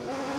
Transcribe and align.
Oh, 0.00 0.28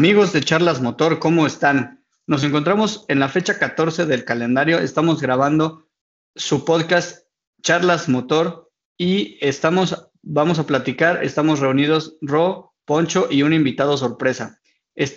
Amigos 0.00 0.32
de 0.32 0.40
Charlas 0.40 0.80
Motor, 0.80 1.18
¿cómo 1.18 1.46
están? 1.46 2.02
Nos 2.26 2.42
encontramos 2.42 3.04
en 3.08 3.20
la 3.20 3.28
fecha 3.28 3.58
14 3.58 4.06
del 4.06 4.24
calendario. 4.24 4.78
Estamos 4.78 5.20
grabando 5.20 5.90
su 6.34 6.64
podcast 6.64 7.26
Charlas 7.60 8.08
Motor 8.08 8.72
y 8.96 9.36
estamos, 9.42 10.10
vamos 10.22 10.58
a 10.58 10.64
platicar, 10.64 11.22
estamos 11.22 11.60
reunidos 11.60 12.16
Ro, 12.22 12.72
Poncho 12.86 13.28
y 13.30 13.42
un 13.42 13.52
invitado 13.52 13.98
sorpresa. 13.98 14.58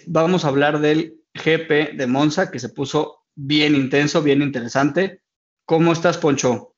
vamos 0.07 0.43
a 0.43 0.49
hablar 0.49 0.81
del 0.81 1.17
GP 1.33 1.95
de 1.95 2.07
Monza 2.07 2.51
que 2.51 2.59
se 2.59 2.67
puso 2.67 3.21
bien 3.35 3.75
intenso, 3.75 4.21
bien 4.21 4.41
interesante. 4.41 5.23
¿Cómo 5.65 5.93
estás, 5.93 6.17
Poncho? 6.17 6.75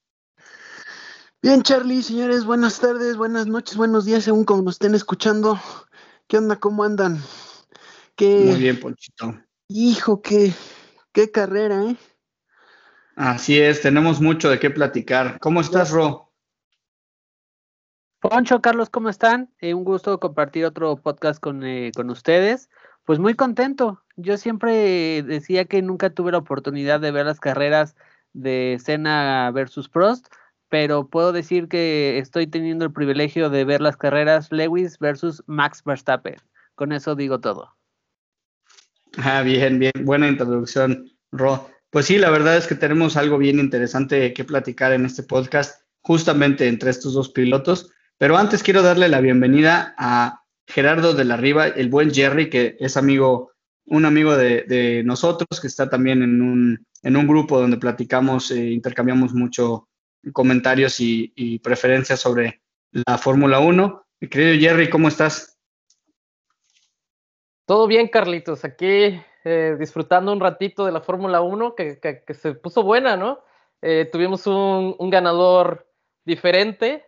Bien, 1.41 1.63
Charlie, 1.63 2.03
señores, 2.03 2.45
buenas 2.45 2.79
tardes, 2.79 3.17
buenas 3.17 3.47
noches, 3.47 3.75
buenos 3.75 4.05
días, 4.05 4.25
según 4.25 4.45
como 4.45 4.61
nos 4.61 4.75
estén 4.75 4.93
escuchando. 4.93 5.59
¿Qué 6.27 6.37
onda? 6.37 6.57
¿Cómo 6.57 6.83
andan? 6.83 7.19
Muy 8.19 8.59
bien, 8.59 8.79
Ponchito. 8.79 9.35
Hijo, 9.67 10.21
qué, 10.21 10.53
qué 11.11 11.31
carrera, 11.31 11.83
¿eh? 11.83 11.95
Así 13.15 13.59
es, 13.59 13.81
tenemos 13.81 14.21
mucho 14.21 14.49
de 14.49 14.59
qué 14.59 14.69
platicar. 14.69 15.39
¿Cómo 15.39 15.61
estás, 15.61 15.91
Ro? 15.91 16.31
Poncho, 18.19 18.61
Carlos, 18.61 18.89
¿cómo 18.89 19.09
están? 19.09 19.53
Eh, 19.59 19.73
un 19.73 19.83
gusto 19.83 20.19
compartir 20.19 20.65
otro 20.65 20.95
podcast 20.97 21.39
con, 21.39 21.63
eh, 21.63 21.91
con 21.95 22.09
ustedes. 22.09 22.69
Pues 23.05 23.19
muy 23.19 23.35
contento. 23.35 24.03
Yo 24.17 24.37
siempre 24.37 25.21
decía 25.23 25.65
que 25.65 25.81
nunca 25.81 26.09
tuve 26.09 26.31
la 26.31 26.39
oportunidad 26.39 26.99
de 26.99 27.11
ver 27.11 27.25
las 27.25 27.39
carreras 27.39 27.95
de 28.33 28.77
Senna 28.83 29.51
versus 29.53 29.87
Prost, 29.87 30.27
pero 30.69 31.07
puedo 31.07 31.31
decir 31.31 31.67
que 31.67 32.17
estoy 32.17 32.47
teniendo 32.47 32.83
el 32.83 32.91
privilegio 32.91 33.49
de 33.49 33.63
ver 33.63 33.81
las 33.81 33.95
carreras 33.95 34.51
Lewis 34.51 34.97
versus 34.99 35.43
Max 35.45 35.83
Verstappen. 35.85 36.35
Con 36.73 36.91
eso 36.91 37.15
digo 37.15 37.39
todo. 37.39 37.75
Ah, 39.17 39.41
bien, 39.43 39.79
bien, 39.79 39.93
buena 40.01 40.27
introducción, 40.27 41.09
Ro. 41.31 41.69
Pues 41.89 42.07
sí, 42.07 42.17
la 42.17 42.29
verdad 42.29 42.57
es 42.57 42.67
que 42.67 42.75
tenemos 42.75 43.15
algo 43.15 43.37
bien 43.37 43.59
interesante 43.59 44.33
que 44.33 44.43
platicar 44.43 44.91
en 44.91 45.05
este 45.05 45.23
podcast, 45.23 45.81
justamente 46.01 46.67
entre 46.67 46.89
estos 46.89 47.13
dos 47.13 47.29
pilotos. 47.29 47.91
Pero 48.17 48.37
antes 48.37 48.63
quiero 48.63 48.81
darle 48.81 49.07
la 49.07 49.21
bienvenida 49.21 49.95
a 49.97 50.43
Gerardo 50.67 51.13
de 51.13 51.25
la 51.25 51.37
Riva, 51.37 51.67
el 51.67 51.89
buen 51.89 52.13
Jerry, 52.13 52.49
que 52.49 52.75
es 52.79 52.97
amigo, 52.97 53.51
un 53.85 54.05
amigo 54.05 54.35
de, 54.35 55.03
nosotros, 55.05 55.61
que 55.61 55.67
está 55.67 55.89
también 55.89 56.21
en 56.21 56.41
un, 56.41 56.85
en 57.01 57.15
un 57.15 57.27
grupo 57.27 57.59
donde 57.59 57.77
platicamos, 57.77 58.51
e 58.51 58.71
intercambiamos 58.71 59.33
mucho 59.33 59.87
comentarios 60.33 60.99
y, 60.99 61.31
y 61.35 61.59
preferencias 61.59 62.19
sobre 62.19 62.61
la 62.91 63.17
Fórmula 63.17 63.59
1. 63.59 64.05
Mi 64.19 64.27
querido 64.27 64.59
Jerry, 64.59 64.89
¿cómo 64.89 65.07
estás? 65.07 65.54
Todo 67.65 67.87
bien, 67.87 68.07
Carlitos. 68.07 68.63
Aquí 68.63 69.19
eh, 69.43 69.75
disfrutando 69.79 70.31
un 70.31 70.39
ratito 70.39 70.85
de 70.85 70.91
la 70.91 71.01
Fórmula 71.01 71.41
1 71.41 71.75
que, 71.75 71.99
se 72.33 72.53
puso 72.53 72.83
buena, 72.83 73.17
¿no? 73.17 73.39
Eh, 73.81 74.07
tuvimos 74.11 74.45
un, 74.45 75.09
ganador 75.09 75.87
diferente, 76.25 77.05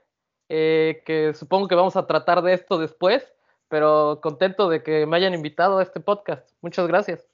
eh, 0.49 1.03
que 1.05 1.33
supongo 1.35 1.67
que 1.67 1.75
vamos 1.75 1.95
a 1.95 2.07
tratar 2.07 2.41
de 2.41 2.53
esto 2.53 2.79
después, 2.79 3.23
pero 3.69 4.19
contento 4.21 4.67
de 4.67 4.81
que 4.81 5.05
me 5.05 5.17
hayan 5.17 5.35
invitado 5.35 5.77
a 5.77 5.83
este 5.83 5.99
podcast. 5.99 6.49
Muchas 6.61 6.87
gracias. 6.87 7.27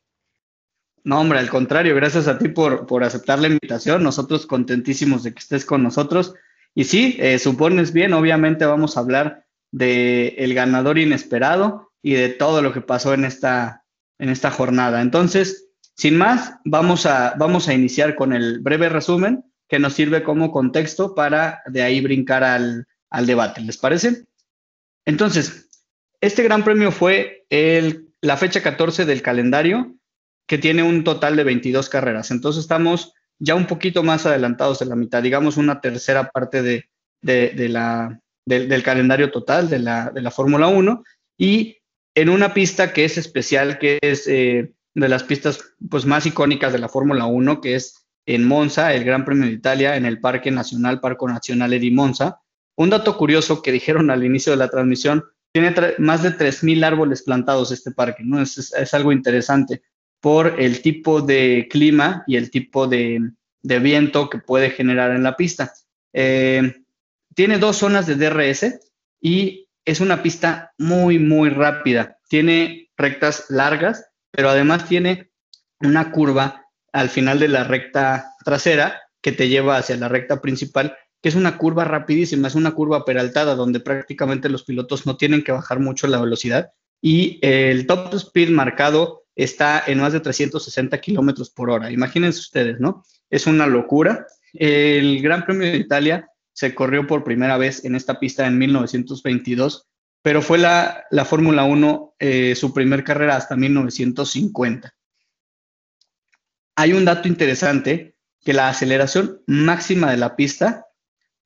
No, 1.06 1.19
hombre, 1.19 1.39
al 1.39 1.50
contrario, 1.50 1.95
gracias 1.95 2.28
a 2.28 2.38
ti 2.38 2.50
por, 2.50 2.88
por 2.88 3.03
aceptar 3.03 3.39
la 3.39 3.47
invitación. 3.47 4.03
Nosotros 4.03 4.45
contentísimos 4.45 5.23
de 5.23 5.33
que 5.33 5.39
estés 5.39 5.66
con 5.66 5.83
nosotros. 5.83 6.33
Y 6.75 6.85
sí, 6.85 7.19
supones 7.39 7.94
bien, 7.94 8.13
obviamente 8.13 8.66
vamos 8.66 8.97
a 8.97 9.01
hablar 9.01 9.45
del 9.72 10.33
el 10.38 10.53
ganador 10.53 10.97
inesperado 10.97 11.92
y 12.03 12.13
de 12.13 12.29
todo 12.29 12.61
lo 12.61 12.73
que 12.73 12.81
pasó 12.81 13.13
en 13.13 13.25
esta, 13.25 13.85
en 14.19 14.29
esta 14.29 14.51
jornada. 14.51 15.01
Entonces, 15.01 15.69
sin 15.95 16.17
más, 16.17 16.55
vamos 16.65 17.05
a, 17.05 17.33
vamos 17.37 17.67
a 17.67 17.73
iniciar 17.73 18.15
con 18.15 18.33
el 18.33 18.59
breve 18.59 18.89
resumen 18.89 19.45
que 19.67 19.79
nos 19.79 19.93
sirve 19.93 20.21
como 20.21 20.51
contexto 20.51 21.15
para 21.15 21.63
de 21.65 21.81
ahí 21.81 22.01
brincar 22.01 22.43
al, 22.43 22.85
al 23.09 23.25
debate. 23.25 23.61
¿Les 23.61 23.77
parece? 23.77 24.25
Entonces, 25.05 25.69
este 26.19 26.43
gran 26.43 26.63
premio 26.63 26.91
fue 26.91 27.45
el, 27.49 28.09
la 28.21 28.37
fecha 28.37 28.61
14 28.61 29.05
del 29.05 29.21
calendario, 29.21 29.95
que 30.45 30.57
tiene 30.57 30.83
un 30.83 31.03
total 31.03 31.37
de 31.37 31.45
22 31.45 31.89
carreras. 31.89 32.31
Entonces, 32.31 32.63
estamos 32.63 33.13
ya 33.39 33.55
un 33.55 33.65
poquito 33.65 34.03
más 34.03 34.25
adelantados 34.25 34.79
de 34.79 34.85
la 34.85 34.95
mitad, 34.95 35.23
digamos 35.23 35.57
una 35.57 35.79
tercera 35.79 36.29
parte 36.29 36.61
de, 36.61 36.85
de, 37.21 37.69
la, 37.69 38.19
del 38.45 38.83
calendario 38.83 39.31
total 39.31 39.69
de 39.69 39.79
la, 39.79 40.11
la 40.13 40.31
Fórmula 40.31 40.67
1. 40.67 41.03
Y 41.37 41.77
en 42.16 42.29
una 42.29 42.53
pista 42.53 42.94
que 42.94 43.06
es 43.06 43.18
especial, 43.18 43.79
que 43.79 44.00
es 44.01 44.28
eh, 44.28 44.74
de 44.94 45.09
las 45.09 45.24
pistas 45.24 45.74
pues, 45.90 46.06
más 46.06 46.25
icónicas 46.25 46.72
de 46.72 46.79
la 46.79 46.90
Fórmula 46.90 47.25
1, 47.25 47.62
que 47.62 47.75
es 47.75 48.06
en 48.25 48.46
Monza, 48.46 48.94
el 48.94 49.03
Gran 49.03 49.25
Premio 49.25 49.47
de 49.47 49.53
Italia, 49.53 49.96
en 49.96 50.06
el 50.06 50.19
Parque 50.19 50.51
Nacional, 50.51 51.00
Parco 51.00 51.28
Nacional 51.28 51.74
Edi 51.74 51.91
Monza. 51.91 52.41
Un 52.75 52.90
dato 52.90 53.18
curioso 53.18 53.62
que 53.62 53.72
dijeron 53.72 54.09
al 54.09 54.24
inicio 54.24 54.51
de 54.51 54.57
la 54.57 54.69
transmisión, 54.69 55.24
tiene 55.51 55.75
más 56.00 56.24
de 56.24 56.31
3.000 56.31 56.84
árboles 56.84 57.22
plantados 57.22 57.72
este 57.72 57.91
parque, 57.91 58.24
¿no? 58.24 58.41
Es, 58.41 58.57
es, 58.57 58.94
algo 58.94 59.12
interesante 59.12 59.84
por 60.19 60.59
el 60.59 60.81
tipo 60.81 61.22
de 61.22 61.68
clima 61.69 62.24
y 62.25 62.38
el 62.38 62.50
tipo 62.50 62.88
de, 62.88 63.19
de 63.62 63.80
viento 63.80 64.30
que 64.30 64.40
puede 64.40 64.72
generar 64.72 65.12
en 65.12 65.22
la 65.22 65.35
pista. 65.35 65.72
Eh, 66.12 66.84
tiene 67.35 67.59
dos 67.59 67.78
zonas 67.78 68.07
de 68.07 68.16
DRS 68.16 68.80
y 69.22 69.62
es 69.85 69.99
una 69.99 70.23
pista 70.23 70.73
muy, 70.77 71.19
muy 71.19 71.49
rápida. 71.49 72.17
Tiene 72.29 72.89
rectas 72.97 73.45
largas, 73.49 74.05
pero 74.31 74.49
además 74.49 74.88
tiene 74.88 75.31
una 75.79 76.11
curva 76.11 76.66
al 76.91 77.09
final 77.09 77.39
de 77.39 77.47
la 77.47 77.63
recta 77.63 78.33
trasera 78.45 79.01
que 79.21 79.31
te 79.31 79.47
lleva 79.47 79.77
hacia 79.77 79.97
la 79.97 80.09
recta 80.09 80.41
principal, 80.41 80.95
que 81.21 81.29
es 81.29 81.35
una 81.35 81.57
curva 81.57 81.85
rapidísima, 81.85 82.47
es 82.47 82.55
una 82.55 82.71
curva 82.71 83.05
peraltada 83.05 83.55
donde 83.55 83.79
prácticamente 83.79 84.49
los 84.49 84.63
pilotos 84.63 85.05
no 85.05 85.17
tienen 85.17 85.44
que 85.44 85.51
bajar 85.51 85.79
mucho 85.79 86.07
la 86.07 86.19
velocidad 86.19 86.71
y 87.01 87.39
el 87.41 87.88
top 87.88 88.13
speed 88.13 88.50
marcado 88.50 89.23
está 89.35 89.83
en 89.88 90.00
más 90.00 90.13
de 90.13 90.19
360 90.19 91.00
kilómetros 91.00 91.50
por 91.50 91.69
hora. 91.69 91.91
Imagínense 91.91 92.39
ustedes, 92.39 92.79
¿no? 92.79 93.03
Es 93.29 93.47
una 93.47 93.67
locura. 93.67 94.27
El 94.53 95.21
Gran 95.21 95.44
Premio 95.44 95.71
de 95.71 95.77
Italia 95.77 96.29
se 96.53 96.73
corrió 96.75 97.07
por 97.07 97.23
primera 97.23 97.57
vez 97.57 97.83
en 97.85 97.95
esta 97.95 98.19
pista 98.19 98.47
en 98.47 98.57
1922, 98.57 99.87
pero 100.21 100.41
fue 100.41 100.57
la, 100.57 101.05
Fórmula 101.25 101.65
1 101.65 102.15
eh, 102.19 102.55
su 102.55 102.73
primer 102.73 103.03
carrera 103.03 103.35
hasta 103.35 103.55
1950. 103.55 104.93
Hay 106.75 106.94
un 106.94 107.05
dato 107.05 107.27
interesante, 107.27 108.15
que 108.44 108.53
la 108.53 108.69
aceleración 108.69 109.41
máxima 109.47 110.11
de 110.11 110.17
la 110.17 110.35
pista 110.35 110.88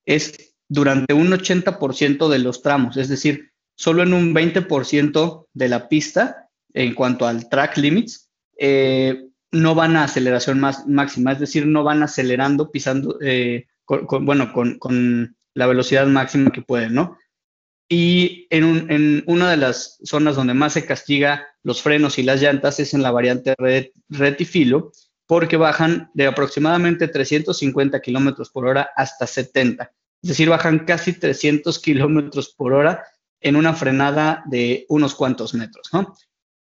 es 0.06 0.56
durante 0.68 1.14
un 1.14 1.30
80% 1.30 2.28
de 2.28 2.40
los 2.40 2.62
tramos, 2.62 2.98
es 2.98 3.08
decir, 3.08 3.52
solo 3.76 4.04
en 4.04 4.14
un 4.14 4.34
20% 4.34 5.48
de 5.54 5.70
la 5.70 5.88
pista, 5.88 6.50
en 6.74 6.94
cuanto 6.96 7.28
al 7.28 7.48
track 7.50 7.78
limits, 7.78 8.30
eh, 8.58 9.28
no 9.52 9.76
van 9.76 9.96
a 9.96 10.04
aceleración 10.04 10.60
más, 10.60 10.88
máxima, 10.88 11.32
es 11.32 11.40
decir, 11.40 11.66
no 11.66 11.84
van 11.84 12.04
acelerando, 12.04 12.72
pisando, 12.72 13.18
eh, 13.22 13.68
con, 13.88 14.26
bueno, 14.26 14.52
con, 14.52 15.36
la 15.54 15.66
velocidad 15.66 16.06
máxima 16.06 16.52
que 16.52 16.62
pueden, 16.62 16.94
¿no? 16.94 17.18
Y 17.90 18.46
en, 18.52 19.24
una 19.26 19.50
de 19.50 19.58
las 19.58 19.98
zonas 20.04 20.36
donde 20.36 20.54
más 20.54 20.74
se 20.74 20.86
castiga 20.86 21.48
los 21.64 21.82
frenos 21.82 22.20
y 22.20 22.24
las 22.24 22.42
llantas 22.42 22.80
es 22.80 22.94
en 22.94 23.02
la 23.02 23.10
variante 23.10 23.56
retifilo, 24.10 24.92
porque 25.26 25.58
bajan 25.58 26.12
de 26.14 26.28
aproximadamente 26.28 27.08
350 27.08 28.00
kilómetros 28.02 28.52
por 28.52 28.68
hora 28.68 28.92
hasta 28.96 29.26
70. 29.26 29.92
Es 30.22 30.30
decir, 30.30 30.50
bajan 30.50 30.86
casi 30.86 31.14
300 31.14 31.80
kilómetros 31.80 32.54
por 32.56 32.74
hora 32.74 33.04
en 33.40 33.56
una 33.56 33.74
frenada 33.74 34.44
de 34.46 34.86
unos 34.90 35.16
cuantos 35.16 35.54
metros, 35.54 35.90
¿no? 35.92 36.14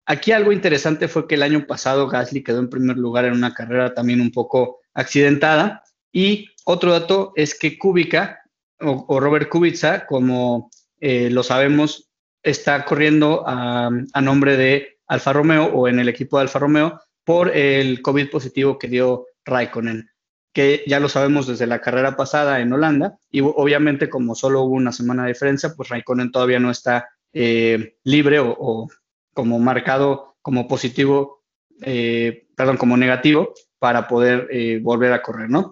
Aquí 0.05 0.33
algo 0.33 0.53
interesante 0.53 1.07
fue 1.09 1.29
que 1.29 1.37
el 1.37 1.43
año 1.45 1.67
pasado 1.67 2.09
Gasly 2.09 2.43
quedó 2.43 2.59
en 2.59 2.69
primer 2.69 2.99
lugar 2.99 3.25
en 3.25 3.35
una 3.35 3.55
carrera 3.55 3.95
también 3.95 4.21
un 4.21 4.33
poco 4.33 4.81
accidentada. 4.95 5.82
Y 6.13 6.49
otro 6.65 6.93
dato 6.93 7.33
es 7.37 7.59
que 7.59 7.79
Kubica 7.79 8.43
o, 8.81 9.21
Robert 9.21 9.49
Kubica, 9.49 10.07
como 10.07 10.71
eh, 11.01 11.31
lo 11.31 11.43
sabemos, 11.43 12.11
está 12.43 12.85
corriendo 12.85 13.45
a, 13.47 13.91
nombre 14.21 14.57
de 14.57 14.99
Alfa 15.07 15.33
Romeo 15.33 15.67
o 15.67 15.89
en 15.89 16.01
el 16.01 16.09
equipo 16.09 16.37
de 16.37 16.43
Alfa 16.43 16.59
Romeo 16.59 17.01
por 17.25 17.57
el 17.57 18.03
COVID 18.03 18.31
positivo 18.31 18.79
que 18.79 18.89
dio 18.89 19.27
Raikkonen, 19.45 20.11
que 20.53 20.83
ya 20.87 21.01
lo 21.01 21.09
sabemos 21.09 21.47
desde 21.47 21.67
la 21.67 21.81
carrera 21.81 22.17
pasada 22.17 22.61
en 22.61 22.73
Holanda 22.73 23.19
y 23.31 23.41
obviamente 23.41 24.09
como 24.09 24.35
solo 24.35 24.63
hubo 24.63 24.75
una 24.75 24.93
semana 24.93 25.23
de 25.23 25.29
diferencia, 25.29 25.75
pues 25.77 25.89
Raikkonen 25.89 26.33
todavía 26.33 26.59
no 26.59 26.71
está 26.71 27.09
eh, 27.33 27.97
libre 28.05 28.41
o, 28.41 28.89
como 29.33 29.59
marcado 29.59 30.37
como 30.43 30.67
positivo, 30.67 31.45
eh, 31.81 32.47
perdón, 32.57 32.77
como 32.77 32.97
negativo 32.97 33.55
para 33.79 34.09
poder 34.09 34.49
eh, 34.51 34.81
volver 34.83 35.13
a 35.13 35.23
correr, 35.23 35.49
¿no? 35.49 35.71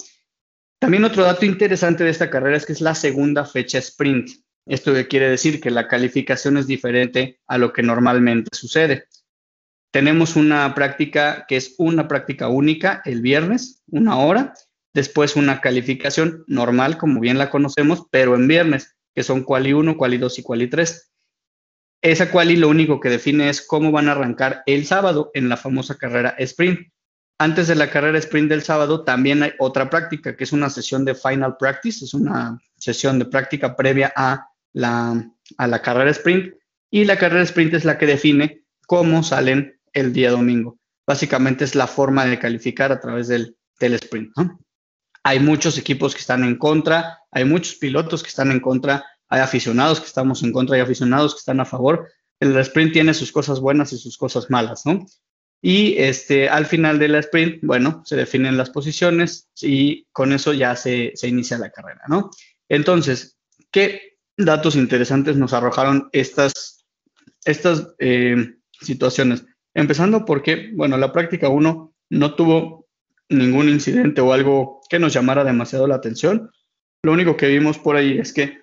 También 0.80 1.04
otro 1.04 1.24
dato 1.24 1.44
interesante 1.44 2.04
de 2.04 2.10
esta 2.10 2.30
carrera 2.30 2.56
es 2.56 2.64
que 2.64 2.72
es 2.72 2.80
la 2.80 2.94
segunda 2.94 3.44
fecha 3.44 3.78
sprint. 3.78 4.30
Esto 4.66 4.94
quiere 5.10 5.28
decir 5.28 5.60
que 5.60 5.70
la 5.70 5.86
calificación 5.86 6.56
es 6.56 6.66
diferente 6.66 7.38
a 7.46 7.58
lo 7.58 7.72
que 7.72 7.82
normalmente 7.82 8.48
sucede. 8.52 9.06
Tenemos 9.92 10.36
una 10.36 10.74
práctica 10.74 11.44
que 11.46 11.56
es 11.56 11.74
una 11.76 12.08
práctica 12.08 12.48
única 12.48 13.02
el 13.04 13.20
viernes, 13.20 13.82
una 13.88 14.16
hora, 14.16 14.54
después 14.94 15.36
una 15.36 15.60
calificación 15.60 16.44
normal, 16.46 16.96
como 16.96 17.20
bien 17.20 17.36
la 17.36 17.50
conocemos, 17.50 18.06
pero 18.10 18.34
en 18.34 18.48
viernes, 18.48 18.96
que 19.14 19.22
son 19.22 19.44
quali 19.44 19.74
1, 19.74 19.98
quali 19.98 20.16
2 20.16 20.38
y 20.38 20.42
quali 20.42 20.70
3. 20.70 21.12
Esa 22.02 22.30
quali 22.30 22.56
lo 22.56 22.68
único 22.68 23.00
que 23.00 23.10
define 23.10 23.50
es 23.50 23.60
cómo 23.60 23.92
van 23.92 24.08
a 24.08 24.12
arrancar 24.12 24.62
el 24.64 24.86
sábado 24.86 25.30
en 25.34 25.50
la 25.50 25.58
famosa 25.58 25.98
carrera 25.98 26.30
sprint. 26.38 26.88
Antes 27.40 27.68
de 27.68 27.74
la 27.74 27.90
carrera 27.90 28.18
sprint 28.18 28.50
del 28.50 28.62
sábado 28.62 29.02
también 29.02 29.42
hay 29.42 29.52
otra 29.58 29.88
práctica 29.88 30.36
que 30.36 30.44
es 30.44 30.52
una 30.52 30.68
sesión 30.68 31.06
de 31.06 31.14
final 31.14 31.56
practice, 31.56 32.04
es 32.04 32.12
una 32.12 32.58
sesión 32.76 33.18
de 33.18 33.24
práctica 33.24 33.74
previa 33.74 34.12
a 34.14 34.46
la, 34.74 35.26
a 35.56 35.66
la 35.66 35.80
carrera 35.80 36.10
sprint 36.10 36.54
y 36.90 37.04
la 37.06 37.16
carrera 37.16 37.42
sprint 37.42 37.72
es 37.72 37.86
la 37.86 37.96
que 37.96 38.04
define 38.04 38.64
cómo 38.86 39.22
salen 39.22 39.80
el 39.94 40.12
día 40.12 40.30
domingo. 40.30 40.78
Básicamente 41.06 41.64
es 41.64 41.74
la 41.74 41.86
forma 41.86 42.26
de 42.26 42.38
calificar 42.38 42.92
a 42.92 43.00
través 43.00 43.28
del, 43.28 43.56
del 43.78 43.94
sprint. 43.94 44.32
Hay 45.22 45.40
muchos 45.40 45.78
equipos 45.78 46.14
que 46.14 46.20
están 46.20 46.44
en 46.44 46.56
contra, 46.56 47.20
hay 47.30 47.46
muchos 47.46 47.76
pilotos 47.76 48.22
que 48.22 48.28
están 48.28 48.50
en 48.50 48.60
contra 48.60 49.04
hay 49.30 49.40
aficionados 49.40 50.00
que 50.00 50.06
estamos 50.06 50.42
en 50.42 50.52
contra, 50.52 50.74
hay 50.74 50.82
aficionados 50.82 51.34
que 51.34 51.38
están 51.38 51.60
a 51.60 51.64
favor. 51.64 52.08
El 52.40 52.56
sprint 52.58 52.92
tiene 52.92 53.14
sus 53.14 53.30
cosas 53.30 53.60
buenas 53.60 53.92
y 53.92 53.98
sus 53.98 54.18
cosas 54.18 54.50
malas, 54.50 54.84
¿no? 54.84 55.06
Y 55.62 55.98
este, 55.98 56.48
al 56.48 56.64
final 56.64 56.98
de 56.98 57.08
la 57.08 57.18
sprint, 57.18 57.58
bueno, 57.62 58.02
se 58.06 58.16
definen 58.16 58.56
las 58.56 58.70
posiciones 58.70 59.50
y 59.60 60.04
con 60.12 60.32
eso 60.32 60.54
ya 60.54 60.74
se, 60.74 61.12
inicia 61.22 61.58
la 61.58 61.70
carrera, 61.70 62.00
¿no? 62.08 62.30
Entonces, 62.68 63.38
¿qué 63.70 64.16
datos 64.36 64.74
interesantes 64.74 65.36
nos 65.36 65.52
arrojaron 65.52 66.08
estas, 66.12 66.86
estas 67.44 67.94
eh, 67.98 68.54
situaciones? 68.80 69.44
Empezando 69.74 70.24
porque, 70.24 70.70
bueno, 70.74 70.96
la 70.96 71.12
práctica 71.12 71.48
1 71.48 71.94
no 72.10 72.34
tuvo 72.34 72.88
ningún 73.28 73.68
incidente 73.68 74.20
o 74.20 74.32
algo 74.32 74.80
que 74.88 74.98
nos 74.98 75.12
llamara 75.12 75.44
demasiado 75.44 75.86
la 75.86 75.94
atención. 75.96 76.50
Lo 77.02 77.12
único 77.12 77.36
que 77.36 77.48
vimos 77.48 77.78
por 77.78 77.96
ahí 77.96 78.18
es 78.18 78.32
que 78.32 78.62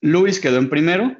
Luis 0.00 0.40
quedó 0.40 0.58
en 0.58 0.70
primero, 0.70 1.16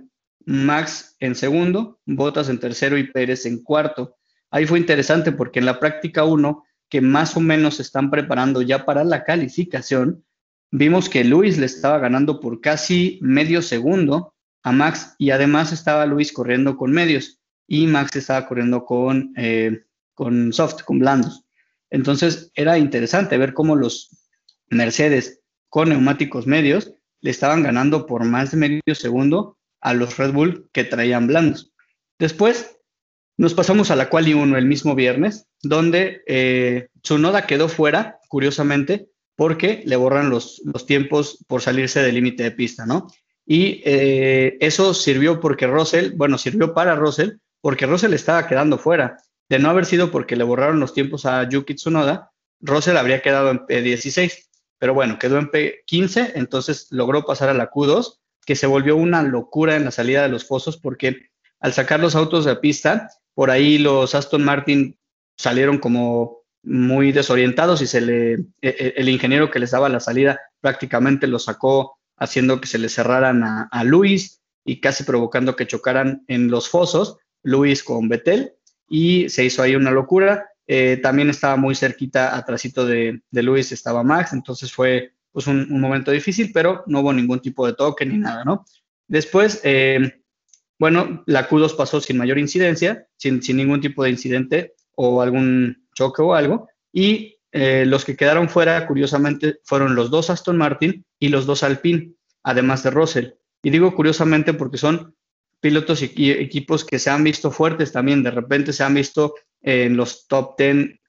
Max 0.46 1.16
en 1.20 1.34
segundo, 1.34 2.00
Bottas 2.06 2.48
en 2.48 2.58
tercero 2.58 2.96
y 2.96 3.10
Pérez 3.10 3.44
en 3.46 3.62
cuarto. 3.62 4.17
Ahí 4.50 4.66
fue 4.66 4.78
interesante 4.78 5.32
porque 5.32 5.58
en 5.58 5.66
la 5.66 5.78
práctica 5.78 6.24
1, 6.24 6.64
que 6.88 7.00
más 7.00 7.36
o 7.36 7.40
menos 7.40 7.76
se 7.76 7.82
están 7.82 8.10
preparando 8.10 8.62
ya 8.62 8.84
para 8.84 9.04
la 9.04 9.24
calificación, 9.24 10.24
vimos 10.70 11.08
que 11.08 11.24
Luis 11.24 11.58
le 11.58 11.66
estaba 11.66 11.98
ganando 11.98 12.40
por 12.40 12.60
casi 12.60 13.18
medio 13.22 13.62
segundo 13.62 14.34
a 14.62 14.72
Max 14.72 15.14
y 15.18 15.30
además 15.30 15.72
estaba 15.72 16.06
Luis 16.06 16.32
corriendo 16.32 16.76
con 16.76 16.92
medios 16.92 17.40
y 17.66 17.86
Max 17.86 18.16
estaba 18.16 18.46
corriendo 18.46 18.84
con, 18.84 19.32
eh, 19.36 19.84
con 20.14 20.52
soft, 20.52 20.82
con 20.82 20.98
blandos. 20.98 21.44
Entonces 21.90 22.50
era 22.54 22.78
interesante 22.78 23.38
ver 23.38 23.54
cómo 23.54 23.76
los 23.76 24.10
Mercedes 24.68 25.40
con 25.68 25.90
neumáticos 25.90 26.46
medios 26.46 26.92
le 27.20 27.30
estaban 27.30 27.62
ganando 27.62 28.06
por 28.06 28.24
más 28.24 28.50
de 28.50 28.56
medio 28.56 28.94
segundo 28.94 29.58
a 29.80 29.94
los 29.94 30.16
Red 30.16 30.32
Bull 30.32 30.68
que 30.72 30.84
traían 30.84 31.26
blandos. 31.26 31.72
Después 32.18 32.77
nos 33.38 33.54
pasamos 33.54 33.90
a 33.90 33.96
la 33.96 34.10
quali 34.10 34.34
1 34.34 34.58
el 34.58 34.66
mismo 34.66 34.94
viernes, 34.94 35.46
donde 35.62 36.22
eh, 36.26 36.88
Tsunoda 37.00 37.46
quedó 37.46 37.68
fuera, 37.68 38.18
curiosamente, 38.28 39.08
porque 39.34 39.82
le 39.86 39.96
borran 39.96 40.28
los, 40.28 40.60
los 40.64 40.84
tiempos 40.84 41.42
por 41.46 41.62
salirse 41.62 42.02
del 42.02 42.16
límite 42.16 42.42
de 42.42 42.50
pista, 42.50 42.84
¿no? 42.84 43.06
Y 43.46 43.80
eh, 43.86 44.58
eso 44.60 44.92
sirvió 44.92 45.40
porque 45.40 45.66
Russell, 45.66 46.12
bueno, 46.16 46.36
sirvió 46.36 46.74
para 46.74 46.96
Russell, 46.96 47.38
porque 47.62 47.86
Russell 47.86 48.12
estaba 48.12 48.46
quedando 48.46 48.76
fuera. 48.76 49.16
De 49.48 49.58
no 49.58 49.70
haber 49.70 49.86
sido 49.86 50.10
porque 50.10 50.36
le 50.36 50.44
borraron 50.44 50.80
los 50.80 50.92
tiempos 50.92 51.24
a 51.24 51.48
Yuki 51.48 51.74
Tsunoda, 51.74 52.30
Russell 52.60 52.98
habría 52.98 53.22
quedado 53.22 53.50
en 53.50 53.60
P16 53.60 54.48
pero 54.78 54.94
bueno, 54.94 55.18
quedó 55.18 55.38
en 55.38 55.50
P15, 55.50 56.32
entonces 56.36 56.86
logró 56.90 57.24
pasar 57.24 57.48
a 57.48 57.54
la 57.54 57.70
Q2, 57.70 58.18
que 58.46 58.56
se 58.56 58.66
volvió 58.66 58.96
una 58.96 59.22
locura 59.22 59.76
en 59.76 59.84
la 59.84 59.90
salida 59.90 60.22
de 60.22 60.28
los 60.28 60.46
fosos 60.46 60.78
porque 60.78 61.30
al 61.60 61.72
sacar 61.72 62.00
los 62.00 62.14
autos 62.14 62.44
de 62.44 62.56
pista, 62.56 63.10
por 63.38 63.52
ahí 63.52 63.78
los 63.78 64.16
Aston 64.16 64.42
Martin 64.42 64.98
salieron 65.36 65.78
como 65.78 66.38
muy 66.64 67.12
desorientados 67.12 67.80
y 67.82 67.86
se 67.86 68.00
le, 68.00 68.32
e, 68.32 68.42
e, 68.62 68.94
el 68.96 69.08
ingeniero 69.08 69.48
que 69.48 69.60
les 69.60 69.70
daba 69.70 69.88
la 69.88 70.00
salida 70.00 70.40
prácticamente 70.60 71.28
lo 71.28 71.38
sacó 71.38 72.00
haciendo 72.16 72.60
que 72.60 72.66
se 72.66 72.78
le 72.78 72.88
cerraran 72.88 73.44
a, 73.44 73.84
Luis 73.84 74.42
y 74.64 74.80
casi 74.80 75.04
provocando 75.04 75.54
que 75.54 75.68
chocaran 75.68 76.24
en 76.26 76.50
los 76.50 76.68
fosos, 76.68 77.18
Luis 77.44 77.84
con 77.84 78.08
Betel, 78.08 78.54
y 78.88 79.28
se 79.28 79.44
hizo 79.44 79.62
ahí 79.62 79.76
una 79.76 79.92
locura. 79.92 80.48
Eh, 80.66 80.98
también 81.00 81.30
estaba 81.30 81.54
muy 81.54 81.76
cerquita, 81.76 82.36
atrásito 82.36 82.86
de, 82.86 83.22
de 83.30 83.42
Luis 83.44 83.70
estaba 83.70 84.02
Max, 84.02 84.32
entonces 84.32 84.72
fue 84.72 85.12
pues 85.30 85.46
un, 85.46 85.80
momento 85.80 86.10
difícil, 86.10 86.50
pero 86.52 86.82
no 86.88 87.02
hubo 87.02 87.12
ningún 87.12 87.38
tipo 87.38 87.68
de 87.68 87.74
toque 87.74 88.04
ni 88.04 88.18
nada, 88.18 88.42
¿no? 88.42 88.64
Después, 89.06 89.60
eh, 89.62 90.17
bueno, 90.78 91.22
la 91.26 91.48
Q2 91.48 91.76
pasó 91.76 92.00
sin 92.00 92.18
mayor 92.18 92.38
incidencia, 92.38 93.06
sin, 93.16 93.40
ningún 93.56 93.80
tipo 93.80 94.04
de 94.04 94.10
incidente 94.10 94.74
o 94.94 95.20
algún 95.20 95.88
choque 95.94 96.22
o 96.22 96.34
algo, 96.34 96.68
y 96.92 97.36
eh, 97.52 97.84
los 97.86 98.04
que 98.04 98.16
quedaron 98.16 98.48
fuera, 98.48 98.86
curiosamente, 98.86 99.60
fueron 99.64 99.94
los 99.94 100.10
dos 100.10 100.30
Aston 100.30 100.56
Martin 100.56 101.04
y 101.18 101.28
los 101.28 101.46
dos 101.46 101.62
Alpine, 101.62 102.12
además 102.42 102.82
de 102.82 102.90
Russell. 102.90 103.30
Y 103.62 103.70
digo 103.70 103.94
curiosamente 103.94 104.54
porque 104.54 104.78
son 104.78 105.14
pilotos 105.60 106.02
y 106.02 106.30
equipos 106.30 106.84
que 106.84 106.98
se 106.98 107.10
han 107.10 107.24
visto 107.24 107.50
fuertes 107.50 107.90
también, 107.90 108.22
de 108.22 108.30
repente 108.30 108.72
se 108.72 108.84
han 108.84 108.94
visto 108.94 109.34
en 109.60 109.96
los 109.96 110.28
top 110.28 110.56
10 110.56 111.00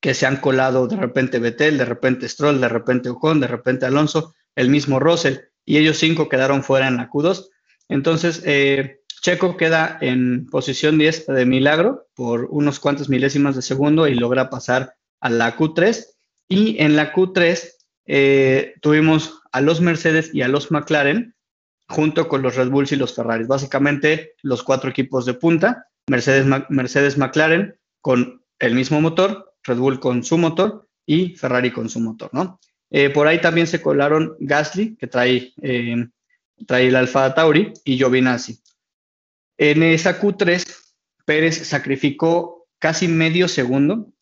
que 0.00 0.14
se 0.14 0.26
han 0.26 0.36
colado 0.36 0.88
de 0.88 0.96
repente 0.96 1.38
Betel, 1.38 1.78
de 1.78 1.84
repente 1.84 2.28
Stroll, 2.28 2.60
de 2.60 2.68
repente 2.68 3.08
Ocon, 3.08 3.40
de 3.40 3.46
repente 3.46 3.86
Alonso, 3.86 4.34
el 4.56 4.68
mismo 4.68 4.98
Russell, 4.98 5.38
y 5.64 5.78
ellos 5.78 5.98
cinco 5.98 6.28
quedaron 6.28 6.64
fuera 6.64 6.88
en 6.88 6.96
la 6.96 7.08
Q2. 7.08 7.48
Entonces, 7.92 8.42
eh, 8.46 9.00
Checo 9.20 9.56
queda 9.56 9.98
en 10.00 10.46
posición 10.46 10.98
10 10.98 11.26
de 11.26 11.46
milagro 11.46 12.08
por 12.14 12.46
unos 12.50 12.80
cuantos 12.80 13.08
milésimas 13.08 13.54
de 13.54 13.62
segundo 13.62 14.08
y 14.08 14.14
logra 14.14 14.50
pasar 14.50 14.94
a 15.20 15.28
la 15.28 15.56
Q3. 15.56 16.06
Y 16.48 16.82
en 16.82 16.96
la 16.96 17.12
Q3 17.12 17.70
eh, 18.06 18.74
tuvimos 18.80 19.40
a 19.52 19.60
los 19.60 19.80
Mercedes 19.80 20.30
y 20.32 20.42
a 20.42 20.48
los 20.48 20.70
McLaren 20.70 21.34
junto 21.86 22.28
con 22.28 22.42
los 22.42 22.56
Red 22.56 22.70
Bulls 22.70 22.92
y 22.92 22.96
los 22.96 23.14
Ferraris. 23.14 23.46
Básicamente 23.46 24.32
los 24.42 24.62
cuatro 24.62 24.90
equipos 24.90 25.26
de 25.26 25.34
punta. 25.34 25.86
Mercedes, 26.08 26.46
Mercedes 26.70 27.18
McLaren 27.18 27.76
con 28.00 28.42
el 28.58 28.74
mismo 28.74 29.00
motor, 29.00 29.54
Red 29.64 29.76
Bull 29.76 30.00
con 30.00 30.24
su 30.24 30.38
motor 30.38 30.88
y 31.06 31.36
Ferrari 31.36 31.70
con 31.70 31.88
su 31.88 32.00
motor, 32.00 32.30
¿no? 32.32 32.58
Eh, 32.90 33.10
por 33.10 33.26
ahí 33.26 33.40
también 33.40 33.66
se 33.66 33.80
colaron 33.80 34.34
Gasly, 34.40 34.96
que 34.96 35.06
trae, 35.06 35.52
trae 36.66 36.88
el 36.88 36.96
Alfa 36.96 37.34
Tauri, 37.34 37.72
y 37.84 37.96
Giovinazzi. 37.96 38.60
En 39.58 39.82
esa 39.82 40.20
Q3, 40.20 40.64
Pérez 41.24 41.66
sacrificó 41.66 42.68
casi 42.78 43.08
medio 43.08 43.48
segundo, 43.48 44.12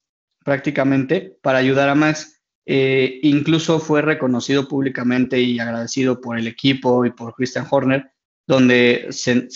prácticamente, 0.45 1.39
para 1.43 1.59
ayudar 1.59 1.89
a 1.89 1.95
Max. 1.95 2.43
Eh, 2.67 3.21
incluso 3.23 3.81
fue 3.81 4.03
reconocido 4.03 4.69
públicamente 4.69 5.41
y 5.41 5.59
agradecido 5.59 6.21
por 6.21 6.39
el 6.39 6.47
equipo 6.47 7.05
y 7.05 7.11
por 7.11 7.35
Christian 7.35 7.67
Horner, 7.71 8.13
donde 8.47 9.07
se, 9.11 9.49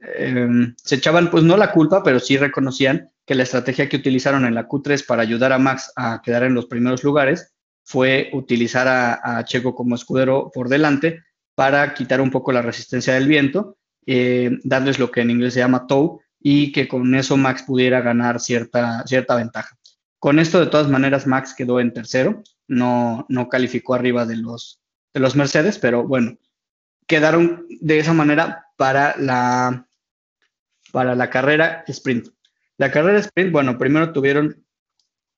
Em, 0.00 0.74
se 0.76 0.96
echaban, 0.96 1.30
pues 1.30 1.42
no 1.42 1.56
la 1.56 1.72
culpa, 1.72 2.02
pero 2.02 2.20
sí 2.20 2.36
reconocían 2.36 3.10
que 3.26 3.34
la 3.34 3.42
estrategia 3.42 3.88
que 3.88 3.96
utilizaron 3.96 4.44
en 4.44 4.54
la 4.54 4.68
Q3 4.68 5.04
para 5.04 5.22
ayudar 5.22 5.52
a 5.52 5.58
Max 5.58 5.92
a 5.96 6.22
quedar 6.22 6.44
en 6.44 6.54
los 6.54 6.66
primeros 6.66 7.02
lugares 7.02 7.54
fue 7.84 8.30
utilizar 8.32 8.86
a, 8.88 9.44
Checo 9.44 9.74
como 9.74 9.94
escudero 9.94 10.50
por 10.52 10.68
delante 10.68 11.22
para 11.58 11.92
quitar 11.92 12.20
un 12.20 12.30
poco 12.30 12.52
la 12.52 12.62
resistencia 12.62 13.14
del 13.14 13.26
viento, 13.26 13.78
eh, 14.06 14.60
darles 14.62 15.00
lo 15.00 15.10
que 15.10 15.22
en 15.22 15.30
inglés 15.32 15.54
se 15.54 15.58
llama 15.58 15.88
tow, 15.88 16.20
y 16.38 16.70
que 16.70 16.86
con 16.86 17.12
eso 17.16 17.36
Max 17.36 17.64
pudiera 17.64 18.00
ganar 18.00 18.38
cierta, 18.38 19.04
cierta 19.08 19.34
ventaja. 19.34 19.76
Con 20.20 20.38
esto, 20.38 20.60
de 20.60 20.68
todas 20.68 20.88
maneras, 20.88 21.26
Max 21.26 21.54
quedó 21.58 21.80
en 21.80 21.92
tercero, 21.92 22.44
no, 22.68 23.26
no 23.28 23.48
calificó 23.48 23.94
arriba 23.94 24.24
de 24.24 24.36
los, 24.36 24.80
de 25.12 25.18
los 25.18 25.34
Mercedes, 25.34 25.80
pero 25.80 26.06
bueno, 26.06 26.38
quedaron 27.08 27.66
de 27.80 27.98
esa 27.98 28.12
manera 28.12 28.66
para 28.76 29.16
la, 29.18 29.88
para 30.92 31.16
la 31.16 31.28
carrera 31.28 31.82
sprint. 31.88 32.28
La 32.76 32.92
carrera 32.92 33.18
sprint, 33.18 33.50
bueno, 33.50 33.78
primero 33.78 34.12
tuvieron 34.12 34.64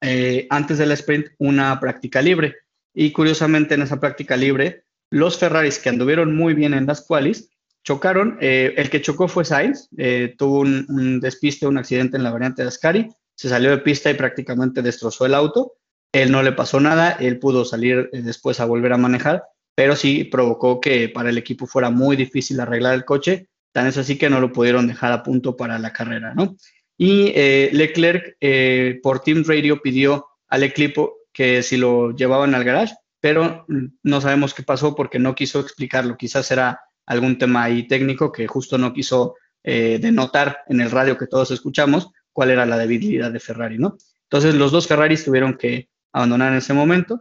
eh, 0.02 0.46
antes 0.50 0.76
del 0.76 0.92
sprint 0.92 1.28
una 1.38 1.80
práctica 1.80 2.20
libre 2.20 2.56
y 2.92 3.10
curiosamente 3.10 3.72
en 3.72 3.80
esa 3.80 3.98
práctica 3.98 4.36
libre 4.36 4.84
los 5.10 5.38
Ferraris 5.38 5.78
que 5.78 5.88
anduvieron 5.88 6.34
muy 6.34 6.54
bien 6.54 6.74
en 6.74 6.86
las 6.86 7.02
qualis 7.02 7.50
chocaron, 7.82 8.38
eh, 8.40 8.74
el 8.76 8.90
que 8.90 9.02
chocó 9.02 9.26
fue 9.26 9.44
Sainz, 9.44 9.88
eh, 9.96 10.34
tuvo 10.36 10.60
un, 10.60 10.86
un, 10.88 11.20
despiste, 11.20 11.66
un 11.66 11.78
accidente 11.78 12.16
en 12.16 12.22
la 12.22 12.30
variante 12.30 12.62
de 12.62 12.68
Ascari, 12.68 13.08
se 13.34 13.48
salió 13.48 13.70
de 13.70 13.78
pista 13.78 14.10
y 14.10 14.14
prácticamente 14.14 14.82
destrozó 14.82 15.26
el 15.26 15.34
auto, 15.34 15.74
él 16.12 16.30
no 16.30 16.42
le 16.42 16.52
pasó 16.52 16.80
nada, 16.80 17.12
él 17.12 17.38
pudo 17.38 17.64
salir 17.64 18.10
después 18.12 18.60
a 18.60 18.66
volver 18.66 18.92
a 18.92 18.98
manejar, 18.98 19.44
pero 19.74 19.96
sí 19.96 20.24
provocó 20.24 20.80
que 20.80 21.08
para 21.08 21.30
el 21.30 21.38
equipo 21.38 21.66
fuera 21.66 21.90
muy 21.90 22.16
difícil 22.16 22.60
arreglar 22.60 22.94
el 22.94 23.04
coche, 23.04 23.48
tan 23.72 23.86
es 23.86 23.96
así 23.96 24.18
que 24.18 24.28
no 24.28 24.40
lo 24.40 24.52
pudieron 24.52 24.86
dejar 24.86 25.12
a 25.12 25.22
punto 25.22 25.56
para 25.56 25.78
la 25.78 25.92
carrera, 25.92 26.34
¿no? 26.34 26.56
Y 26.98 27.32
eh, 27.34 27.70
Leclerc 27.72 28.36
eh, 28.40 29.00
por 29.02 29.20
Team 29.20 29.44
Radio 29.46 29.80
pidió 29.80 30.26
al 30.48 30.64
equipo 30.64 31.16
que 31.32 31.62
si 31.62 31.76
lo 31.76 32.14
llevaban 32.14 32.54
al 32.54 32.64
garage, 32.64 32.94
pero 33.20 33.66
no 34.02 34.20
sabemos 34.20 34.54
qué 34.54 34.62
pasó 34.62 34.94
porque 34.94 35.18
no 35.18 35.34
quiso 35.34 35.60
explicarlo. 35.60 36.16
Quizás 36.16 36.50
era 36.50 36.80
algún 37.06 37.38
tema 37.38 37.64
ahí 37.64 37.86
técnico 37.86 38.32
que 38.32 38.46
justo 38.46 38.78
no 38.78 38.92
quiso 38.92 39.34
eh, 39.62 39.98
denotar 40.00 40.60
en 40.68 40.80
el 40.80 40.90
radio 40.90 41.18
que 41.18 41.26
todos 41.26 41.50
escuchamos 41.50 42.10
cuál 42.32 42.50
era 42.50 42.64
la 42.64 42.78
debilidad 42.78 43.30
de 43.30 43.40
Ferrari, 43.40 43.78
¿no? 43.78 43.98
Entonces 44.22 44.54
los 44.54 44.72
dos 44.72 44.86
Ferraris 44.86 45.24
tuvieron 45.24 45.56
que 45.58 45.90
abandonar 46.12 46.52
en 46.52 46.58
ese 46.58 46.72
momento 46.72 47.20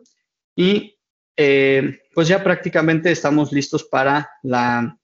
y 0.56 0.98
eh, 1.36 2.02
pues 2.14 2.28
ya 2.28 2.44
prácticamente 2.44 3.12
estamos 3.12 3.52
listos 3.52 3.84
para 3.84 4.30
la, 4.44 4.98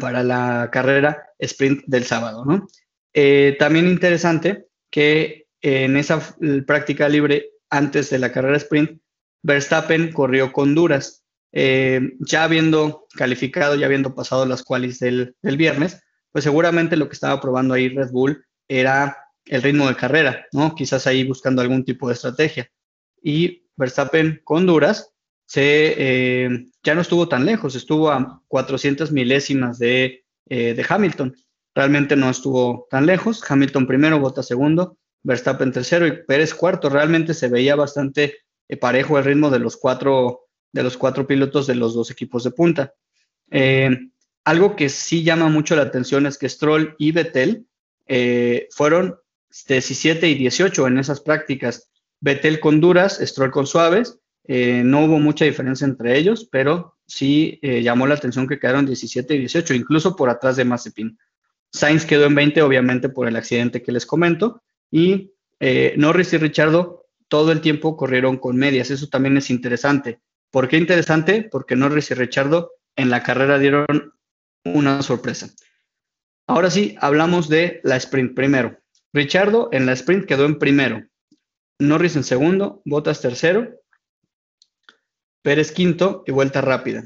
para 0.00 0.22
la 0.22 0.68
carrera 0.70 1.26
sprint 1.38 1.82
del 1.86 2.04
sábado, 2.04 2.44
¿no? 2.44 2.68
Eh, 3.12 3.56
también 3.58 3.88
interesante 3.88 4.66
que 4.90 5.46
en 5.60 5.96
esa 5.96 6.36
práctica 6.66 7.08
libre 7.08 7.50
antes 7.68 8.10
de 8.10 8.18
la 8.18 8.32
carrera 8.32 8.56
sprint, 8.58 9.00
Verstappen 9.42 10.12
corrió 10.12 10.52
con 10.52 10.74
duras. 10.74 11.24
Eh, 11.52 12.12
ya 12.20 12.44
habiendo 12.44 13.06
calificado, 13.14 13.74
ya 13.74 13.86
habiendo 13.86 14.14
pasado 14.14 14.46
las 14.46 14.62
cuales 14.62 15.00
del, 15.00 15.34
viernes, 15.42 16.00
pues 16.30 16.44
seguramente 16.44 16.96
lo 16.96 17.08
que 17.08 17.14
estaba 17.14 17.40
probando 17.40 17.74
ahí 17.74 17.88
Red 17.88 18.10
Bull 18.12 18.44
era 18.68 19.16
el 19.46 19.62
ritmo 19.62 19.88
de 19.88 19.96
carrera, 19.96 20.46
¿no? 20.52 20.74
Quizás 20.74 21.06
ahí 21.06 21.24
buscando 21.24 21.60
algún 21.60 21.84
tipo 21.84 22.06
de 22.06 22.14
estrategia. 22.14 22.70
Y 23.22 23.64
Verstappen 23.76 24.40
con 24.44 24.66
duras 24.66 25.10
se, 25.46 25.94
eh, 25.98 26.66
ya 26.84 26.94
no 26.94 27.00
estuvo 27.00 27.28
tan 27.28 27.44
lejos, 27.44 27.74
estuvo 27.74 28.10
a 28.10 28.40
400 28.46 29.10
milésimas 29.10 29.78
de, 29.80 30.24
eh, 30.48 30.74
de, 30.74 30.86
Hamilton. 30.88 31.34
Realmente 31.74 32.14
no 32.14 32.30
estuvo 32.30 32.86
tan 32.90 33.06
lejos. 33.06 33.42
Hamilton 33.48 33.86
primero, 33.86 34.20
Bota 34.20 34.44
segundo, 34.44 34.98
Verstappen 35.24 35.72
tercero 35.72 36.06
y 36.06 36.24
Pérez 36.24 36.54
cuarto. 36.54 36.88
Realmente 36.88 37.34
se 37.34 37.48
veía 37.48 37.74
bastante 37.74 38.36
parejo 38.78 39.18
el 39.18 39.24
ritmo 39.24 39.50
de 39.50 39.58
los 39.58 39.76
cuatro, 39.76 40.48
de 40.72 40.82
los 40.82 40.96
cuatro 40.96 41.26
pilotos 41.26 41.66
de 41.66 41.74
los 41.74 41.94
dos 41.94 42.10
equipos 42.10 42.44
de 42.44 42.50
punta. 42.50 42.94
algo 44.44 44.76
que 44.76 44.88
sí 44.88 45.22
llama 45.22 45.48
mucho 45.48 45.76
la 45.76 45.82
atención 45.82 46.26
es 46.26 46.38
que 46.38 46.48
Stroll 46.48 46.94
y 46.98 47.12
Vettel 47.12 47.66
fueron 48.70 49.16
17 49.66 50.28
y 50.28 50.34
18 50.34 50.86
en 50.86 50.98
esas 50.98 51.20
prácticas. 51.20 51.90
Vettel 52.20 52.60
con 52.60 52.80
duras, 52.80 53.18
Stroll 53.20 53.50
con 53.50 53.66
suaves 53.66 54.20
eh, 54.52 54.82
no 54.84 55.04
hubo 55.04 55.20
mucha 55.20 55.44
diferencia 55.44 55.84
entre 55.84 56.18
ellos, 56.18 56.48
pero 56.50 56.96
sí 57.06 57.60
eh, 57.62 57.82
llamó 57.82 58.08
la 58.08 58.14
atención 58.14 58.48
que 58.48 58.58
quedaron 58.58 58.84
17 58.84 59.34
y 59.34 59.38
18, 59.38 59.74
incluso 59.74 60.16
por 60.16 60.28
atrás 60.28 60.56
de 60.56 60.64
Mazepin. 60.64 61.16
Sainz 61.72 62.04
quedó 62.04 62.26
en 62.26 62.34
20, 62.34 62.62
obviamente, 62.62 63.08
por 63.08 63.28
el 63.28 63.36
accidente 63.36 63.80
que 63.80 63.92
les 63.92 64.06
comento, 64.06 64.62
y 64.90 65.34
eh, 65.60 65.94
Norris 65.96 66.32
y 66.32 66.38
Richardo 66.38 66.99
todo 67.30 67.52
el 67.52 67.62
tiempo 67.62 67.96
corrieron 67.96 68.36
con 68.36 68.56
medias. 68.56 68.90
Eso 68.90 69.08
también 69.08 69.36
es 69.38 69.48
interesante. 69.48 70.20
¿Por 70.50 70.68
qué 70.68 70.76
interesante? 70.76 71.48
Porque 71.50 71.76
Norris 71.76 72.10
y 72.10 72.14
Richardo 72.14 72.72
en 72.96 73.08
la 73.08 73.22
carrera 73.22 73.58
dieron 73.58 73.86
una 74.64 75.02
sorpresa. 75.02 75.48
Ahora 76.46 76.70
sí, 76.70 76.96
hablamos 77.00 77.48
de 77.48 77.80
la 77.84 77.96
sprint 77.96 78.34
primero. 78.34 78.76
Richardo 79.12 79.68
en 79.72 79.86
la 79.86 79.92
sprint 79.92 80.26
quedó 80.26 80.44
en 80.44 80.58
primero, 80.58 81.06
Norris 81.78 82.16
en 82.16 82.24
segundo, 82.24 82.82
Bottas 82.84 83.20
tercero 83.20 83.80
Pérez 85.42 85.72
quinto 85.72 86.22
y 86.26 86.32
vuelta 86.32 86.60
rápida. 86.60 87.04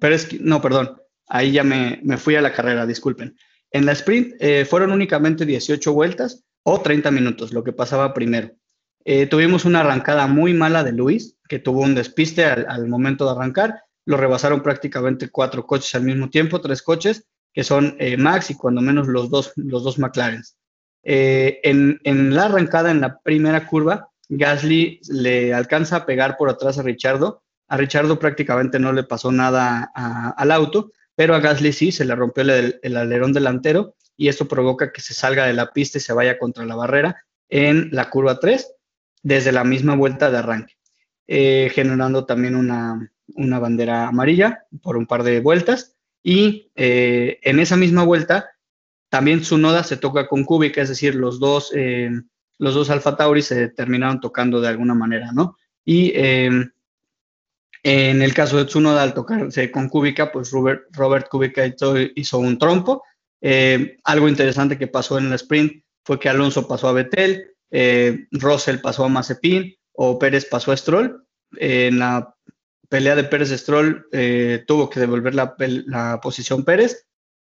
Pérez, 0.00 0.40
no, 0.40 0.62
perdón, 0.62 0.96
ahí 1.28 1.52
ya 1.52 1.62
me, 1.62 2.00
fui 2.16 2.36
a 2.36 2.40
la 2.40 2.52
carrera, 2.52 2.86
disculpen. 2.86 3.36
En 3.70 3.84
la 3.84 3.92
sprint 3.92 4.34
eh, 4.40 4.64
fueron 4.64 4.92
únicamente 4.92 5.44
18 5.44 5.92
vueltas 5.92 6.44
o 6.62 6.80
30 6.80 7.10
minutos, 7.10 7.52
lo 7.52 7.62
que 7.62 7.72
pasaba 7.72 8.14
primero. 8.14 8.50
Eh, 9.04 9.26
tuvimos 9.26 9.64
una 9.64 9.80
arrancada 9.80 10.26
muy 10.26 10.54
mala 10.54 10.82
de 10.82 10.92
Luis, 10.92 11.36
que 11.48 11.58
tuvo 11.58 11.82
un 11.82 11.94
despiste 11.94 12.44
al, 12.44 12.88
momento 12.88 13.26
de 13.26 13.32
arrancar. 13.32 13.82
Lo 14.06 14.16
rebasaron 14.16 14.62
prácticamente 14.62 15.28
cuatro 15.28 15.66
coches 15.66 15.94
al 15.94 16.04
mismo 16.04 16.30
tiempo, 16.30 16.60
tres 16.60 16.82
coches, 16.82 17.26
que 17.52 17.64
son 17.64 17.96
eh, 17.98 18.16
Max 18.16 18.50
y 18.50 18.56
cuando 18.56 18.80
menos 18.80 19.06
los 19.06 19.30
dos, 19.30 19.52
los 19.56 19.84
dos 19.84 19.98
McLaren. 19.98 20.42
en, 21.02 22.00
en 22.02 22.34
la 22.34 22.46
arrancada, 22.46 22.90
en 22.90 23.00
la 23.00 23.18
primera 23.18 23.66
curva, 23.66 24.08
Gasly 24.28 25.00
le 25.10 25.52
alcanza 25.52 25.96
a 25.96 26.06
pegar 26.06 26.36
por 26.36 26.48
atrás 26.48 26.78
a 26.78 26.82
Richardo. 26.82 27.42
A 27.68 27.76
Richardo 27.76 28.18
prácticamente 28.18 28.78
no 28.78 28.92
le 28.92 29.04
pasó 29.04 29.32
nada 29.32 29.90
al 29.94 30.50
auto, 30.50 30.92
pero 31.14 31.34
a 31.34 31.40
Gasly 31.40 31.72
sí, 31.72 31.92
se 31.92 32.04
le 32.04 32.14
rompió 32.14 32.42
el, 32.42 32.96
alerón 32.96 33.32
delantero 33.32 33.96
y 34.16 34.28
esto 34.28 34.46
provoca 34.46 34.92
que 34.92 35.00
se 35.00 35.14
salga 35.14 35.46
de 35.46 35.54
la 35.54 35.72
pista 35.72 35.98
y 35.98 36.00
se 36.00 36.12
vaya 36.12 36.38
contra 36.38 36.64
la 36.64 36.76
barrera 36.76 37.24
en 37.48 37.88
la 37.92 38.10
curva 38.10 38.38
3 38.38 38.74
desde 39.24 39.50
la 39.50 39.64
misma 39.64 39.96
vuelta 39.96 40.30
de 40.30 40.38
arranque, 40.38 40.74
eh, 41.26 41.72
generando 41.74 42.26
también 42.26 42.54
una, 42.54 43.10
bandera 43.58 44.06
amarilla 44.06 44.66
por 44.82 44.96
un 44.96 45.06
par 45.06 45.24
de 45.24 45.40
vueltas. 45.40 45.96
Y 46.22 46.70
eh, 46.76 47.40
en 47.42 47.58
esa 47.58 47.76
misma 47.76 48.04
vuelta, 48.04 48.50
también 49.08 49.44
su 49.44 49.58
noda 49.58 49.82
se 49.82 49.96
toca 49.96 50.28
con 50.28 50.44
Kubica, 50.44 50.82
es 50.82 50.88
decir, 50.90 51.16
los 51.16 51.40
dos 51.40 51.72
eh, 51.74 52.10
los 52.58 52.74
dos 52.74 52.90
Alfa 52.90 53.16
Tauri 53.16 53.42
se 53.42 53.68
terminaron 53.68 54.20
tocando 54.20 54.60
de 54.60 54.68
alguna 54.68 54.94
manera, 54.94 55.32
¿no? 55.32 55.56
Y 55.84 56.12
em, 56.14 56.70
en 57.82 58.22
el 58.22 58.32
caso 58.32 58.56
de 58.56 58.64
Tsunoda, 58.64 59.02
al 59.02 59.14
tocarse 59.14 59.70
con 59.70 59.88
Kubica, 59.88 60.32
pues 60.32 60.50
Robert, 60.50 60.84
Robert 60.92 61.28
Kubica 61.28 61.66
hizo, 61.66 62.38
un 62.38 62.58
trompo. 62.58 63.02
Em, 63.40 63.96
algo 64.04 64.28
interesante 64.28 64.78
que 64.78 64.86
pasó 64.86 65.18
en 65.18 65.26
el 65.26 65.34
sprint 65.34 65.84
fue 66.04 66.18
que 66.18 66.28
Alonso 66.28 66.66
pasó 66.66 66.88
a 66.88 66.92
Vettel, 66.92 67.53
eh, 67.76 68.28
Russell 68.30 68.78
pasó 68.78 69.04
a 69.04 69.08
Mazepin 69.08 69.74
o 69.94 70.16
Pérez 70.16 70.44
pasó 70.46 70.70
a 70.70 70.76
Stroll. 70.76 71.26
en 71.56 71.98
la 71.98 72.34
pelea 72.88 73.16
de 73.16 73.24
Pérez-Stroll 73.24 74.06
eh, 74.12 74.62
tuvo 74.66 74.88
que 74.88 75.00
devolver 75.00 75.34
la, 75.34 76.20
posición 76.22 76.64
Pérez. 76.64 77.06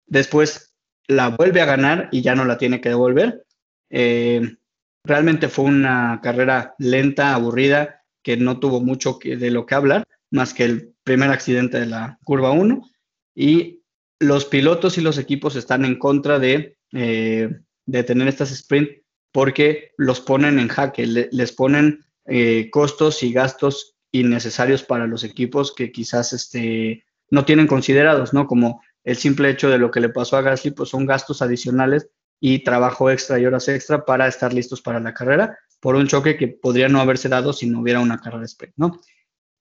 Después 0.05 0.73
la 1.07 1.29
vuelve 1.29 1.61
a 1.61 1.65
ganar 1.65 2.07
y 2.11 2.21
ya 2.21 2.35
no 2.35 2.45
la 2.45 2.59
tiene 2.59 2.81
que 2.81 2.89
devolver. 2.89 3.45
Eh, 3.89 4.57
Realmente 5.03 5.49
fue 5.49 5.65
una 5.65 6.19
carrera 6.21 6.75
lenta, 6.77 7.33
aburrida, 7.33 8.03
que 8.23 8.37
no 8.37 8.59
tuvo 8.59 8.81
mucho 8.81 9.17
de 9.23 9.49
lo 9.49 9.65
que 9.65 9.75
hablar, 9.75 10.03
más 10.29 10.53
que 10.53 10.65
el 10.65 10.93
primer 11.03 11.31
accidente 11.31 11.79
de 11.79 11.87
la 11.87 12.19
curva 12.23 12.51
1. 12.51 12.87
Y 13.35 13.81
los 14.19 14.45
pilotos 14.45 14.97
y 14.97 15.01
los 15.01 15.17
equipos 15.17 15.55
están 15.55 15.85
en 15.85 15.97
contra 15.97 16.37
de, 16.37 16.77
eh, 16.93 17.49
de 17.87 18.03
tener 18.03 18.27
estas 18.27 18.51
sprint 18.51 19.00
porque 19.31 19.91
los 19.97 20.19
ponen 20.19 20.59
en 20.59 20.67
jaque, 20.67 21.05
les 21.05 21.51
ponen 21.51 22.05
eh, 22.25 22.69
costos 22.71 23.23
y 23.23 23.33
gastos 23.33 23.95
innecesarios 24.11 24.83
para 24.83 25.07
los 25.07 25.23
equipos 25.23 25.73
que 25.73 25.91
quizás 25.91 26.33
este, 26.33 27.05
no 27.29 27.45
tienen 27.45 27.67
considerados, 27.67 28.33
¿no? 28.33 28.45
Como 28.45 28.81
el 29.03 29.15
simple 29.15 29.49
hecho 29.49 29.69
de 29.69 29.79
lo 29.79 29.89
que 29.89 30.01
le 30.01 30.09
pasó 30.09 30.37
a 30.37 30.41
Gasly, 30.41 30.71
pues 30.71 30.89
son 30.89 31.05
gastos 31.05 31.41
adicionales 31.41 32.09
y 32.39 32.63
trabajo 32.63 33.09
extra 33.09 33.39
y 33.39 33.45
horas 33.45 33.67
extra 33.67 34.05
para 34.05 34.27
estar 34.27 34.53
listos 34.53 34.81
para 34.81 34.99
la 34.99 35.13
carrera 35.13 35.57
por 35.79 35.95
un 35.95 36.07
choque 36.07 36.37
que 36.37 36.47
podría 36.47 36.87
no 36.87 37.01
haberse 37.01 37.27
dado 37.27 37.53
si 37.53 37.67
no 37.67 37.81
hubiera 37.81 37.99
una 37.99 38.19
carrera 38.19 38.45
sprint, 38.45 38.75
¿no? 38.77 38.99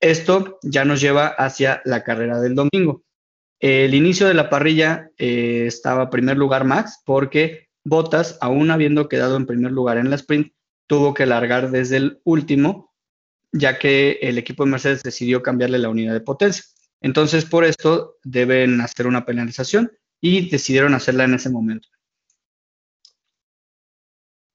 Esto 0.01 0.59
ya 0.63 0.85
nos 0.85 1.01
lleva 1.01 1.29
hacia 1.29 1.83
la 1.85 2.03
carrera 2.05 2.41
del 2.41 2.55
domingo. 2.55 3.03
El 3.59 3.95
inicio 3.95 4.27
de 4.27 4.35
la 4.35 4.49
parrilla 4.49 5.11
eh, 5.19 5.65
estaba 5.67 6.05
en 6.05 6.11
primer 6.11 6.37
lugar 6.37 6.65
Max 6.65 7.03
porque 7.05 7.70
Bottas, 7.85 8.39
aún 8.41 8.71
habiendo 8.71 9.09
quedado 9.09 9.37
en 9.37 9.47
primer 9.47 9.73
lugar 9.73 9.99
en 9.99 10.11
la 10.11 10.17
sprint, 10.17 10.53
tuvo 10.87 11.15
que 11.15 11.27
largar 11.27 11.71
desde 11.71 11.97
el 11.97 12.21
último, 12.25 12.95
ya 13.53 13.79
que 13.79 14.19
el 14.23 14.39
equipo 14.39 14.65
de 14.65 14.71
Mercedes 14.71 15.03
decidió 15.03 15.43
cambiarle 15.43 15.79
la 15.79 15.89
unidad 15.89 16.13
de 16.13 16.21
potencia. 16.21 16.65
Entonces, 17.01 17.45
por 17.45 17.65
esto 17.65 18.17
deben 18.23 18.81
hacer 18.81 19.07
una 19.07 19.25
penalización 19.25 19.91
y 20.21 20.51
decidieron 20.51 20.95
hacerla 20.95 21.25
en 21.25 21.35
ese 21.35 21.51
momento. 21.51 21.89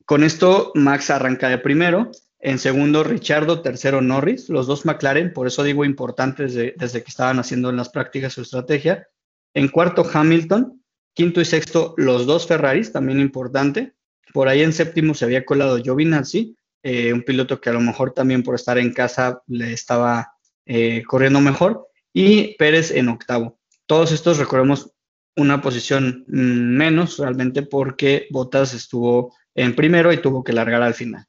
con 0.06 0.24
esto, 0.24 0.72
Max 0.76 1.10
arranca 1.10 1.50
de 1.50 1.58
primero. 1.58 2.12
En 2.40 2.60
segundo, 2.60 3.04
Richardo. 3.04 3.62
Tercero, 3.62 4.02
Norris. 4.02 4.50
Los 4.50 4.68
dos 4.68 4.86
McLaren, 4.86 5.34
por 5.34 5.48
eso 5.48 5.64
digo 5.64 5.84
importantes 5.84 6.54
desde 6.54 7.04
que 7.04 7.10
estaban 7.10 7.40
haciendo 7.40 7.72
en 7.72 7.78
las 7.78 7.90
prácticas 7.90 8.34
su 8.34 8.42
estrategia. 8.42 9.08
En 9.56 9.68
cuarto, 9.68 10.06
Hamilton. 10.14 10.85
Quinto 11.16 11.40
y 11.40 11.46
sexto, 11.46 11.94
los 11.96 12.26
dos 12.26 12.46
Ferraris, 12.46 12.92
también 12.92 13.22
importante. 13.22 13.94
Por 14.34 14.50
ahí 14.50 14.62
en 14.62 14.74
séptimo 14.74 15.14
se 15.14 15.24
había 15.24 15.46
colado 15.46 15.78
Giovinazzi, 15.82 16.58
eh, 16.84 17.14
un 17.14 17.24
piloto 17.24 17.62
que 17.62 17.70
a 17.70 17.74
lo 17.74 17.80
mejor 17.80 18.12
también 18.12 18.44
por 18.44 18.54
estar 18.54 18.78
en 18.78 18.92
casa 18.92 19.42
le 19.48 19.72
estaba 19.72 20.34
eh, 20.66 21.04
corriendo 21.08 21.40
mejor. 21.40 21.88
Y 22.14 22.56
Pérez 22.58 22.92
en 22.92 23.08
octavo. 23.08 23.58
Todos 23.86 24.12
estos, 24.12 24.40
recordemos, 24.40 24.92
una 25.38 25.62
posición 25.62 26.26
mm, 26.28 26.78
menos 26.78 27.18
realmente 27.18 27.62
porque 27.62 28.28
Bottas 28.30 28.74
estuvo 28.74 29.34
en 29.54 29.74
primero 29.74 30.12
y 30.12 30.18
tuvo 30.18 30.44
que 30.44 30.54
largar 30.54 30.82
al 30.82 30.94
final. 30.94 31.26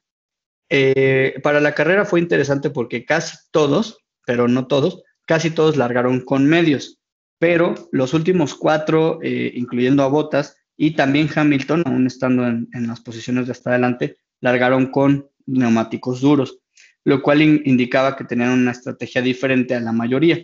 Eh, 0.69 1.35
para 1.43 1.61
la 1.61 1.73
carrera 1.73 2.03
fue 2.03 2.19
interesante 2.19 2.69
porque 2.69 3.05
casi 3.05 3.37
todos, 3.51 4.03
pero 4.25 4.49
no 4.49 4.67
todos, 4.67 5.01
casi 5.25 5.49
todos 5.49 5.77
largaron 5.77 6.21
con 6.21 6.45
medios, 6.45 6.96
pero 7.39 7.75
los 7.91 8.13
últimos 8.13 8.55
cuatro, 8.55 9.19
eh, 9.21 9.51
incluyendo 9.55 10.03
a 10.03 10.07
Bottas 10.07 10.57
y 10.75 10.91
también 10.95 11.29
Hamilton, 11.33 11.83
aún 11.85 12.07
estando 12.07 12.47
en, 12.47 12.69
las 12.87 13.01
posiciones 13.01 13.45
de 13.45 13.51
hasta 13.51 13.71
adelante, 13.71 14.17
largaron 14.41 14.87
con 14.87 15.29
neumáticos 15.45 16.21
duros, 16.21 16.59
lo 17.03 17.21
cual 17.21 17.41
indicaba 17.41 18.15
que 18.15 18.25
tenían 18.25 18.51
una 18.51 18.71
estrategia 18.71 19.21
diferente 19.21 19.75
a 19.75 19.79
la 19.79 19.91
mayoría. 19.91 20.43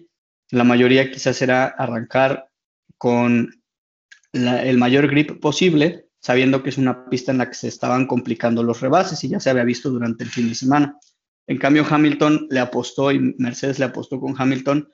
La 0.50 0.63
mayoría 0.63 1.12
quizás 1.12 1.41
era 1.41 1.65
arrancar 1.65 2.47
con 2.97 3.51
el 4.31 4.77
mayor 4.77 5.07
grip 5.07 5.39
posible 5.39 6.07
sabiendo 6.23 6.63
que 6.63 6.69
es 6.69 6.77
una 6.77 7.09
pista 7.09 7.33
en 7.33 7.38
la 7.39 7.50
que 7.50 7.55
se 7.55 7.67
estaban 7.67 8.07
complicando 8.07 8.63
los 8.63 8.79
rebases 8.79 9.21
y 9.23 9.29
ya 9.29 9.41
se 9.41 9.50
había 9.50 9.65
visto 9.65 9.89
durante 9.89 10.23
el 10.23 10.29
fin 10.29 10.47
de 10.47 10.55
semana. 10.55 10.97
En 11.47 11.57
cambio, 11.57 11.85
Hamilton 11.88 12.47
le 12.50 12.62
apostó 12.62 13.12
y 13.12 13.35
Mercedes 13.38 13.77
le 13.77 13.85
apostó 13.85 14.21
con 14.21 14.33
Hamilton 14.38 14.88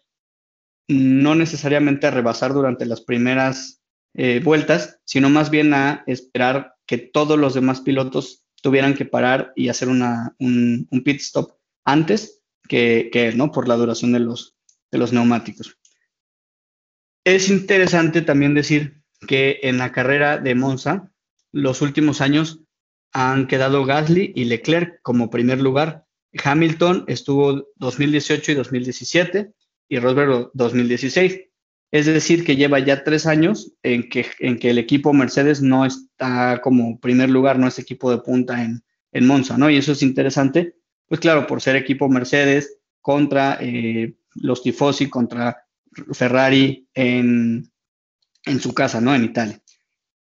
no 0.89 1.35
necesariamente 1.35 2.07
a 2.07 2.11
rebasar 2.11 2.51
durante 2.51 2.85
las 2.85 3.01
primeras 3.01 3.81
eh, 4.15 4.41
vueltas, 4.43 4.99
sino 5.05 5.29
más 5.29 5.51
bien 5.51 5.73
a 5.75 6.03
esperar 6.07 6.73
que 6.87 6.97
todos 6.97 7.37
los 7.37 7.53
demás 7.53 7.81
pilotos 7.81 8.43
tuvieran 8.61 8.95
que 8.95 9.05
parar 9.05 9.53
y 9.55 9.69
hacer 9.69 9.87
un, 9.87 10.87
pit 11.05 11.21
stop 11.21 11.53
antes 11.85 12.41
que, 12.67 13.09
que, 13.13 13.27
él, 13.27 13.37
¿no? 13.37 13.51
Por 13.51 13.67
la 13.67 13.75
duración 13.75 14.11
de 14.13 14.19
los, 14.19 14.55
de 14.91 14.97
los 14.97 15.13
neumáticos. 15.13 15.77
Es 17.23 17.49
interesante 17.49 18.23
también 18.23 18.55
decir 18.55 19.03
que 19.27 19.59
en 19.61 19.77
la 19.77 19.91
carrera 19.91 20.39
de 20.39 20.55
Monza, 20.55 21.11
los 21.51 21.83
últimos 21.83 22.19
años 22.19 22.61
han 23.13 23.45
quedado 23.45 23.85
Gasly 23.85 24.33
y 24.35 24.45
Leclerc 24.45 25.01
como 25.03 25.29
primer 25.29 25.61
lugar. 25.61 26.07
Hamilton 26.43 27.05
estuvo 27.07 27.67
2018 27.75 28.53
y 28.53 28.55
2017 28.55 29.53
y 29.89 29.99
Rosberg 29.99 30.51
2016. 30.53 31.41
Es 31.91 32.05
decir, 32.05 32.45
que 32.45 32.55
lleva 32.55 32.79
ya 32.79 33.03
tres 33.03 33.25
años 33.25 33.73
en 33.81 34.09
que, 34.09 34.27
en 34.39 34.59
que 34.59 34.69
el 34.69 34.77
equipo 34.77 35.11
Mercedes 35.11 35.61
no 35.61 35.85
está 35.85 36.61
como 36.61 36.99
primer 36.99 37.29
lugar, 37.29 37.57
no 37.57 37.67
es 37.67 37.79
equipo 37.79 38.11
de 38.11 38.19
punta 38.19 38.63
en, 38.63 38.83
en 39.11 39.25
Monza, 39.25 39.57
¿no? 39.57 39.69
Y 39.69 39.77
eso 39.77 39.93
es 39.93 40.03
interesante, 40.03 40.75
pues 41.07 41.19
claro, 41.19 41.47
por 41.47 41.61
ser 41.61 41.75
equipo 41.75 42.07
Mercedes 42.07 42.77
contra 43.01 43.57
eh, 43.59 44.13
los 44.35 44.61
tifosi, 44.61 45.09
contra 45.09 45.65
Ferrari 46.13 46.87
en, 46.93 47.71
en 48.45 48.59
su 48.59 48.73
casa, 48.73 49.01
¿no? 49.01 49.15
En 49.15 49.23
Italia. 49.23 49.59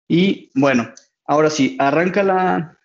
Y 0.08 0.50
bueno, 0.56 0.94
Ahora 1.28 1.50
sí, 1.50 1.76
arranca 1.78 2.24
la, 2.24 2.78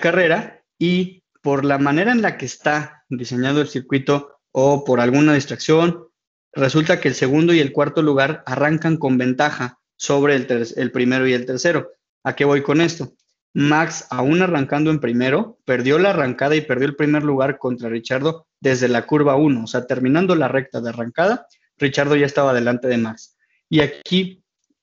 carrera 0.00 0.64
y 0.76 1.22
por 1.40 1.64
la 1.64 1.78
manera 1.78 2.10
en 2.10 2.20
la 2.20 2.36
que 2.36 2.44
está 2.44 3.04
diseñado 3.08 3.60
el 3.60 3.68
circuito 3.68 4.39
o 4.52 4.84
por 4.84 5.00
alguna 5.00 5.34
distracción, 5.34 6.06
resulta 6.52 7.00
que 7.00 7.08
el 7.08 7.14
segundo 7.14 7.52
y 7.54 7.60
el 7.60 7.72
cuarto 7.72 8.02
lugar 8.02 8.42
arrancan 8.46 8.96
con 8.96 9.18
ventaja 9.18 9.78
sobre 9.96 10.34
el, 10.36 10.46
el, 10.76 10.92
primero 10.92 11.26
y 11.26 11.32
el 11.32 11.46
tercero. 11.46 11.90
¿A 12.24 12.34
qué 12.34 12.44
voy 12.44 12.62
con 12.62 12.80
esto? 12.80 13.12
Max, 13.52 14.06
aún 14.10 14.42
arrancando 14.42 14.90
en 14.90 15.00
primero, 15.00 15.58
perdió 15.64 15.98
la 15.98 16.10
arrancada 16.10 16.56
y 16.56 16.60
perdió 16.60 16.86
el 16.86 16.96
primer 16.96 17.24
lugar 17.24 17.58
contra 17.58 17.88
Richardo 17.88 18.46
desde 18.60 18.88
la 18.88 19.06
curva 19.06 19.36
1, 19.36 19.64
o 19.64 19.66
sea, 19.66 19.86
terminando 19.86 20.34
la 20.36 20.48
recta 20.48 20.80
de 20.80 20.90
arrancada, 20.90 21.46
Richardo 21.76 22.14
ya 22.14 22.26
estaba 22.26 22.54
delante 22.54 22.88
de 22.88 22.98
Max. 22.98 23.36
Y 23.68 23.80
aquí 23.80 24.40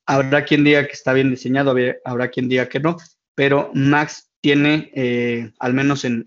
Habrá 0.07 0.45
quien 0.45 0.63
diga 0.63 0.85
que 0.87 0.93
está 0.93 1.11
bien 1.11 1.29
diseñado, 1.29 1.75
habrá 2.05 2.29
quien 2.29 2.47
diga 2.47 2.69
que 2.69 2.79
no, 2.79 2.95
pero 3.35 3.71
Max 3.73 4.31
tiene, 4.39 4.89
eh, 4.95 5.51
al 5.59 5.73
menos 5.73 6.05
en, 6.05 6.25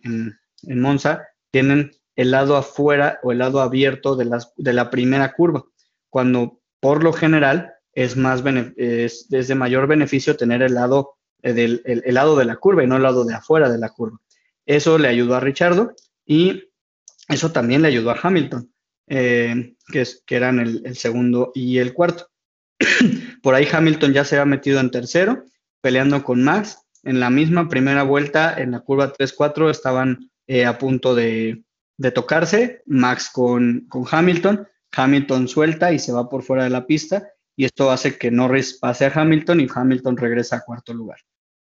Monza, 0.65 1.27
tienen 1.51 1.91
el 2.21 2.33
lado 2.33 2.57
afuera 2.57 3.19
o 3.23 3.33
el 3.33 3.39
lado 3.39 3.63
abierto 3.63 4.15
de, 4.15 4.27
las, 4.27 4.53
de 4.59 4.75
la 4.75 4.91
primera 4.91 5.33
curva, 5.33 5.65
cuando 6.11 6.61
por 6.79 7.03
lo 7.03 7.15
general 7.15 7.73
es, 7.95 8.15
más 8.15 8.43
es, 8.77 9.29
de 9.31 9.55
mayor 9.55 9.87
beneficio 9.87 10.37
tener 10.37 10.61
el 10.61 10.75
lado, 10.75 11.15
eh, 11.43 11.55
del, 11.55 11.81
el, 11.87 12.15
lado 12.15 12.37
de 12.37 12.45
la 12.45 12.57
curva 12.57 12.85
y 12.85 12.87
no 12.87 12.97
el 12.97 13.05
lado 13.05 13.25
de 13.25 13.33
afuera 13.33 13.71
de 13.71 13.79
la 13.79 13.89
curva. 13.89 14.21
Eso 14.67 14.99
le 14.99 15.09
ayudó 15.09 15.35
a 15.35 15.41
Richardo 15.41 15.95
y 16.27 16.65
eso 17.27 17.53
también 17.53 17.81
le 17.81 17.89
ayudó 17.89 18.11
a 18.11 18.19
Hamilton, 18.23 18.71
eh, 19.07 19.75
que, 19.91 20.03
es, 20.03 20.23
que 20.27 20.37
eran 20.37 20.61
el 20.61 20.97
segundo 20.97 21.53
y 21.55 21.79
el 21.79 21.95
cuarto. 21.95 22.29
Por 23.43 23.55
ahí 23.55 23.67
Hamilton 23.71 24.13
ya 24.13 24.27
se 24.27 24.39
ha 24.39 24.45
metido 24.45 24.79
en 24.79 24.91
tercero, 24.91 25.47
peleando 25.81 26.23
con 26.23 26.45
Max. 26.45 26.77
En 27.03 27.19
la 27.19 27.31
misma 27.31 27.71
primera 27.71 28.03
vuelta, 28.03 28.61
en 28.61 28.73
la 28.73 28.81
curva 28.81 29.11
3-4, 29.11 29.71
estaban 29.71 30.31
eh, 30.47 30.67
a 30.67 30.77
punto 30.77 31.15
de, 31.15 31.65
tocarse. 32.11 32.83
Max 32.87 33.31
con, 33.33 33.89
Hamilton. 34.11 34.67
Hamilton 34.93 35.49
suelta 35.49 35.93
y 35.93 35.99
se 35.99 36.13
va 36.13 36.29
por 36.29 36.43
fuera 36.43 36.65
de 36.65 36.71
la 36.71 36.87
pista. 36.87 37.29
Y 37.57 37.65
esto 37.65 37.91
hace 37.91 38.17
que 38.17 38.31
Norris 38.31 38.79
pase 38.79 39.05
a 39.05 39.13
Hamilton 39.15 39.61
y 39.61 39.69
Hamilton 39.73 40.17
regresa 40.17 40.57
a 40.57 40.65
cuarto 40.65 40.95
lugar. 40.95 41.19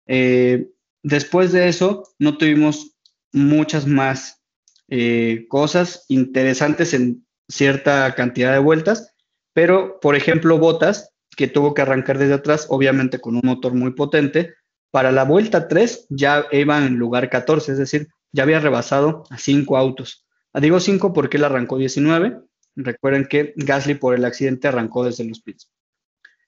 Eh, 0.07 0.69
después 1.03 1.51
de 1.51 1.67
eso, 1.67 2.03
no 2.19 2.37
tuvimos 2.37 2.95
muchas 3.31 3.87
más 3.87 4.41
eh, 4.87 5.45
cosas 5.49 6.05
interesantes 6.07 6.93
en 6.93 7.25
cierta 7.47 8.13
cantidad 8.15 8.53
de 8.53 8.59
vueltas 8.59 9.13
pero, 9.53 9.99
por 9.99 10.15
ejemplo, 10.15 10.57
Botas, 10.57 11.13
que 11.35 11.47
tuvo 11.47 11.73
que 11.73 11.81
arrancar 11.81 12.17
desde 12.17 12.35
atrás, 12.35 12.67
obviamente 12.69 13.19
con 13.19 13.35
un 13.35 13.41
motor 13.43 13.73
muy 13.73 13.91
potente, 13.91 14.53
para 14.91 15.11
la 15.11 15.23
vuelta 15.23 15.67
3 15.67 16.07
ya 16.09 16.45
iba 16.51 16.77
en 16.77 16.95
lugar 16.95 17.29
14, 17.29 17.73
es 17.73 17.77
decir, 17.77 18.07
ya 18.31 18.43
había 18.43 18.59
rebasado 18.59 19.23
a 19.29 19.37
5 19.37 19.77
autos. 19.77 20.25
Ah, 20.53 20.59
digo 20.59 20.79
5 20.79 21.13
porque 21.13 21.37
él 21.37 21.43
arrancó 21.43 21.77
19. 21.77 22.39
Recuerden 22.75 23.25
que 23.25 23.53
Gasly 23.55 23.95
por 23.95 24.15
el 24.15 24.25
accidente 24.25 24.67
arrancó 24.67 25.03
desde 25.03 25.25
los 25.25 25.41
pits. 25.41 25.71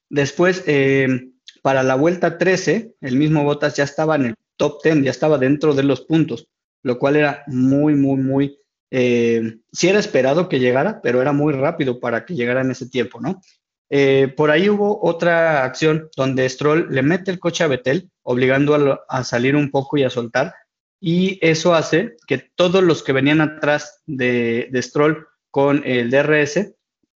Después, 0.10 0.64
eh, 0.68 1.32
para 1.62 1.84
la 1.84 1.96
vuelta 1.96 2.38
13, 2.38 2.96
el 3.02 3.16
mismo 3.16 3.44
Botas 3.44 3.76
ya 3.76 3.84
estaba 3.84 4.16
en 4.16 4.26
el 4.28 4.36
top 4.58 4.84
10, 4.84 5.04
ya 5.04 5.12
estaba 5.12 5.38
dentro 5.38 5.74
de 5.74 5.84
los 5.84 6.02
puntos, 6.02 6.48
lo 6.84 7.00
cual 7.00 7.16
era 7.16 7.44
muy, 7.48 7.96
muy, 7.96 8.18
muy 8.18 8.58
eh, 8.92 9.60
sí 9.72 9.88
era 9.88 10.00
esperado 10.00 10.50
que 10.50 10.60
llegara, 10.60 11.02
pero 11.02 11.22
era 11.22 11.32
muy 11.32 11.54
rápido 11.54 12.00
para 12.00 12.26
que 12.26 12.36
llegara 12.36 12.62
en 12.62 12.72
ese 12.72 12.90
tiempo, 12.90 13.22
¿no? 13.22 13.42
Eh, 13.90 14.34
por 14.36 14.52
ahí 14.52 14.70
hubo 14.70 15.00
otra 15.02 15.64
acción 15.64 16.10
donde 16.16 16.48
Stroll 16.48 16.88
le 16.92 17.02
mete 17.02 17.32
el 17.32 17.40
coche 17.40 17.64
a 17.64 17.68
Betel, 17.68 18.10
obligando 18.22 19.04
a, 19.08 19.24
salir 19.24 19.56
un 19.56 19.72
poco 19.72 19.98
y 19.98 20.04
a 20.04 20.10
soltar, 20.10 20.54
y 21.04 21.40
eso 21.42 21.74
hace 21.74 22.16
que 22.28 22.38
todos 22.56 22.84
los 22.84 23.02
que 23.02 23.12
venían 23.12 23.42
atrás 23.42 24.04
de, 24.06 24.70
Stroll 24.76 25.28
con 25.50 25.82
el 25.84 26.12
DRS 26.12 26.76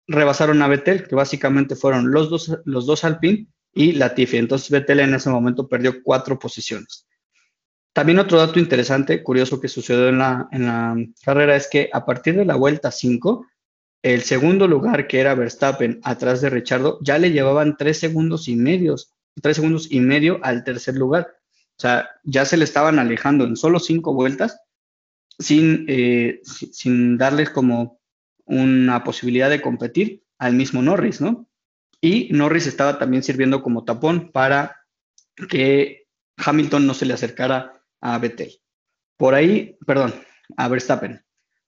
rebasaron 0.07 0.63
a 0.63 0.69
Betel, 0.69 1.09
que 1.09 1.17
básicamente 1.17 1.75
fueron 1.75 2.13
los 2.13 2.31
dos, 2.31 2.61
los 2.65 2.87
dos 2.87 3.03
Alpine 3.03 3.49
y 3.75 3.93
Latifi. 3.93 4.37
Entonces 4.37 4.71
Betel 4.71 5.01
en 5.01 5.15
ese 5.15 5.31
momento 5.31 5.67
perdió 5.67 6.01
cuatro 6.05 6.39
posiciones. 6.39 7.09
También 7.93 8.21
otro 8.21 8.39
dato 8.39 8.61
interesante, 8.61 9.23
curioso 9.23 9.61
que 9.61 9.69
sucedió 9.69 10.09
en 10.09 10.19
la, 10.19 10.97
carrera 11.25 11.57
es 11.57 11.69
que 11.69 11.91
a 11.93 12.07
partir 12.07 12.37
de 12.37 12.45
la 12.45 12.55
vuelta 12.55 12.93
5, 12.93 13.47
el 14.03 14.23
segundo 14.23 14.69
lugar, 14.69 15.09
que 15.09 15.19
era 15.19 15.35
Verstappen, 15.35 16.01
atrás 16.05 16.41
de 16.41 16.51
Richardo, 16.51 16.99
ya 17.03 17.19
le 17.19 17.33
llevaban 17.33 17.77
tres 17.77 17.99
segundos 17.99 18.47
y 18.47 18.55
medios, 18.55 19.13
tres 19.43 19.57
segundos 19.57 19.91
y 19.91 20.01
medio 20.01 20.39
al 20.43 20.63
tercer 20.63 20.95
lugar. 20.95 21.35
O 21.79 21.81
sea, 21.81 22.09
ya 22.25 22.45
se 22.45 22.57
le 22.57 22.65
estaban 22.65 22.99
alejando 22.99 23.45
en 23.45 23.57
solo 23.57 23.81
cinco 23.81 24.15
vueltas 24.15 24.61
sin, 25.39 25.87
eh, 25.89 26.41
sin 26.45 27.19
darles 27.19 27.51
como 27.51 28.01
una 28.45 29.05
posibilidad 29.05 29.51
de 29.51 29.63
competir 29.63 30.23
al 30.39 30.55
mismo 30.55 30.83
Norris, 30.83 31.21
¿no? 31.21 31.49
Y 32.01 32.29
Norris 32.33 32.67
estaba 32.67 32.99
también 32.99 33.23
sirviendo 33.23 33.63
como 33.63 33.85
tapón 33.85 34.33
para 34.33 34.85
que 35.49 36.07
Hamilton 36.37 36.87
no 36.87 36.95
se 36.95 37.07
le 37.07 37.15
acercara 37.15 37.81
a 38.01 38.19
Vettel. 38.19 38.53
Por 39.17 39.35
ahí, 39.35 39.79
perdón, 39.87 40.13
a 40.57 40.69
Verstappen. 40.69 41.25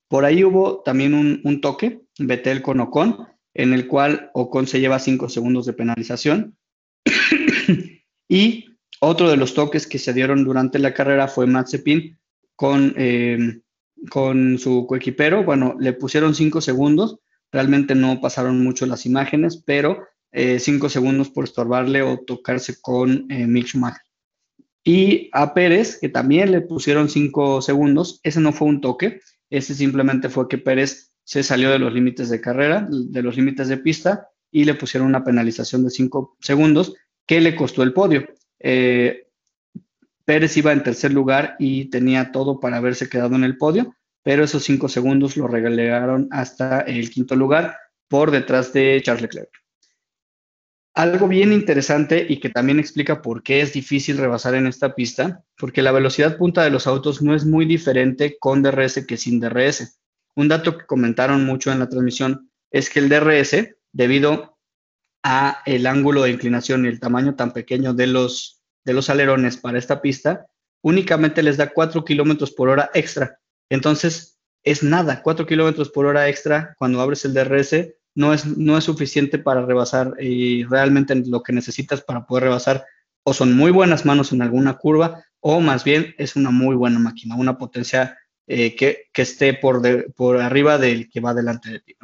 Por 0.07 0.25
ahí 0.25 0.43
hubo 0.43 0.81
también 0.83 1.13
un, 1.13 1.61
toque, 1.61 2.01
Vettel 2.19 2.61
con 2.61 2.79
Ocon, 2.79 3.27
en 3.53 3.73
el 3.73 3.87
cual 3.87 4.29
Ocon 4.33 4.67
se 4.67 4.79
lleva 4.79 4.99
cinco 4.99 5.29
segundos 5.29 5.65
de 5.65 5.73
penalización. 5.73 6.57
y 8.29 8.74
Otro 8.99 9.29
de 9.29 9.37
los 9.37 9.53
toques 9.53 9.87
que 9.87 9.99
se 9.99 10.13
dieron 10.13 10.43
durante 10.43 10.79
la 10.79 10.93
carrera 10.93 11.27
fue 11.27 11.47
Mazepin 11.47 12.17
con, 12.55 12.93
eh, 12.97 13.61
con 14.09 14.57
su 14.57 14.85
coequipero. 14.87 15.43
Bueno, 15.43 15.75
le 15.79 15.93
pusieron 15.93 16.35
cinco 16.35 16.61
segundos. 16.61 17.19
Realmente 17.51 17.95
no 17.95 18.19
pasaron 18.21 18.63
mucho 18.63 18.85
las 18.85 19.05
imágenes, 19.05 19.61
pero 19.65 20.05
eh, 20.31 20.59
cinco 20.59 20.89
segundos 20.89 21.29
por 21.29 21.45
estorbarle 21.45 22.01
o 22.01 22.19
tocarse 22.19 22.81
con 22.81 23.25
eh, 23.31 23.47
Mick 23.47 23.67
Schumacher. 23.67 24.01
Y 24.83 25.29
a 25.33 25.53
Pérez, 25.53 25.97
que 25.99 26.09
también 26.09 26.51
le 26.51 26.61
pusieron 26.61 27.09
cinco 27.09 27.61
segundos, 27.61 28.19
ese 28.21 28.39
no 28.39 28.51
fue 28.51 28.67
un 28.67 28.81
toque, 28.81 29.19
ese 29.49 29.73
simplemente 29.73 30.29
fue 30.29 30.47
que 30.47 30.57
Pérez 30.57 31.11
se 31.23 31.41
salió 31.41 31.71
de 31.71 31.79
los 31.79 31.91
límites 31.91 32.29
de 32.29 32.39
carrera, 32.39 32.87
de 32.89 33.21
los 33.23 33.35
límites 33.35 33.67
de 33.67 33.77
pista, 33.77 34.29
y 34.51 34.65
le 34.65 34.75
pusieron 34.75 35.07
una 35.09 35.23
penalización 35.23 35.83
de 35.83 35.89
cinco 35.89 36.37
segundos 36.39 36.93
que 37.25 37.41
le 37.41 37.55
costó 37.55 37.81
el 37.81 37.93
podio. 37.93 38.27
Eh, 38.59 39.27
Pérez 40.25 40.57
iba 40.57 40.73
en 40.73 40.83
tercer 40.83 41.13
lugar 41.13 41.55
y 41.59 41.85
tenía 41.85 42.31
todo 42.31 42.59
para 42.59 42.77
haberse 42.77 43.07
quedado 43.09 43.35
en 43.35 43.43
el 43.43 43.57
podio, 43.57 43.95
pero 44.23 44.43
esos 44.43 44.63
cinco 44.63 44.89
segundos 44.89 45.37
lo 45.37 45.47
regalaron 45.47 46.27
hasta 46.31 46.81
el 46.81 47.11
quinto 47.11 47.35
lugar 47.35 47.77
por 48.07 48.31
detrás 48.31 48.73
de 48.73 48.99
Charles 49.03 49.21
Leclerc. 49.21 49.51
Algo 50.95 51.27
bien 51.27 51.51
interesante 51.51 52.25
y 52.27 52.39
que 52.39 52.49
también 52.49 52.79
explica 52.79 53.21
por 53.21 53.43
qué 53.43 53.59
es 53.59 53.73
difícil 53.73 54.17
rebasar 54.17 54.55
en 54.55 54.65
esta 54.65 54.95
pista, 54.95 55.43
porque 55.57 55.81
la 55.81 55.91
velocidad 55.91 56.37
punta 56.37 56.63
de 56.63 56.69
los 56.69 56.87
autos 56.87 57.21
no 57.21 57.35
es 57.35 57.45
muy 57.45 57.65
diferente 57.65 58.37
con 58.39 58.63
DRS 58.63 59.05
que 59.05 59.17
sin 59.17 59.41
DRS. 59.41 59.99
Un 60.35 60.47
dato 60.47 60.77
que 60.77 60.85
comentaron 60.85 61.45
mucho 61.45 61.71
en 61.71 61.79
la 61.79 61.89
transmisión 61.89 62.49
es 62.71 62.89
que 62.89 62.99
el 62.99 63.09
DRS, 63.09 63.75
debido 63.91 64.54
a 65.27 65.63
el 65.65 65.87
ángulo 65.87 66.21
de 66.21 66.29
inclinación 66.29 66.85
y 66.85 66.87
el 66.87 66.99
tamaño 66.99 67.33
tan 67.33 67.51
pequeño 67.51 67.95
de 67.95 68.05
los, 68.05 68.61
de 68.83 68.93
los 68.93 69.09
alerones 69.09 69.57
para 69.57 69.79
esta 69.79 69.99
pista, 69.99 70.45
únicamente 70.83 71.41
les 71.41 71.57
da 71.57 71.73
4 71.73 72.05
kilómetros 72.05 72.51
por 72.51 72.69
hora 72.69 72.91
extra. 72.93 73.39
Entonces, 73.71 74.37
es 74.63 74.83
nada, 74.83 75.23
4 75.23 75.47
kilómetros 75.47 75.89
por 75.89 76.05
hora 76.05 76.29
extra 76.29 76.75
cuando 76.77 77.01
abres 77.01 77.25
el 77.25 77.33
DRS 77.33 77.95
no 78.13 78.35
es, 78.35 78.45
no 78.45 78.77
es 78.77 78.83
suficiente 78.83 79.39
para 79.39 79.65
rebasar 79.65 80.13
y 80.21 80.63
realmente 80.65 81.15
lo 81.15 81.41
que 81.41 81.53
necesitas 81.53 82.01
para 82.01 82.27
poder 82.27 82.43
rebasar 82.43 82.85
o 83.23 83.33
son 83.33 83.57
muy 83.57 83.71
buenas 83.71 84.05
manos 84.05 84.31
en 84.31 84.43
alguna 84.43 84.77
curva 84.77 85.25
o 85.39 85.59
más 85.59 85.83
bien 85.83 86.13
es 86.19 86.35
una 86.35 86.51
muy 86.51 86.75
buena 86.75 86.99
máquina, 86.99 87.35
una 87.35 87.57
potencia 87.57 88.15
eh, 88.45 88.75
que, 88.75 89.09
esté 89.15 89.55
por, 89.55 89.81
por 90.13 90.37
arriba 90.37 90.77
del 90.77 91.09
que 91.09 91.19
va 91.19 91.33
delante 91.33 91.71
de 91.71 91.79
ti. 91.79 91.95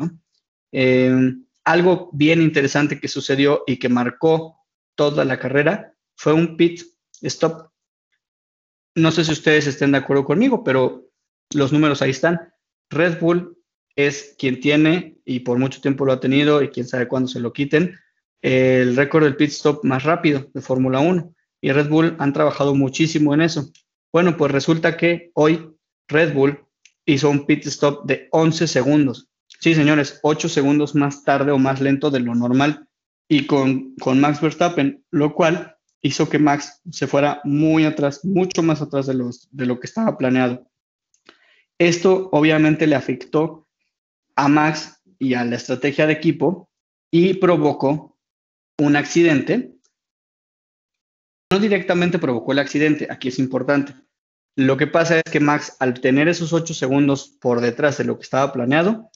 Em, 0.71 1.45
algo 1.63 2.09
bien 2.13 2.41
interesante 2.41 2.99
que 2.99 3.07
sucedió 3.07 3.63
y 3.67 3.77
que 3.77 3.89
marcó 3.89 4.57
toda 4.95 5.25
la 5.25 5.39
carrera 5.39 5.93
fue 6.15 6.33
un 6.33 6.57
pit 6.57 6.81
stop. 7.21 7.69
No 8.95 9.11
sé 9.11 9.23
si 9.23 9.31
ustedes 9.31 9.67
estén 9.67 9.91
de 9.91 9.99
acuerdo 9.99 10.25
conmigo, 10.25 10.63
pero 10.63 11.09
los 11.53 11.71
números 11.71 12.01
ahí 12.01 12.11
están. 12.11 12.53
Red 12.89 13.19
Bull 13.19 13.57
es 13.95 14.35
quien 14.37 14.59
tiene, 14.59 15.17
y 15.25 15.41
por 15.41 15.57
mucho 15.57 15.81
tiempo 15.81 16.05
lo 16.05 16.13
ha 16.13 16.19
tenido, 16.19 16.61
y 16.61 16.69
quién 16.69 16.87
sabe 16.87 17.07
cuándo 17.07 17.27
se 17.27 17.39
lo 17.39 17.53
quiten, 17.53 17.97
el 18.41 18.95
récord 18.95 19.23
del 19.23 19.35
pit 19.35 19.49
stop 19.49 19.83
más 19.83 20.03
rápido 20.03 20.49
de 20.53 20.61
Fórmula 20.61 20.99
1. 20.99 21.33
Y 21.61 21.71
Red 21.71 21.89
Bull 21.89 22.15
han 22.19 22.33
trabajado 22.33 22.73
muchísimo 22.75 23.33
en 23.33 23.41
eso. 23.41 23.71
Bueno, 24.11 24.35
pues 24.35 24.51
resulta 24.51 24.97
que 24.97 25.31
hoy 25.35 25.73
Red 26.07 26.33
Bull 26.33 26.59
hizo 27.05 27.29
un 27.29 27.45
pit 27.45 27.65
stop 27.67 28.05
de 28.05 28.27
11 28.31 28.67
segundos. 28.67 29.30
Sí, 29.59 29.75
señores, 29.75 30.19
8 30.23 30.49
segundos 30.49 30.95
más 30.95 31.23
tarde 31.23 31.51
o 31.51 31.57
más 31.57 31.81
lento 31.81 32.09
de 32.09 32.19
lo 32.19 32.33
normal 32.33 32.87
y 33.27 33.45
con, 33.45 33.95
con 33.95 34.19
Max 34.19 34.41
Verstappen, 34.41 35.05
lo 35.11 35.33
cual 35.33 35.77
hizo 36.01 36.29
que 36.29 36.39
Max 36.39 36.81
se 36.91 37.07
fuera 37.07 37.41
muy 37.43 37.85
atrás, 37.85 38.25
mucho 38.25 38.63
más 38.63 38.81
atrás 38.81 39.07
de, 39.07 39.13
los, 39.13 39.47
de 39.51 39.65
lo 39.65 39.79
que 39.79 39.87
estaba 39.87 40.17
planeado. 40.17 40.67
Esto 41.77 42.29
obviamente 42.31 42.87
le 42.87 42.95
afectó 42.95 43.67
a 44.35 44.47
Max 44.47 45.01
y 45.19 45.35
a 45.35 45.45
la 45.45 45.55
estrategia 45.55 46.07
de 46.07 46.13
equipo 46.13 46.69
y 47.11 47.35
provocó 47.35 48.17
un 48.79 48.95
accidente. 48.95 49.75
No 51.51 51.59
directamente 51.59 52.19
provocó 52.19 52.51
el 52.51 52.59
accidente, 52.59 53.07
aquí 53.09 53.27
es 53.27 53.39
importante. 53.39 53.93
Lo 54.55 54.77
que 54.77 54.87
pasa 54.87 55.17
es 55.17 55.23
que 55.31 55.39
Max, 55.39 55.75
al 55.79 55.99
tener 56.01 56.27
esos 56.27 56.53
ocho 56.53 56.73
segundos 56.73 57.37
por 57.39 57.61
detrás 57.61 57.97
de 57.97 58.03
lo 58.03 58.17
que 58.17 58.23
estaba 58.23 58.51
planeado, 58.51 59.09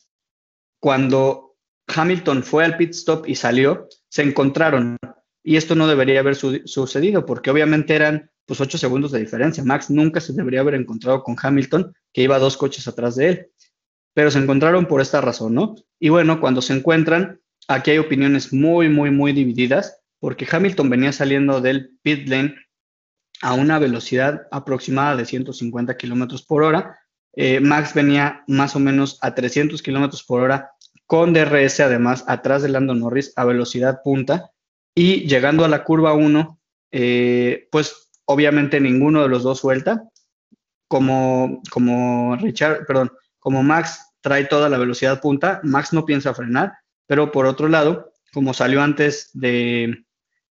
cuando 0.80 1.56
Hamilton 1.88 2.44
fue 2.44 2.66
al 2.66 2.78
pit 2.78 2.92
stop 2.92 3.28
y 3.28 3.36
salió, 3.36 3.88
se 4.10 4.24
encontraron. 4.24 4.98
Y 5.44 5.58
esto 5.58 5.76
no 5.76 5.88
debería 5.88 6.20
haber 6.20 6.36
sucedido 6.36 7.26
porque 7.26 7.52
obviamente 7.52 7.96
eran 7.96 8.30
pues 8.46 8.62
ocho 8.62 8.78
segundos 8.78 9.12
de 9.12 9.20
diferencia. 9.20 9.64
Max 9.64 9.90
nunca 9.90 10.20
se 10.20 10.34
debería 10.34 10.62
haber 10.62 10.76
encontrado 10.76 11.24
con 11.24 11.36
Hamilton, 11.42 11.94
que 12.14 12.22
iba 12.22 12.40
dos 12.40 12.58
coches 12.58 12.88
atrás 12.88 13.16
de 13.16 13.30
él 13.30 13.52
pero 14.16 14.32
se 14.32 14.40
encontraron 14.40 14.88
por 14.88 15.02
esta 15.02 15.22
razón, 15.22 15.54
¿no? 15.54 15.76
Y 16.00 16.08
bueno, 16.08 16.40
cuando 16.40 16.62
se 16.62 16.74
encuentran, 16.74 17.42
aquí 17.68 17.92
hay 17.92 17.98
opiniones 17.98 18.54
muy, 18.54 18.88
muy, 18.88 19.12
muy 19.12 19.34
divididas, 19.34 20.02
porque 20.20 20.48
Hamilton 20.50 20.90
venía 20.90 21.12
saliendo 21.12 21.60
del 21.60 21.92
pit 22.02 22.28
lane 22.30 22.56
a 23.42 23.54
una 23.54 23.78
velocidad 23.78 24.48
aproximada 24.52 25.18
de 25.18 25.26
150 25.26 25.98
kilómetros 25.98 26.44
por 26.44 26.64
hora. 26.64 26.98
Eh, 27.36 27.60
Max 27.60 27.93
venía 27.93 28.43
más 28.48 28.76
o 28.76 28.80
menos 28.80 29.17
a 29.21 29.36
300 29.36 29.82
kilómetros 29.82 30.24
por 30.24 30.41
hora 30.41 30.71
con 31.06 31.34
DRS, 31.34 31.82
además, 31.82 32.24
atrás 32.28 32.63
de 32.63 32.69
Lando 32.69 32.95
Norris 32.95 33.34
a 33.36 33.45
velocidad 33.45 34.02
punta. 34.04 34.52
Y 34.95 35.28
llegando 35.28 35.65
a 35.65 35.67
la 35.67 35.84
curva 35.84 36.13
1, 36.13 36.60
eh, 36.91 37.67
pues 37.71 38.10
obviamente 38.26 38.80
ninguno 38.80 39.21
de 39.21 39.30
los 39.30 39.43
dos 39.43 39.60
suelta. 39.60 40.04
Como, 40.88 41.62
como 41.71 42.36
Richard, 42.38 42.86
perdón, 42.86 43.12
como 43.39 43.63
Max 43.63 44.13
trae 44.21 44.45
toda 44.45 44.69
la 44.69 44.78
velocidad 44.78 45.19
punta, 45.19 45.60
Max 45.63 45.93
no 45.93 46.06
piensa 46.06 46.34
frenar, 46.34 46.74
pero 47.06 47.32
por 47.32 47.45
otro 47.45 47.67
lado, 47.67 48.13
como 48.34 48.54
salió 48.54 48.82
antes 48.82 49.30
de, 49.34 50.06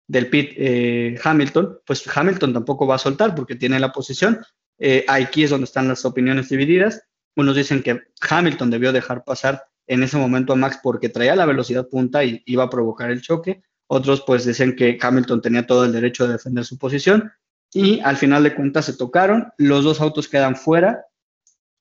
del 0.08 0.30
pit 0.30 0.52
eh, 0.58 1.17
Hamilton, 1.24 1.80
pues 1.86 2.04
Hamilton 2.13 2.54
tampoco 2.54 2.86
va 2.86 2.96
a 2.96 3.00
soltar 3.00 3.34
porque 3.34 3.56
tiene 3.56 3.80
la 3.80 3.94
posición. 3.94 4.41
Eh, 4.84 5.06
aquí 5.08 5.44
es 5.44 5.52
donde 5.52 5.65
están 5.65 5.88
las 5.88 6.04
opiniones 6.06 6.50
divididas. 6.50 7.04
Unos 7.36 7.56
dicen 7.56 7.84
que 7.84 8.02
Hamilton 8.28 8.72
debió 8.72 8.91
dejar 8.91 9.24
pasar 9.24 9.63
en 9.86 10.02
ese 10.02 10.17
momento 10.17 10.54
a 10.54 10.56
Max 10.56 10.80
porque 10.82 11.08
traía 11.08 11.36
la 11.36 11.46
velocidad 11.46 11.88
punta 11.88 12.24
y 12.24 12.41
iba 12.48 12.63
a 12.63 12.70
provocar 12.70 13.12
el 13.12 13.22
choque. 13.22 13.62
Otros 13.86 14.24
pues 14.26 14.44
dicen 14.44 14.76
que 14.76 14.98
Hamilton 15.00 15.41
tenía 15.41 15.67
todo 15.67 15.86
el 15.86 15.91
derecho 15.91 16.26
de 16.26 16.34
defender 16.34 16.65
su 16.65 16.80
posición 16.80 17.32
y 17.72 18.00
al 18.00 18.17
final 18.17 18.44
de 18.44 18.56
cuentas 18.56 18.86
se 18.86 18.98
tocaron, 18.98 19.50
los 19.58 19.84
dos 19.84 20.02
autos 20.02 20.28
quedan 20.28 20.56
fuera 20.56 21.06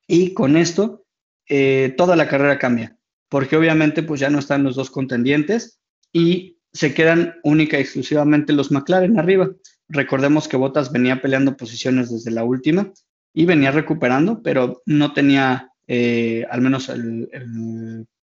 y 0.07 0.35
con 0.35 0.57
esto 0.57 1.05
eh, 1.49 1.95
toda 1.97 2.17
la 2.17 2.29
carrera 2.29 2.59
cambia, 2.59 2.97
porque 3.29 3.57
obviamente 3.57 4.03
pues 4.03 4.21
ya 4.21 4.29
no 4.29 4.39
están 4.39 4.63
los 4.63 4.77
dos 4.77 4.91
contendientes 4.91 5.81
y 6.13 6.59
se 6.73 6.95
quedan 6.95 7.37
única 7.43 7.79
y 7.79 7.83
exclusivamente 7.83 8.53
los 8.53 8.71
McLaren 8.71 9.19
arriba. 9.19 9.51
Recordemos 9.91 10.49
que 10.49 10.57
Bottas 10.57 10.93
venía 10.93 11.21
peleando 11.21 11.57
posiciones 11.57 12.11
desde 12.11 12.31
la 12.31 12.45
última 12.45 12.93
y 13.35 13.45
venía 13.45 13.71
recuperando, 13.71 14.43
pero 14.43 14.83
no 14.87 15.13
tenía 15.13 15.73
eh, 15.87 16.47
al 16.51 16.61
menos 16.61 16.91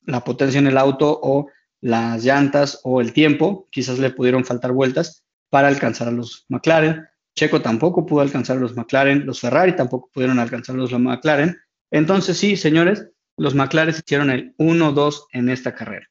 la 0.06 0.24
potencia 0.24 0.58
en 0.58 0.68
el 0.68 0.78
auto 0.78 1.18
o 1.22 1.48
las 1.80 2.24
llantas 2.24 2.80
o 2.84 3.00
el 3.00 3.12
tiempo, 3.12 3.68
quizás 3.70 3.98
le 3.98 4.10
pudieron 4.10 4.44
faltar 4.44 4.72
vueltas 4.72 5.24
para 5.50 5.68
alcanzar 5.68 6.08
a 6.08 6.12
los 6.12 6.46
McLaren. 6.48 7.06
Checo 7.34 7.60
tampoco 7.60 8.06
pudo 8.06 8.20
alcanzar 8.20 8.56
a 8.56 8.60
los 8.60 8.74
McLaren, 8.74 9.26
los 9.26 9.40
Ferrari 9.40 9.76
tampoco 9.76 10.10
pudieron 10.12 10.38
alcanzar 10.38 10.74
a 10.74 10.78
los 10.78 10.92
McLaren, 10.92 11.56
entonces, 11.90 12.36
sí, 12.36 12.56
señores, 12.56 13.08
los 13.36 13.54
McLaren 13.54 13.94
hicieron 13.94 14.30
el 14.30 14.54
1-2 14.58 15.26
en 15.32 15.48
esta 15.48 15.74
carrera. 15.74 16.08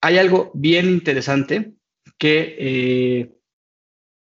Hay 0.00 0.18
algo 0.18 0.50
bien 0.54 0.88
interesante 0.88 1.74
que, 2.16 2.56
eh, 2.58 3.36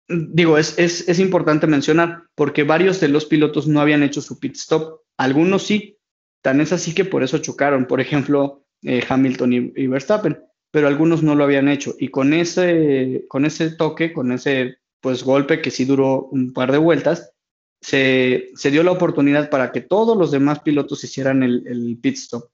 digo, 0.09 0.59
es, 0.59 0.79
es, 0.79 1.19
importante 1.19 1.67
mencionar, 1.67 2.25
porque 2.35 2.63
varios 2.63 3.01
de 3.01 3.09
los 3.09 3.27
pilotos 3.27 3.67
no 3.67 3.81
habían 3.81 4.03
hecho 4.03 4.21
su 4.21 4.39
pit 4.39 4.57
stop. 4.57 5.03
Algunos 5.17 5.65
sí, 5.65 5.99
tan 6.43 6.61
es 6.61 6.73
así 6.73 6.95
que 6.95 7.05
por 7.05 7.23
eso 7.23 7.39
chocaron. 7.39 7.87
Por 7.87 8.01
ejemplo, 8.01 8.65
eh, 8.83 9.05
Hamilton 9.07 9.53
y, 9.53 9.87
Verstappen, 9.87 10.39
pero 10.71 10.89
algunos 10.89 11.23
no 11.23 11.35
lo 11.35 11.45
habían 11.45 11.69
hecho. 11.69 11.95
Y 11.99 12.09
con 12.09 12.33
ese, 12.33 13.25
con 13.29 13.45
ese 13.45 13.71
toque, 13.71 14.13
con 14.13 14.33
ese 14.33 14.79
pues 15.01 15.23
golpe 15.23 15.61
que 15.61 15.71
sí 15.71 15.85
duró 15.85 16.29
un 16.33 16.53
par 16.53 16.73
de 16.73 16.79
vueltas, 16.79 17.33
se, 17.81 18.51
dio 18.71 18.83
la 18.83 18.93
oportunidad 18.93 19.51
para 19.51 19.71
que 19.73 19.81
todos 19.81 20.17
los 20.17 20.31
demás 20.31 20.61
pilotos 20.61 21.05
hicieran 21.05 21.43
el, 21.43 21.99
pit 22.03 22.17
stop. 22.17 22.51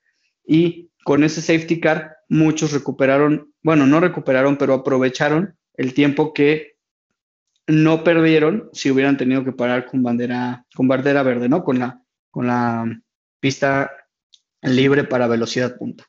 Y 0.47 0.91
con 1.05 1.25
ese 1.25 1.41
safety 1.41 1.81
car, 1.81 2.17
muchos 2.29 2.73
recuperaron, 2.73 3.53
bueno, 3.63 3.87
no 3.87 4.01
recuperaron, 4.01 4.57
pero 4.57 4.75
aprovecharon 4.75 5.57
el 5.77 5.95
tiempo 5.95 6.35
que 6.35 6.74
no 7.67 8.05
perdieron 8.05 8.69
si 8.73 8.91
hubieran 8.91 9.17
tenido 9.17 9.45
que 9.45 9.53
parar 9.53 9.87
con 9.87 10.03
bandera, 10.03 10.67
con 10.75 10.89
bandera 10.89 11.23
verde, 11.23 11.49
¿no? 11.49 11.65
Con 11.65 11.79
la, 11.79 12.03
con 12.31 12.47
la 12.47 12.85
pista 13.41 13.91
libre 14.63 15.05
para 15.05 15.27
velocidad 15.27 15.77
punta. 15.77 16.05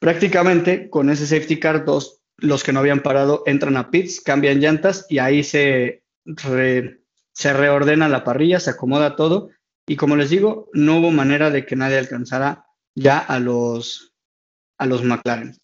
Prácticamente 0.00 0.90
con 0.90 1.10
ese 1.10 1.26
safety 1.26 1.58
car, 1.58 1.84
dos 1.84 2.22
los 2.38 2.62
que 2.62 2.72
no 2.72 2.80
habían 2.80 3.02
parado 3.02 3.42
entran 3.46 3.76
a 3.76 3.90
pits, 3.90 4.20
cambian 4.20 4.60
llantas 4.60 5.06
y 5.08 5.18
ahí 5.18 5.42
se, 5.42 6.02
se 7.32 7.52
reordena 7.52 8.08
la 8.08 8.24
parrilla, 8.24 8.60
se 8.60 8.70
acomoda 8.70 9.16
todo 9.16 9.50
y 9.86 9.96
como 9.96 10.16
les 10.16 10.30
digo, 10.30 10.68
no 10.72 10.98
hubo 10.98 11.10
manera 11.10 11.50
de 11.50 11.64
que 11.64 11.76
nadie 11.76 11.98
alcanzara 11.98 12.66
ya 12.94 13.18
a 13.18 13.38
los, 13.38 14.12
a 14.78 14.86
los 14.86 15.04
McLaren. 15.04 15.56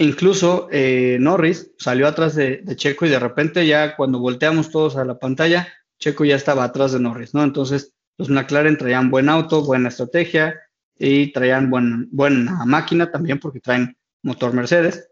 Incluso 0.00 0.66
eh, 0.72 1.18
Norris 1.20 1.72
salió 1.76 2.08
atrás 2.08 2.34
de, 2.34 2.64
Checo 2.74 3.04
y 3.04 3.10
de 3.10 3.18
repente 3.18 3.66
ya 3.66 3.96
cuando 3.96 4.18
volteamos 4.18 4.70
todos 4.70 4.96
a 4.96 5.04
la 5.04 5.18
pantalla, 5.18 5.68
Checo 5.98 6.24
ya 6.24 6.36
estaba 6.36 6.64
atrás 6.64 6.92
de 6.92 7.00
Norris, 7.00 7.34
¿no? 7.34 7.44
Entonces 7.44 7.92
los 8.16 8.30
McLaren 8.30 8.78
traían 8.78 9.10
buen 9.10 9.28
auto, 9.28 9.62
buena 9.62 9.90
estrategia 9.90 10.58
y 10.98 11.32
traían 11.32 11.68
buena 11.70 12.64
máquina 12.64 13.10
también 13.10 13.38
porque 13.40 13.60
traen 13.60 13.94
motor 14.22 14.54
Mercedes. 14.54 15.10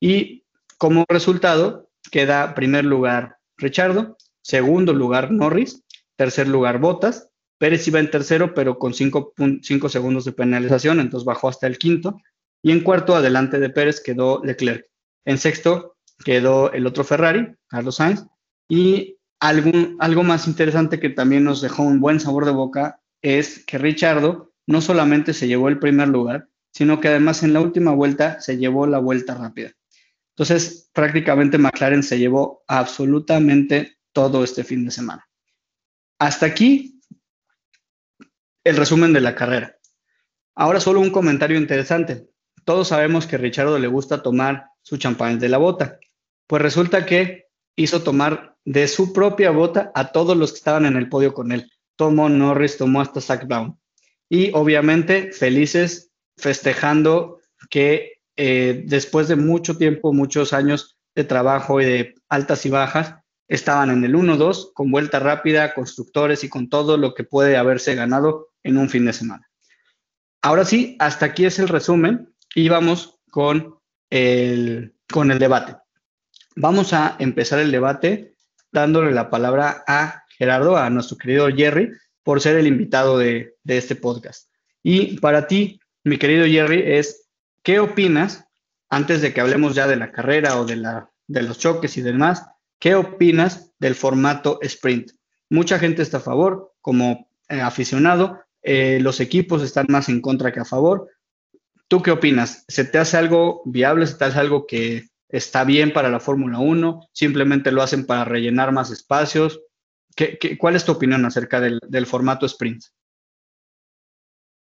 Y 0.00 0.46
como 0.78 1.04
resultado 1.06 1.90
queda 2.10 2.54
primer 2.54 2.86
lugar 2.86 3.36
Richardo, 3.58 4.16
segundo 4.40 4.94
lugar 4.94 5.30
Norris, 5.30 5.84
tercer 6.16 6.48
lugar 6.48 6.78
Bottas, 6.78 7.28
Pérez 7.58 7.86
iba 7.88 8.00
en 8.00 8.10
tercero 8.10 8.54
pero 8.54 8.78
con 8.78 8.94
5 8.94 9.34
segundos 9.90 10.24
de 10.24 10.32
penalización, 10.32 10.98
entonces 10.98 11.26
bajó 11.26 11.50
hasta 11.50 11.66
el 11.66 11.76
quinto 11.76 12.16
y 12.62 12.72
en 12.72 12.80
cuarto, 12.80 13.14
adelante 13.14 13.58
de 13.58 13.70
Pérez, 13.70 14.00
quedó 14.00 14.42
Leclerc. 14.44 14.86
En 15.24 15.38
sexto, 15.38 15.96
quedó 16.24 16.72
el 16.72 16.86
otro 16.86 17.04
Ferrari, 17.04 17.54
Carlos 17.68 17.96
Sainz. 17.96 18.24
Y 18.68 19.18
algo 19.40 20.22
más 20.22 20.46
interesante 20.46 21.00
que 21.00 21.10
también 21.10 21.44
nos 21.44 21.62
dejó 21.62 21.82
un 21.82 22.00
buen 22.00 22.20
sabor 22.20 22.44
de 22.44 22.52
boca 22.52 23.00
es 23.22 23.64
que 23.64 23.78
Richardo 23.78 24.52
no 24.66 24.80
solamente 24.80 25.32
se 25.32 25.48
llevó 25.48 25.68
el 25.68 25.78
primer 25.78 26.08
lugar, 26.08 26.48
sino 26.72 27.00
que 27.00 27.08
además 27.08 27.42
en 27.42 27.52
la 27.52 27.60
última 27.60 27.92
vuelta 27.92 28.40
se 28.40 28.58
llevó 28.58 28.86
la 28.86 28.98
vuelta 28.98 29.34
rápida. 29.34 29.72
Entonces, 30.36 30.90
prácticamente 30.92 31.58
McLaren 31.58 32.02
se 32.02 32.18
llevó 32.18 32.62
absolutamente 32.68 33.98
todo 34.12 34.44
este 34.44 34.64
fin 34.64 34.84
de 34.84 34.90
semana. 34.90 35.28
Hasta 36.18 36.46
aquí 36.46 37.00
el 38.64 38.76
resumen 38.76 39.12
de 39.12 39.20
la 39.20 39.34
carrera. 39.34 39.76
Ahora 40.54 40.80
solo 40.80 41.00
un 41.00 41.10
comentario 41.10 41.58
interesante 41.58 42.29
todos 42.70 42.86
sabemos 42.86 43.26
que 43.26 43.34
a 43.34 43.38
Richardo 43.40 43.80
le 43.80 43.88
gusta 43.88 44.22
tomar 44.22 44.66
su 44.82 44.96
champán 44.96 45.40
de 45.40 45.48
la 45.48 45.58
bota. 45.58 45.98
Pues 46.46 46.62
resulta 46.62 47.04
que 47.04 47.48
hizo 47.74 48.04
tomar 48.04 48.54
de 48.64 48.86
su 48.86 49.12
propia 49.12 49.50
bota 49.50 49.90
a 49.92 50.12
todos 50.12 50.36
los 50.36 50.52
que 50.52 50.58
estaban 50.58 50.86
en 50.86 50.94
el 50.94 51.08
podio 51.08 51.34
con 51.34 51.50
él. 51.50 51.68
Tomó 51.96 52.28
Norris, 52.28 52.76
tomó 52.76 53.00
hasta 53.00 53.20
Zach 53.20 53.44
Brown. 53.44 53.76
Y 54.28 54.52
obviamente 54.52 55.32
felices 55.32 56.12
festejando 56.36 57.40
que 57.70 58.20
eh, 58.36 58.84
después 58.86 59.26
de 59.26 59.34
mucho 59.34 59.76
tiempo, 59.76 60.12
muchos 60.12 60.52
años 60.52 60.96
de 61.16 61.24
trabajo 61.24 61.80
y 61.80 61.86
de 61.86 62.14
altas 62.28 62.64
y 62.66 62.70
bajas, 62.70 63.16
estaban 63.48 63.90
en 63.90 64.04
el 64.04 64.14
1-2 64.14 64.72
con 64.74 64.92
vuelta 64.92 65.18
rápida, 65.18 65.74
constructores 65.74 66.44
y 66.44 66.48
con 66.48 66.68
todo 66.68 66.96
lo 66.98 67.14
que 67.14 67.24
puede 67.24 67.56
haberse 67.56 67.96
ganado 67.96 68.50
en 68.62 68.76
un 68.78 68.88
fin 68.88 69.06
de 69.06 69.12
semana. 69.12 69.50
Ahora 70.40 70.64
sí, 70.64 70.94
hasta 71.00 71.26
aquí 71.26 71.46
es 71.46 71.58
el 71.58 71.66
resumen 71.66 72.30
y 72.54 72.68
vamos 72.68 73.18
con 73.30 73.76
el, 74.10 74.94
con 75.10 75.30
el 75.30 75.38
debate. 75.38 75.76
Vamos 76.56 76.92
a 76.92 77.16
empezar 77.18 77.60
el 77.60 77.70
debate 77.70 78.34
dándole 78.72 79.12
la 79.12 79.30
palabra 79.30 79.84
a 79.86 80.24
Gerardo, 80.36 80.76
a 80.76 80.90
nuestro 80.90 81.16
querido 81.16 81.48
Jerry, 81.48 81.90
por 82.22 82.40
ser 82.40 82.56
el 82.56 82.66
invitado 82.66 83.18
de, 83.18 83.56
de 83.62 83.78
este 83.78 83.96
podcast. 83.96 84.50
Y 84.82 85.18
para 85.18 85.46
ti, 85.46 85.80
mi 86.04 86.18
querido 86.18 86.46
Jerry, 86.46 86.82
es, 86.84 87.28
¿qué 87.62 87.80
opinas, 87.80 88.44
antes 88.88 89.20
de 89.22 89.32
que 89.32 89.40
hablemos 89.40 89.74
ya 89.74 89.86
de 89.86 89.96
la 89.96 90.12
carrera 90.12 90.60
o 90.60 90.64
de, 90.64 90.76
la, 90.76 91.10
de 91.26 91.42
los 91.42 91.58
choques 91.58 91.96
y 91.96 92.02
demás, 92.02 92.46
qué 92.78 92.94
opinas 92.94 93.72
del 93.78 93.94
formato 93.94 94.58
sprint? 94.62 95.12
Mucha 95.50 95.78
gente 95.78 96.02
está 96.02 96.18
a 96.18 96.20
favor, 96.20 96.74
como 96.80 97.28
eh, 97.48 97.60
aficionado, 97.60 98.40
eh, 98.62 98.98
los 99.00 99.20
equipos 99.20 99.62
están 99.62 99.86
más 99.88 100.08
en 100.08 100.20
contra 100.20 100.52
que 100.52 100.60
a 100.60 100.64
favor, 100.64 101.08
¿Tú 101.90 102.02
qué 102.02 102.12
opinas? 102.12 102.64
¿Se 102.68 102.84
te 102.84 102.98
hace 102.98 103.16
algo 103.16 103.62
viable? 103.64 104.06
¿Se 104.06 104.16
te 104.16 104.24
hace 104.24 104.38
algo 104.38 104.64
que 104.64 105.08
está 105.28 105.64
bien 105.64 105.92
para 105.92 106.08
la 106.08 106.20
Fórmula 106.20 106.60
1? 106.60 107.08
¿Simplemente 107.12 107.72
lo 107.72 107.82
hacen 107.82 108.06
para 108.06 108.24
rellenar 108.24 108.70
más 108.70 108.92
espacios? 108.92 109.60
¿Qué, 110.14 110.38
cuál 110.56 110.76
es 110.76 110.84
tu 110.84 110.92
opinión 110.92 111.26
acerca 111.26 111.60
del, 111.60 112.06
formato 112.06 112.46
sprint? 112.46 112.84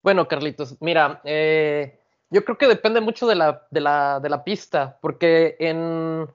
Bueno, 0.01 0.27
Carlitos, 0.27 0.77
mira, 0.81 1.21
eh, 1.23 1.99
yo 2.31 2.43
creo 2.43 2.57
que 2.57 2.67
depende 2.67 3.01
mucho 3.01 3.27
de 3.27 3.35
la, 3.35 3.67
de 3.69 3.81
la, 3.81 4.41
pista, 4.43 4.97
porque 4.99 5.57
en, 5.59 6.27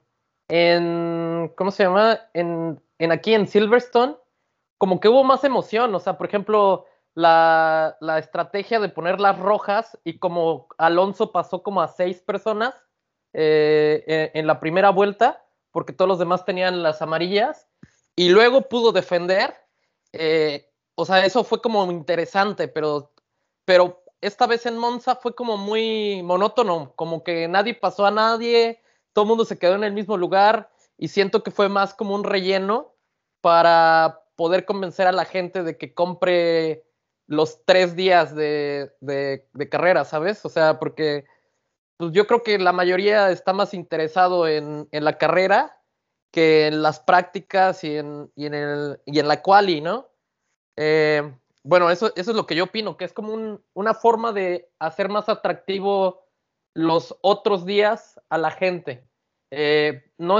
en, 0.47 1.51
¿cómo 1.57 1.71
se 1.71 1.83
llama? 1.83 2.17
En, 2.33 2.81
en 2.97 3.11
aquí 3.11 3.33
en 3.33 3.45
Silverstone, 3.45 4.15
como 4.77 5.01
que 5.01 5.09
hubo 5.09 5.25
más 5.25 5.43
emoción, 5.43 5.93
o 5.93 5.99
sea, 5.99 6.17
por 6.17 6.27
ejemplo, 6.27 6.85
la, 7.17 8.19
estrategia 8.19 8.79
de 8.79 8.89
poner 8.89 9.19
las 9.19 9.39
rojas 9.39 9.97
y 10.03 10.19
como 10.19 10.67
Alonso 10.77 11.31
pasó 11.31 11.63
como 11.63 11.81
a 11.81 11.87
seis 11.87 12.21
personas 12.21 12.75
eh, 13.33 14.31
en, 14.35 14.45
la 14.45 14.59
primera 14.59 14.91
vuelta, 14.91 15.43
porque 15.71 15.93
todos 15.93 16.07
los 16.07 16.19
demás 16.19 16.45
tenían 16.45 16.83
las 16.83 17.01
amarillas, 17.01 17.67
y 18.15 18.29
luego 18.29 18.69
pudo 18.69 18.91
defender. 18.91 19.55
Eh, 20.13 20.69
o 20.93 21.05
sea, 21.05 21.25
eso 21.25 21.43
fue 21.43 21.59
como 21.59 21.91
interesante, 21.91 22.67
pero, 22.67 23.11
pero 23.65 24.03
esta 24.21 24.45
vez 24.45 24.67
en 24.67 24.77
Monza 24.77 25.15
fue 25.15 25.33
como 25.33 25.57
muy 25.57 26.21
monótono, 26.21 26.93
como 26.95 27.23
que 27.23 27.47
nadie 27.47 27.73
pasó 27.73 28.05
a 28.05 28.11
nadie, 28.11 28.79
todo 29.13 29.23
el 29.23 29.29
mundo 29.29 29.45
se 29.45 29.57
quedó 29.57 29.73
en 29.73 29.83
el 29.83 29.93
mismo 29.93 30.17
lugar 30.17 30.69
y 30.99 31.07
siento 31.07 31.41
que 31.41 31.49
fue 31.49 31.67
más 31.67 31.95
como 31.95 32.13
un 32.13 32.23
relleno 32.23 32.93
para 33.41 34.21
poder 34.35 34.65
convencer 34.65 35.07
a 35.07 35.11
la 35.11 35.25
gente 35.25 35.63
de 35.63 35.77
que 35.77 35.95
compre 35.95 36.86
los 37.27 37.65
tres 37.65 37.95
días 37.95 38.33
de, 38.33 38.91
carrera, 39.69 40.05
¿sabes? 40.05 40.43
O 40.45 40.49
sea, 40.49 40.79
porque 40.79 41.25
pues 41.97 42.11
yo 42.13 42.25
creo 42.25 42.41
que 42.41 42.57
la 42.57 42.71
mayoría 42.71 43.29
está 43.31 43.53
más 43.53 43.73
interesado 43.73 44.47
en, 44.47 44.87
la 44.91 45.17
carrera 45.17 45.79
que 46.31 46.67
en 46.67 46.81
las 46.81 46.99
prácticas 46.99 47.83
y 47.83 47.97
en, 47.97 48.31
y 48.35 48.45
en, 48.45 48.53
el, 48.53 49.01
y 49.05 49.19
en 49.19 49.27
la 49.27 49.41
quali, 49.41 49.81
¿no? 49.81 50.09
Eh, 50.77 51.33
bueno, 51.63 51.89
eso, 51.89 52.13
eso 52.15 52.31
es 52.31 52.37
lo 52.37 52.45
que 52.45 52.55
yo 52.55 52.65
opino, 52.65 52.95
que 52.95 53.05
es 53.05 53.13
como 53.13 53.59
una 53.73 53.93
forma 53.93 54.31
de 54.31 54.69
hacer 54.79 55.09
más 55.09 55.27
atractivo 55.27 56.25
los 56.73 57.17
otros 57.21 57.65
días 57.65 58.19
a 58.29 58.37
la 58.37 58.51
gente. 58.51 59.05
Eh, 59.51 60.11
no, 60.17 60.39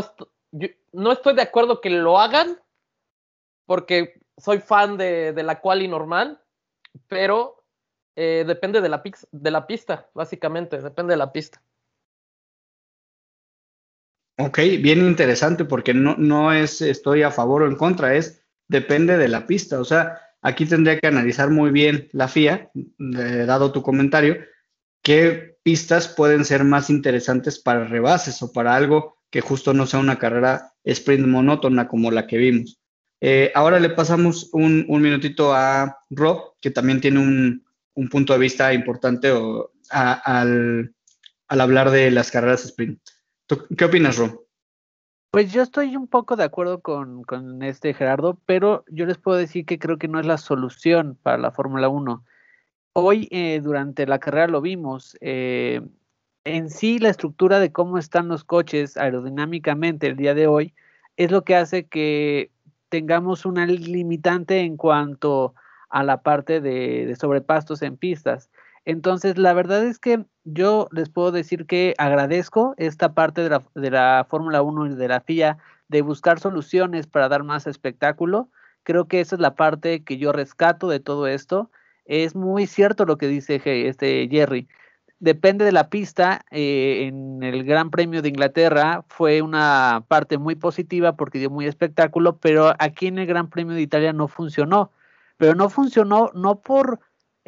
no 0.93 1.11
estoy 1.11 1.35
de 1.35 1.41
acuerdo 1.41 1.81
que 1.81 1.89
lo 1.89 2.19
hagan, 2.19 2.61
porque 3.65 4.21
soy 4.37 4.59
fan 4.59 4.97
de, 4.97 5.33
de 5.33 5.43
la 5.43 5.59
quali 5.59 5.87
normal, 5.87 6.41
pero 7.07 7.63
eh, 8.15 8.43
depende 8.47 8.81
de 8.81 8.89
la, 8.89 9.03
de 9.31 9.51
la 9.51 9.67
pista, 9.67 10.09
básicamente, 10.13 10.81
depende 10.81 11.13
de 11.13 11.17
la 11.17 11.31
pista. 11.31 11.61
Ok, 14.39 14.57
bien 14.81 14.99
interesante 14.99 15.65
porque 15.65 15.93
no, 15.93 16.15
no 16.17 16.53
es 16.53 16.81
estoy 16.81 17.23
a 17.23 17.31
favor 17.31 17.63
o 17.63 17.67
en 17.67 17.75
contra, 17.75 18.15
es 18.15 18.43
depende 18.67 19.17
de 19.17 19.27
la 19.27 19.47
pista. 19.47 19.79
O 19.79 19.85
sea, 19.85 20.21
aquí 20.41 20.65
tendría 20.65 20.99
que 20.99 21.07
analizar 21.07 21.49
muy 21.49 21.71
bien 21.71 22.09
la 22.11 22.27
FIA, 22.27 22.71
dado 22.97 23.71
tu 23.71 23.81
comentario, 23.81 24.37
qué 25.01 25.57
pistas 25.63 26.07
pueden 26.07 26.45
ser 26.45 26.63
más 26.63 26.89
interesantes 26.89 27.59
para 27.59 27.85
rebases 27.85 28.41
o 28.41 28.51
para 28.51 28.75
algo 28.75 29.17
que 29.29 29.41
justo 29.41 29.73
no 29.73 29.85
sea 29.85 29.99
una 29.99 30.19
carrera 30.19 30.73
sprint 30.83 31.25
monótona 31.27 31.87
como 31.87 32.11
la 32.11 32.27
que 32.27 32.37
vimos. 32.37 32.79
Eh, 33.19 33.51
ahora 33.55 33.79
le 33.79 33.89
pasamos 33.89 34.49
un, 34.53 34.85
minutito 34.87 35.53
a 35.53 35.99
Rob, 36.09 36.53
que 36.61 36.71
también 36.71 37.01
tiene 37.01 37.19
un, 37.19 37.63
punto 38.11 38.33
de 38.33 38.39
vista 38.39 38.73
importante 38.73 39.33
al, 39.89 40.93
hablar 41.47 41.89
de 41.89 42.11
las 42.11 42.29
carreras 42.29 42.65
sprint. 42.65 42.99
¿Qué 43.75 43.85
opinas, 43.85 44.17
Rob? 44.17 44.45
Pues 45.31 45.51
yo 45.51 45.61
estoy 45.61 45.95
un 45.95 46.07
poco 46.07 46.35
de 46.35 46.43
acuerdo 46.43 46.81
con, 46.81 47.61
este 47.63 47.93
Gerardo, 47.93 48.39
pero 48.45 48.85
yo 48.87 49.05
les 49.05 49.17
puedo 49.17 49.37
decir 49.37 49.65
que 49.65 49.79
creo 49.79 49.97
que 49.97 50.07
no 50.07 50.19
es 50.19 50.25
la 50.25 50.37
solución 50.37 51.17
para 51.21 51.37
la 51.37 51.51
Fórmula 51.51 51.89
1. 51.89 52.23
Hoy, 52.93 53.27
eh, 53.31 53.59
durante 53.63 54.07
la 54.07 54.19
carrera 54.19 54.47
lo 54.47 54.61
vimos, 54.61 55.17
eh, 55.21 55.81
en 56.43 56.69
sí 56.69 56.99
la 56.99 57.09
estructura 57.09 57.59
de 57.59 57.71
cómo 57.71 57.97
están 57.97 58.27
los 58.29 58.43
coches 58.43 58.95
aerodinámicamente 58.97 60.07
el 60.07 60.15
día 60.15 60.33
de 60.33 60.47
hoy 60.47 60.73
es 61.17 61.31
lo 61.31 61.43
que 61.43 61.55
hace 61.55 61.87
que 61.87 62.51
tengamos 62.89 63.45
una 63.45 63.65
limitante 63.65 64.59
en 64.61 64.77
cuanto 64.77 65.53
a 65.89 66.03
la 66.03 66.21
parte 66.21 66.61
de, 66.61 67.15
sobrepastos 67.19 67.81
en 67.81 67.97
pistas. 67.97 68.49
Entonces, 68.85 69.37
la 69.37 69.53
verdad 69.53 69.85
es 69.85 69.99
que 69.99 70.25
yo 70.45 70.87
les 70.91 71.09
puedo 71.09 71.31
decir 71.31 71.65
que 71.65 71.93
agradezco 71.97 72.73
esta 72.77 73.13
parte 73.13 73.41
de 73.41 73.49
la, 73.49 73.63
de 73.75 73.91
la 73.91 74.25
Fórmula 74.29 74.61
1 74.61 74.87
y 74.87 74.95
de 74.95 75.07
la 75.07 75.19
FIA 75.19 75.57
de 75.89 76.01
buscar 76.01 76.39
soluciones 76.39 77.07
para 77.07 77.29
dar 77.29 77.43
más 77.43 77.67
espectáculo. 77.67 78.49
Creo 78.83 79.07
que 79.07 79.19
esa 79.19 79.35
es 79.35 79.41
la 79.41 79.55
parte 79.55 80.03
que 80.03 80.17
yo 80.17 80.31
rescato 80.31 80.87
de 80.87 80.99
todo 81.01 81.27
esto. 81.27 81.69
Es 82.05 82.35
muy 82.35 82.67
cierto 82.67 83.05
lo 83.05 83.17
que 83.17 83.27
dice 83.27 83.61
este 83.65 84.27
Jerry. 84.29 84.69
Depende 85.19 85.65
de 85.65 85.71
la 85.71 85.89
pista. 85.89 86.45
Eh, 86.51 87.07
en 87.07 87.43
el 87.43 87.63
Gran 87.63 87.89
Premio 87.91 88.21
de 88.21 88.29
Inglaterra 88.29 89.03
fue 89.07 89.41
una 89.41 90.03
parte 90.07 90.37
muy 90.37 90.55
positiva 90.55 91.15
porque 91.15 91.39
dio 91.39 91.49
muy 91.49 91.65
espectáculo, 91.65 92.37
pero 92.37 92.73
aquí 92.79 93.07
en 93.07 93.19
el 93.19 93.27
Gran 93.27 93.49
Premio 93.49 93.75
de 93.75 93.81
Italia 93.81 94.13
no 94.13 94.27
funcionó. 94.27 94.91
Pero 95.37 95.55
no 95.55 95.69
funcionó 95.69 96.31
no 96.33 96.61
por 96.61 96.99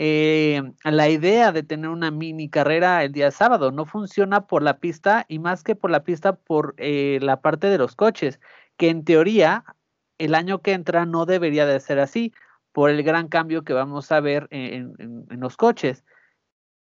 eh, 0.01 0.61
la 0.85 1.09
idea 1.09 1.51
de 1.51 1.61
tener 1.61 1.89
una 1.89 2.09
mini 2.09 2.49
carrera 2.49 3.03
el 3.03 3.11
día 3.11 3.31
sábado, 3.31 3.71
no 3.71 3.85
funciona 3.85 4.47
por 4.47 4.63
la 4.63 4.77
pista 4.77 5.25
y 5.27 5.39
más 5.39 5.61
que 5.61 5.75
por 5.75 5.91
la 5.91 6.05
pista, 6.05 6.37
por 6.37 6.73
eh, 6.77 7.19
la 7.21 7.41
parte 7.41 7.67
de 7.67 7.77
los 7.77 7.97
coches, 7.97 8.39
que 8.77 8.87
en 8.89 9.03
teoría 9.03 9.65
el 10.17 10.35
año 10.35 10.61
que 10.61 10.71
entra 10.71 11.05
no 11.05 11.25
debería 11.25 11.65
de 11.65 11.81
ser 11.81 11.99
así 11.99 12.33
por 12.71 12.89
el 12.89 13.03
gran 13.03 13.27
cambio 13.27 13.63
que 13.63 13.73
vamos 13.73 14.09
a 14.13 14.21
ver 14.21 14.47
en, 14.51 14.95
los 15.29 15.57
coches. 15.57 16.05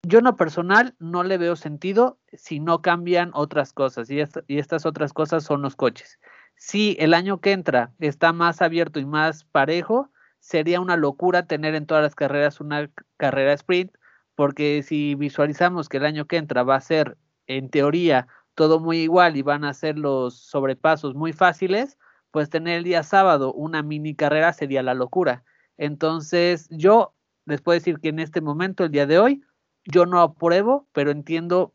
Yo 0.06 0.20
en 0.20 0.26
lo 0.26 0.36
personal 0.36 0.96
no 1.00 1.24
le 1.24 1.38
veo 1.38 1.56
sentido 1.56 2.20
si 2.34 2.60
no 2.60 2.82
cambian 2.82 3.32
otras 3.34 3.72
cosas 3.72 4.10
y, 4.10 4.22
y 4.48 4.60
estas 4.60 4.86
otras 4.86 5.14
cosas 5.14 5.46
son 5.46 5.62
los 5.62 5.78
coches. 5.78 6.20
Si 6.56 6.98
el 7.00 7.14
año 7.14 7.40
que 7.40 7.54
entra 7.54 7.94
está 8.00 8.34
más 8.34 8.62
abierto 8.62 9.00
y 9.00 9.06
más 9.06 9.46
parejo, 9.46 10.10
sería 10.40 10.82
una 10.82 10.98
locura 10.98 11.48
tener 11.48 11.74
en 11.74 11.86
todas 11.86 12.04
las 12.04 12.16
carreras 12.16 12.60
una 12.60 12.90
carrera 13.16 13.54
sprint, 13.54 13.94
porque 14.36 14.84
si 14.84 15.16
visualizamos 15.16 15.88
que 15.88 15.98
el 15.98 16.06
año 16.06 16.26
que 16.26 16.36
entra 16.36 16.64
va 16.64 16.76
a 16.76 16.82
ser, 16.82 17.18
en 17.48 17.70
teoría, 17.70 18.28
todo 18.56 18.82
muy 18.82 18.98
igual 18.98 19.38
y 19.38 19.42
van 19.42 19.64
a 19.64 19.74
ser 19.74 19.98
los 19.98 20.38
sobrepasos 20.38 21.16
muy 21.16 21.32
fáciles, 21.32 21.98
pues 22.30 22.50
tener 22.50 22.80
el 22.80 22.84
día 22.84 23.04
sábado 23.04 23.54
una 23.54 23.84
mini 23.84 24.16
carrera 24.16 24.52
sería 24.52 24.84
la 24.84 24.96
locura. 24.96 25.46
Entonces, 25.78 26.68
yo 26.72 27.16
les 27.46 27.62
puedo 27.62 27.78
decir 27.78 28.00
que 28.00 28.10
en 28.10 28.20
este 28.20 28.42
momento, 28.42 28.84
el 28.84 28.92
día 28.92 29.06
de 29.06 29.20
hoy, 29.20 29.44
yo 29.86 30.06
no 30.06 30.22
apruebo, 30.22 30.88
pero 30.94 31.12
entiendo 31.12 31.74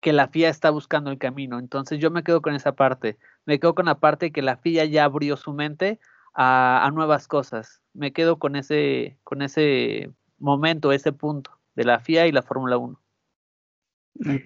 que 0.00 0.12
la 0.12 0.28
FIA 0.28 0.48
está 0.48 0.70
buscando 0.70 1.10
el 1.10 1.18
camino. 1.18 1.58
Entonces, 1.58 1.98
yo 1.98 2.10
me 2.10 2.22
quedo 2.22 2.42
con 2.42 2.54
esa 2.54 2.72
parte. 2.72 3.18
Me 3.46 3.58
quedo 3.58 3.74
con 3.74 3.86
la 3.86 3.98
parte 3.98 4.32
que 4.32 4.42
la 4.42 4.56
FIA 4.56 4.84
ya 4.84 5.04
abrió 5.04 5.36
su 5.36 5.52
mente 5.52 5.98
a, 6.34 6.88
nuevas 6.94 7.26
cosas. 7.26 7.82
Me 7.94 8.12
quedo 8.12 8.38
con 8.38 8.56
ese, 8.56 9.18
con 9.24 9.42
ese 9.42 10.10
momento, 10.38 10.92
ese 10.92 11.12
punto 11.12 11.58
de 11.74 11.84
la 11.84 12.00
FIA 12.00 12.26
y 12.26 12.32
la 12.32 12.42
Fórmula 12.42 12.78
1. 12.78 13.00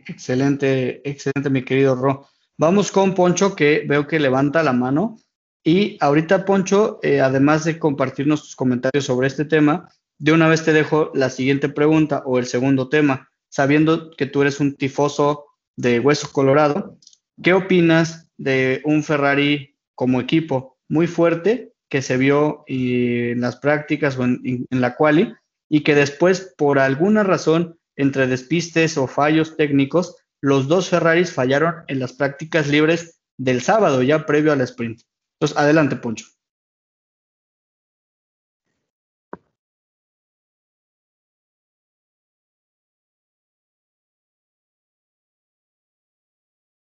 Excelente, 0.09 1.09
excelente, 1.09 1.51
mi 1.51 1.63
querido 1.63 1.95
Ro. 1.95 2.27
Vamos 2.59 2.93
con 2.93 3.15
Poncho, 3.15 3.55
que 3.55 3.85
veo 3.87 4.07
que 4.07 4.21
levanta 4.21 4.63
la 4.63 4.73
mano. 4.73 5.17
Y 5.65 5.97
ahorita, 6.01 6.45
Poncho, 6.45 6.99
eh, 7.03 7.21
además 7.21 7.65
de 7.65 7.79
compartirnos 7.79 8.43
tus 8.43 8.57
comentarios 8.57 9.05
sobre 9.05 9.29
este 9.29 9.45
tema, 9.45 9.89
de 10.23 10.31
una 10.31 10.47
vez 10.47 10.65
te 10.65 10.73
dejo 10.73 11.11
la 11.15 11.31
siguiente 11.31 11.69
pregunta 11.69 12.23
o 12.25 12.39
el 12.39 12.47
segundo 12.47 12.89
tema. 12.89 13.29
Sabiendo 13.49 14.13
que 14.13 14.27
tú 14.27 14.43
eres 14.43 14.61
un 14.61 14.77
tifoso 14.77 15.47
de 15.75 15.99
Hueso 15.99 16.31
Colorado, 16.31 16.97
¿qué 17.43 17.55
opinas 17.55 18.29
de 18.37 18.83
un 18.85 19.03
Ferrari 19.03 19.77
como 19.97 20.21
equipo 20.21 20.79
muy 20.89 21.09
fuerte 21.09 21.73
que 21.89 22.03
se 22.03 22.19
vio 22.19 22.63
en 22.69 23.41
las 23.41 23.57
prácticas 23.57 24.17
o 24.17 24.23
en, 24.23 24.41
en 24.45 24.81
la 24.81 24.95
quali 24.95 25.35
y 25.69 25.81
que 25.81 25.97
después, 25.97 26.55
por 26.57 26.79
alguna 26.79 27.25
razón, 27.25 27.81
entre 27.97 28.29
despistes 28.29 28.97
o 28.97 29.09
fallos 29.09 29.57
técnicos, 29.57 30.15
los 30.41 30.69
dos 30.69 30.89
Ferraris 30.89 31.33
fallaron 31.33 31.83
en 31.89 31.99
las 31.99 32.13
prácticas 32.13 32.69
libres 32.69 33.19
del 33.39 33.61
sábado, 33.61 34.03
ya 34.03 34.25
previo 34.25 34.53
al 34.53 34.61
sprint? 34.61 35.01
Entonces, 35.41 35.59
adelante, 35.59 35.97
Poncho. 35.97 36.27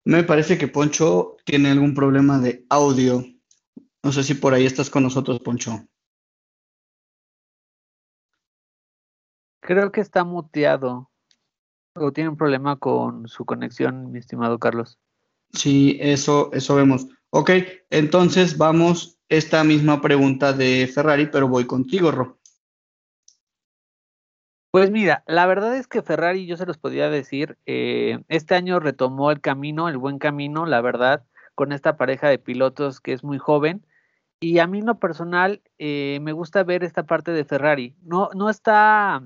Me 0.05 0.23
parece 0.23 0.57
que 0.57 0.67
Poncho 0.67 1.37
tiene 1.45 1.69
algún 1.69 1.93
problema 1.93 2.39
de 2.39 2.65
audio. 2.69 3.23
No 4.03 4.11
sé 4.11 4.23
si 4.23 4.33
por 4.33 4.53
ahí 4.53 4.65
estás 4.65 4.89
con 4.89 5.03
nosotros, 5.03 5.39
Poncho. 5.39 5.87
Creo 9.61 9.91
que 9.93 10.01
está 10.01 10.25
muteado 10.25 11.09
o 11.95 12.11
tiene 12.11 12.29
un 12.29 12.37
problema 12.37 12.77
con 12.77 13.27
su 13.27 13.45
conexión, 13.45 14.11
mi 14.11 14.19
estimado 14.19 14.59
Carlos. 14.59 14.99
Sí, 15.53 15.97
eso, 16.01 16.49
eso 16.51 16.75
vemos. 16.75 17.07
Ok, 17.29 17.51
entonces 17.89 18.57
vamos 18.57 19.19
esta 19.29 19.63
misma 19.63 20.01
pregunta 20.01 20.51
de 20.53 20.89
Ferrari, 20.93 21.27
pero 21.27 21.47
voy 21.47 21.65
contigo, 21.65 22.11
Ro. 22.11 22.39
Pues 24.73 24.89
mira, 24.89 25.23
la 25.27 25.45
verdad 25.45 25.77
es 25.77 25.87
que 25.87 26.01
Ferrari, 26.01 26.47
yo 26.47 26.57
se 26.57 26.65
los 26.65 26.79
podría 26.79 27.07
decir, 27.07 27.59
eh, 27.67 28.23
este 28.27 28.55
año 28.55 28.79
retomó 28.79 29.29
el 29.29 29.39
camino, 29.39 29.87
el 29.87 29.99
buen 29.99 30.17
camino, 30.17 30.65
la 30.65 30.81
verdad, 30.81 31.23
con 31.53 31.71
esta 31.71 31.95
pareja 31.95 32.27
de 32.27 32.39
pilotos 32.39 32.99
que 32.99 33.13
es 33.13 33.23
muy 33.23 33.37
joven. 33.37 33.85
Y 34.39 34.57
a 34.57 34.65
mí 34.65 34.79
en 34.79 34.87
lo 34.87 34.97
personal 34.97 35.61
eh, 35.77 36.17
me 36.23 36.31
gusta 36.31 36.63
ver 36.63 36.83
esta 36.83 37.03
parte 37.03 37.29
de 37.33 37.45
Ferrari. 37.45 37.95
No, 38.01 38.31
no 38.33 38.49
está 38.49 39.21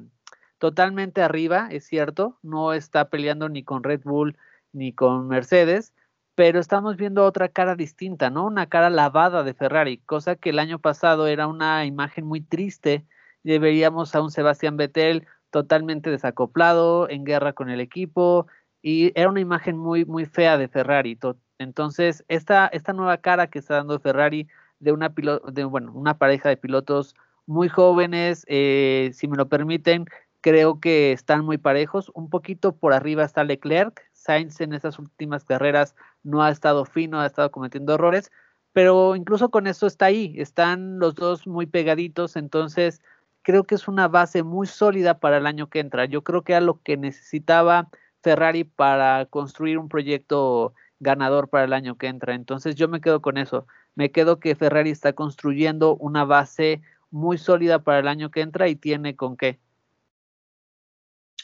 totalmente 0.57 1.21
arriba, 1.21 1.69
es 1.71 1.85
cierto, 1.85 2.37
no 2.43 2.73
está 2.73 3.09
peleando 3.09 3.47
ni 3.47 3.63
con 3.63 3.83
Red 3.83 4.01
Bull 4.03 4.37
ni 4.73 4.91
con 4.91 5.29
Mercedes, 5.29 5.93
pero 6.35 6.59
estamos 6.59 6.97
viendo 6.97 7.23
otra 7.23 7.47
cara 7.47 7.75
distinta, 7.75 8.29
¿no? 8.29 8.45
Una 8.45 8.67
cara 8.67 8.89
lavada 8.89 9.43
de 9.43 9.53
Ferrari, 9.53 9.99
cosa 9.99 10.35
que 10.35 10.49
el 10.49 10.59
año 10.59 10.79
pasado 10.79 11.25
era 11.27 11.47
una 11.47 11.85
imagen 11.85 12.25
muy 12.25 12.41
triste. 12.41 13.05
Veríamos 13.43 14.13
a 14.13 14.21
un 14.21 14.29
Sebastián 14.29 14.75
Vettel 14.75 15.25
totalmente 15.57 16.11
desacoplado, 16.11 17.09
en 17.09 17.23
guerra 17.23 17.53
con 17.53 17.69
el 17.71 17.79
equipo, 17.79 18.45
y 18.83 19.11
era 19.19 19.29
una 19.29 19.39
imagen 19.39 19.75
muy, 19.75 20.05
muy 20.05 20.25
fea 20.25 20.57
de 20.57 20.67
Ferrari. 20.67 21.17
Entonces, 21.57 22.23
esta, 22.27 22.67
esta 22.67 22.93
nueva 22.93 23.17
cara 23.17 23.47
que 23.47 23.57
está 23.57 23.75
dando 23.75 23.99
Ferrari 23.99 24.47
de 24.79 24.91
una, 24.91 25.11
de, 25.51 25.63
bueno, 25.63 25.91
una 25.93 26.19
pareja 26.19 26.49
de 26.49 26.57
pilotos 26.57 27.15
muy 27.47 27.69
jóvenes, 27.69 28.45
eh, 28.47 29.09
si 29.13 29.27
me 29.27 29.35
lo 29.35 29.49
permiten, 29.49 30.05
creo 30.41 30.79
que 30.79 31.11
están 31.11 31.43
muy 31.43 31.57
parejos. 31.57 32.11
Un 32.13 32.29
poquito 32.29 32.75
por 32.75 32.93
arriba 32.93 33.23
está 33.23 33.43
Leclerc, 33.43 33.99
Sainz 34.13 34.61
en 34.61 34.73
estas 34.73 34.99
últimas 34.99 35.43
carreras 35.43 35.95
no 36.21 36.43
ha 36.43 36.51
estado 36.51 36.85
fino, 36.85 37.19
ha 37.19 37.25
estado 37.25 37.49
cometiendo 37.49 37.95
errores, 37.95 38.29
pero 38.73 39.15
incluso 39.15 39.49
con 39.49 39.65
eso 39.65 39.87
está 39.87 40.05
ahí, 40.05 40.35
están 40.37 40.99
los 40.99 41.15
dos 41.15 41.47
muy 41.47 41.65
pegaditos, 41.65 42.35
entonces 42.35 43.01
creo 43.47 43.63
que 43.63 43.75
es 43.75 43.87
una 43.87 44.09
base 44.09 44.43
muy 44.43 44.67
sólida 44.67 45.21
para 45.21 45.37
el 45.37 45.47
año 45.47 45.69
que 45.69 45.79
entra. 45.79 46.03
Yo 46.03 46.21
creo 46.21 46.41
que 46.41 46.51
era 46.51 46.59
lo 46.59 46.81
que 46.81 46.97
necesitaba 46.97 47.87
Ferrari 48.21 48.65
para 48.65 49.25
construir 49.27 49.77
un 49.77 49.87
proyecto 49.87 50.73
ganador 50.99 51.47
para 51.47 51.63
el 51.63 51.71
año 51.71 51.97
que 51.97 52.07
entra. 52.07 52.35
Entonces 52.35 52.75
yo 52.75 52.89
me 52.89 52.99
quedo 52.99 53.21
con 53.21 53.37
eso. 53.37 53.65
Me 53.95 54.11
quedo 54.11 54.41
que 54.41 54.53
Ferrari 54.57 54.89
está 54.89 55.13
construyendo 55.13 55.95
una 55.95 56.25
base 56.25 56.81
muy 57.09 57.37
sólida 57.37 57.79
para 57.79 57.99
el 57.99 58.09
año 58.09 58.31
que 58.31 58.41
entra 58.41 58.67
y 58.67 58.75
tiene 58.75 59.15
con 59.15 59.37
qué. 59.37 59.59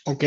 Ok, 0.03 0.25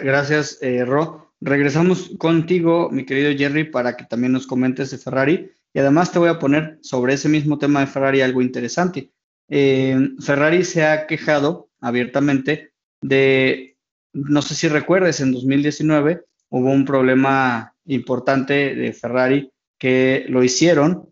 gracias, 0.00 0.56
eh, 0.62 0.86
Ro. 0.86 1.34
Regresamos 1.42 2.12
contigo, 2.18 2.88
mi 2.90 3.04
querido 3.04 3.30
Jerry, 3.36 3.64
para 3.64 3.94
que 3.94 4.06
también 4.06 4.32
nos 4.32 4.46
comentes 4.46 4.90
de 4.90 4.96
Ferrari. 4.96 5.52
Y 5.74 5.80
además 5.80 6.12
te 6.12 6.18
voy 6.18 6.30
a 6.30 6.38
poner 6.38 6.78
sobre 6.80 7.12
ese 7.12 7.28
mismo 7.28 7.58
tema 7.58 7.80
de 7.80 7.88
Ferrari 7.88 8.22
algo 8.22 8.40
interesante. 8.40 9.12
Eh, 9.50 10.10
Ferrari 10.20 10.64
se 10.64 10.86
ha 10.86 11.06
quejado 11.06 11.68
abiertamente 11.80 12.72
de, 13.02 13.76
no 14.12 14.42
sé 14.42 14.54
si 14.54 14.68
recuerdes, 14.68 15.20
en 15.20 15.32
2019 15.32 16.22
hubo 16.50 16.70
un 16.70 16.84
problema 16.84 17.74
importante 17.84 18.74
de 18.74 18.92
Ferrari 18.92 19.50
que 19.78 20.24
lo 20.28 20.44
hicieron, 20.44 21.10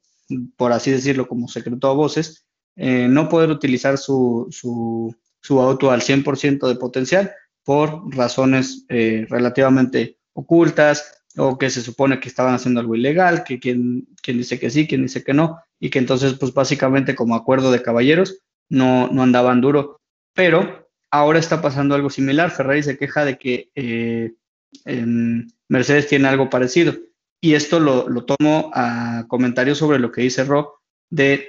por 0.57 0.72
así 0.72 0.92
decirlo, 0.92 1.27
como 1.27 1.48
secreto 1.48 1.88
a 1.88 1.94
voces, 1.94 2.46
eh, 2.77 3.09
no 3.09 3.29
poder 3.29 3.51
utilizar 3.51 3.98
su, 3.98 4.46
su, 4.51 5.14
su 5.40 5.61
auto 5.61 5.90
al 5.90 6.01
100% 6.01 6.68
de 6.68 6.77
potencial 6.77 7.33
por 7.64 8.14
razones 8.14 8.85
eh, 8.88 9.27
relativamente 9.29 10.18
ocultas 10.33 11.17
o 11.38 11.57
que 11.57 11.70
se 11.70 11.83
supone 11.83 12.18
que 12.20 12.29
estaban 12.29 12.55
haciendo 12.55 12.81
algo 12.81 12.94
ilegal, 12.94 13.44
que 13.44 13.60
quien, 13.60 14.08
dice 14.27 14.58
que 14.58 14.71
sí, 14.71 14.87
quien 14.87 15.02
dice 15.02 15.23
que 15.23 15.33
no, 15.33 15.58
y 15.79 15.88
que 15.90 16.00
entonces, 16.00 16.35
pues 16.35 16.52
básicamente 16.52 17.15
como 17.15 17.37
acuerdo 17.37 17.71
de 17.71 17.81
caballeros, 17.81 18.40
no, 18.69 19.08
no 19.08 19.23
andaban 19.23 19.60
duro. 19.60 20.00
Pero 20.35 20.90
ahora 21.10 21.38
está 21.38 21.63
pasando 21.63 21.94
algo 21.94 22.10
similar. 22.10 22.50
Ferrari 22.50 22.83
se 22.83 22.98
queja 22.98 23.25
de 23.25 23.38
que 23.38 23.71
eh, 23.75 24.33
Mercedes 25.69 26.08
tiene 26.08 26.29
algo 26.29 26.50
parecido. 26.50 26.94
Y 27.40 27.54
esto 27.54 27.79
lo, 27.79 28.08
lo 28.08 28.25
tomo 28.25 28.71
a 28.75 29.25
comentarios 29.29 29.79
sobre 29.79 30.00
lo 30.00 30.10
que 30.10 30.23
dice 30.23 30.44
Ro, 30.44 30.81
de 31.08 31.46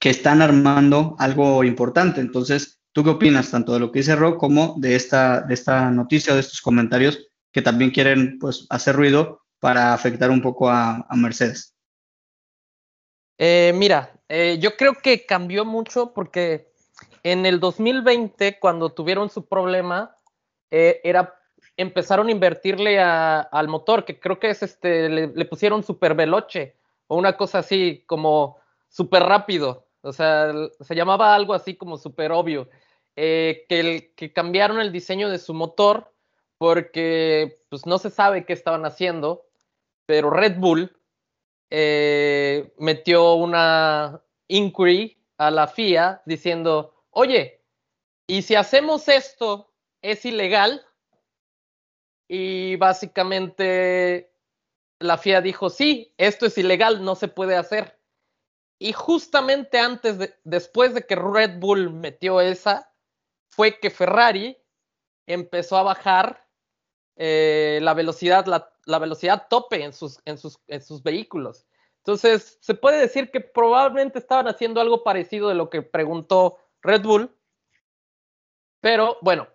que 0.00 0.10
están 0.10 0.42
armando 0.42 1.14
algo 1.18 1.62
importante. 1.62 2.20
Entonces, 2.20 2.80
¿tú 2.92 3.04
qué 3.04 3.10
opinas 3.10 3.52
tanto 3.52 3.72
de 3.72 3.80
lo 3.80 3.92
que 3.92 4.00
dice 4.00 4.16
Ro 4.16 4.36
como 4.36 4.74
de 4.78 4.96
esta, 4.96 5.42
de 5.42 5.54
esta 5.54 5.90
noticia, 5.92 6.34
de 6.34 6.40
estos 6.40 6.60
comentarios 6.60 7.29
que 7.52 7.62
también 7.62 7.90
quieren 7.90 8.38
pues, 8.38 8.66
hacer 8.70 8.96
ruido 8.96 9.42
para 9.58 9.92
afectar 9.92 10.30
un 10.30 10.40
poco 10.40 10.70
a, 10.70 11.06
Mercedes? 11.14 11.76
Eh, 13.38 13.72
mira, 13.74 14.12
eh, 14.28 14.58
yo 14.60 14.76
creo 14.76 14.94
que 14.94 15.26
cambió 15.26 15.64
mucho 15.64 16.12
porque 16.12 16.72
en 17.22 17.46
el 17.46 17.60
2020, 17.60 18.58
cuando 18.58 18.92
tuvieron 18.92 19.30
su 19.30 19.46
problema, 19.46 20.16
eh, 20.70 21.00
era 21.04 21.36
empezaron 21.76 22.28
a 22.28 22.30
invertirle 22.30 23.00
al 23.00 23.68
motor, 23.68 24.04
que 24.04 24.20
creo 24.20 24.38
que 24.38 24.50
es 24.50 24.62
este, 24.62 25.08
le, 25.08 25.44
pusieron 25.46 25.82
super 25.82 26.14
veloce 26.14 26.76
o 27.06 27.16
una 27.16 27.38
cosa 27.38 27.60
así 27.60 28.04
como 28.06 28.58
súper 28.88 29.22
rápido. 29.22 29.86
O 30.02 30.12
sea, 30.12 30.52
se 30.80 30.94
llamaba 30.94 31.34
algo 31.34 31.54
así 31.54 31.76
como 31.76 31.96
súper 31.96 32.32
obvio. 32.32 32.68
Que 33.14 34.32
cambiaron 34.34 34.78
el 34.80 34.92
diseño 34.92 35.30
de 35.30 35.38
su 35.38 35.54
motor 35.54 36.12
porque 36.60 37.64
pues 37.70 37.86
no 37.86 37.96
se 37.96 38.10
sabe 38.10 38.44
qué 38.44 38.52
estaban 38.52 38.84
haciendo, 38.84 39.48
pero 40.04 40.28
Red 40.28 40.58
Bull 40.58 40.94
eh, 41.70 42.74
metió 42.76 43.32
una 43.32 44.22
inquiry 44.46 45.24
a 45.38 45.50
la 45.50 45.68
FIA 45.68 46.20
diciendo, 46.26 47.06
oye, 47.12 47.64
¿y 48.26 48.42
si 48.42 48.56
hacemos 48.56 49.08
esto 49.08 49.72
es 50.02 50.26
ilegal? 50.26 50.84
Y 52.28 52.76
básicamente 52.76 54.34
la 54.98 55.16
FIA 55.16 55.40
dijo, 55.40 55.70
sí, 55.70 56.14
esto 56.18 56.44
es 56.44 56.58
ilegal, 56.58 57.02
no 57.02 57.14
se 57.14 57.28
puede 57.28 57.56
hacer. 57.56 57.98
Y 58.78 58.92
justamente 58.92 59.78
antes 59.78 60.18
de, 60.18 60.34
después 60.44 60.92
de 60.92 61.06
que 61.06 61.16
Red 61.16 61.58
Bull 61.58 61.90
metió 61.90 62.42
esa, 62.42 62.92
fue 63.48 63.80
que 63.80 63.88
Ferrari 63.88 64.58
empezó 65.26 65.78
a 65.78 65.84
bajar 65.84 66.49
eh, 67.22 67.80
la 67.82 67.92
velocidad, 67.92 68.46
la, 68.46 68.98
velocidad 68.98 69.46
tope 69.50 69.84
en 69.84 69.92
sus, 69.92 70.20
en, 70.24 70.38
sus, 70.38 70.58
en 70.68 70.82
sus 70.82 71.02
vehículos. 71.02 71.66
Entonces, 71.98 72.56
se 72.62 72.72
puede 72.72 72.98
decir 72.98 73.30
que 73.30 73.42
probablemente 73.42 74.18
estaban 74.18 74.48
haciendo 74.48 74.80
algo 74.80 75.04
parecido 75.04 75.50
de 75.50 75.54
lo 75.54 75.68
que 75.68 75.82
preguntó 75.82 76.56
Red 76.80 77.02
Bull. 77.02 77.36
Pero 78.80 79.18
bueno, 79.20 79.48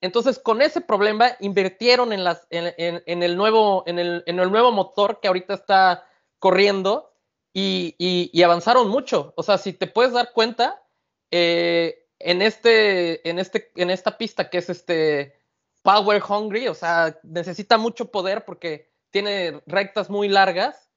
entonces 0.00 0.40
con 0.40 0.62
ese 0.62 0.80
problema 0.80 1.36
invirtieron 1.38 2.12
en, 2.12 2.24
las, 2.24 2.48
en, 2.50 3.22
el, 3.22 3.36
nuevo, 3.36 3.84
en, 3.86 4.00
el, 4.00 4.24
en 4.26 4.40
el 4.40 4.50
nuevo 4.50 4.72
motor 4.72 5.20
que 5.20 5.28
ahorita 5.28 5.54
está 5.54 6.04
corriendo 6.40 7.14
y, 7.54 8.42
avanzaron 8.42 8.88
mucho. 8.88 9.32
O 9.36 9.44
sea, 9.44 9.58
si 9.58 9.72
te 9.72 9.86
puedes 9.86 10.12
dar 10.12 10.32
cuenta, 10.32 10.82
eh, 11.30 12.08
en, 12.18 12.42
este, 12.42 13.28
en, 13.30 13.38
este, 13.38 13.70
en 13.76 13.90
esta 13.90 14.18
pista 14.18 14.50
que 14.50 14.58
es 14.58 14.70
este 14.70 15.40
Power 15.82 16.22
Hungry, 16.28 16.68
o 16.68 16.74
sea, 16.74 17.18
necesita 17.22 17.78
mucho 17.78 18.10
poder 18.10 18.44
porque 18.44 18.90
tiene 19.10 19.62
rectas 19.66 20.10
muy 20.10 20.28
largas, 20.28 20.90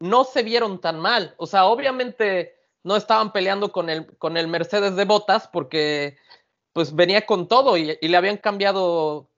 no 0.00 0.24
se 0.24 0.42
vieron 0.42 0.80
tan 0.80 1.00
mal. 1.00 1.34
O 1.38 1.46
sea, 1.46 1.66
obviamente 1.66 2.56
no 2.84 2.96
estaban 2.96 3.32
peleando 3.32 3.72
con 3.72 3.90
el, 3.90 4.16
con 4.18 4.36
el 4.36 4.48
Mercedes 4.48 4.96
de 4.96 5.04
botas 5.04 5.48
porque 5.48 6.16
pues 6.72 6.94
venía 6.94 7.26
con 7.26 7.48
todo 7.48 7.76
y, 7.76 7.98
le 8.00 8.16
habían 8.16 8.36
cambiado 8.36 9.30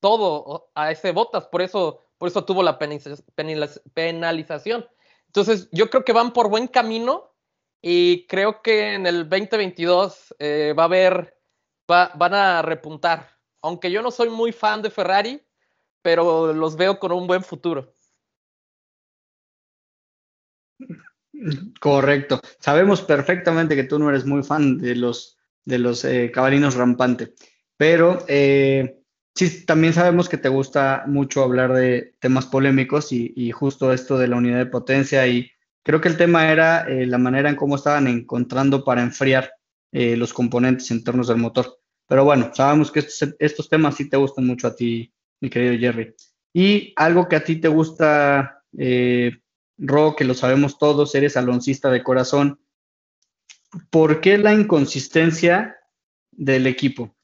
todo 0.00 0.70
a 0.74 0.92
ese 0.92 1.12
botas, 1.12 1.46
por 1.46 1.62
eso, 1.62 2.00
por 2.18 2.28
eso 2.28 2.44
tuvo 2.44 2.62
la 2.62 2.78
penalización. 2.78 4.86
Entonces, 5.26 5.68
yo 5.72 5.90
creo 5.90 6.04
que 6.04 6.12
van 6.12 6.32
por 6.32 6.48
buen 6.48 6.68
camino 6.68 7.32
y 7.80 8.26
creo 8.26 8.62
que 8.62 8.94
en 8.94 9.06
el 9.06 9.28
2022 9.28 10.34
eh, 10.38 10.74
va 10.78 10.84
a 10.84 10.86
haber, 10.86 11.36
van 11.88 12.34
a 12.34 12.62
repuntar. 12.62 13.41
Aunque 13.62 13.90
yo 13.90 14.02
no 14.02 14.10
soy 14.10 14.28
muy 14.28 14.52
fan 14.52 14.82
de 14.82 14.90
Ferrari, 14.90 15.40
pero 16.02 16.52
los 16.52 16.76
veo 16.76 16.98
con 16.98 17.12
un 17.12 17.26
buen 17.26 17.42
futuro. 17.42 17.94
Correcto. 21.80 22.40
Sabemos 22.58 23.02
perfectamente 23.02 23.76
que 23.76 23.84
tú 23.84 23.98
no 23.98 24.08
eres 24.10 24.24
muy 24.26 24.42
fan 24.42 24.78
de 24.78 24.94
los, 24.96 25.38
de 25.64 25.78
los 25.78 26.04
eh, 26.04 26.30
cabalinos 26.32 26.74
rampante, 26.74 27.34
pero 27.76 28.24
eh, 28.28 29.00
sí, 29.34 29.64
también 29.64 29.92
sabemos 29.92 30.28
que 30.28 30.38
te 30.38 30.48
gusta 30.48 31.04
mucho 31.06 31.42
hablar 31.42 31.72
de 31.72 32.14
temas 32.20 32.46
polémicos 32.46 33.12
y, 33.12 33.50
justo 33.50 33.92
esto 33.92 34.18
de 34.18 34.28
la 34.28 34.36
unidad 34.36 34.58
de 34.58 34.66
potencia 34.66 35.26
y 35.26 35.50
creo 35.82 36.00
que 36.00 36.08
el 36.08 36.16
tema 36.16 36.52
era 36.52 36.82
eh, 36.82 37.06
la 37.06 37.18
manera 37.18 37.48
en 37.48 37.56
cómo 37.56 37.76
estaban 37.76 38.06
encontrando 38.06 38.84
para 38.84 39.02
enfriar 39.02 39.52
los 39.94 40.32
componentes 40.32 40.90
internos 40.90 41.28
del 41.28 41.36
motor. 41.36 41.81
Pero 42.12 42.26
bueno, 42.26 42.50
sabemos 42.52 42.92
que 42.92 42.98
estos, 42.98 43.34
estos 43.38 43.70
temas 43.70 43.94
sí 43.94 44.06
te 44.06 44.18
gustan 44.18 44.46
mucho 44.46 44.66
a 44.66 44.76
ti, 44.76 45.10
mi 45.40 45.48
querido 45.48 45.78
Jerry. 45.78 46.14
Y 46.52 46.92
algo 46.96 47.26
que 47.26 47.36
a 47.36 47.42
ti 47.42 47.56
te 47.56 47.68
gusta 47.68 48.62
Ro, 49.78 50.14
que 50.14 50.24
lo 50.26 50.34
sabemos 50.34 50.76
todos, 50.76 51.14
eres 51.14 51.38
aloncista 51.38 51.90
de 51.90 52.02
corazón. 52.02 52.60
¿Por 53.88 54.20
qué 54.20 54.36
la 54.36 54.52
inconsistencia 54.52 55.78
del 56.30 56.66
equipo? 56.66 57.16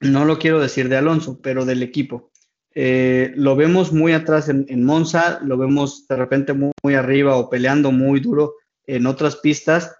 No 0.00 0.24
lo 0.24 0.38
quiero 0.38 0.58
decir 0.58 0.88
de 0.88 0.96
Alonso, 0.96 1.38
pero 1.42 1.66
del 1.66 1.82
equipo. 1.82 2.32
Eh, 2.74 3.34
lo 3.36 3.56
vemos 3.56 3.92
muy 3.92 4.14
atrás 4.14 4.48
en, 4.48 4.84
Monza, 4.84 5.40
lo 5.42 5.58
vemos 5.58 6.08
de 6.08 6.16
repente 6.16 6.54
muy, 6.54 6.72
muy, 6.82 6.94
arriba 6.94 7.36
o 7.36 7.50
peleando 7.50 7.92
muy 7.92 8.20
duro 8.20 8.54
en 8.86 9.04
otras 9.04 9.36
pistas. 9.36 9.94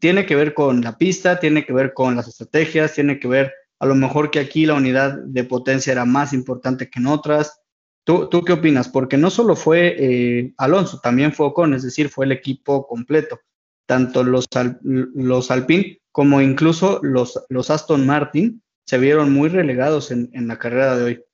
Tiene 0.00 0.26
que 0.26 0.34
ver 0.34 0.52
con 0.52 0.80
la 0.80 0.98
pista, 0.98 1.38
tiene 1.38 1.64
que 1.64 1.72
ver 1.72 1.94
con 1.94 2.16
las 2.16 2.26
estrategias, 2.26 2.94
tiene 2.94 3.20
que 3.20 3.28
ver 3.28 3.52
a 3.84 3.86
lo 3.86 3.94
mejor 3.94 4.30
que 4.30 4.38
aquí 4.38 4.64
la 4.64 4.72
unidad 4.72 5.18
de 5.26 5.44
potencia 5.44 5.92
era 5.92 6.06
más 6.06 6.32
importante 6.32 6.88
que 6.88 7.00
en 7.00 7.06
otras. 7.06 7.60
¿Tú, 8.02 8.30
qué 8.30 8.54
opinas? 8.54 8.88
Porque 8.88 9.18
no 9.18 9.28
solo 9.28 9.56
fue 9.56 9.94
eh, 9.98 10.54
Alonso, 10.56 11.00
también 11.02 11.34
fue 11.34 11.48
Ocon, 11.48 11.74
es 11.74 11.82
decir, 11.82 12.08
fue 12.08 12.24
el 12.24 12.32
equipo 12.32 12.86
completo, 12.86 13.40
tanto 13.84 14.24
los, 14.24 14.46
los 14.82 15.50
Alpine 15.50 16.00
como 16.12 16.40
incluso 16.40 16.98
los, 17.02 17.44
los 17.50 17.68
Aston 17.68 18.06
Martin 18.06 18.62
se 18.86 18.96
vieron 18.96 19.30
muy 19.34 19.50
relegados 19.50 20.10
en, 20.10 20.30
la 20.48 20.58
carrera 20.58 20.96
de 20.96 21.04
hoy. 21.04 21.24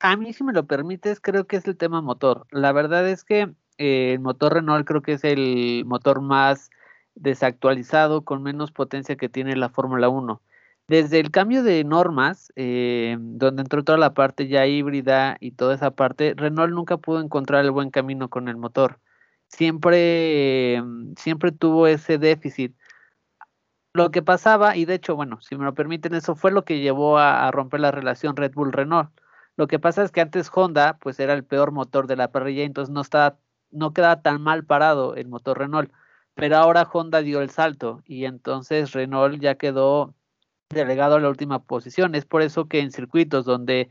A 0.00 0.16
mí, 0.16 0.32
si 0.32 0.42
me 0.42 0.52
lo 0.52 0.66
permites, 0.66 1.20
creo 1.20 1.46
que 1.46 1.54
es 1.54 1.66
el 1.68 1.76
tema 1.76 2.00
motor. 2.00 2.48
La 2.50 2.72
verdad 2.72 3.08
es 3.08 3.22
que 3.22 3.54
eh, 3.78 4.14
el 4.14 4.18
motor 4.18 4.54
Renault 4.54 4.84
creo 4.84 5.02
que 5.02 5.12
es 5.12 5.22
el 5.22 5.84
motor 5.86 6.20
más 6.20 6.70
desactualizado, 7.14 8.24
con 8.24 8.42
menos 8.42 8.72
potencia 8.72 9.14
que 9.14 9.28
tiene 9.28 9.54
la 9.54 9.68
Fórmula 9.68 10.08
1. 10.08 10.42
Desde 10.86 11.18
el 11.18 11.30
cambio 11.30 11.62
de 11.62 11.82
normas, 11.82 12.52
eh, 12.56 13.16
donde 13.18 13.62
entró 13.62 13.84
toda 13.84 13.96
la 13.96 14.12
parte 14.12 14.48
ya 14.48 14.66
híbrida 14.66 15.36
y 15.40 15.52
toda 15.52 15.74
esa 15.74 15.92
parte, 15.92 16.34
Renault 16.36 16.74
nunca 16.74 16.98
pudo 16.98 17.20
encontrar 17.20 17.64
el 17.64 17.70
buen 17.70 17.90
camino 17.90 18.28
con 18.28 18.48
el 18.48 18.56
motor. 18.58 19.00
Siempre, 19.48 20.82
mm, 20.82 21.14
siempre 21.16 21.52
tuvo 21.52 21.86
ese 21.86 22.18
déficit. 22.18 22.76
Lo 23.94 24.10
que 24.10 24.22
pasaba, 24.22 24.76
y 24.76 24.84
de 24.84 24.94
hecho, 24.94 25.14
bueno, 25.16 25.40
si 25.40 25.56
me 25.56 25.64
lo 25.64 25.74
permiten, 25.74 26.14
eso 26.14 26.34
fue 26.34 26.50
lo 26.50 26.64
que 26.64 26.80
llevó 26.80 27.18
a, 27.18 27.50
romper 27.52 27.80
la 27.80 27.90
relación 27.92 28.36
Red 28.36 28.52
Bull-Renault. 28.54 29.10
Lo 29.56 29.68
que 29.68 29.78
pasa 29.78 30.02
es 30.02 30.10
que 30.10 30.20
antes 30.20 30.50
Honda, 30.52 30.98
pues 30.98 31.20
era 31.20 31.32
el 31.32 31.44
peor 31.44 31.70
motor 31.72 32.06
de 32.08 32.16
la 32.16 32.32
parrilla, 32.32 32.64
entonces 32.64 32.92
no 32.92 33.00
estaba, 33.02 33.38
no 33.70 33.92
quedaba 33.94 34.20
tan 34.22 34.42
mal 34.42 34.64
parado 34.64 35.14
el 35.14 35.28
motor 35.28 35.58
Renault. 35.58 35.92
Pero 36.34 36.56
ahora 36.56 36.88
Honda 36.92 37.22
dio 37.22 37.40
el 37.40 37.50
salto 37.50 38.02
y 38.06 38.24
entonces 38.24 38.92
Renault 38.92 39.40
ya 39.40 39.54
quedó 39.56 40.14
delegado 40.74 41.16
a 41.16 41.20
la 41.20 41.28
última 41.28 41.62
posición. 41.62 42.14
Es 42.14 42.24
por 42.24 42.42
eso 42.42 42.68
que 42.68 42.80
en 42.80 42.90
circuitos 42.90 43.44
donde 43.44 43.88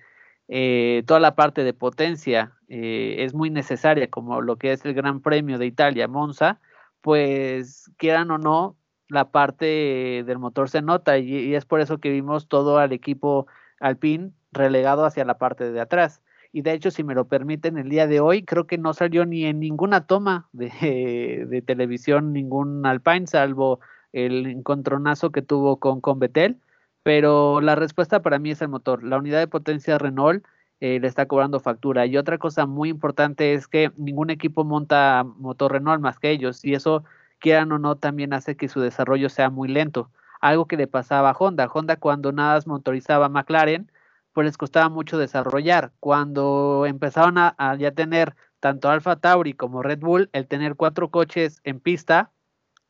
eh, 0.47 1.03
toda 1.07 1.19
la 1.19 1.35
parte 1.35 1.63
de 1.63 1.73
potencia 1.73 2.53
eh, 2.67 3.15
es 3.19 3.33
muy 3.33 3.49
necesaria, 3.49 4.09
como 4.09 4.41
lo 4.41 4.57
que 4.57 4.73
es 4.73 4.85
el 4.85 4.93
Gran 4.93 5.21
Premio 5.21 5.57
de 5.57 5.65
Italia, 5.65 6.07
Monza, 6.07 6.59
pues 7.01 7.91
quieran 7.97 8.31
o 8.31 8.37
no, 8.37 8.77
la 9.07 9.31
parte 9.31 10.23
del 10.25 10.39
motor 10.39 10.69
se 10.69 10.81
nota 10.81 11.17
y, 11.17 11.55
es 11.55 11.65
por 11.65 11.81
eso 11.81 11.99
que 11.99 12.09
vimos 12.09 12.47
todo 12.47 12.77
al 12.77 12.93
equipo 12.93 13.47
Alpine 13.79 14.31
relegado 14.51 15.05
hacia 15.05 15.25
la 15.25 15.37
parte 15.37 15.71
de 15.71 15.81
atrás. 15.81 16.21
Y 16.51 16.61
de 16.61 16.73
hecho, 16.73 16.91
si 16.91 17.03
me 17.03 17.15
lo 17.15 17.27
permiten, 17.27 17.77
el 17.77 17.89
día 17.89 18.05
de 18.07 18.19
hoy 18.19 18.43
creo 18.43 18.67
que 18.67 18.77
no 18.77 18.93
salió 18.93 19.25
ni 19.25 19.45
en 19.45 19.59
ninguna 19.59 20.05
toma 20.05 20.49
de, 20.51 21.45
de 21.49 21.61
televisión 21.61 22.33
ningún 22.33 22.85
Alpine, 22.85 23.27
salvo 23.27 23.79
el 24.13 24.45
encontronazo 24.45 25.31
que 25.31 25.41
tuvo 25.41 25.77
con, 25.77 25.99
con 25.99 26.19
Betel, 26.19 26.59
pero 27.03 27.61
la 27.61 27.75
respuesta 27.75 28.21
para 28.21 28.39
mí 28.39 28.51
es 28.51 28.61
el 28.61 28.69
motor. 28.69 29.03
La 29.03 29.17
unidad 29.17 29.39
de 29.39 29.47
potencia 29.47 29.97
Renault 29.97 30.45
eh, 30.79 30.99
le 30.99 31.07
está 31.07 31.27
cobrando 31.27 31.59
factura. 31.59 32.05
Y 32.05 32.17
otra 32.17 32.37
cosa 32.37 32.65
muy 32.65 32.89
importante 32.89 33.53
es 33.53 33.67
que 33.67 33.91
ningún 33.97 34.29
equipo 34.29 34.63
monta 34.63 35.23
motor 35.37 35.73
Renault 35.73 36.01
más 36.01 36.19
que 36.19 36.31
ellos, 36.31 36.63
y 36.65 36.73
eso, 36.73 37.03
quieran 37.39 37.71
o 37.73 37.79
no, 37.79 37.97
también 37.97 38.33
hace 38.33 38.55
que 38.55 38.69
su 38.69 38.79
desarrollo 38.81 39.29
sea 39.29 39.49
muy 39.49 39.67
lento. 39.67 40.09
Algo 40.41 40.65
que 40.67 40.77
le 40.77 40.87
pasaba 40.87 41.29
a 41.31 41.35
Honda. 41.37 41.69
Honda 41.73 41.97
cuando 41.97 42.31
nada 42.31 42.59
motorizaba 42.65 43.29
McLaren, 43.29 43.91
pues 44.33 44.45
les 44.45 44.57
costaba 44.57 44.89
mucho 44.89 45.17
desarrollar. 45.17 45.91
Cuando 45.99 46.85
empezaron 46.85 47.37
a, 47.37 47.55
a 47.57 47.75
ya 47.75 47.91
tener 47.91 48.35
tanto 48.59 48.89
Alfa 48.89 49.17
Tauri 49.17 49.53
como 49.53 49.83
Red 49.83 49.99
Bull, 49.99 50.29
el 50.33 50.47
tener 50.47 50.75
cuatro 50.75 51.09
coches 51.11 51.61
en 51.63 51.79
pista, 51.79 52.31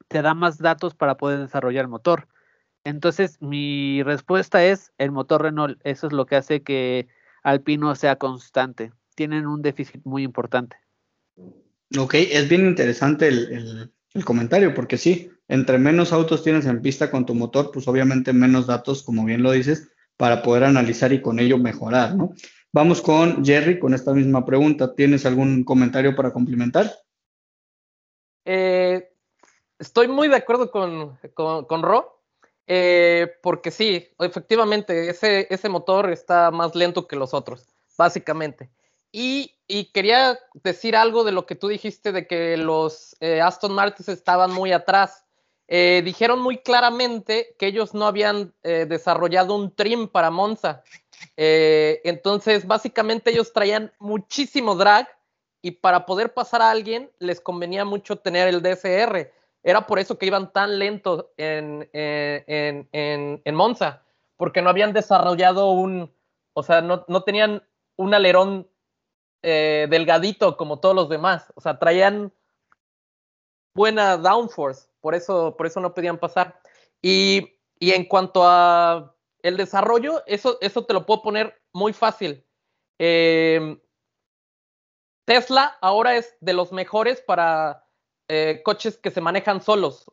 te 0.08 0.22
da 0.22 0.34
más 0.36 0.60
datos 0.60 0.96
para 0.96 1.18
poder 1.18 1.40
desarrollar 1.40 1.84
el 1.84 1.90
motor. 1.90 2.28
Entonces, 2.84 3.42
mi 3.42 4.04
respuesta 4.04 4.64
es 4.64 4.92
el 4.98 5.12
motor 5.12 5.44
Renault. 5.44 5.80
Eso 5.84 6.08
es 6.08 6.14
lo 6.14 6.26
que 6.26 6.36
hace 6.36 6.64
que 6.64 7.08
Alpino 7.44 7.96
sea 7.96 8.18
constante. 8.18 8.92
Tienen 9.16 9.48
un 9.48 9.62
déficit 9.62 10.02
muy 10.04 10.24
importante. 10.24 10.78
Ok, 11.98 12.16
es 12.16 12.50
bien 12.50 12.66
interesante 12.66 13.28
el, 13.28 13.92
comentario, 14.26 14.74
porque 14.74 14.98
sí, 14.98 15.32
entre 15.48 15.78
menos 15.78 16.14
autos 16.14 16.44
tienes 16.44 16.66
en 16.66 16.82
pista 16.82 17.12
con 17.12 17.26
tu 17.26 17.36
motor, 17.36 17.72
pues 17.72 17.88
obviamente 17.88 18.34
menos 18.34 18.68
datos, 18.68 19.04
como 19.04 19.26
bien 19.26 19.44
lo 19.44 19.52
dices, 19.52 19.92
para 20.18 20.42
poder 20.42 20.64
analizar 20.64 21.14
y 21.14 21.22
con 21.22 21.40
ello 21.40 21.58
mejorar, 21.58 22.16
¿no? 22.16 22.34
Vamos 22.72 23.04
con 23.04 23.46
Jerry 23.46 23.78
con 23.78 23.94
esta 23.94 24.14
misma 24.14 24.46
pregunta. 24.46 24.96
¿Tienes 24.96 25.28
algún 25.28 25.64
comentario 25.64 26.16
para 26.16 26.34
complementar? 26.34 26.92
Eh, 28.46 29.10
estoy 29.78 30.08
muy 30.08 30.28
de 30.28 30.38
acuerdo 30.38 30.72
con, 30.72 31.18
con, 31.36 31.84
Ro, 31.84 32.23
eh, 32.68 33.34
porque 33.42 33.72
sí, 33.72 34.08
efectivamente, 34.20 35.10
ese, 35.10 35.48
ese 35.50 35.70
motor 35.70 36.12
está 36.12 36.52
más 36.52 36.76
lento 36.76 37.08
que 37.08 37.16
los 37.16 37.34
otros, 37.34 37.68
básicamente. 37.98 38.70
Y, 39.12 39.56
y, 39.68 39.92
quería 39.92 40.40
decir 40.64 40.96
algo 40.96 41.24
de 41.24 41.32
lo 41.32 41.46
que 41.46 41.56
tú 41.56 41.68
dijiste 41.68 42.12
de 42.12 42.26
que 42.26 42.58
los 42.58 43.16
eh, 43.20 43.42
Aston 43.42 43.74
Martin 43.74 44.06
estaban 44.08 44.52
muy 44.52 44.72
atrás. 44.72 45.26
Eh, 45.68 46.02
dijeron 46.04 46.40
muy 46.40 46.58
claramente 46.58 47.56
que 47.60 47.68
ellos 47.68 47.94
no 47.94 48.06
habían 48.06 48.54
desarrollado 48.64 49.56
un 49.56 49.74
trim 49.74 50.08
para 50.08 50.30
Monza. 50.30 50.84
entonces, 51.38 52.68
básicamente 52.68 53.32
ellos 53.32 53.54
traían 53.54 53.94
muchísimo 54.00 54.76
drag 54.76 55.08
y 55.62 55.72
para 55.72 56.06
poder 56.06 56.34
pasar 56.34 56.62
a 56.62 56.72
alguien 56.72 57.10
les 57.20 57.40
convenía 57.40 57.86
mucho 57.86 58.18
tener 58.18 58.48
el 58.48 58.62
DSR. 58.62 59.32
Era 59.64 59.88
por 59.88 60.00
eso 60.00 60.18
que 60.18 60.26
iban 60.26 60.52
tan 60.52 60.78
lentos 60.78 61.28
en, 61.38 61.90
en, 61.94 62.90
en, 62.92 63.42
en 63.44 63.56
Monza, 63.56 64.04
porque 64.38 64.62
no 64.62 64.70
habían 64.70 64.94
desarrollado 64.94 65.72
un, 65.72 66.14
o 66.54 66.64
sea, 66.64 66.82
no, 66.82 67.06
no 67.08 67.24
tenían 67.24 67.64
un 67.96 68.14
alerón 68.14 68.68
eh, 69.46 69.88
delgadito 69.90 70.56
como 70.56 70.80
todos 70.80 70.96
los 70.96 71.10
demás. 71.10 71.52
O 71.56 71.62
sea, 71.62 71.78
traían 71.78 72.32
buena 73.76 74.16
downforce, 74.18 74.88
por 75.02 75.16
eso, 75.16 75.56
por 75.58 75.68
eso 75.68 75.82
no 75.82 75.94
podían 75.94 76.18
pasar. 76.18 76.60
Y, 77.02 77.50
en 77.80 78.06
cuanto 78.06 78.44
a 78.46 79.14
el 79.42 79.58
desarrollo, 79.58 80.24
eso, 80.26 80.58
eso 80.62 80.86
te 80.86 80.94
lo 80.94 81.06
puedo 81.06 81.22
poner 81.22 81.62
muy 81.74 81.92
fácil. 81.92 82.46
Em, 82.98 83.78
Tesla 85.26 85.78
ahora 85.82 86.16
es 86.16 86.38
de 86.40 86.54
los 86.54 86.72
mejores 86.72 87.20
para 87.22 87.86
eh, 88.28 88.62
coches 88.64 88.98
que 88.98 89.12
se 89.12 89.22
manejan 89.22 89.62
solos, 89.62 90.06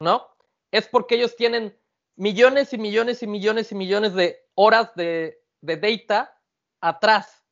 ¿no? 0.00 0.28
Es 0.70 0.88
porque 0.88 1.14
ellos 1.14 1.36
tienen 1.36 1.76
millones 2.16 2.72
y 2.72 2.78
millones 2.78 3.22
y 3.22 3.26
millones 3.26 3.72
y 3.72 3.74
millones 3.74 4.14
de 4.14 4.44
horas 4.54 4.94
de, 4.94 5.40
de 5.60 5.76
data 5.76 6.36
atrás. 6.80 7.44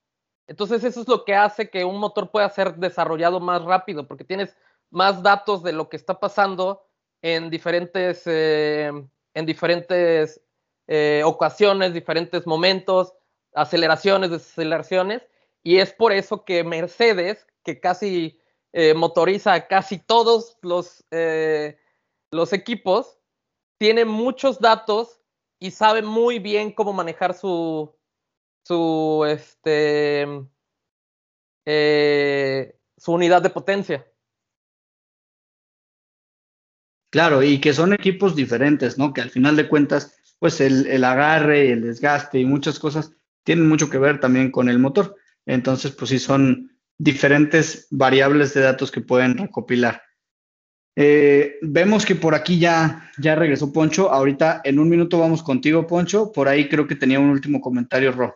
Entonces 0.48 0.84
eso 0.84 1.00
es 1.00 1.08
lo 1.08 1.24
que 1.24 1.34
hace 1.34 1.70
que 1.70 1.84
un 1.84 1.98
motor 1.98 2.30
pueda 2.30 2.48
ser 2.50 2.76
desarrollado 2.76 3.40
más 3.40 3.62
rápido, 3.62 4.06
porque 4.06 4.24
tienes 4.24 4.56
más 4.90 5.22
datos 5.22 5.62
de 5.62 5.72
lo 5.72 5.88
que 5.88 5.96
está 5.96 6.18
pasando 6.20 6.86
en 7.22 7.50
diferentes, 7.50 8.22
eh, 8.26 8.92
en 9.34 9.46
diferentes 9.46 10.40
eh, 10.86 11.22
ocasiones, 11.24 11.92
diferentes 11.92 12.46
momentos, 12.46 13.12
aceleraciones, 13.54 14.30
desaceleraciones, 14.30 15.22
y 15.62 15.78
es 15.78 15.92
por 15.92 16.12
eso 16.12 16.44
que 16.44 16.62
Mercedes, 16.62 17.46
que 17.64 17.80
casi 17.80 18.40
eh, 18.78 18.92
motoriza 18.92 19.66
casi 19.68 19.98
todos 19.98 20.58
los, 20.60 21.02
los 22.30 22.52
equipos, 22.52 23.18
tiene 23.78 24.04
muchos 24.04 24.60
datos 24.60 25.22
y 25.58 25.70
sabe 25.70 26.02
muy 26.02 26.38
bien 26.38 26.72
cómo 26.72 26.92
manejar 26.92 27.32
su, 27.32 27.96
su, 28.66 29.24
este, 29.26 30.26
eh, 31.64 32.78
su 32.98 33.12
unidad 33.12 33.40
de 33.40 33.50
potencia. 33.50 34.06
Claro, 37.10 37.42
y 37.42 37.58
que 37.62 37.72
son 37.72 37.94
equipos 37.94 38.36
diferentes, 38.36 38.98
¿no? 38.98 39.14
Que 39.14 39.22
al 39.22 39.30
final 39.30 39.56
de 39.56 39.68
cuentas, 39.68 40.20
pues 40.38 40.60
el, 40.60 40.86
el 40.86 41.02
agarre, 41.02 41.72
el 41.72 41.80
desgaste 41.80 42.40
y 42.40 42.44
muchas 42.44 42.78
cosas 42.78 43.12
tienen 43.42 43.66
mucho 43.66 43.88
que 43.88 43.96
ver 43.96 44.20
también 44.20 44.50
con 44.50 44.68
el 44.68 44.78
motor. 44.78 45.16
Entonces, 45.46 45.92
pues 45.92 46.10
sí, 46.10 46.18
son 46.18 46.75
diferentes 46.98 47.86
variables 47.90 48.54
de 48.54 48.62
datos 48.62 48.90
que 48.90 49.00
pueden 49.00 49.36
recopilar. 49.36 50.02
Eh, 50.98 51.58
vemos 51.60 52.06
que 52.06 52.14
por 52.14 52.34
aquí 52.34 52.58
ya, 52.58 53.10
ya 53.18 53.34
regresó 53.34 53.72
Poncho. 53.72 54.10
Ahorita 54.10 54.62
en 54.64 54.78
un 54.78 54.88
minuto 54.88 55.18
vamos 55.18 55.42
contigo, 55.42 55.86
Poncho. 55.86 56.32
Por 56.32 56.48
ahí 56.48 56.68
creo 56.68 56.86
que 56.86 56.96
tenía 56.96 57.20
un 57.20 57.30
último 57.30 57.60
comentario, 57.60 58.12
Ro. 58.12 58.34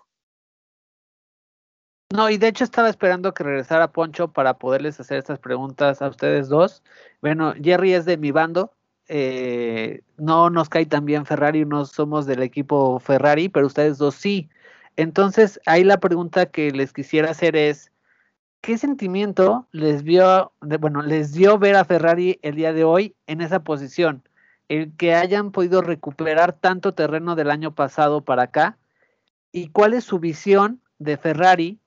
No, 2.13 2.29
y 2.29 2.39
de 2.39 2.49
hecho 2.49 2.65
estaba 2.65 2.91
esperando 2.91 3.33
que 3.33 3.45
regresara 3.45 3.93
Poncho 3.93 4.33
para 4.33 4.55
poderles 4.55 4.99
hacer 4.99 5.19
estas 5.19 5.39
preguntas 5.39 6.03
a 6.03 6.09
ustedes 6.09 6.49
dos. 6.49 6.83
Bueno, 7.23 7.55
Jerry 7.63 7.95
es 7.95 8.05
de 8.05 8.17
mi 8.17 8.33
bando. 8.33 8.73
Eh, 9.07 10.03
no 10.19 10.51
nos 10.51 10.69
cae 10.69 10.87
tan 10.87 11.05
bien 11.05 11.25
Ferrari, 11.25 11.65
no 11.65 11.85
somos 11.85 12.27
del 12.27 12.43
equipo 12.43 12.99
Ferrari, 13.01 13.49
pero 13.49 13.67
ustedes 13.67 13.99
dos 13.99 14.17
sí. 14.17 14.51
Entonces, 14.97 15.61
ahí 15.67 15.85
la 15.85 15.99
pregunta 15.99 16.47
que 16.47 16.71
les 16.73 16.93
quisiera 16.93 17.31
hacer 17.31 17.57
es, 17.57 17.91
¿qué 18.61 18.79
sentimiento 18.79 19.67
les 19.73 20.03
vio, 20.03 20.53
bueno, 20.61 21.03
les 21.03 21.33
dio 21.33 21.59
ver 21.59 21.77
a 21.77 21.85
Ferrari 21.85 22.39
el 22.43 22.55
día 22.57 22.73
de 22.73 22.85
hoy 22.85 23.17
en 23.27 23.41
esa 23.41 23.65
posición? 23.65 24.23
El 24.69 24.97
que 24.97 25.15
hayan 25.15 25.51
podido 25.53 25.83
recuperar 25.83 26.53
tanto 26.53 26.95
terreno 26.95 27.35
del 27.35 27.51
año 27.51 27.75
pasado 27.75 28.25
para 28.25 28.45
acá. 28.45 28.79
¿Y 29.53 29.69
cuál 29.71 29.95
es 29.95 30.05
su 30.05 30.21
visión 30.21 30.81
de 30.99 31.17
Ferrari 31.17 31.81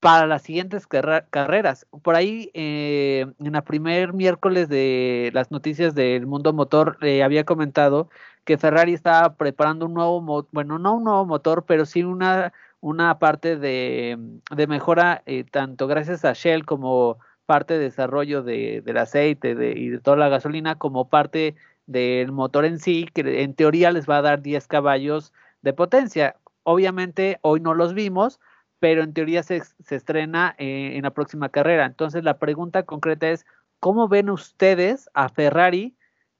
para 0.00 0.26
las 0.26 0.42
siguientes 0.42 0.86
carreras. 0.86 1.86
Por 2.02 2.16
ahí, 2.16 2.50
eh, 2.54 3.26
en 3.38 3.52
la 3.52 3.62
primer 3.62 4.14
miércoles 4.14 4.68
de 4.68 5.30
las 5.34 5.50
noticias 5.50 5.94
del 5.94 6.26
mundo 6.26 6.54
motor, 6.54 6.96
le 7.00 7.22
había 7.22 7.44
comentado 7.44 8.08
que 8.44 8.56
Ferrari 8.56 8.94
estaba 8.94 9.34
preparando 9.36 9.86
un 9.86 9.94
nuevo, 9.94 10.48
bueno, 10.52 10.78
no 10.78 10.94
un 10.94 11.04
nuevo 11.04 11.26
motor, 11.26 11.64
pero 11.66 11.84
sí 11.84 12.02
una, 12.02 12.52
una 12.80 13.18
parte 13.18 13.56
de, 13.56 14.18
de 14.54 14.66
mejora, 14.66 15.22
eh, 15.26 15.44
tanto 15.44 15.86
gracias 15.86 16.24
a 16.24 16.32
Shell 16.32 16.64
como 16.64 17.18
parte 17.46 17.74
de 17.74 17.80
desarrollo 17.80 18.42
de, 18.42 18.80
del 18.80 18.96
aceite 18.96 19.50
y 19.50 19.88
de 19.88 19.98
toda 19.98 20.16
la 20.16 20.28
gasolina, 20.28 20.76
como 20.76 21.08
parte 21.08 21.56
del 21.86 22.32
motor 22.32 22.64
en 22.64 22.78
sí, 22.78 23.08
que 23.12 23.42
en 23.42 23.54
teoría 23.54 23.90
les 23.90 24.08
va 24.08 24.18
a 24.18 24.22
dar 24.22 24.42
10 24.42 24.66
caballos 24.68 25.32
de 25.62 25.72
potencia. 25.72 26.36
Obviamente 26.62 27.38
hoy 27.42 27.60
no 27.60 27.74
los 27.74 27.94
vimos, 27.94 28.38
pero 28.78 29.02
en 29.02 29.12
teoría 29.12 29.42
se, 29.42 29.62
estrena 29.90 30.54
eh, 30.58 30.92
en 30.94 31.02
la 31.02 31.10
próxima 31.10 31.48
carrera. 31.48 31.86
Entonces 31.86 32.24
la 32.24 32.38
pregunta 32.38 32.84
concreta 32.84 33.28
es, 33.30 33.44
¿cómo 33.80 34.08
ven 34.08 34.30
ustedes 34.30 35.10
a 35.14 35.28
Ferrari 35.28 35.96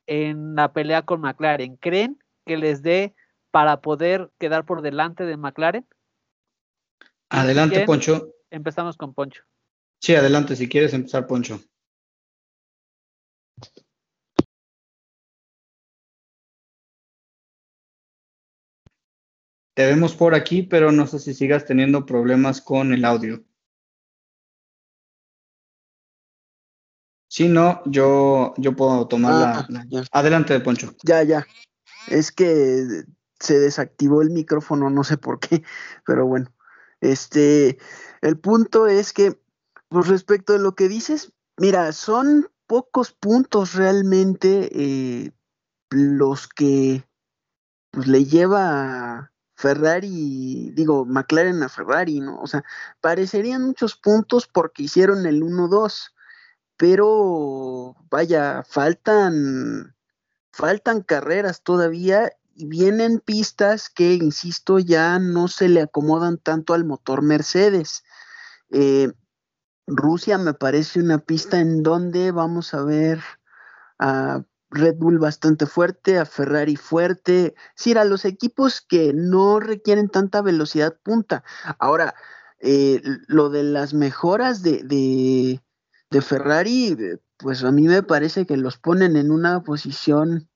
en 0.07 0.55
la 0.55 0.73
pelea 0.73 1.03
con 1.03 1.21
McLaren? 1.21 1.77
¿Creen 1.77 2.19
que 2.47 2.57
les 2.57 2.83
dé 2.83 3.15
para 3.51 3.81
poder 3.81 4.31
quedar 4.39 4.65
por 4.65 4.81
delante 4.81 5.25
de 5.27 5.37
McLaren? 5.37 5.87
Adelante, 7.31 7.85
Poncho. 7.87 8.35
Empezamos 8.51 8.97
con 8.97 9.15
Poncho. 9.15 9.43
Sí, 10.01 10.15
adelante, 10.15 10.57
si 10.57 10.69
quieres 10.69 10.93
empezar, 10.93 11.27
Poncho. 11.27 11.61
Te 19.75 19.87
vemos 19.87 20.15
por 20.15 20.35
aquí, 20.35 20.63
pero 20.63 20.91
no 20.91 21.07
sé 21.07 21.21
si 21.21 21.33
sigas 21.33 21.65
teniendo 21.65 22.05
problemas 22.05 22.61
con 22.61 22.93
el 22.93 23.05
audio. 23.05 23.45
Si 27.29 27.49
no, 27.49 27.81
yo, 27.87 28.55
yo 28.57 28.75
puedo 28.75 29.07
tomar 29.07 29.69
la, 29.69 29.83
ah, 30.01 30.05
Adelante, 30.11 30.59
Poncho. 30.59 30.97
Ya, 31.05 31.23
ya. 31.23 31.47
Es 32.09 32.33
que 32.33 33.05
se 33.39 33.61
desactivó 33.61 34.21
el 34.21 34.31
micrófono, 34.31 34.91
no 34.91 35.05
sé 35.05 35.17
por 35.17 35.39
qué, 35.39 35.63
pero 36.05 36.27
bueno. 36.27 36.53
Este, 37.01 37.79
el 38.21 38.39
punto 38.39 38.87
es 38.87 39.13
que, 39.13 39.41
pues 39.89 40.09
respecto 40.09 40.53
de 40.53 40.59
lo 40.59 40.75
que 40.75 40.89
dices, 40.89 41.33
mira, 41.57 41.93
son 41.93 42.49
pocos 42.67 43.13
puntos 43.13 43.75
realmente 43.75 44.71
eh, 44.73 45.33
los 45.91 46.47
que 46.49 47.05
pues, 47.91 48.07
le 48.07 48.25
lleva 48.25 49.33
Ferrari, 49.57 50.71
digo, 50.73 51.05
McLaren 51.05 51.63
a 51.63 51.69
Ferrari, 51.69 52.21
¿no? 52.21 52.41
O 52.41 52.47
sea, 52.47 52.65
parecerían 53.01 53.63
muchos 53.63 53.97
puntos 53.97 54.47
porque 54.47 54.85
hicieron 54.85 55.27
el 55.27 55.43
1-2, 55.43 56.15
pero 56.77 57.97
vaya, 58.11 58.63
faltan, 58.67 59.95
faltan 60.53 61.03
carreras 61.03 61.63
todavía 61.63 62.33
vienen 62.67 63.21
pistas 63.21 63.89
que, 63.91 64.15
insisto, 64.15 64.79
ya 64.79 65.19
no 65.19 65.49
se 65.49 65.69
le 65.69 65.83
acomodan 65.83 66.39
tanto 66.39 66.75
al 66.75 66.85
motor 66.85 67.23
Mercedes. 67.23 68.03
Eh, 68.71 69.13
Rusia 69.87 70.39
me 70.39 70.55
parece 70.55 71.01
una 71.01 71.19
pista 71.19 71.61
en 71.61 71.83
donde 71.83 72.31
vamos 72.31 72.75
a 72.75 72.85
ver 72.85 73.21
a 73.99 74.45
Red 74.71 74.97
Bull 74.97 75.19
bastante 75.19 75.67
fuerte, 75.67 76.19
a 76.19 76.25
Ferrari 76.25 76.77
fuerte, 76.77 77.55
sí, 77.75 77.93
a 77.97 78.05
los 78.05 78.25
equipos 78.25 78.81
que 78.81 79.13
no 79.13 79.59
requieren 79.59 80.09
tanta 80.09 80.43
velocidad 80.43 80.97
punta. 81.03 81.43
Ahora, 81.79 82.15
eh, 82.61 83.03
lo 83.27 83.51
de 83.51 83.65
las 83.65 83.95
mejoras 83.95 84.63
de, 84.63 84.83
de, 86.11 86.21
Ferrari, 86.21 86.97
pues 87.39 87.65
a 87.65 87.73
mí 87.73 87.89
me 87.89 88.03
parece 88.03 88.47
que 88.47 88.57
los 88.57 88.79
ponen 88.79 89.17
en 89.17 89.31
una 89.31 89.63
posición 89.63 90.50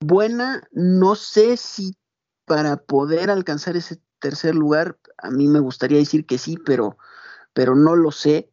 buena, 0.00 0.68
no 0.72 1.14
sé 1.14 1.56
si 1.56 1.96
para 2.44 2.76
poder 2.78 3.30
alcanzar 3.30 3.76
ese 3.76 4.00
tercer 4.18 4.54
lugar? 4.54 4.98
A 5.18 5.30
mí 5.30 5.46
me 5.46 5.60
gustaría 5.60 5.98
decir 5.98 6.26
que 6.26 6.38
sí, 6.38 6.56
pero, 6.64 6.98
pero 7.52 7.74
no 7.74 7.96
lo 7.96 8.10
sé. 8.10 8.50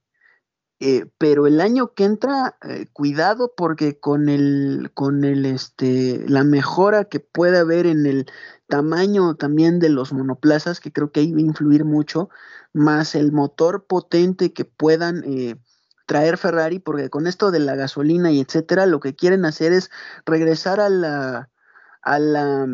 Eh, 0.80 1.08
pero 1.18 1.48
el 1.48 1.60
año 1.60 1.94
que 1.96 2.04
entra, 2.04 2.56
eh, 2.62 2.86
cuidado 2.94 3.54
porque 3.58 4.00
con 4.00 4.30
el, 4.30 4.92
con 4.94 5.24
el, 5.24 5.46
este, 5.48 6.24
la 6.30 6.44
mejora 6.44 7.06
que 7.06 7.20
puede 7.20 7.58
haber 7.58 7.88
en 7.88 8.06
el 8.06 8.28
tamaño 8.68 9.36
también 9.36 9.80
de 9.80 9.90
los 9.90 10.14
monoplazas, 10.14 10.80
que 10.80 10.92
creo 10.92 11.12
que 11.12 11.22
ahí 11.22 11.32
va 11.32 11.40
a 11.40 11.42
influir 11.42 11.84
mucho, 11.84 12.30
más 12.74 13.16
el 13.16 13.32
motor 13.32 13.88
potente 13.88 14.54
que 14.54 14.66
puedan 14.66 15.24
eh, 15.26 15.56
traer 16.08 16.38
Ferrari, 16.38 16.80
porque 16.80 17.12
con 17.12 17.28
esto 17.28 17.52
de 17.52 17.60
la 17.60 17.76
gasolina 17.76 18.32
y 18.32 18.40
etcétera, 18.40 18.88
lo 18.88 19.00
que 19.00 19.16
quieren 19.16 19.46
hacer 19.46 19.74
es 19.74 19.92
regresar 20.26 20.80
a 20.80 20.90
la, 20.90 21.52
a 22.02 22.18
la 22.18 22.66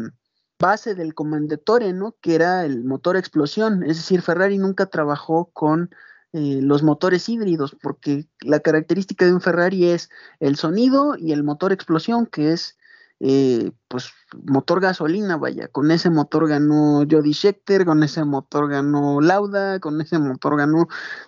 base 0.60 0.96
del 0.96 1.14
Comandetore, 1.14 1.92
¿no? 1.92 2.16
Que 2.22 2.36
era 2.36 2.64
el 2.64 2.86
motor 2.86 3.18
explosión, 3.18 3.84
es 3.84 3.98
decir, 3.98 4.22
Ferrari 4.22 4.58
nunca 4.60 4.86
trabajó 4.86 5.50
con 5.52 5.90
eh, 6.32 6.60
los 6.62 6.84
motores 6.84 7.28
híbridos, 7.28 7.76
porque 7.82 8.28
la 8.40 8.62
característica 8.62 9.26
de 9.26 9.34
un 9.34 9.42
Ferrari 9.42 9.90
es 9.90 10.10
el 10.40 10.56
sonido 10.56 11.16
y 11.18 11.34
el 11.34 11.44
motor 11.44 11.74
explosión, 11.74 12.28
que 12.28 12.54
es 12.54 12.78
eh, 13.26 13.72
pues 13.88 14.12
motor 14.46 14.82
gasolina, 14.82 15.38
vaya, 15.38 15.70
con 15.70 15.92
ese 15.92 16.10
motor 16.10 16.50
ganó 16.50 17.06
Jody 17.10 17.34
Scheckter, 17.34 17.86
con 17.86 18.04
ese 18.04 18.26
motor 18.26 18.70
ganó 18.70 19.22
Lauda, 19.22 19.80
con 19.80 20.02
ese 20.02 20.20
motor 20.20 20.58
ganó 20.58 20.88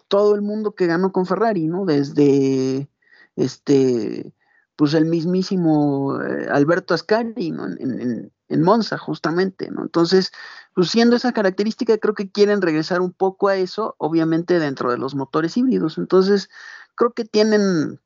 todo 0.10 0.36
el 0.36 0.42
mundo 0.42 0.76
que 0.76 0.88
ganó 0.88 1.14
con 1.14 1.26
Ferrari, 1.26 1.68
¿no? 1.68 1.86
Desde 1.86 2.90
este, 3.38 4.34
pues 4.76 4.94
el 4.94 5.06
mismísimo 5.06 6.22
eh, 6.22 6.48
Alberto 6.52 6.94
Ascari, 6.94 7.52
¿no? 7.52 7.66
En, 7.68 8.34
en 8.50 8.62
Monza, 8.62 8.98
justamente, 8.98 9.72
¿no? 9.72 9.84
Entonces, 9.84 10.32
pues 10.74 10.90
siendo 10.90 11.16
esa 11.16 11.32
característica, 11.32 11.98
creo 11.98 12.14
que 12.14 12.30
quieren 12.30 12.62
regresar 12.62 13.00
un 13.00 13.14
poco 13.14 13.48
a 13.48 13.56
eso, 13.56 13.96
obviamente 14.00 14.60
dentro 14.60 14.92
de 14.92 14.98
los 14.98 15.16
motores 15.16 15.56
híbridos. 15.56 15.98
Entonces, 15.98 16.50
creo 16.96 17.14
que 17.14 17.24
tienen 17.24 18.02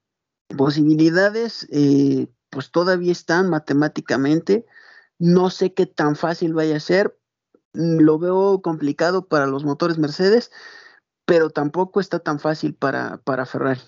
posibilidades, 0.58 1.68
eh, 1.72 2.28
pues 2.50 2.72
todavía 2.72 3.12
están 3.12 3.50
matemáticamente. 3.50 4.66
No 5.18 5.50
sé 5.50 5.74
qué 5.74 5.86
tan 5.86 6.16
fácil 6.16 6.54
vaya 6.54 6.78
a 6.78 6.80
ser. 6.80 7.18
Mm, 7.74 8.00
lo 8.00 8.20
veo 8.20 8.62
complicado 8.62 9.28
para 9.28 9.48
los 9.48 9.64
motores 9.64 9.98
Mercedes, 9.98 10.52
pero 11.26 11.50
tampoco 11.50 12.00
está 12.00 12.20
tan 12.20 12.40
fácil 12.40 12.76
para, 12.76 13.18
para 13.18 13.46
Ferrari. 13.46 13.82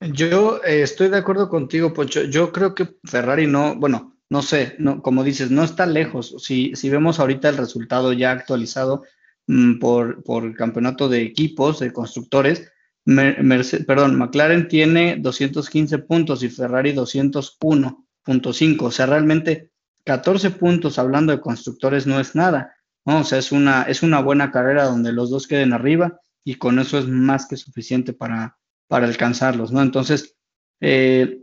Yo 0.00 0.62
eh, 0.64 0.82
estoy 0.82 1.08
de 1.08 1.18
acuerdo 1.18 1.48
contigo, 1.48 1.92
Poncho. 1.92 2.22
Yo 2.22 2.52
creo 2.52 2.74
que 2.74 2.96
Ferrari 3.04 3.46
no, 3.46 3.76
bueno, 3.76 4.16
no 4.30 4.42
sé, 4.42 4.76
no, 4.78 5.02
como 5.02 5.24
dices, 5.24 5.50
no 5.50 5.62
está 5.62 5.84
lejos. 5.86 6.34
Si, 6.38 6.74
si 6.74 6.88
vemos 6.88 7.20
ahorita 7.20 7.48
el 7.50 7.58
resultado 7.58 8.12
ya 8.12 8.30
actualizado 8.30 9.04
mm, 9.46 9.78
por, 9.78 10.22
por 10.22 10.44
el 10.44 10.56
campeonato 10.56 11.08
de 11.08 11.22
equipos, 11.22 11.80
de 11.80 11.92
constructores, 11.92 12.72
perdón, 13.04 14.16
McLaren 14.16 14.68
tiene 14.68 15.16
215 15.16 15.98
puntos 15.98 16.42
y 16.42 16.48
Ferrari 16.48 16.92
201.5. 16.92 18.82
O 18.82 18.90
sea, 18.90 19.06
realmente 19.06 19.70
14 20.04 20.50
puntos 20.50 20.98
hablando 20.98 21.32
de 21.32 21.40
constructores 21.40 22.06
no 22.06 22.20
es 22.20 22.34
nada. 22.34 22.74
¿no? 23.04 23.20
O 23.20 23.24
sea, 23.24 23.38
es 23.38 23.52
una, 23.52 23.82
es 23.82 24.02
una 24.02 24.20
buena 24.20 24.50
carrera 24.50 24.84
donde 24.84 25.12
los 25.12 25.30
dos 25.30 25.46
queden 25.46 25.72
arriba 25.72 26.20
y 26.44 26.56
con 26.56 26.78
eso 26.78 26.98
es 26.98 27.06
más 27.06 27.46
que 27.46 27.56
suficiente 27.56 28.12
para, 28.12 28.58
para 28.88 29.06
alcanzarlos, 29.06 29.72
¿no? 29.72 29.82
Entonces, 29.82 30.36
eh, 30.80 31.40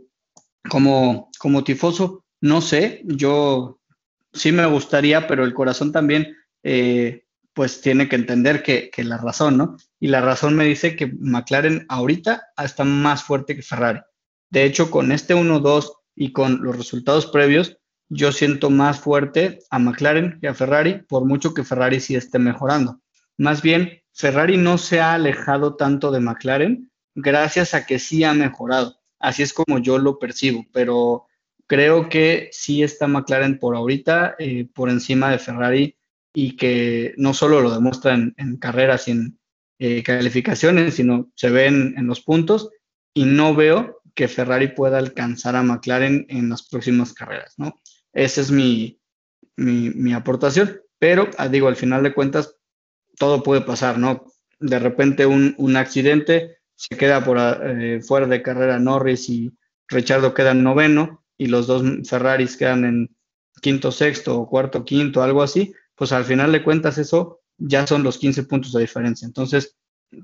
como, 0.68 1.30
como 1.38 1.64
tifoso, 1.64 2.24
no 2.40 2.60
sé, 2.60 3.02
yo 3.04 3.80
sí 4.32 4.52
me 4.52 4.66
gustaría, 4.66 5.26
pero 5.26 5.44
el 5.44 5.54
corazón 5.54 5.92
también, 5.92 6.36
eh, 6.62 7.24
pues 7.58 7.80
tiene 7.80 8.08
que 8.08 8.14
entender 8.14 8.62
que, 8.62 8.92
la 8.98 9.16
razón, 9.16 9.56
¿no? 9.56 9.76
Y 9.98 10.06
la 10.06 10.20
razón 10.20 10.54
me 10.54 10.64
dice 10.64 10.94
que 10.94 11.12
McLaren 11.18 11.86
ahorita 11.88 12.50
está 12.56 12.84
más 12.84 13.24
fuerte 13.24 13.56
que 13.56 13.62
Ferrari. 13.62 13.98
De 14.48 14.62
hecho, 14.62 14.92
con 14.92 15.10
este 15.10 15.34
1-2 15.34 15.90
y 16.14 16.30
con 16.30 16.62
los 16.62 16.76
resultados 16.76 17.26
previos, 17.26 17.76
yo 18.08 18.30
siento 18.30 18.70
más 18.70 19.00
fuerte 19.00 19.58
a 19.70 19.80
McLaren 19.80 20.38
que 20.40 20.46
a 20.46 20.54
Ferrari, 20.54 21.02
por 21.08 21.24
mucho 21.24 21.52
que 21.52 21.64
Ferrari 21.64 21.98
sí 21.98 22.14
esté 22.14 22.38
mejorando. 22.38 23.00
Más 23.36 23.60
bien, 23.60 24.04
Ferrari 24.12 24.56
no 24.56 24.78
se 24.78 25.00
ha 25.00 25.14
alejado 25.14 25.74
tanto 25.74 26.12
de 26.12 26.20
McLaren 26.20 26.92
gracias 27.16 27.74
a 27.74 27.86
que 27.86 27.98
sí 27.98 28.22
ha 28.22 28.34
mejorado. 28.34 29.00
Así 29.18 29.42
es 29.42 29.52
como 29.52 29.80
yo 29.80 29.98
lo 29.98 30.20
percibo, 30.20 30.64
pero 30.72 31.26
creo 31.66 32.08
que 32.08 32.50
sí 32.52 32.84
está 32.84 33.08
McLaren 33.08 33.58
por 33.58 33.74
ahorita, 33.74 34.36
eh, 34.38 34.68
por 34.72 34.90
encima 34.90 35.32
de 35.32 35.40
Ferrari, 35.40 35.97
y 36.40 36.54
que 36.54 37.14
no 37.16 37.34
solo 37.34 37.60
lo 37.60 37.74
demuestra 37.74 38.14
en, 38.14 38.56
carreras 38.58 39.08
y 39.08 39.10
en 39.10 39.40
eh, 39.80 40.04
calificaciones, 40.04 40.94
sino 40.94 41.32
se 41.34 41.50
ven 41.50 41.94
en 41.96 42.06
los 42.06 42.20
puntos, 42.20 42.70
y 43.12 43.24
no 43.24 43.56
veo 43.56 44.00
que 44.14 44.28
Ferrari 44.28 44.68
pueda 44.68 44.98
alcanzar 44.98 45.56
a 45.56 45.64
McLaren 45.64 46.26
en 46.28 46.48
las 46.48 46.62
próximas 46.62 47.12
carreras, 47.12 47.54
¿no? 47.56 47.80
Esa 48.12 48.40
es 48.40 48.52
mi, 48.52 49.00
mi, 49.56 50.12
aportación, 50.12 50.80
pero 51.00 51.28
ah, 51.38 51.48
digo, 51.48 51.66
al 51.66 51.74
final 51.74 52.04
de 52.04 52.14
cuentas, 52.14 52.54
todo 53.18 53.42
puede 53.42 53.62
pasar, 53.62 53.98
¿no? 53.98 54.24
De 54.60 54.78
repente 54.78 55.26
un, 55.26 55.56
un 55.58 55.74
accidente, 55.74 56.58
se 56.76 56.96
queda 56.96 57.24
por 57.24 57.36
eh, 57.40 58.00
fuera 58.00 58.28
de 58.28 58.42
carrera 58.42 58.78
Norris 58.78 59.28
y 59.28 59.50
Richardo 59.88 60.34
queda 60.34 60.52
en 60.52 60.62
noveno, 60.62 61.24
y 61.36 61.48
los 61.48 61.66
dos 61.66 61.82
Ferraris 62.08 62.56
quedan 62.56 62.84
en 62.84 63.16
quinto, 63.60 63.90
sexto 63.90 64.38
o 64.38 64.48
cuarto, 64.48 64.84
quinto, 64.84 65.20
algo 65.20 65.42
así, 65.42 65.74
pues 65.98 66.12
al 66.12 66.24
final 66.24 66.52
de 66.52 66.62
cuentas 66.62 66.96
eso 66.96 67.40
ya 67.58 67.86
son 67.86 68.04
los 68.04 68.18
15 68.18 68.44
puntos 68.44 68.72
de 68.72 68.80
diferencia. 68.80 69.26
Entonces, 69.26 69.76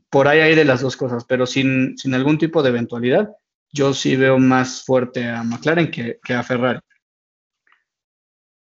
por 0.08 0.28
ahí 0.28 0.40
hay 0.40 0.54
de 0.54 0.64
las 0.64 0.80
dos 0.80 0.96
cosas, 0.96 1.24
pero 1.24 1.46
sin, 1.46 1.98
sin 1.98 2.14
algún 2.14 2.38
tipo 2.38 2.62
de 2.62 2.70
eventualidad, 2.70 3.30
yo 3.72 3.92
sí 3.92 4.14
veo 4.14 4.38
más 4.38 4.84
fuerte 4.84 5.28
a 5.28 5.42
McLaren 5.42 5.90
que, 5.90 6.20
que 6.24 6.34
a 6.34 6.44
Ferrari. 6.44 6.80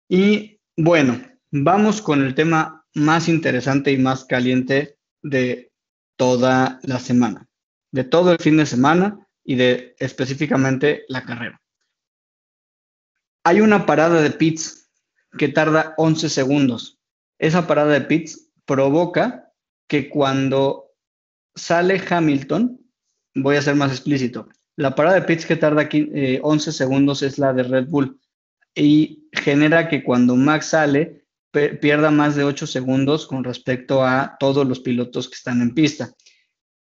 Y 0.08 0.60
bueno, 0.78 1.22
vamos 1.52 2.02
con 2.02 2.24
el 2.24 2.34
tema 2.34 2.86
más 2.96 3.28
interesante 3.28 3.92
y 3.92 3.98
más 3.98 4.26
caliente 4.26 4.98
de 5.22 5.72
toda 6.16 6.80
la 6.84 7.00
semana, 7.00 7.48
de 7.92 8.06
todo 8.06 8.32
el 8.32 8.38
fin 8.38 8.58
de 8.58 8.66
semana 8.66 9.28
y 9.44 9.56
de 9.56 9.96
específicamente 10.00 11.04
la 11.10 11.24
carrera. 11.24 11.62
Hay 13.44 13.60
una 13.60 13.86
parada 13.86 14.22
de 14.22 14.32
pits 14.32 14.90
que 15.38 15.48
tarda 15.48 15.94
11 15.98 16.30
segundos. 16.30 17.01
Esa 17.42 17.66
parada 17.66 17.94
de 17.94 18.02
pits 18.02 18.52
provoca 18.66 19.52
que 19.90 20.10
cuando 20.10 20.92
sale 21.56 22.00
Hamilton, 22.08 22.80
voy 23.34 23.56
a 23.56 23.64
ser 23.64 23.74
más 23.76 23.92
explícito, 23.92 24.48
la 24.78 24.94
parada 24.94 25.16
de 25.16 25.26
pits 25.26 25.48
que 25.48 25.56
tarda 25.56 25.82
aquí, 25.82 26.40
11 26.42 26.70
eh, 26.70 26.74
segundos 26.74 27.24
es 27.24 27.40
la 27.40 27.52
de 27.52 27.64
Red 27.64 27.88
Bull 27.88 28.20
y 28.76 29.28
genera 29.34 29.90
que 29.90 30.04
cuando 30.04 30.36
Max 30.36 30.68
sale 30.68 31.26
pierda 31.52 32.12
más 32.12 32.36
de 32.36 32.44
8 32.44 32.68
segundos 32.68 33.26
con 33.26 33.44
respecto 33.44 34.06
a 34.06 34.38
todos 34.40 34.66
los 34.68 34.80
pilotos 34.80 35.28
que 35.28 35.36
están 35.36 35.64
en 35.64 35.74
pista. 35.74 36.14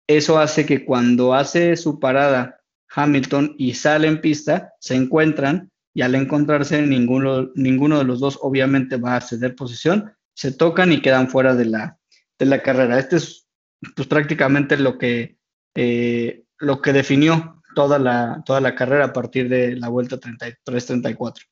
Eso 0.07 0.37
hace 0.37 0.67
que 0.67 0.85
cuando 0.85 1.33
hace 1.33 1.75
su 1.75 1.99
parada 1.99 2.61
Hamilton 2.93 3.55
y 3.57 3.73
sale 3.73 4.07
en 4.07 4.21
pista, 4.21 4.73
se 4.79 4.93
encuentran 4.93 5.71
y 5.93 6.03
al 6.03 6.13
encontrarse 6.13 6.83
ninguno, 6.83 7.49
ninguno 7.55 7.97
de 7.97 8.03
los 8.05 8.19
dos 8.19 8.37
obviamente 8.41 8.97
va 8.97 9.17
a 9.17 9.21
ceder 9.21 9.55
posición, 9.55 10.13
se 10.33 10.51
tocan 10.51 10.91
y 10.91 11.01
quedan 11.01 11.29
fuera 11.29 11.55
de 11.55 11.65
la, 11.65 11.97
de 12.39 12.45
la 12.45 12.61
carrera. 12.61 12.99
Este 12.99 13.17
es 13.17 13.47
pues, 13.95 14.07
prácticamente 14.07 14.77
lo 14.77 14.97
que, 14.97 15.37
eh, 15.75 16.43
lo 16.59 16.81
que 16.81 16.93
definió 16.93 17.61
toda 17.75 17.99
la, 17.99 18.43
toda 18.45 18.61
la 18.61 18.75
carrera 18.75 19.05
a 19.05 19.13
partir 19.13 19.49
de 19.49 19.75
la 19.75 19.89
vuelta 19.89 20.17
33-34. 20.17 21.47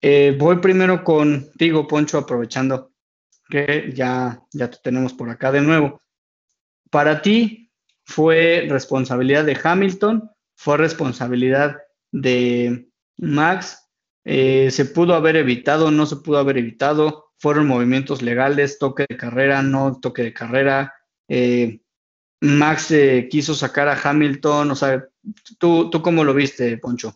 Eh, 0.00 0.36
voy 0.38 0.58
primero 0.58 1.02
contigo, 1.02 1.86
Poncho, 1.86 2.18
aprovechando 2.18 2.92
que 3.48 3.92
ya, 3.94 4.42
ya 4.52 4.70
te 4.70 4.78
tenemos 4.82 5.12
por 5.12 5.28
acá 5.30 5.50
de 5.50 5.60
nuevo. 5.60 6.00
Para 6.90 7.20
ti 7.22 7.72
fue 8.04 8.66
responsabilidad 8.68 9.44
de 9.44 9.58
Hamilton, 9.62 10.30
fue 10.54 10.76
responsabilidad 10.76 11.76
de, 12.10 12.88
Max, 13.18 13.90
eh, 14.24 14.70
se 14.70 14.84
pudo 14.84 15.14
haber 15.14 15.36
evitado, 15.36 15.90
no 15.90 16.06
se 16.06 16.16
pudo 16.16 16.38
haber 16.38 16.58
evitado, 16.58 17.27
fueron 17.38 17.66
movimientos 17.66 18.22
legales, 18.22 18.78
toque 18.78 19.06
de 19.08 19.16
carrera, 19.16 19.62
no 19.62 19.98
toque 20.00 20.22
de 20.22 20.34
carrera. 20.34 20.94
Eh, 21.28 21.80
Max 22.40 22.90
eh, 22.90 23.28
quiso 23.30 23.54
sacar 23.54 23.88
a 23.88 24.00
Hamilton, 24.00 24.70
o 24.70 24.76
sea, 24.76 25.04
¿tú, 25.58 25.90
¿tú 25.90 26.02
cómo 26.02 26.24
lo 26.24 26.34
viste, 26.34 26.78
Poncho? 26.78 27.14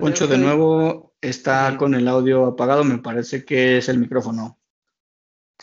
Poncho, 0.00 0.26
de 0.26 0.38
nuevo 0.38 1.14
está 1.20 1.76
con 1.76 1.94
el 1.94 2.08
audio 2.08 2.46
apagado, 2.46 2.84
me 2.84 2.98
parece 2.98 3.44
que 3.44 3.78
es 3.78 3.88
el 3.88 3.98
micrófono. 3.98 4.58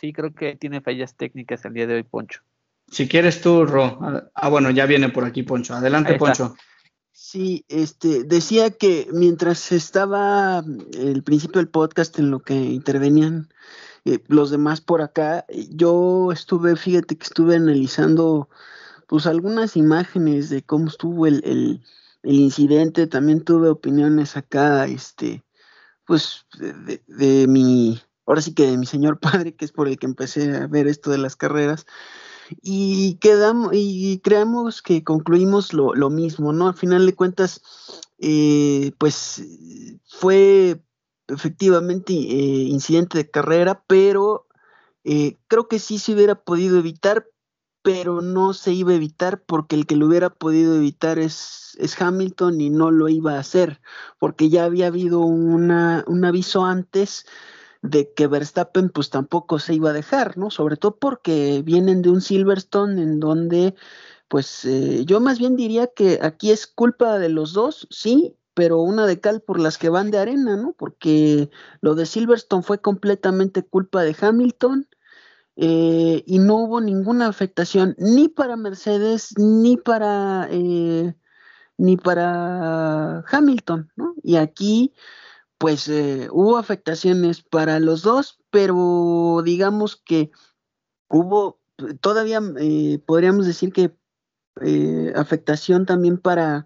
Sí, 0.01 0.13
creo 0.13 0.33
que 0.33 0.55
tiene 0.55 0.81
fallas 0.81 1.15
técnicas 1.15 1.63
el 1.63 1.73
día 1.73 1.85
de 1.85 1.93
hoy, 1.93 2.03
Poncho. 2.03 2.41
Si 2.87 3.07
quieres 3.07 3.39
tú, 3.39 3.65
Ro. 3.67 3.99
Ah, 4.33 4.49
bueno, 4.49 4.71
ya 4.71 4.87
viene 4.87 5.09
por 5.09 5.25
aquí, 5.25 5.43
Poncho. 5.43 5.75
Adelante, 5.75 6.15
Poncho. 6.15 6.55
Sí, 7.11 7.65
este, 7.69 8.23
decía 8.23 8.71
que 8.71 9.07
mientras 9.13 9.71
estaba 9.71 10.63
el 10.97 11.21
principio 11.21 11.59
del 11.59 11.69
podcast 11.69 12.17
en 12.17 12.31
lo 12.31 12.39
que 12.39 12.55
intervenían 12.55 13.49
eh, 14.05 14.17
los 14.27 14.49
demás 14.49 14.81
por 14.81 15.03
acá, 15.03 15.45
yo 15.69 16.31
estuve, 16.31 16.75
fíjate 16.75 17.15
que 17.15 17.23
estuve 17.23 17.55
analizando 17.55 18.49
pues 19.07 19.27
algunas 19.27 19.77
imágenes 19.77 20.49
de 20.49 20.63
cómo 20.63 20.87
estuvo 20.87 21.27
el, 21.27 21.43
el, 21.45 21.83
el 22.23 22.35
incidente, 22.35 23.05
también 23.05 23.43
tuve 23.43 23.69
opiniones 23.69 24.35
acá, 24.35 24.85
este, 24.87 25.43
pues 26.05 26.47
de, 26.57 27.03
de, 27.05 27.47
mi, 27.47 28.01
ahora 28.31 28.41
sí 28.41 28.53
que 28.53 28.65
de 28.65 28.77
mi 28.77 28.85
señor 28.85 29.19
padre, 29.19 29.55
que 29.55 29.65
es 29.65 29.73
por 29.73 29.89
el 29.89 29.99
que 29.99 30.05
empecé 30.05 30.55
a 30.55 30.67
ver 30.67 30.87
esto 30.87 31.11
de 31.11 31.17
las 31.17 31.35
carreras, 31.35 31.85
y 32.61 33.15
quedamos, 33.15 33.71
y 33.73 34.19
creemos 34.23 34.81
que 34.81 35.03
concluimos 35.03 35.73
lo, 35.73 36.09
mismo, 36.09 36.53
¿no? 36.53 36.69
Al 36.69 36.73
final 36.73 37.05
de 37.05 37.15
cuentas, 37.15 37.61
eh, 38.19 38.93
pues 38.97 39.43
fue 40.05 40.81
efectivamente 41.27 42.13
eh, 42.13 42.63
incidente 42.69 43.17
de 43.17 43.29
carrera, 43.29 43.83
pero 43.87 44.47
eh, 45.03 45.37
creo 45.47 45.67
que 45.67 45.79
sí 45.79 45.99
se 45.99 46.13
hubiera 46.13 46.35
podido 46.35 46.79
evitar, 46.79 47.27
pero 47.81 48.21
no 48.21 48.53
se 48.53 48.71
iba 48.71 48.91
a 48.91 48.95
evitar 48.95 49.43
porque 49.43 49.75
el 49.75 49.85
que 49.85 49.95
lo 49.95 50.07
hubiera 50.07 50.29
podido 50.29 50.75
evitar 50.75 51.19
es, 51.19 51.77
Hamilton 51.99 52.61
y 52.61 52.69
no 52.69 52.91
lo 52.91 53.09
iba 53.09 53.35
a 53.35 53.39
hacer, 53.39 53.81
porque 54.19 54.49
ya 54.49 54.65
había 54.65 54.87
habido 54.87 55.19
un 55.19 55.71
aviso 56.25 56.63
antes 56.63 57.25
de 57.81 58.13
que 58.13 58.27
Verstappen 58.27 58.89
pues 58.89 59.09
tampoco 59.09 59.59
se 59.59 59.73
iba 59.73 59.89
a 59.89 59.93
dejar, 59.93 60.37
¿no? 60.37 60.51
Sobre 60.51 60.77
todo 60.77 60.97
porque 60.97 61.61
vienen 61.63 62.01
de 62.01 62.09
un 62.09 62.21
Silverstone 62.21 63.01
en 63.01 63.19
donde 63.19 63.75
pues 64.27 64.65
eh, 64.65 65.03
yo 65.05 65.19
más 65.19 65.39
bien 65.39 65.55
diría 65.55 65.87
que 65.87 66.19
aquí 66.21 66.51
es 66.51 66.67
culpa 66.67 67.19
de 67.19 67.29
los 67.29 67.53
dos, 67.53 67.87
sí, 67.91 68.37
pero 68.53 68.79
una 68.79 69.05
de 69.05 69.19
cal 69.19 69.41
por 69.41 69.59
las 69.59 69.77
que 69.77 69.89
van 69.89 70.11
de 70.11 70.19
arena, 70.19 70.55
¿no? 70.57 70.73
Porque 70.73 71.49
lo 71.81 71.95
de 71.95 72.05
Silverstone 72.05 72.63
fue 72.63 72.79
completamente 72.79 73.63
culpa 73.63 74.03
de 74.03 74.15
Hamilton 74.19 74.87
eh, 75.57 76.23
y 76.25 76.39
no 76.39 76.55
hubo 76.57 76.81
ninguna 76.81 77.27
afectación 77.27 77.95
ni 77.97 78.29
para 78.29 78.55
Mercedes 78.55 79.33
ni 79.37 79.77
para 79.77 80.47
eh, 80.51 81.15
ni 81.77 81.97
para 81.97 83.23
Hamilton, 83.31 83.91
¿no? 83.95 84.15
Y 84.23 84.37
aquí 84.37 84.93
pues 85.61 85.87
eh, 85.87 86.27
hubo 86.31 86.57
afectaciones 86.57 87.41
para 87.41 87.79
los 87.79 88.01
dos, 88.01 88.39
pero 88.49 89.41
digamos 89.45 89.95
que 89.95 90.31
hubo 91.07 91.61
todavía 92.01 92.41
podríamos 93.05 93.45
decir 93.45 93.71
que 93.71 93.95
afectación 95.15 95.85
también 95.85 96.17
para 96.17 96.65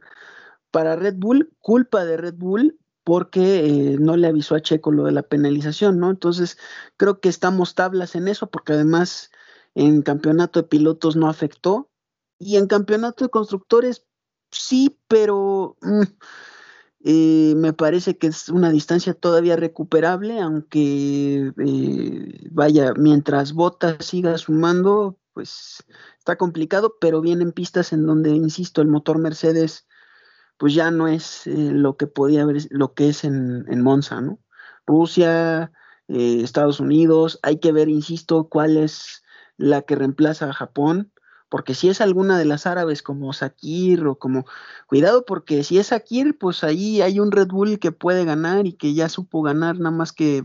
para 0.72 0.96
Red 0.96 1.16
Bull, 1.18 1.54
culpa 1.62 2.04
de 2.04 2.18
Red 2.18 2.36
Bull 2.36 2.80
porque 3.06 3.60
eh, 3.60 3.98
no 4.00 4.18
le 4.18 4.28
avisó 4.28 4.56
a 4.56 4.62
Checo 4.62 4.91
lo 4.91 5.06
de 5.06 5.12
la 5.12 5.22
penalización, 5.22 6.00
¿no? 6.00 6.10
Entonces, 6.10 6.58
creo 6.98 7.22
que 7.22 7.30
estamos 7.30 7.76
tablas 7.76 8.16
en 8.16 8.28
eso, 8.28 8.50
porque 8.50 8.74
además 8.74 9.30
en 9.76 10.02
campeonato 10.02 10.62
de 10.62 10.68
pilotos 10.68 11.16
no 11.16 11.30
afectó, 11.30 11.91
y 12.39 12.58
en 12.58 12.68
campeonato 12.68 13.24
de 13.24 13.30
constructores 13.30 14.08
sí, 14.52 15.00
pero 15.08 15.78
mm, 15.82 16.02
eh, 17.08 17.53
me 17.56 17.72
parece 17.72 18.18
que 18.18 18.26
es 18.26 18.49
una 18.49 18.72
distancia 18.72 19.14
todavía 19.14 19.56
recuperable, 19.56 20.39
aunque 20.39 21.53
eh, 21.56 22.47
vaya, 22.49 22.93
mientras 22.97 23.53
Bota 23.53 23.97
siga 23.99 24.36
sumando, 24.39 25.20
pues 25.34 25.84
está 26.18 26.36
complicado, 26.36 26.97
pero 26.99 27.22
vienen 27.22 27.51
pistas 27.51 27.93
en 27.93 28.08
donde, 28.08 28.32
insisto, 28.32 28.82
el 28.82 28.88
motor 28.88 29.20
Mercedes 29.20 29.88
pues 30.58 30.74
ya 30.74 30.89
no 30.89 31.08
es 31.08 31.45
eh, 31.45 31.53
lo 31.56 31.95
que 31.95 32.08
podía 32.08 32.41
haber, 32.41 32.58
lo 32.72 32.95
que 32.95 33.10
es 33.10 33.24
en, 33.24 33.66
en 33.70 33.82
Monza, 33.82 34.22
¿no? 34.22 34.39
Rusia, 34.88 35.72
eh, 36.08 36.41
Estados 36.41 36.80
Unidos, 36.80 37.39
hay 37.43 37.60
que 37.60 37.72
ver, 37.72 37.88
insisto, 37.88 38.49
cuál 38.49 38.78
es 38.78 39.24
la 39.58 39.84
que 39.84 39.95
reemplaza 39.95 40.49
a 40.49 40.53
Japón, 40.53 41.12
porque 41.50 41.76
si 41.76 41.89
es 41.89 42.02
alguna 42.02 42.38
de 42.38 42.46
las 42.46 42.66
árabes 42.66 43.02
como 43.02 43.32
Sakir 43.34 44.06
o 44.08 44.16
como, 44.16 44.46
cuidado 44.88 45.26
porque 45.26 45.64
si 45.64 45.78
es 45.78 45.88
Sakir, 45.88 46.38
pues 46.38 46.64
ahí 46.64 47.02
hay 47.02 47.20
un 47.20 47.32
Red 47.32 47.48
Bull 47.48 47.80
que 47.80 47.91
puede 47.91 48.26
ganar 48.26 48.66
y 48.66 48.74
que 48.74 48.93
ya 48.93 49.10
supo 49.10 49.41
ganar 49.41 49.80
nada 49.80 49.96
más 49.96 50.12
que 50.12 50.43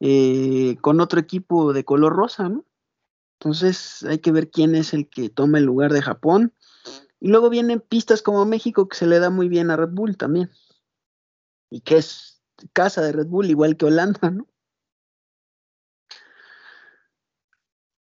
eh, 0.00 0.76
con 0.82 1.00
otro 1.00 1.20
equipo 1.20 1.72
de 1.72 1.84
color 1.84 2.14
rosa, 2.14 2.48
¿no? 2.48 2.64
Entonces 3.38 4.02
hay 4.04 4.18
que 4.18 4.32
ver 4.32 4.50
quién 4.50 4.74
es 4.74 4.94
el 4.94 5.08
que 5.08 5.28
toma 5.28 5.58
el 5.58 5.64
lugar 5.64 5.92
de 5.92 6.02
Japón. 6.02 6.52
Y 7.20 7.28
luego 7.28 7.50
vienen 7.50 7.80
pistas 7.80 8.22
como 8.22 8.44
México 8.44 8.88
que 8.88 8.96
se 8.96 9.06
le 9.06 9.18
da 9.18 9.30
muy 9.30 9.48
bien 9.48 9.70
a 9.70 9.76
Red 9.76 9.90
Bull 9.90 10.16
también. 10.16 10.50
Y 11.70 11.80
que 11.80 11.96
es 11.98 12.42
casa 12.72 13.02
de 13.02 13.12
Red 13.12 13.26
Bull, 13.26 13.50
igual 13.50 13.76
que 13.76 13.86
Holanda, 13.86 14.30
¿no? 14.30 14.46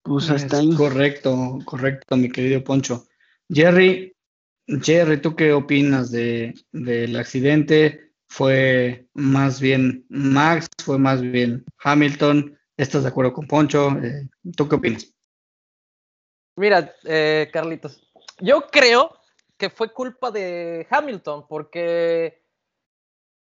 Pues 0.05 0.29
hasta 0.29 0.59
ahí. 0.59 0.75
Correcto, 0.75 1.59
correcto, 1.65 2.17
mi 2.17 2.31
querido 2.31 2.63
Poncho. 2.63 3.07
Jerry, 3.49 4.15
Jerry, 4.67 5.21
¿tú 5.21 5.35
qué 5.35 5.55
opinas 5.55 6.11
de, 6.11 6.55
del 6.73 7.17
accidente? 7.17 8.13
¿Fue 8.29 9.07
más 9.15 9.61
bien 9.61 10.05
Max? 10.11 10.69
¿Fue 10.85 10.99
más 10.99 11.23
bien 11.23 11.65
Hamilton? 11.83 12.59
¿Estás 12.77 13.05
de 13.05 13.09
acuerdo 13.09 13.33
con 13.33 13.47
Poncho? 13.47 13.93
Eh, 14.03 14.29
¿Tú 14.55 14.69
qué 14.69 14.75
opinas? 14.77 15.11
Mira, 16.57 16.95
eh, 17.05 17.49
Carlitos, 17.51 18.07
yo 18.41 18.67
creo 18.71 19.19
que 19.57 19.71
fue 19.71 19.91
culpa 19.91 20.31
de 20.31 20.87
Hamilton, 20.91 21.47
porque, 21.49 22.43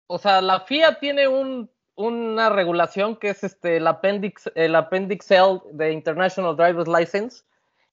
o 0.08 0.18
sea, 0.18 0.40
la 0.40 0.60
FIA 0.60 0.98
tiene 0.98 1.28
un, 1.28 1.70
una 1.98 2.48
regulación 2.48 3.16
que 3.16 3.30
es 3.30 3.42
este, 3.42 3.76
el, 3.76 3.86
appendix, 3.88 4.50
el 4.54 4.76
Appendix 4.76 5.30
L 5.32 5.60
de 5.72 5.92
International 5.92 6.56
Driver's 6.56 6.88
License, 6.88 7.42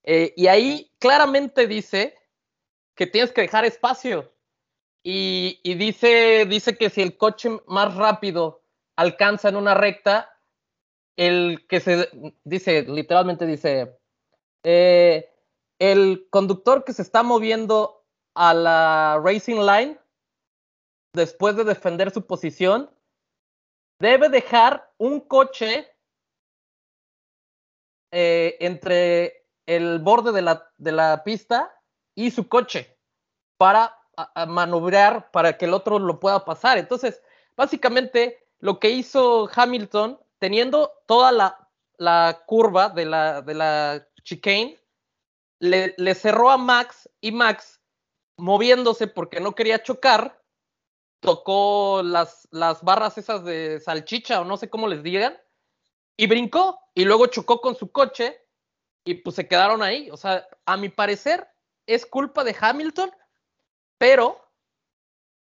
eh, 0.03 0.31
y 0.37 0.45
ahí 0.45 0.91
claramente 0.99 1.65
dice 1.65 2.15
que 2.93 3.07
tienes 3.07 3.31
que 3.31 3.41
dejar 3.41 3.65
espacio. 3.65 4.31
Y, 5.01 5.59
y, 5.63 5.73
dice, 5.73 6.45
dice 6.47 6.77
que 6.77 6.89
si 6.89 7.01
el 7.01 7.17
coche 7.17 7.49
más 7.67 7.95
rápido 7.95 8.61
alcanza 8.95 9.49
en 9.49 9.55
una 9.55 9.73
recta, 9.73 10.31
el 11.15 11.65
que 11.67 11.79
se 11.79 12.09
dice, 12.43 12.83
literalmente 12.83 13.47
dice, 13.47 13.97
eh, 14.63 15.31
el 15.79 16.27
conductor 16.29 16.83
que 16.83 16.93
se 16.93 17.01
está 17.01 17.23
moviendo 17.23 18.03
a 18.35 18.53
la 18.53 19.21
racing 19.23 19.61
line 19.61 19.97
después 21.13 21.55
de 21.55 21.63
defender 21.63 22.11
su 22.11 22.25
posición 22.25 22.89
debe 24.05 24.29
dejar 24.29 24.91
un 24.97 25.19
coche 25.19 25.91
eh, 28.11 28.55
entre 28.59 29.47
el 29.65 29.99
borde 29.99 30.31
de 30.31 30.41
la, 30.41 30.71
de 30.77 30.91
la, 30.91 31.23
pista 31.23 31.81
y 32.15 32.31
su 32.31 32.47
coche 32.47 32.97
para 33.57 33.97
manobrar 34.47 35.31
para 35.31 35.57
que 35.57 35.65
el 35.65 35.73
otro 35.73 35.99
lo 35.99 36.19
pueda 36.19 36.45
pasar. 36.45 36.77
Entonces, 36.77 37.21
básicamente 37.57 38.47
lo 38.59 38.79
que 38.79 38.91
hizo 38.91 39.49
Hamilton, 39.53 40.19
teniendo 40.39 40.91
toda 41.05 41.31
la, 41.31 41.69
la 41.97 42.43
curva 42.45 42.89
de 42.89 43.05
la, 43.05 43.41
de 43.41 43.53
la 43.53 44.07
chicane, 44.23 44.79
le, 45.59 46.15
cerró 46.15 46.49
a 46.49 46.57
Max 46.57 47.09
y 47.21 47.31
Max, 47.31 47.81
moviéndose 48.37 49.07
porque 49.07 49.39
no 49.39 49.55
quería 49.55 49.81
chocar, 49.81 50.41
tocó 51.19 52.01
las, 52.03 52.47
las 52.51 52.83
barras 52.83 53.17
esas 53.17 53.43
de 53.43 53.79
salchicha 53.79 54.41
o 54.41 54.45
no 54.45 54.57
sé 54.57 54.69
cómo 54.69 54.87
les 54.87 55.03
digan, 55.03 55.37
y 56.17 56.27
brincó 56.27 56.79
y 56.93 57.05
luego 57.05 57.27
chocó 57.27 57.61
con 57.61 57.75
su 57.75 57.91
coche 57.91 58.39
y 59.03 59.15
pues 59.15 59.35
se 59.35 59.47
quedaron 59.47 59.81
ahí. 59.81 60.09
O 60.11 60.17
sea, 60.17 60.47
a 60.65 60.77
mi 60.77 60.89
parecer 60.89 61.47
es 61.85 62.05
culpa 62.05 62.43
de 62.43 62.55
Hamilton, 62.59 63.11
pero 63.97 64.41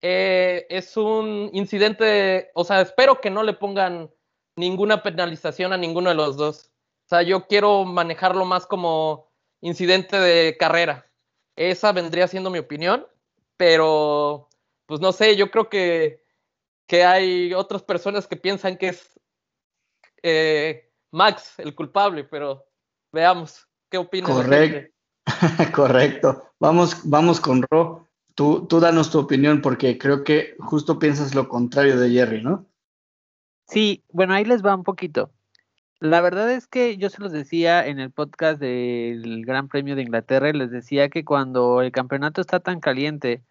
eh, 0.03 0.67
es 0.71 0.97
un 0.97 1.51
incidente, 1.53 2.51
o 2.55 2.65
sea, 2.65 2.81
espero 2.81 3.21
que 3.21 3.31
no 3.31 3.43
le 3.43 3.53
pongan 3.53 4.11
ninguna 4.57 5.03
penalización 5.03 5.73
a 5.73 5.77
ninguno 5.77 6.11
de 6.11 6.17
los 6.17 6.37
dos. 6.37 6.71
O 7.07 7.09
sea, 7.09 7.23
yo 7.23 7.47
quiero 7.47 7.85
manejarlo 7.85 8.45
más 8.45 8.67
como 8.67 9.29
incidente 9.61 10.19
de 10.19 10.57
carrera. 10.59 11.11
Esa 11.57 11.93
vendría 11.93 12.29
siendo 12.29 12.51
mi 12.51 12.59
opinión, 12.59 13.07
pero 13.57 14.49
pues 14.91 15.01
no 15.01 15.13
sé, 15.13 15.37
yo 15.37 15.53
creo 15.53 15.69
que, 15.69 16.21
que 16.89 17.05
hay 17.05 17.55
otras 17.55 17.81
personas 17.81 18.27
que 18.27 18.35
piensan 18.35 18.77
que 18.77 18.89
es 18.89 19.21
eh, 20.21 20.91
Max 21.13 21.55
el 21.59 21.77
culpable, 21.77 22.25
pero 22.25 22.65
veamos, 23.13 23.69
¿qué 23.89 23.99
opinas? 23.99 24.29
Correcto. 24.29 24.93
Correcto. 25.77 26.43
Vamos, 26.59 27.03
vamos 27.05 27.39
con 27.41 27.65
Ro. 27.71 28.09
tú, 28.35 28.67
tú 28.67 28.81
danos 28.81 29.13
tu 29.13 29.21
opinión 29.21 29.63
porque 29.63 29.97
creo 29.97 30.25
que 30.25 30.57
justo 30.59 30.99
piensas 30.99 31.37
lo 31.37 31.49
contrario 31.49 31.97
de 31.97 32.11
Jerry, 32.11 32.43
¿no? 32.43 32.67
Sí, 33.69 34.03
bueno, 34.09 34.35
ahí 34.35 34.45
les 34.45 34.67
va 34.67 34.75
un 34.75 34.83
poquito. 34.83 35.31
La 36.01 36.21
verdad 36.21 36.51
es 36.51 36.67
que 36.67 36.97
yo 36.97 37.11
se 37.11 37.23
los 37.23 37.31
decía 37.31 37.87
en 37.87 38.01
el 38.01 38.11
podcast 38.11 38.59
del 38.59 39.47
Gran 39.47 39.69
Premio 39.69 39.95
de 39.95 40.03
Inglaterra, 40.03 40.53
les 40.53 40.73
decía 40.73 41.11
que 41.11 41.25
cuando 41.25 41.81
el 41.81 41.93
campeonato 41.93 42.41
está 42.41 42.59
tan 42.59 42.81
caliente 42.81 43.45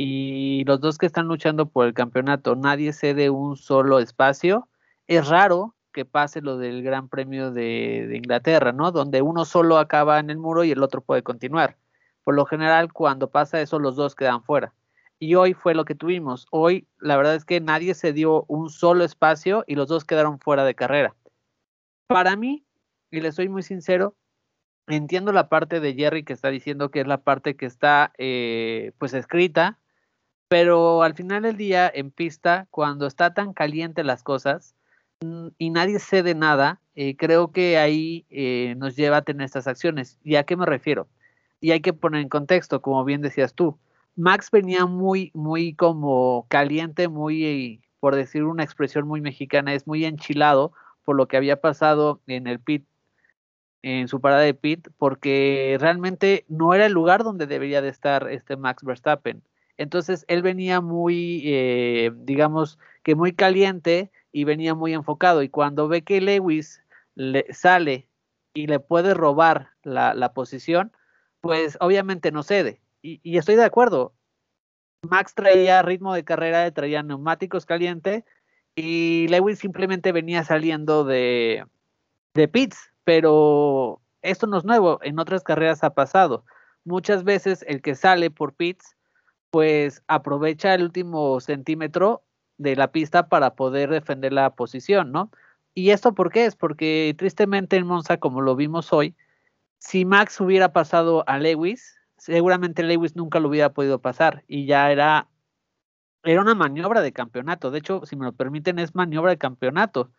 y 0.00 0.62
los 0.64 0.80
dos 0.80 0.96
que 0.96 1.06
están 1.06 1.26
luchando 1.26 1.66
por 1.66 1.84
el 1.84 1.92
campeonato, 1.92 2.54
nadie 2.54 2.92
cede 2.92 3.30
un 3.30 3.56
solo 3.56 3.98
espacio, 3.98 4.68
es 5.08 5.26
raro 5.26 5.74
que 5.92 6.04
pase 6.04 6.40
lo 6.40 6.56
del 6.56 6.84
Gran 6.84 7.08
Premio 7.08 7.50
de, 7.50 8.08
Inglaterra, 8.14 8.70
¿no? 8.70 8.92
Donde 8.92 9.22
uno 9.22 9.44
solo 9.44 9.76
acaba 9.76 10.20
en 10.20 10.30
el 10.30 10.38
muro 10.38 10.62
y 10.62 10.70
el 10.70 10.84
otro 10.84 11.00
puede 11.00 11.24
continuar. 11.24 11.78
Por 12.22 12.36
lo 12.36 12.46
general, 12.46 12.92
cuando 12.92 13.28
pasa 13.30 13.60
eso, 13.60 13.80
los 13.80 13.96
dos 13.96 14.14
quedan 14.14 14.44
fuera. 14.44 14.72
Y 15.18 15.34
hoy 15.34 15.52
fue 15.52 15.74
lo 15.74 15.84
que 15.84 15.96
tuvimos. 15.96 16.46
Hoy, 16.52 16.86
la 17.00 17.16
verdad 17.16 17.34
es 17.34 17.44
que 17.44 17.60
nadie 17.60 17.92
se 17.94 18.12
dio 18.12 18.44
un 18.46 18.70
solo 18.70 19.02
espacio 19.02 19.64
y 19.66 19.74
los 19.74 19.88
dos 19.88 20.04
quedaron 20.04 20.38
fuera 20.38 20.64
de 20.64 20.76
carrera. 20.76 21.16
Para 22.06 22.36
mí, 22.36 22.64
y 23.10 23.20
le 23.20 23.32
soy 23.32 23.48
muy 23.48 23.64
sincero, 23.64 24.14
entiendo 24.86 25.32
la 25.32 25.48
parte 25.48 25.80
de 25.80 25.94
Jerry 25.94 26.22
que 26.22 26.34
está 26.34 26.50
diciendo 26.50 26.92
que 26.92 27.00
es 27.00 27.08
la 27.08 27.18
parte 27.22 27.56
que 27.56 27.66
está 27.66 28.12
eh, 28.16 28.92
pues 28.98 29.12
escrita, 29.12 29.76
pero 30.48 31.02
al 31.02 31.14
final 31.14 31.42
del 31.42 31.56
día 31.56 31.90
en 31.92 32.10
pista, 32.10 32.66
cuando 32.70 33.06
está 33.06 33.34
tan 33.34 33.52
caliente 33.52 34.02
las 34.04 34.22
cosas 34.22 34.74
mm, 35.20 35.48
y 35.58 35.70
nadie 35.70 35.98
cede 35.98 36.34
nada, 36.34 36.80
eh, 36.94 37.16
creo 37.16 37.52
que 37.52 37.78
ahí 37.78 38.26
eh, 38.30 38.74
nos 38.78 38.96
lleva 38.96 39.18
a 39.18 39.22
tener 39.22 39.44
estas 39.44 39.66
acciones. 39.68 40.18
¿Y 40.24 40.36
a 40.36 40.44
qué 40.44 40.56
me 40.56 40.66
refiero? 40.66 41.08
Y 41.60 41.72
hay 41.72 41.80
que 41.80 41.92
poner 41.92 42.22
en 42.22 42.28
contexto, 42.28 42.82
como 42.82 43.04
bien 43.04 43.20
decías 43.20 43.54
tú. 43.54 43.78
Max 44.16 44.50
venía 44.50 44.86
muy, 44.86 45.30
muy 45.34 45.74
como 45.74 46.46
caliente, 46.48 47.08
muy, 47.08 47.80
por 48.00 48.16
decir 48.16 48.44
una 48.44 48.64
expresión 48.64 49.06
muy 49.06 49.20
mexicana, 49.20 49.74
es 49.74 49.86
muy 49.86 50.04
enchilado 50.04 50.72
por 51.04 51.16
lo 51.16 51.28
que 51.28 51.36
había 51.36 51.60
pasado 51.60 52.20
en 52.26 52.46
el 52.48 52.58
pit, 52.58 52.84
en 53.82 54.08
su 54.08 54.20
parada 54.20 54.42
de 54.42 54.54
pit, 54.54 54.88
porque 54.98 55.76
realmente 55.80 56.44
no 56.48 56.74
era 56.74 56.86
el 56.86 56.92
lugar 56.92 57.22
donde 57.22 57.46
debería 57.46 57.80
de 57.80 57.88
estar 57.88 58.28
este 58.30 58.56
Max 58.56 58.82
Verstappen. 58.82 59.42
Entonces 59.78 60.24
él 60.28 60.42
venía 60.42 60.80
muy, 60.80 61.42
eh, 61.46 62.10
digamos 62.14 62.78
que 63.04 63.14
muy 63.14 63.32
caliente 63.32 64.10
y 64.32 64.44
venía 64.44 64.74
muy 64.74 64.92
enfocado. 64.92 65.42
Y 65.42 65.48
cuando 65.48 65.88
ve 65.88 66.02
que 66.02 66.20
Lewis 66.20 66.82
le 67.14 67.46
sale 67.52 68.08
y 68.54 68.66
le 68.66 68.80
puede 68.80 69.14
robar 69.14 69.70
la, 69.84 70.32
posición, 70.34 70.92
pues 71.40 71.78
obviamente 71.80 72.32
no 72.32 72.42
cede. 72.42 72.82
Y, 73.02 73.38
estoy 73.38 73.54
de 73.54 73.64
acuerdo. 73.64 74.14
Max 75.02 75.34
traía 75.34 75.80
ritmo 75.82 76.12
de 76.12 76.24
carrera, 76.24 76.68
traía 76.72 77.04
neumáticos 77.04 77.64
calientes 77.64 78.24
y 78.74 79.28
Lewis 79.28 79.60
simplemente 79.60 80.10
venía 80.10 80.42
saliendo 80.42 81.04
de, 81.04 81.64
de 82.34 82.48
pits, 82.48 82.92
pero 83.04 84.00
esto 84.22 84.48
no 84.48 84.58
es 84.58 84.64
nuevo, 84.64 84.98
en 85.02 85.20
otras 85.20 85.44
carreras 85.44 85.84
ha 85.84 85.94
pasado. 85.94 86.44
Muchas 86.84 87.22
veces 87.22 87.64
el 87.68 87.80
que 87.80 87.94
sale 87.94 88.30
por 88.30 88.54
pits, 88.54 88.96
pues 89.50 90.02
aprovecha 90.08 90.74
el 90.74 90.82
último 90.82 91.40
centímetro 91.40 92.24
de 92.58 92.76
la 92.76 92.92
pista 92.92 93.28
para 93.28 93.54
poder 93.54 93.90
defender 93.90 94.32
la 94.32 94.54
posición, 94.54 95.12
¿no? 95.12 95.30
¿Y 95.74 95.90
esto 95.90 96.14
por 96.14 96.30
qué 96.30 96.46
es? 96.46 96.56
Porque 96.56 97.14
tristemente 97.16 97.76
en 97.76 97.86
Monza, 97.86 98.18
como 98.18 98.40
lo 98.40 98.56
vimos 98.56 98.92
hoy, 98.92 99.14
si 99.78 100.04
Max 100.04 100.40
hubiera 100.40 100.72
pasado 100.72 101.24
a 101.28 101.38
Lewis, 101.38 101.96
seguramente 102.16 102.82
Lewis 102.82 103.16
nunca 103.16 103.40
lo 103.40 103.48
hubiera 103.48 103.72
podido 103.72 104.00
pasar 104.00 104.44
y 104.48 104.66
ya 104.66 104.90
era 104.90 105.28
era 106.24 106.40
una 106.40 106.54
maniobra 106.54 107.00
de 107.00 107.12
campeonato. 107.12 107.70
De 107.70 107.78
hecho, 107.78 108.04
si 108.04 108.16
me 108.16 108.26
lo 108.26 108.32
permiten, 108.32 108.78
es 108.78 108.94
maniobra 108.94 109.30
de 109.30 109.38
campeonato. 109.38 110.10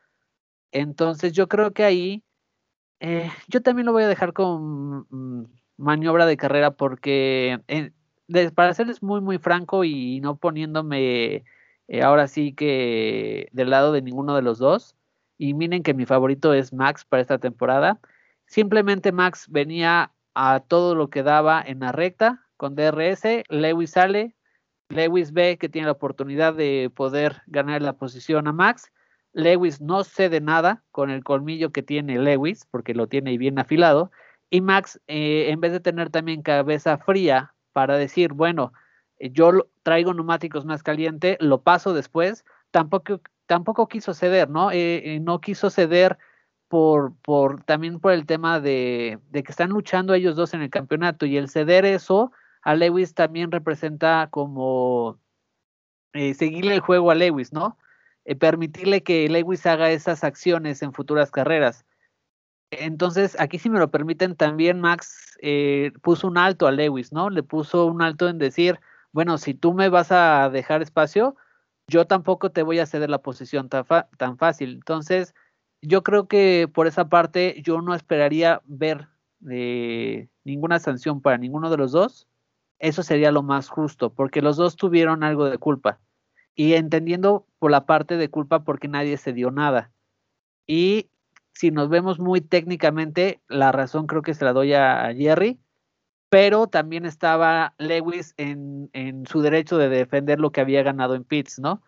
Entonces, 0.72 1.34
yo 1.34 1.48
creo 1.48 1.74
que 1.74 1.84
ahí, 1.84 2.24
eh, 3.00 3.32
yo 3.48 3.62
también 3.62 3.86
lo 3.86 3.94
voy 3.94 4.04
a 4.04 4.08
dejar 4.08 4.34
con 4.34 5.08
mm, 5.10 5.46
maniobra 5.78 6.26
de 6.26 6.38
carrera 6.38 6.72
porque, 6.72 7.60
eh, 8.34 8.52
para 8.52 8.74
serles 8.74 9.04
muy, 9.04 9.22
muy 9.22 9.38
franco 9.38 9.84
y 9.84 10.20
no 10.22 10.38
poniéndome 10.38 11.44
eh, 11.88 12.02
ahora 12.04 12.28
sí 12.28 12.54
que 12.54 13.50
del 13.52 13.70
lado 13.70 13.92
de 13.92 14.02
ninguno 14.02 14.36
de 14.36 14.42
los 14.42 14.60
dos, 14.60 14.96
y 15.38 15.54
miren 15.54 15.84
que 15.84 15.94
mi 15.94 16.06
favorito 16.06 16.54
es 16.54 16.74
Max 16.74 17.06
para 17.06 17.22
esta 17.22 17.40
temporada, 17.40 18.00
simplemente 18.46 19.12
Max 19.12 19.48
venía 19.50 20.12
a 20.36 20.60
todo 20.62 20.96
lo 20.96 21.10
que 21.10 21.24
daba 21.24 21.62
en 21.66 21.80
la 21.80 21.92
recta 21.92 22.46
con 22.58 22.76
DRS, 22.76 23.24
Lewis 23.50 23.92
sale, 23.92 24.36
Lewis 24.90 25.32
ve 25.34 25.58
que 25.58 25.70
tiene 25.70 25.86
la 25.86 25.94
oportunidad 25.94 26.54
de 26.56 26.92
poder 26.94 27.44
ganar 27.48 27.82
la 27.82 27.94
posición 27.94 28.48
a 28.48 28.54
Max. 28.54 28.92
Lewis 29.34 29.82
no 29.82 30.04
cede 30.04 30.42
nada 30.42 30.84
con 30.92 31.12
el 31.12 31.24
colmillo 31.24 31.72
que 31.72 31.84
tiene 31.84 32.18
Lewis, 32.18 32.66
porque 32.72 32.96
lo 32.96 33.08
tiene 33.08 33.38
bien 33.38 33.60
afilado. 33.60 34.12
Y 34.50 34.62
Max, 34.62 35.00
eh, 35.08 35.52
en 35.52 35.62
vez 35.62 35.72
de 35.72 35.80
tener 35.80 36.10
también 36.10 36.42
cabeza 36.42 36.98
fría 36.98 37.54
para 37.80 37.96
decir, 37.96 38.34
bueno, 38.34 38.74
eh, 39.20 39.30
yo 39.32 39.70
traigo 39.84 40.14
neumáticos 40.14 40.66
más 40.66 40.84
caliente, 40.84 41.38
lo 41.40 41.62
paso 41.62 41.94
después, 41.94 42.44
tampoco, 42.72 43.22
tampoco 43.46 43.88
quiso 43.88 44.14
ceder, 44.14 44.50
¿no? 44.50 44.70
Eh, 44.74 45.20
no 45.22 45.40
quiso 45.40 45.70
ceder 45.70 46.18
por, 46.68 47.14
por, 47.22 47.64
también 47.64 48.02
por 48.02 48.12
el 48.12 48.26
tema 48.26 48.60
de, 48.60 49.18
de 49.30 49.44
que 49.44 49.52
están 49.52 49.70
luchando 49.70 50.14
ellos 50.14 50.36
dos 50.36 50.54
en 50.54 50.62
el 50.62 50.70
campeonato 50.70 51.26
y 51.26 51.38
el 51.38 51.48
ceder 51.48 51.86
eso 51.86 52.34
a 52.62 52.76
Lewis 52.76 53.14
también 53.14 53.50
representa 53.50 54.28
como 54.30 55.18
eh, 56.12 56.34
seguirle 56.34 56.74
el 56.74 56.82
juego 56.82 57.12
a 57.12 57.16
Lewis, 57.16 57.54
¿no? 57.54 57.78
Eh, 58.26 58.36
permitirle 58.36 59.04
que 59.04 59.30
Lewis 59.30 59.66
haga 59.66 59.90
esas 59.90 60.26
acciones 60.26 60.82
en 60.82 60.92
futuras 60.92 61.32
carreras. 61.32 61.86
Entonces, 62.72 63.36
aquí 63.40 63.60
si 63.60 63.70
me 63.70 63.80
lo 63.80 63.90
permiten, 63.90 64.36
también 64.36 64.80
Max 64.82 65.38
eh, 65.42 65.92
puso 66.02 66.28
un 66.28 66.38
alto 66.38 66.68
a 66.68 66.72
Lewis, 66.72 67.12
¿no? 67.12 67.30
Le 67.30 67.44
puso 67.44 67.86
un 67.86 68.02
alto 68.02 68.30
en 68.30 68.38
decir, 68.38 68.80
bueno, 69.12 69.38
si 69.38 69.54
tú 69.54 69.74
me 69.74 69.90
vas 69.90 70.12
a 70.12 70.50
dejar 70.50 70.82
espacio, 70.82 71.36
yo 71.88 72.06
tampoco 72.06 72.52
te 72.52 72.64
voy 72.64 72.80
a 72.80 72.86
ceder 72.86 73.10
la 73.10 73.20
posición 73.20 73.70
tan, 73.70 74.38
fácil. 74.38 74.74
Entonces, 74.76 75.34
yo 75.82 76.04
creo 76.04 76.28
que 76.28 76.70
por 76.72 76.88
esa 76.88 77.10
parte 77.10 77.62
yo 77.64 77.82
no 77.82 77.96
esperaría 77.96 78.62
ver 78.66 79.08
ninguna 80.44 80.80
sanción 80.80 81.22
para 81.22 81.38
ninguno 81.38 81.70
de 81.70 81.78
los 81.78 81.92
dos 81.94 82.28
eso 82.80 83.04
sería 83.04 83.32
lo 83.32 83.44
más 83.44 83.70
justo, 83.70 84.14
porque 84.14 84.42
los 84.42 84.58
dos 84.58 84.78
tuvieron 84.78 85.24
algo 85.24 85.50
de 85.50 85.58
culpa. 85.58 86.00
Y 86.56 86.74
entendiendo 86.74 87.46
por 87.60 87.72
la 87.72 87.86
parte 87.86 88.18
de 88.18 88.30
culpa 88.30 88.64
porque 88.64 88.88
nadie 88.88 89.18
se 89.18 89.34
dio 89.34 89.52
nada. 89.52 89.92
Y 90.66 91.10
si 91.54 91.72
nos 91.72 91.90
vemos 91.90 92.20
muy 92.20 92.42
técnicamente, 92.42 93.42
la 93.48 93.72
razón 93.72 94.08
creo 94.08 94.22
que 94.22 94.34
se 94.34 94.46
la 94.46 94.54
doy 94.54 94.74
a, 94.74 95.14
Jerry, 95.16 95.60
pero 96.30 96.68
también 96.68 97.06
estaba 97.06 97.74
Lewis 97.78 98.34
en, 98.38 98.90
en, 98.94 99.26
su 99.26 99.42
derecho 99.42 99.78
de 99.78 99.90
defender 99.90 100.40
lo 100.40 100.52
que 100.52 100.62
había 100.62 100.84
ganado 100.84 101.16
en 101.16 101.24
pits, 101.24 101.60
¿no? 101.60 101.82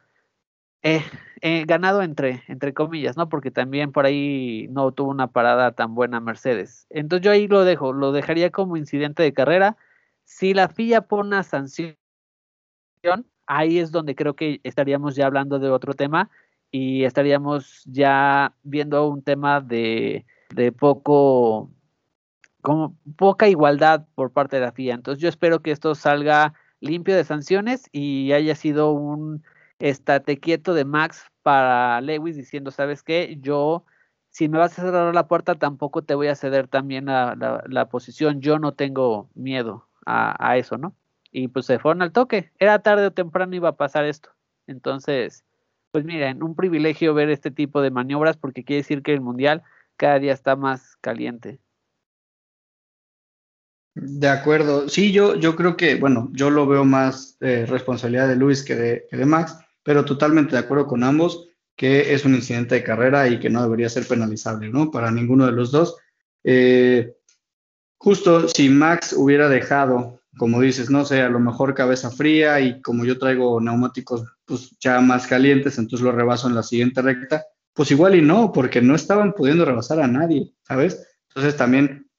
Eh, 0.84 1.04
eh, 1.42 1.64
ganado 1.68 2.02
entre, 2.02 2.44
entre 2.48 2.74
comillas, 2.74 3.16
¿no? 3.16 3.30
Porque 3.30 3.52
también 3.52 3.92
por 3.92 4.06
ahí 4.06 4.68
no 4.72 4.92
tuvo 4.92 5.12
una 5.12 5.28
parada 5.28 5.74
tan 5.74 5.94
buena 5.94 6.20
Mercedes. 6.20 6.88
Entonces 6.90 7.24
yo 7.24 7.32
ahí 7.32 7.48
lo 7.48 7.64
dejo, 7.64 7.94
lo 7.94 8.12
dejaría 8.12 8.50
como 8.50 8.78
incidente 8.78 9.22
de 9.22 9.34
carrera 9.34 9.78
si 10.32 10.54
la 10.54 10.70
FIA 10.70 11.02
pone 11.02 11.28
una 11.28 11.44
sanción, 11.44 11.98
ahí 13.48 13.80
es 13.80 13.92
donde 13.92 14.16
creo 14.16 14.36
que 14.36 14.62
estaríamos 14.64 15.16
ya 15.16 15.26
hablando 15.26 15.60
de 15.60 15.70
otro 15.70 15.94
tema 15.94 16.30
y 16.72 17.04
estaríamos 17.04 17.84
ya 17.86 18.56
viendo 18.64 19.08
un 19.08 19.22
tema 19.22 19.62
de, 19.62 20.26
de 20.56 20.72
poco, 20.72 21.70
como 22.62 22.98
poca 23.18 23.48
igualdad 23.50 24.08
por 24.16 24.32
parte 24.32 24.58
de 24.58 24.64
la 24.64 24.72
FIA. 24.72 24.96
Entonces 24.96 25.22
yo 25.22 25.30
espero 25.30 25.62
que 25.62 25.72
esto 25.72 25.96
salga 25.96 26.54
limpio 26.80 27.16
de 27.16 27.24
sanciones 27.24 27.90
y 27.92 28.32
haya 28.32 28.56
sido 28.56 28.92
un 28.94 29.44
estate 29.80 30.40
quieto 30.40 30.74
de 30.74 30.86
Max 30.86 31.26
para 31.44 32.02
Lewis 32.02 32.36
diciendo, 32.36 32.72
¿sabes 32.72 33.04
qué? 33.04 33.38
Yo, 33.42 33.86
si 34.30 34.48
me 34.48 34.58
vas 34.58 34.78
a 34.78 34.84
cerrar 34.84 35.14
la 35.14 35.28
puerta, 35.28 35.56
tampoco 35.56 36.04
te 36.04 36.16
voy 36.16 36.28
a 36.28 36.36
ceder 36.36 36.68
también 36.68 37.06
la, 37.06 37.64
la 37.68 37.90
posición. 37.90 38.42
Yo 38.42 38.60
no 38.60 38.74
tengo 38.74 39.30
miedo 39.36 39.88
a, 40.06 40.58
eso, 40.58 40.78
¿no? 40.78 40.96
Y 41.32 41.48
pues 41.48 41.66
se 41.66 41.80
fueron 41.80 42.02
al 42.02 42.12
toque. 42.12 42.52
Era 42.60 42.80
tarde 42.80 43.08
o 43.08 43.12
temprano 43.12 43.56
iba 43.56 43.70
a 43.70 43.78
pasar 43.78 44.06
esto. 44.06 44.30
Entonces, 44.68 45.44
pues 45.92 46.06
miren, 46.06 46.42
un 46.42 46.56
privilegio 46.56 47.14
ver 47.14 47.30
este 47.30 47.52
tipo 47.52 47.82
de 47.82 47.92
maniobras 47.92 48.38
porque 48.38 48.64
quiere 48.64 48.82
decir 48.82 49.04
que 49.04 49.14
el 49.14 49.22
mundial 49.22 49.64
cada 49.98 50.20
día 50.20 50.34
está 50.34 50.56
más 50.56 50.96
caliente. 51.02 51.60
De 53.94 54.30
acuerdo. 54.30 54.88
Sí, 54.88 55.12
yo, 55.12 55.36
yo 55.36 55.56
creo 55.56 55.76
que, 55.76 55.96
bueno, 55.96 56.30
yo 56.32 56.50
lo 56.50 56.66
veo 56.66 56.86
más 56.86 57.38
eh, 57.42 57.66
responsabilidad 57.68 58.30
de 58.30 58.38
Luis 58.38 58.64
que 58.64 58.76
de, 58.76 59.06
que 59.10 59.18
de, 59.18 59.26
Max, 59.26 59.58
pero 59.84 60.06
totalmente 60.06 60.54
de 60.54 60.60
acuerdo 60.60 60.88
con 60.88 61.04
ambos 61.04 61.50
que 61.76 62.14
es 62.14 62.26
un 62.26 62.36
incidente 62.36 62.76
de 62.76 62.84
carrera 62.84 63.28
y 63.28 63.40
que 63.40 63.50
no 63.50 63.62
debería 63.64 63.90
ser 63.90 64.08
penalizable, 64.08 64.70
¿no? 64.70 64.92
Para 64.92 65.12
ninguno 65.12 65.46
de 65.46 65.52
los 65.52 65.72
dos. 65.72 65.98
Eh, 66.44 67.18
justo 67.98 68.48
si 68.48 68.70
Max 68.70 69.14
hubiera 69.14 69.50
dejado 69.50 70.21
como 70.38 70.62
dices, 70.62 70.90
no 70.90 71.06
sé, 71.06 71.22
a 71.22 71.30
lo 71.30 71.40
mejor 71.40 71.74
cabeza 71.74 72.10
fría 72.10 72.60
y 72.60 72.82
como 72.82 73.06
yo 73.06 73.18
traigo 73.18 73.60
neumáticos 73.60 74.24
pues 74.46 74.76
ya 74.80 75.02
más 75.02 75.28
calientes, 75.28 75.78
entonces 75.78 76.04
lo 76.04 76.12
rebaso 76.12 76.48
en 76.48 76.56
la 76.56 76.64
siguiente 76.64 77.02
recta, 77.02 77.46
pues 77.74 77.92
igual 77.92 78.16
y 78.16 78.22
no, 78.22 78.52
porque 78.52 78.82
no 78.82 78.96
estaban 78.96 79.34
pudiendo 79.34 79.66
rebasar 79.66 80.00
a 80.02 80.08
nadie, 80.08 80.54
¿sabes? 80.64 81.06
Entonces 81.30 81.58
también, 81.58 82.10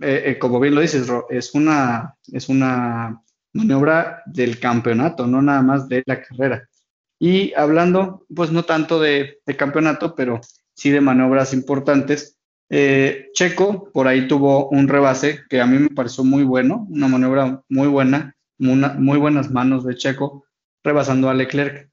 eh, 0.00 0.22
eh, 0.26 0.38
como 0.38 0.60
bien 0.60 0.74
lo 0.74 0.80
dices, 0.80 1.08
es 1.30 1.54
una, 1.54 2.16
es 2.32 2.48
una 2.48 3.22
maniobra 3.52 4.22
del 4.26 4.60
campeonato, 4.60 5.26
no 5.26 5.42
nada 5.42 5.62
más 5.62 5.88
de 5.88 6.02
la 6.06 6.22
carrera. 6.22 6.68
Y 7.18 7.54
hablando, 7.54 8.26
pues 8.34 8.52
no 8.52 8.64
tanto 8.64 9.00
de, 9.00 9.40
de 9.46 9.56
campeonato, 9.56 10.14
pero 10.14 10.40
sí 10.74 10.90
de 10.90 11.00
maniobras 11.00 11.54
importantes, 11.54 12.35
eh, 12.68 13.30
Checo 13.32 13.90
por 13.92 14.08
ahí 14.08 14.26
tuvo 14.26 14.68
un 14.70 14.88
rebase 14.88 15.40
que 15.48 15.60
a 15.60 15.66
mí 15.66 15.78
me 15.78 15.90
pareció 15.90 16.24
muy 16.24 16.42
bueno, 16.42 16.86
una 16.90 17.08
maniobra 17.08 17.62
muy 17.68 17.88
buena, 17.88 18.36
muy 18.58 19.18
buenas 19.18 19.50
manos 19.50 19.84
de 19.84 19.96
Checo, 19.96 20.44
rebasando 20.82 21.28
a 21.28 21.34
Leclerc. 21.34 21.90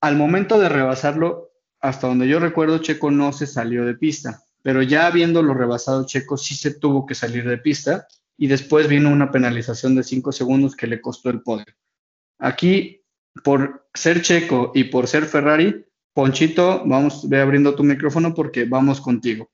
Al 0.00 0.16
momento 0.16 0.58
de 0.58 0.68
rebasarlo, 0.68 1.50
hasta 1.80 2.06
donde 2.06 2.28
yo 2.28 2.38
recuerdo, 2.38 2.78
Checo 2.78 3.10
no 3.10 3.32
se 3.32 3.46
salió 3.46 3.84
de 3.84 3.94
pista, 3.94 4.42
pero 4.62 4.82
ya 4.82 5.06
habiéndolo 5.06 5.54
rebasado 5.54 6.06
Checo 6.06 6.36
sí 6.36 6.54
se 6.54 6.74
tuvo 6.74 7.06
que 7.06 7.14
salir 7.14 7.48
de 7.48 7.58
pista 7.58 8.06
y 8.36 8.46
después 8.46 8.88
vino 8.88 9.10
una 9.10 9.30
penalización 9.30 9.94
de 9.94 10.04
5 10.04 10.32
segundos 10.32 10.76
que 10.76 10.86
le 10.86 11.00
costó 11.00 11.30
el 11.30 11.42
podio. 11.42 11.66
Aquí, 12.38 13.02
por 13.42 13.88
ser 13.94 14.22
Checo 14.22 14.72
y 14.74 14.84
por 14.84 15.06
ser 15.06 15.24
Ferrari, 15.24 15.84
Ponchito, 16.14 16.82
vamos, 16.84 17.28
ve 17.28 17.40
abriendo 17.40 17.74
tu 17.74 17.84
micrófono 17.84 18.34
porque 18.34 18.64
vamos 18.64 19.00
contigo. 19.00 19.50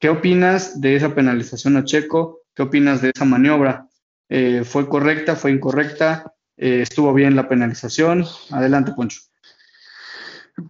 ¿Qué 0.00 0.08
opinas 0.08 0.80
de 0.80 0.96
esa 0.96 1.14
penalización 1.14 1.76
a 1.76 1.84
Checo? 1.84 2.40
¿Qué 2.54 2.62
opinas 2.62 3.02
de 3.02 3.12
esa 3.14 3.26
maniobra? 3.26 3.86
Eh, 4.30 4.64
¿Fue 4.64 4.88
correcta? 4.88 5.36
¿Fue 5.36 5.52
incorrecta? 5.52 6.32
Eh, 6.56 6.80
¿Estuvo 6.80 7.12
bien 7.12 7.36
la 7.36 7.50
penalización? 7.50 8.24
Adelante, 8.50 8.92
Poncho. 8.92 9.20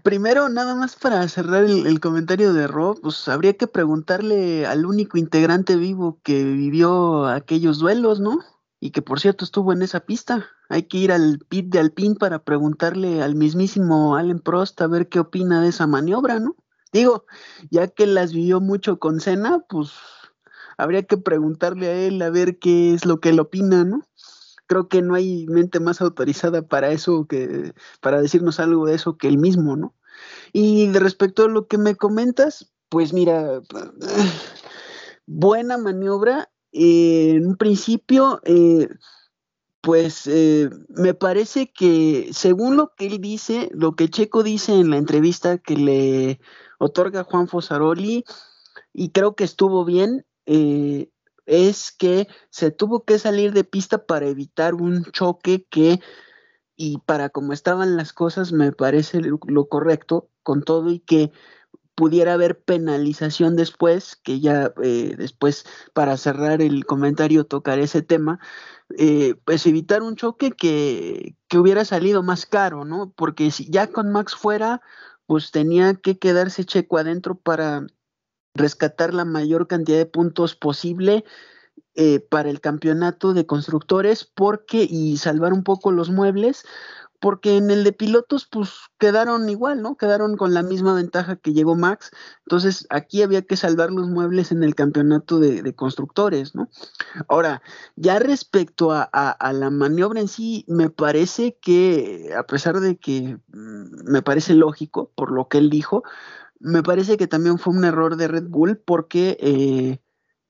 Primero, 0.03 0.49
nada 0.49 0.75
más 0.75 0.97
para 0.97 1.27
cerrar 1.29 1.63
el, 1.63 2.01
comentario 2.01 2.53
de 2.53 2.67
Rob, 2.67 3.01
pues 3.03 3.29
habría 3.29 3.53
que 3.55 3.69
preguntarle 3.69 4.67
al 4.67 4.85
único 4.85 5.17
integrante 5.17 5.77
vivo 5.77 6.19
que 6.25 6.43
vivió 6.43 7.27
aquellos 7.27 7.79
duelos, 7.79 8.19
¿no? 8.19 8.41
Y 8.81 8.91
que 8.91 9.01
por 9.01 9.21
cierto 9.21 9.45
estuvo 9.45 9.73
en 9.73 9.83
esa 9.83 10.01
pista. 10.01 10.49
Hay 10.69 10.85
que 10.85 10.99
ir 10.99 11.13
al 11.13 11.39
pit 11.49 11.67
de 11.67 11.79
Alpine 11.79 12.17
para 12.17 12.43
preguntarle 12.43 13.23
al 13.23 13.37
mismísimo 13.37 14.17
Allen 14.17 14.41
Prost 14.41 14.81
a 14.81 14.89
ver 14.89 15.09
qué 15.09 15.21
opina 15.21 15.63
de 15.63 15.69
esa 15.69 15.87
maniobra, 15.87 16.41
¿no? 16.41 16.57
Digo, 16.93 17.25
ya 17.71 17.89
que 17.89 18.07
las 18.07 18.33
vivió 18.33 18.61
mucho 18.61 18.99
con 18.99 19.21
Cena, 19.21 19.65
pues 19.69 19.91
habría 20.77 21.03
que 21.05 21.17
preguntarle 21.17 21.89
a 21.89 21.95
él 21.95 22.21
a 22.23 22.31
ver 22.31 22.59
qué 22.59 22.95
es 22.95 23.05
lo 23.05 23.21
que 23.21 23.31
él 23.31 23.41
opina, 23.41 23.85
¿no? 23.85 24.03
Creo 24.67 24.89
que 24.89 25.03
no 25.03 25.15
hay 25.15 25.47
mente 25.47 25.81
más 25.81 26.01
autorizada 26.01 26.63
para 26.63 26.91
eso 26.91 27.27
que 27.27 27.75
para 28.01 28.23
decirnos 28.23 28.61
algo 28.61 28.87
de 28.87 28.95
eso 28.95 29.17
que 29.17 29.29
él 29.29 29.39
mismo, 29.39 29.77
¿no? 29.77 29.95
Y 30.53 30.89
de 30.89 31.01
respecto 31.01 31.45
a 31.45 31.49
lo 31.49 31.67
que 31.67 31.79
me 31.79 31.95
comentas, 31.97 32.73
pues 32.89 33.13
mira, 33.13 33.63
buena 35.27 35.79
maniobra. 35.79 36.51
en 36.73 37.47
un 37.47 37.57
principio, 37.57 38.41
eh, 38.45 38.89
pues 39.81 40.27
eh, 40.27 40.71
me 40.89 41.15
parece 41.15 41.73
que 41.73 42.31
según 42.33 42.77
lo 42.77 42.95
que 42.95 43.07
él 43.07 43.21
dice, 43.21 43.71
lo 43.73 43.97
que 43.97 44.09
Checo 44.09 44.43
dice 44.43 44.75
en 44.75 44.91
la 44.91 44.99
entrevista 44.99 45.59
que 45.59 45.77
le 45.77 46.41
otorga 46.81 47.25
Juan 47.25 47.47
Fosaroli, 47.47 48.25
y 48.93 49.11
creo 49.11 49.35
que 49.35 49.45
estuvo 49.45 49.85
bien, 49.85 50.25
eh, 50.47 51.11
es 51.47 51.93
que 51.93 52.27
se 52.51 52.71
tuvo 52.71 53.05
que 53.05 53.19
salir 53.19 53.53
de 53.53 53.65
pista 53.65 54.07
para 54.07 54.27
evitar 54.27 54.75
un 54.75 55.05
choque 55.05 55.67
que, 55.69 56.01
y 56.77 56.99
para 56.99 57.29
como 57.29 57.53
estaban 57.53 57.97
las 57.97 58.13
cosas, 58.13 58.53
me 58.53 58.73
parece 58.73 59.21
lo, 59.21 59.69
correcto 59.69 60.31
con 60.43 60.63
todo 60.63 60.91
y 60.91 61.01
que 61.01 61.33
pudiera 61.95 62.33
haber 62.33 62.63
penalización 62.63 63.57
después, 63.57 64.17
que 64.17 64.41
ya 64.41 64.73
eh, 64.83 65.15
después 65.19 65.67
para 65.93 66.17
cerrar 66.17 66.63
el 66.63 66.87
comentario 66.87 67.45
tocaré 67.45 67.83
ese 67.83 68.01
tema, 68.01 68.41
eh, 68.97 69.35
pues 69.45 69.67
evitar 69.67 70.03
un 70.03 70.17
choque 70.17 70.53
que, 70.53 71.37
que, 71.49 71.59
hubiera 71.59 71.85
salido 71.85 72.23
más 72.23 72.47
caro, 72.47 72.85
¿no? 72.85 73.13
Porque 73.15 73.51
si 73.51 73.69
ya 73.71 73.89
con 73.89 74.11
Max 74.11 74.35
fuera, 74.35 74.81
pues 75.31 75.53
tenía 75.53 75.95
que 75.95 76.19
quedarse 76.19 76.65
Checo 76.65 76.99
adentro 76.99 77.37
para 77.37 77.87
rescatar 78.53 79.15
la 79.15 79.25
mayor 79.25 79.69
cantidad 79.69 79.97
de 79.97 80.05
puntos 80.05 80.57
posible 80.57 81.25
eh, 81.95 82.19
para 82.19 82.51
el 82.51 82.61
campeonato 82.61 83.33
de 83.33 83.47
constructores 83.47 84.25
porque 84.25 84.89
y 84.91 85.19
salvar 85.19 85.53
un 85.53 85.63
poco 85.63 85.93
los 85.93 86.11
muebles 86.11 86.65
porque 87.21 87.59
en 87.59 87.71
el 87.71 87.85
de 87.85 87.93
pilotos 87.93 88.49
pues 88.51 88.71
quedaron 88.99 89.49
igual, 89.51 89.83
¿no? 89.83 89.97
Quedaron 89.97 90.37
con 90.37 90.55
la 90.55 90.63
misma 90.63 90.95
ventaja 90.95 91.37
que 91.37 91.53
llegó 91.53 91.77
Max. 91.77 92.11
Entonces 92.47 92.87
aquí 92.89 93.23
había 93.23 93.43
que 93.43 93.57
salvar 93.57 93.91
los 93.91 94.09
muebles 94.09 94.51
en 94.53 94.65
el 94.65 94.75
campeonato 94.75 95.39
de, 95.39 95.75
constructores, 95.75 96.55
¿no? 96.55 96.69
Ahora, 97.29 97.63
ya 97.95 98.19
respecto 98.19 98.91
a, 98.93 99.53
la 99.53 99.71
maniobra 99.71 100.21
en 100.21 100.29
sí, 100.29 100.65
me 100.67 100.89
parece 100.89 101.57
que, 101.61 102.33
a 102.37 102.45
pesar 102.45 102.81
de 102.81 102.97
que 102.97 103.39
mm, 103.49 104.11
me 104.11 104.23
parece 104.23 104.55
lógico 104.55 105.13
por 105.15 105.31
lo 105.31 105.49
que 105.49 105.59
él 105.59 105.71
dijo, 105.71 106.03
me 106.59 106.83
parece 106.83 107.17
que 107.17 107.27
también 107.27 107.59
fue 107.59 107.75
un 107.75 107.85
error 107.85 108.17
de 108.17 108.29
Red 108.29 108.49
Bull 108.49 108.79
porque 108.79 109.37
eh, 109.41 110.01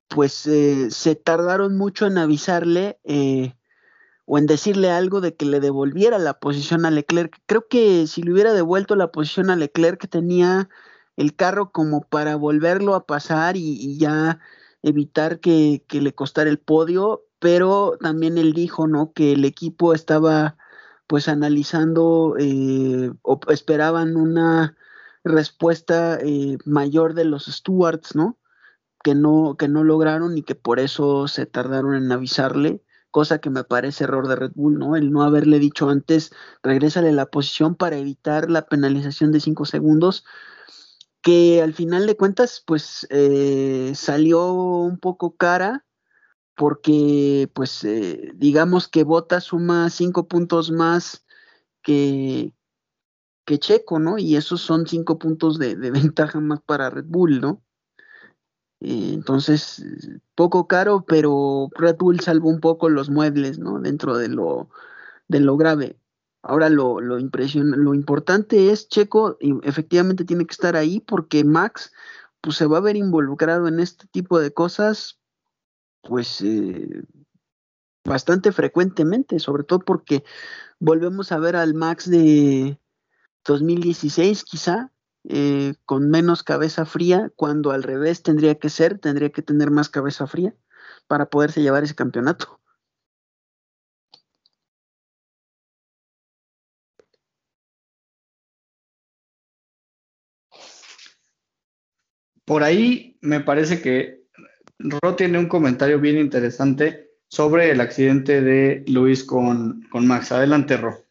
pues 0.09 0.47
eh, 0.47 0.91
se 0.91 1.17
tardaron 1.17 1.77
mucho 1.77 2.07
en 2.07 2.19
avisarle. 2.19 2.99
Eh, 3.05 3.55
o 4.33 4.39
en 4.39 4.47
decirle 4.47 4.93
algo 4.93 5.21
de 5.21 5.35
que 5.35 5.45
le 5.45 5.59
devolviera 5.59 6.17
la 6.21 6.35
posición 6.35 6.87
a 6.87 6.93
Leclerc. 6.93 7.43
Creo 7.47 7.67
que 7.67 8.07
si 8.07 8.23
le 8.23 8.33
hubiera 8.33 8.53
devuelto 8.53 8.95
la 8.95 9.11
posición 9.11 9.51
a 9.51 9.57
Leclerc 9.57 10.09
tenía 10.09 10.69
el 11.17 11.35
carro 11.35 11.73
como 11.73 12.03
para 12.03 12.37
volverlo 12.37 12.95
a 12.95 13.07
pasar 13.07 13.57
y, 13.57 13.99
ya 13.99 14.39
evitar 14.83 15.41
que, 15.41 15.83
le 15.91 16.15
costara 16.15 16.49
el 16.49 16.61
podio, 16.61 17.25
pero 17.41 17.99
también 18.01 18.39
él 18.39 18.53
dijo, 18.53 18.87
¿no? 18.87 19.13
Que 19.13 19.33
el 19.33 19.45
equipo 19.45 19.95
estaba 19.95 20.57
pues 21.09 21.27
analizando 21.27 22.37
eh, 22.39 23.11
o 23.23 23.41
esperaban 23.49 24.17
una 24.17 24.77
respuesta 25.25 26.21
eh, 26.23 26.57
mayor 26.65 27.15
de 27.15 27.25
los 27.25 27.47
stewards, 27.47 28.15
¿no? 28.15 28.39
Que 29.03 29.17
no, 29.17 29.57
que 29.59 29.67
no 29.67 29.83
lograron 29.83 30.39
y 30.39 30.45
que 30.45 30.55
por 30.55 30.79
eso 30.79 31.27
se 31.27 31.47
tardaron 31.47 31.97
en 31.97 32.13
avisarle 32.13 32.85
cosa 33.11 33.39
que 33.39 33.51
me 33.51 33.65
parece 33.65 34.05
error 34.05 34.29
de 34.29 34.37
Red 34.37 34.53
Bull, 34.55 34.79
¿no? 34.79 34.97
El 34.97 35.11
no 35.13 35.23
haberle 35.23 35.59
dicho 35.59 35.89
antes, 35.89 36.33
regrésale 36.63 37.13
la 37.13 37.27
posición 37.27 37.75
para 37.75 37.97
evitar 37.99 38.51
la 38.51 38.67
penalización 38.67 39.33
de 39.33 39.41
cinco 39.41 39.65
segundos, 39.65 40.25
que 41.23 41.63
al 41.63 41.75
final 41.75 42.07
de 42.07 42.17
cuentas, 42.17 42.63
pues 42.67 43.07
eh, 43.11 43.93
salió 43.95 44.53
un 44.53 44.99
poco 44.99 45.37
cara, 45.37 45.85
porque, 46.55 47.51
pues, 47.55 47.85
eh, 47.85 48.33
digamos 48.35 48.89
que 48.89 49.05
Bota 49.05 49.41
suma 49.41 49.91
cinco 49.91 50.29
puntos 50.29 50.71
más 50.71 51.25
que, 51.83 52.55
que 53.47 53.59
Checo, 53.59 53.99
¿no? 53.99 54.19
Y 54.19 54.37
esos 54.37 54.61
son 54.63 54.87
cinco 54.87 55.19
puntos 55.19 55.59
de, 55.59 55.77
de 55.77 55.91
ventaja 56.13 56.41
más 56.41 56.61
para 56.63 56.91
Red 56.91 57.07
Bull, 57.07 57.41
¿no? 57.41 57.63
Eh, 58.81 59.13
entonces, 59.15 59.85
poco 60.35 60.67
caro, 60.67 61.05
pero 61.07 61.69
Red 61.75 61.97
Bull 61.99 62.21
salvó 62.21 62.49
un 62.49 62.61
poco 62.61 62.89
los 62.89 63.11
muebles, 63.11 63.59
¿no? 63.59 63.81
Dentro 63.81 64.17
de 64.17 64.29
lo, 64.29 64.71
de 65.29 65.41
lo 65.41 65.57
grave. 65.57 65.99
Ahora 66.43 66.71
lo, 66.71 67.01
lo, 67.01 67.19
lo 67.19 67.95
importante 67.95 68.71
es, 68.71 68.89
Checo 68.89 69.37
efectivamente 69.63 70.25
tiene 70.25 70.47
que 70.47 70.53
estar 70.53 70.75
ahí 70.77 71.01
porque 71.01 71.45
Max 71.45 71.93
pues 72.41 72.57
se 72.57 72.67
va 72.67 72.79
a 72.79 72.81
ver 72.81 72.97
involucrado 72.97 73.69
en 73.69 73.81
este 73.81 74.07
tipo 74.07 74.39
de 74.41 74.53
cosas 74.53 75.21
pues 76.03 76.41
eh, 76.41 77.03
bastante 78.05 78.53
frecuentemente, 78.53 79.39
sobre 79.39 79.65
todo 79.65 79.81
porque 79.81 80.25
volvemos 80.79 81.33
a 81.33 81.39
ver 81.39 81.57
al 81.57 81.75
Max 81.75 82.09
de 82.09 82.79
2016 83.45 84.45
quizá, 84.45 84.91
eh, 85.25 85.75
con 85.85 86.11
menos 86.11 86.43
cabeza 86.43 86.87
fría, 86.87 87.31
cuando 87.37 87.73
al 87.73 87.83
revés 87.83 88.23
tendría 88.23 88.57
que 88.59 88.69
ser, 88.69 88.99
tendría 88.99 89.31
que 89.31 89.43
tener 89.43 89.71
más 89.71 89.89
cabeza 89.89 90.27
fría 90.27 90.55
para 91.07 91.27
poderse 91.27 91.63
llevar 91.63 91.85
ese 91.85 91.95
campeonato. 91.95 92.61
Por 102.45 102.63
ahí 102.65 103.17
me 103.21 103.41
parece 103.41 103.81
que 103.81 104.25
Ro 104.79 105.15
tiene 105.15 105.39
un 105.39 105.47
comentario 105.47 106.01
bien 106.01 106.19
interesante 106.19 107.11
sobre 107.29 107.71
el 107.71 107.81
accidente 107.81 108.41
de 108.41 108.85
Luis 108.89 109.25
con, 109.25 109.83
con 109.91 110.07
Max. 110.07 110.33
Adelante, 110.33 110.77
Ro. 110.77 111.10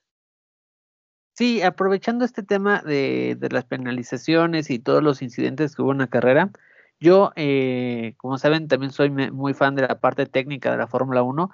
Sí, 1.40 1.62
aprovechando 1.62 2.26
este 2.26 2.44
tema 2.44 2.82
de, 2.82 3.38
las 3.50 3.64
penalizaciones 3.64 4.70
y 4.70 4.78
todos 4.78 5.02
los 5.02 5.22
incidentes 5.22 5.74
que 5.74 5.82
hubo 5.82 5.94
en 5.94 6.00
la 6.00 6.08
carrera, 6.08 6.52
yo, 7.00 7.32
eh, 7.38 8.14
como 8.18 8.38
saben, 8.38 8.68
también 8.68 8.92
soy 8.92 9.10
muy 9.10 9.54
fan 9.54 9.74
de 9.76 9.84
la 9.84 10.02
parte 10.02 10.26
técnica 10.26 10.70
de 10.70 10.76
la 10.78 10.88
Fórmula 10.88 11.24
1 11.24 11.50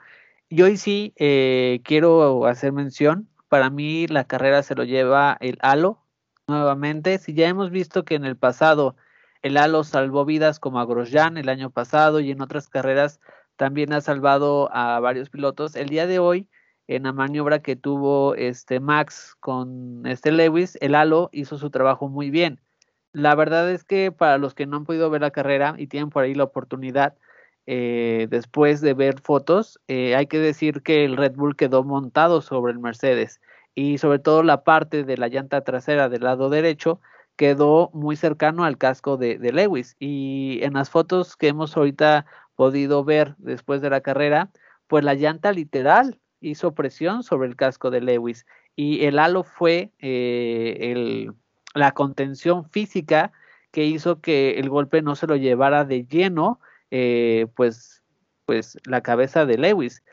Y 0.49 0.63
hoy 0.63 0.77
sí 0.77 1.13
eh, 1.17 1.81
quiero 1.83 2.47
hacer 2.47 2.71
mención, 2.71 3.29
para 3.47 3.69
mí 3.69 4.07
la 4.07 4.23
carrera 4.23 4.63
se 4.63 4.73
lo 4.73 4.85
lleva 4.85 5.37
el 5.39 5.59
halo 5.61 5.99
nuevamente. 6.47 7.19
Si 7.19 7.35
ya 7.35 7.47
hemos 7.47 7.69
visto 7.69 8.05
que 8.05 8.15
en 8.15 8.25
el 8.25 8.37
pasado 8.37 8.95
el 9.43 9.55
halo 9.55 9.83
salvó 9.83 10.25
vidas 10.25 10.59
como 10.59 10.79
a 10.79 10.85
Grosjean 10.87 11.37
el 11.37 11.47
año 11.47 11.69
pasado 11.69 12.19
y 12.21 12.31
en 12.31 12.41
otras 12.41 12.69
carreras 12.69 13.19
también 13.55 13.93
ha 13.93 14.01
salvado 14.01 14.67
a 14.73 14.99
varios 14.99 15.29
pilotos. 15.29 15.75
El 15.75 15.89
día 15.89 16.07
de 16.07 16.17
hoy, 16.17 16.49
en 16.87 17.03
la 17.03 17.13
maniobra 17.13 17.59
que 17.59 17.75
tuvo 17.75 18.35
este 18.35 18.79
Max 18.79 19.35
con 19.39 20.05
este 20.05 20.31
Lewis, 20.31 20.77
el 20.81 20.95
halo 20.95 21.29
hizo 21.31 21.57
su 21.57 21.69
trabajo 21.69 22.09
muy 22.09 22.29
bien. 22.29 22.59
La 23.13 23.35
verdad 23.35 23.71
es 23.71 23.83
que 23.83 24.11
para 24.11 24.37
los 24.37 24.53
que 24.53 24.65
no 24.65 24.77
han 24.77 24.85
podido 24.85 25.09
ver 25.09 25.21
la 25.21 25.31
carrera 25.31 25.75
y 25.77 25.87
tienen 25.87 26.09
por 26.09 26.23
ahí 26.23 26.35
la 26.35 26.43
oportunidad, 26.43 27.15
eh, 27.65 28.27
después 28.29 28.81
de 28.81 28.93
ver 28.93 29.21
fotos, 29.21 29.79
eh, 29.87 30.15
hay 30.15 30.27
que 30.27 30.39
decir 30.39 30.83
que 30.83 31.05
el 31.05 31.17
Red 31.17 31.33
Bull 31.35 31.55
quedó 31.55 31.83
montado 31.83 32.41
sobre 32.41 32.73
el 32.73 32.79
Mercedes 32.79 33.41
y 33.73 33.97
sobre 33.97 34.19
todo 34.19 34.43
la 34.43 34.63
parte 34.63 35.03
de 35.03 35.17
la 35.17 35.27
llanta 35.27 35.61
trasera 35.61 36.09
del 36.09 36.23
lado 36.23 36.49
derecho 36.49 36.99
quedó 37.35 37.89
muy 37.93 38.15
cercano 38.15 38.63
al 38.63 38.77
casco 38.77 39.17
de, 39.17 39.37
de 39.39 39.51
Lewis 39.51 39.95
y 39.99 40.59
en 40.63 40.73
las 40.73 40.89
fotos 40.89 41.35
que 41.35 41.47
hemos 41.49 41.75
ahorita 41.75 42.25
podido 42.55 43.03
ver 43.03 43.35
después 43.37 43.81
de 43.81 43.89
la 43.89 44.01
carrera, 44.01 44.51
pues 44.87 45.03
la 45.03 45.15
llanta 45.15 45.51
literal 45.51 46.19
hizo 46.45 46.73
presión 46.73 47.23
sobre 47.23 47.47
el 47.47 47.55
casco 47.55 47.91
de 47.91 48.01
Lewis 48.01 48.45
y 48.75 49.05
el 49.05 49.19
halo 49.19 49.43
fue 49.43 49.91
eh, 49.99 50.77
el, 50.79 51.33
la 51.73 51.91
contención 51.91 52.69
física 52.69 53.31
que 53.71 53.85
hizo 53.85 54.21
que 54.21 54.59
el 54.59 54.69
golpe 54.69 55.01
no 55.01 55.15
se 55.15 55.27
lo 55.27 55.35
llevara 55.35 55.83
de 55.83 56.05
lleno, 56.05 56.59
eh, 56.91 57.47
pues, 57.55 58.03
pues 58.45 58.77
la 58.85 59.01
cabeza 59.01 59.45
de 59.45 59.57
Lewis. 59.57 60.03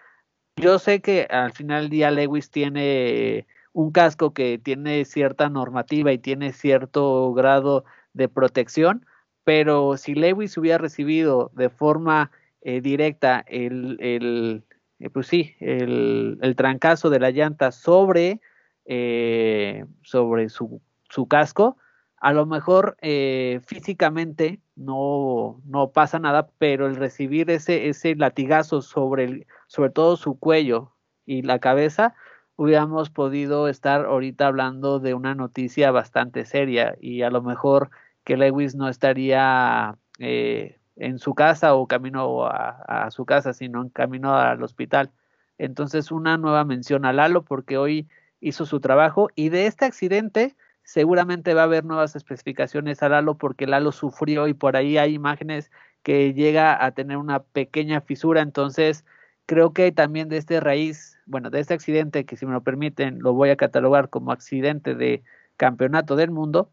Yo 0.57 0.79
sé 0.79 1.01
que 1.01 1.27
al 1.31 1.53
final 1.53 1.83
del 1.83 1.91
día 1.91 2.11
Lewis 2.11 2.51
tiene 2.51 3.47
un 3.73 3.93
casco 3.93 4.35
que 4.35 4.59
tiene 4.59 5.05
cierta 5.05 5.49
normativa 5.49 6.13
y 6.13 6.19
tiene 6.19 6.53
cierto 6.53 7.33
grado 7.33 7.85
de 8.13 8.29
protección, 8.29 9.07
pero 9.45 9.97
si 9.97 10.15
Lewis 10.15 10.57
hubiera 10.57 10.79
recibido 10.79 11.51
de 11.55 11.71
forma 11.71 12.31
eh, 12.61 12.81
directa 12.81 13.45
el, 13.47 13.97
el 14.01 14.65
eh, 15.03 15.11
pues 15.11 15.27
sí, 15.27 15.57
el, 15.59 16.55
trancazo 16.57 17.11
de 17.11 17.19
la 17.19 17.33
llanta 17.33 17.73
sobre, 17.73 18.41
eh, 18.85 19.85
sobre 20.03 20.49
su, 20.49 20.81
su, 21.11 21.27
casco, 21.27 21.77
a 22.19 22.33
lo 22.33 22.47
mejor 22.47 22.97
eh, 23.03 23.61
físicamente 23.67 24.61
no, 24.77 25.61
no, 25.65 25.91
pasa 25.91 26.21
nada, 26.21 26.49
pero 26.59 26.87
el 26.87 26.95
recibir 26.95 27.51
ese, 27.51 27.89
ese 27.89 28.15
latigazo 28.15 28.81
sobre, 28.81 29.25
el, 29.25 29.47
sobre 29.67 29.91
todo 29.91 30.17
su 30.17 30.39
cuello 30.39 30.93
y 31.27 31.43
la 31.43 31.59
cabeza, 31.59 32.15
hubiéramos 32.55 33.11
podido 33.11 33.67
estar 33.67 34.05
ahorita 34.05 34.47
hablando 34.47 35.01
de 35.01 35.15
una 35.15 35.35
noticia 35.35 35.91
bastante 35.91 36.45
seria 36.45 36.95
y 37.01 37.23
a 37.23 37.31
lo 37.31 37.43
mejor 37.43 37.91
que 38.23 38.37
Lewis 38.37 38.77
no 38.77 38.89
estaría 38.89 39.97
eh, 40.21 40.79
en 40.97 41.19
su 41.19 41.35
casa 41.35 41.75
o 41.75 41.87
camino 41.87 42.45
a, 42.47 43.05
a, 43.07 43.11
su 43.11 43.25
casa, 43.25 43.53
sino 43.53 43.83
en 43.83 43.89
camino 43.89 44.37
al 44.37 44.63
hospital. 44.63 45.11
Entonces, 45.59 46.11
una 46.11 46.37
nueva 46.37 46.65
mención 46.65 47.05
a 47.05 47.13
Lalo 47.13 47.45
porque 47.45 47.79
hoy 47.79 48.09
hizo 48.41 48.67
su 48.67 48.81
trabajo 48.81 49.29
y 49.35 49.49
de 49.49 49.67
este 49.67 49.85
accidente 49.85 50.57
seguramente 50.85 51.55
va 51.55 51.63
a 51.63 51.65
haber 51.65 51.85
nuevas 51.85 52.17
especificaciones 52.17 53.03
a 53.03 53.09
Lalo 53.09 53.39
porque 53.39 53.67
Lalo 53.67 53.93
sufrió 53.93 54.49
y 54.49 54.55
por 54.55 54.77
ahí 54.77 54.99
hay 54.99 55.15
imágenes 55.15 55.71
que 56.03 56.35
llega 56.35 56.85
a 56.85 56.91
tener 56.93 57.17
una 57.17 57.43
pequeña 57.43 58.01
fisura. 58.01 58.43
Entonces, 58.43 59.05
creo 59.47 59.73
que 59.73 59.93
también 59.93 60.29
de 60.29 60.39
este 60.39 60.61
raíz, 60.61 61.19
bueno, 61.27 61.51
de 61.51 61.61
este 61.61 61.75
accidente 61.75 62.25
que 62.25 62.37
si 62.37 62.47
me 62.47 62.53
lo 62.53 62.63
permiten 62.63 63.21
lo 63.21 63.33
voy 63.33 63.51
a 63.51 63.57
catalogar 63.57 64.11
como 64.11 64.33
accidente 64.33 64.95
de 64.95 65.23
campeonato 65.57 66.17
del 66.17 66.31
mundo, 66.31 66.71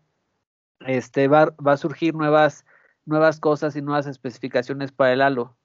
este 0.86 1.28
va, 1.28 1.54
va 1.66 1.74
a 1.74 1.78
surgir 1.78 2.16
nuevas 2.16 2.66
nuevas 3.06 3.40
cosas 3.40 3.76
y 3.76 3.82
nuevas 3.82 4.08
especificaciones 4.08 4.92
para 4.92 5.14
el 5.14 5.22
halo. 5.22 5.58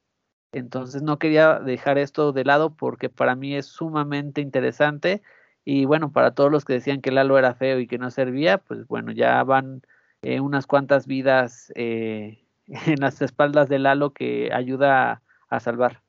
Entonces 0.53 1.03
no 1.03 1.19
quería 1.19 1.59
dejar 1.59 1.99
esto 1.99 2.33
de 2.33 2.45
lado 2.45 2.75
porque 2.77 3.09
para 3.09 3.35
mí 3.35 3.57
es 3.57 3.67
sumamente 3.67 4.41
interesante 4.41 5.23
y 5.65 5.85
bueno, 5.87 6.13
para 6.13 6.33
todos 6.33 6.53
los 6.53 6.65
que 6.65 6.75
decían 6.75 7.01
que 7.01 7.11
el 7.11 7.19
halo 7.19 7.39
era 7.39 7.55
feo 7.55 7.81
y 7.81 7.87
que 7.87 7.99
no 7.99 8.11
servía, 8.11 8.59
pues 8.59 8.87
bueno, 8.87 9.13
ya 9.13 9.43
van 9.43 9.83
eh, 10.23 10.41
unas 10.41 10.67
cuantas 10.67 11.07
vidas 11.07 11.73
eh, 11.75 12.45
en 12.67 13.01
las 13.01 13.21
espaldas 13.23 13.69
del 13.69 13.87
halo 13.87 14.13
que 14.13 14.51
ayuda 14.53 15.23
a, 15.49 15.61
salvar. 15.61 16.03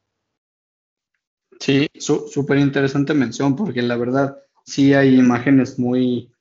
Sí, 1.60 1.88
súper 2.00 2.58
interesante 2.58 3.14
mención 3.14 3.56
porque 3.56 3.82
la 3.84 3.96
verdad 3.96 4.40
sí 4.66 4.94
hay 4.94 5.20
imágenes 5.20 5.78
muy, 5.78 6.32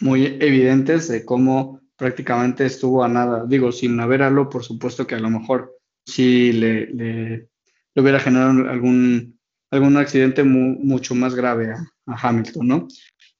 muy 0.00 0.36
evidentes 0.40 1.06
de 1.08 1.24
cómo 1.24 1.79
prácticamente 2.00 2.64
estuvo 2.64 3.04
a 3.04 3.08
nada. 3.08 3.44
Digo, 3.46 3.70
sin 3.70 4.00
haber 4.00 4.22
algo, 4.22 4.48
por 4.48 4.64
supuesto 4.64 5.06
que 5.06 5.16
a 5.16 5.20
lo 5.20 5.28
mejor 5.28 5.76
sí 6.06 6.50
le, 6.50 6.86
le, 6.86 7.48
hubiera 7.94 8.18
generado 8.18 8.70
algún, 8.70 9.38
algún 9.70 9.98
accidente 9.98 10.42
mu, 10.42 10.78
mucho 10.82 11.14
más 11.14 11.34
grave 11.34 11.72
a, 11.72 11.86
a, 12.06 12.28
Hamilton, 12.28 12.66
¿no? 12.66 12.88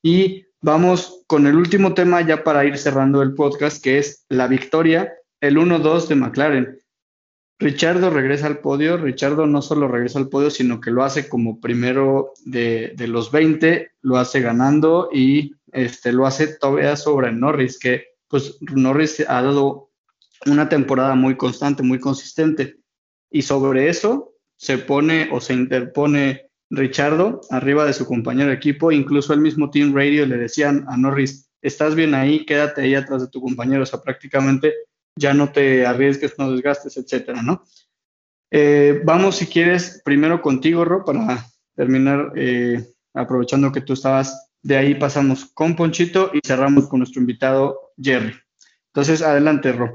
Y 0.02 0.44
vamos 0.60 1.24
con 1.26 1.46
el 1.46 1.56
último 1.56 1.94
tema 1.94 2.20
ya 2.20 2.44
para 2.44 2.66
ir 2.66 2.76
cerrando 2.76 3.22
el 3.22 3.32
podcast, 3.32 3.82
que 3.82 3.96
es 3.96 4.26
la 4.28 4.46
victoria, 4.46 5.10
el 5.40 5.56
1-2 5.56 6.08
de 6.08 6.14
McLaren. 6.16 6.78
Richardo 7.58 8.10
regresa 8.10 8.46
al 8.46 8.58
podio. 8.58 8.98
Richardo 8.98 9.46
no 9.46 9.62
solo 9.62 9.88
regresa 9.88 10.18
al 10.18 10.28
podio, 10.28 10.50
sino 10.50 10.82
que 10.82 10.90
lo 10.90 11.02
hace 11.02 11.30
como 11.30 11.60
primero 11.60 12.34
de, 12.44 12.92
de 12.94 13.08
los 13.08 13.32
20, 13.32 13.92
lo 14.02 14.18
hace 14.18 14.42
ganando 14.42 15.08
y 15.10 15.54
este, 15.72 16.12
lo 16.12 16.26
hace 16.26 16.58
todavía 16.58 16.96
sobre 16.96 17.32
Norris, 17.32 17.78
que 17.78 18.09
pues 18.30 18.58
Norris 18.60 19.20
ha 19.28 19.42
dado 19.42 19.90
una 20.46 20.68
temporada 20.68 21.14
muy 21.16 21.36
constante, 21.36 21.82
muy 21.82 21.98
consistente. 21.98 22.78
Y 23.30 23.42
sobre 23.42 23.88
eso 23.88 24.34
se 24.56 24.78
pone 24.78 25.28
o 25.32 25.40
se 25.40 25.52
interpone 25.52 26.50
Richardo 26.70 27.40
arriba 27.50 27.84
de 27.84 27.92
su 27.92 28.06
compañero 28.06 28.50
de 28.50 28.54
equipo, 28.54 28.92
incluso 28.92 29.32
el 29.34 29.40
mismo 29.40 29.70
Team 29.70 29.92
Radio 29.92 30.24
le 30.24 30.36
decían 30.36 30.86
a 30.88 30.96
Norris, 30.96 31.50
estás 31.60 31.96
bien 31.96 32.14
ahí, 32.14 32.46
quédate 32.46 32.82
ahí 32.82 32.94
atrás 32.94 33.22
de 33.22 33.28
tu 33.28 33.40
compañero, 33.40 33.82
o 33.82 33.86
sea, 33.86 34.00
prácticamente 34.00 34.72
ya 35.16 35.34
no 35.34 35.50
te 35.50 35.84
arriesgues, 35.84 36.38
no 36.38 36.52
desgastes, 36.52 36.96
etcétera, 36.96 37.42
¿no? 37.42 37.64
Eh, 38.52 39.00
vamos, 39.04 39.36
si 39.36 39.46
quieres, 39.46 40.00
primero 40.04 40.40
contigo, 40.40 40.84
Ro, 40.84 41.04
para 41.04 41.44
terminar, 41.74 42.32
eh, 42.36 42.84
aprovechando 43.14 43.72
que 43.72 43.80
tú 43.80 43.94
estabas 43.94 44.50
de 44.62 44.76
ahí 44.76 44.94
pasamos 44.94 45.46
con 45.46 45.74
Ponchito 45.74 46.30
y 46.34 46.40
cerramos 46.46 46.88
con 46.88 47.00
nuestro 47.00 47.20
invitado 47.20 47.89
Jerry. 48.00 48.34
Entonces, 48.88 49.22
adelante, 49.22 49.72
Ro. 49.72 49.94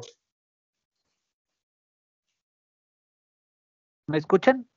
¿Me 4.08 4.18
escuchan? 4.18 4.68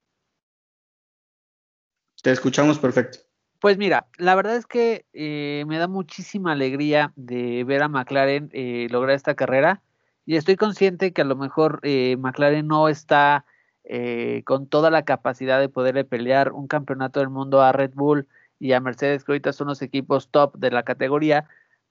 Te 2.22 2.30
escuchamos 2.32 2.78
perfecto. 2.78 3.18
Pues 3.60 3.76
mira, 3.76 4.06
la 4.18 4.34
verdad 4.34 4.56
es 4.56 4.66
que 4.66 5.04
eh, 5.12 5.64
me 5.66 5.78
da 5.78 5.88
muchísima 5.88 6.52
alegría 6.52 7.12
de 7.16 7.64
ver 7.64 7.82
a 7.82 7.88
McLaren 7.88 8.50
eh, 8.52 8.86
lograr 8.90 9.16
esta 9.16 9.34
carrera 9.34 9.82
y 10.28 10.36
estoy 10.36 10.56
consciente 10.56 11.12
que 11.12 11.22
a 11.22 11.24
lo 11.24 11.36
mejor 11.36 11.80
eh, 11.82 12.16
McLaren 12.18 12.66
no 12.68 12.88
está 12.88 13.46
eh, 13.84 14.42
con 14.44 14.68
toda 14.68 14.90
la 14.90 15.06
capacidad 15.06 15.58
de 15.58 15.70
poderle 15.70 16.04
pelear 16.04 16.52
un 16.52 16.68
campeonato 16.68 17.20
del 17.20 17.30
mundo 17.30 17.62
a 17.62 17.72
Red 17.72 17.92
Bull 17.94 18.28
y 18.58 18.72
a 18.72 18.80
Mercedes, 18.80 19.24
que 19.24 19.32
ahorita 19.32 19.54
son 19.54 19.68
los 19.68 19.80
equipos 19.80 20.28
top 20.28 20.54
de 20.56 20.70
la 20.70 20.82
categoría. 20.82 21.48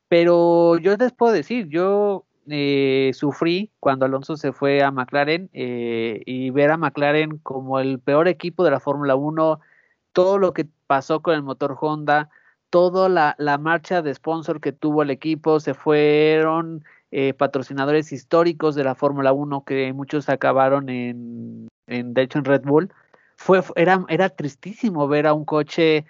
Pero 0.08 0.78
yo 0.78 0.96
les 0.96 1.12
puedo 1.12 1.34
decir, 1.34 1.68
yo 1.68 2.26
eh, 2.50 3.12
sufrí 3.14 3.72
cuando 3.80 4.06
Alonso 4.06 4.38
se 4.38 4.54
fue 4.54 4.82
a 4.82 4.92
McLaren 4.92 5.50
eh, 5.54 6.22
y 6.26 6.50
ver 6.52 6.72
a 6.72 6.78
McLaren 6.78 7.40
como 7.40 7.80
el 7.80 8.00
peor 8.00 8.28
equipo 8.28 8.64
de 8.64 8.72
la 8.72 8.80
Fórmula 8.80 9.16
1, 9.16 9.60
todo 10.14 10.38
lo 10.38 10.54
que 10.54 10.68
pasó 10.88 11.22
con 11.22 11.36
el 11.36 11.44
motor 11.44 11.78
Honda, 11.80 12.30
toda 12.70 13.10
la, 13.10 13.36
la 13.38 13.58
marcha 13.58 14.02
de 14.02 14.14
sponsor 14.14 14.62
que 14.62 14.72
tuvo 14.72 15.04
el 15.04 15.10
equipo, 15.10 15.60
se 15.60 15.74
fueron 15.74 16.84
eh, 17.12 17.34
patrocinadores 17.34 18.12
históricos 18.12 18.76
de 18.76 18.84
la 18.84 18.96
Fórmula 18.96 19.32
1 19.34 19.64
que 19.64 19.94
muchos 19.94 20.28
acabaron 20.30 20.90
en, 20.90 21.70
en, 21.88 22.14
de 22.14 22.22
hecho 22.22 22.40
en 22.40 22.46
Red 22.46 22.64
Bull. 22.64 22.92
Fue, 23.36 23.62
era, 23.76 24.04
era 24.10 24.30
tristísimo 24.30 25.08
ver 25.08 25.28
a 25.28 25.34
un 25.34 25.46
coche 25.46 26.06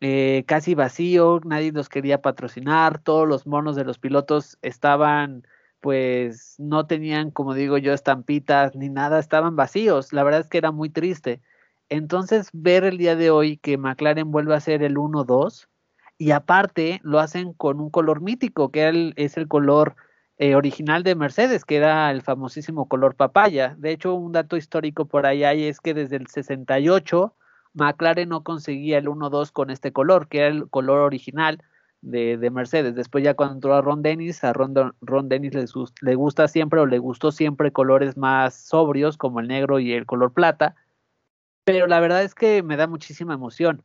eh, 0.00 0.44
casi 0.46 0.74
vacío, 0.74 1.40
nadie 1.44 1.72
los 1.72 1.88
quería 1.88 2.20
patrocinar, 2.20 2.98
todos 2.98 3.28
los 3.28 3.46
monos 3.46 3.76
de 3.76 3.84
los 3.84 3.98
pilotos 3.98 4.58
estaban, 4.62 5.46
pues 5.80 6.56
no 6.58 6.86
tenían, 6.86 7.30
como 7.30 7.54
digo 7.54 7.78
yo, 7.78 7.92
estampitas 7.92 8.74
ni 8.74 8.88
nada, 8.88 9.18
estaban 9.18 9.56
vacíos, 9.56 10.12
la 10.12 10.24
verdad 10.24 10.40
es 10.40 10.48
que 10.48 10.58
era 10.58 10.72
muy 10.72 10.90
triste. 10.90 11.40
Entonces, 11.88 12.50
ver 12.52 12.84
el 12.84 12.98
día 12.98 13.16
de 13.16 13.30
hoy 13.30 13.56
que 13.58 13.78
McLaren 13.78 14.30
vuelve 14.30 14.54
a 14.54 14.60
ser 14.60 14.82
el 14.82 14.96
1-2 14.96 15.68
y 16.18 16.30
aparte 16.30 17.00
lo 17.02 17.18
hacen 17.20 17.52
con 17.52 17.80
un 17.80 17.90
color 17.90 18.20
mítico, 18.20 18.70
que 18.70 18.88
el, 18.88 19.14
es 19.16 19.36
el 19.36 19.48
color 19.48 19.96
eh, 20.38 20.54
original 20.56 21.02
de 21.02 21.14
Mercedes, 21.14 21.64
que 21.64 21.76
era 21.76 22.10
el 22.10 22.22
famosísimo 22.22 22.88
color 22.88 23.14
papaya. 23.16 23.76
De 23.78 23.92
hecho, 23.92 24.14
un 24.14 24.32
dato 24.32 24.56
histórico 24.56 25.06
por 25.06 25.26
ahí 25.26 25.44
hay 25.44 25.64
es 25.64 25.80
que 25.80 25.94
desde 25.94 26.16
el 26.16 26.26
68 26.26 27.34
McLaren 27.74 28.28
no 28.28 28.42
conseguía 28.42 28.98
el 28.98 29.06
1-2 29.06 29.52
con 29.52 29.70
este 29.70 29.92
color, 29.92 30.28
que 30.28 30.38
era 30.38 30.48
el 30.48 30.68
color 30.70 31.00
original 31.00 31.62
de, 32.00 32.50
Mercedes. 32.50 32.94
Después 32.94 33.24
ya 33.24 33.34
cuando 33.34 33.54
entró 33.54 33.74
a 33.74 33.80
Ron 33.82 34.02
Dennis, 34.02 34.44
a 34.44 34.52
Ron, 34.52 35.28
Dennis 35.28 35.54
le, 35.54 35.64
le, 36.02 36.14
gusta 36.14 36.48
siempre 36.48 36.80
o 36.80 36.86
le 36.86 36.98
gustó 36.98 37.32
siempre 37.32 37.72
colores 37.72 38.16
más 38.16 38.54
sobrios 38.54 39.16
como 39.16 39.40
el 39.40 39.48
negro 39.48 39.80
y 39.80 39.92
el 39.92 40.06
color 40.06 40.32
plata. 40.32 40.76
Pero 41.64 41.86
la 41.86 42.00
verdad 42.00 42.22
es 42.22 42.34
que 42.34 42.62
me 42.62 42.76
da 42.76 42.86
muchísima 42.86 43.34
emoción. 43.34 43.82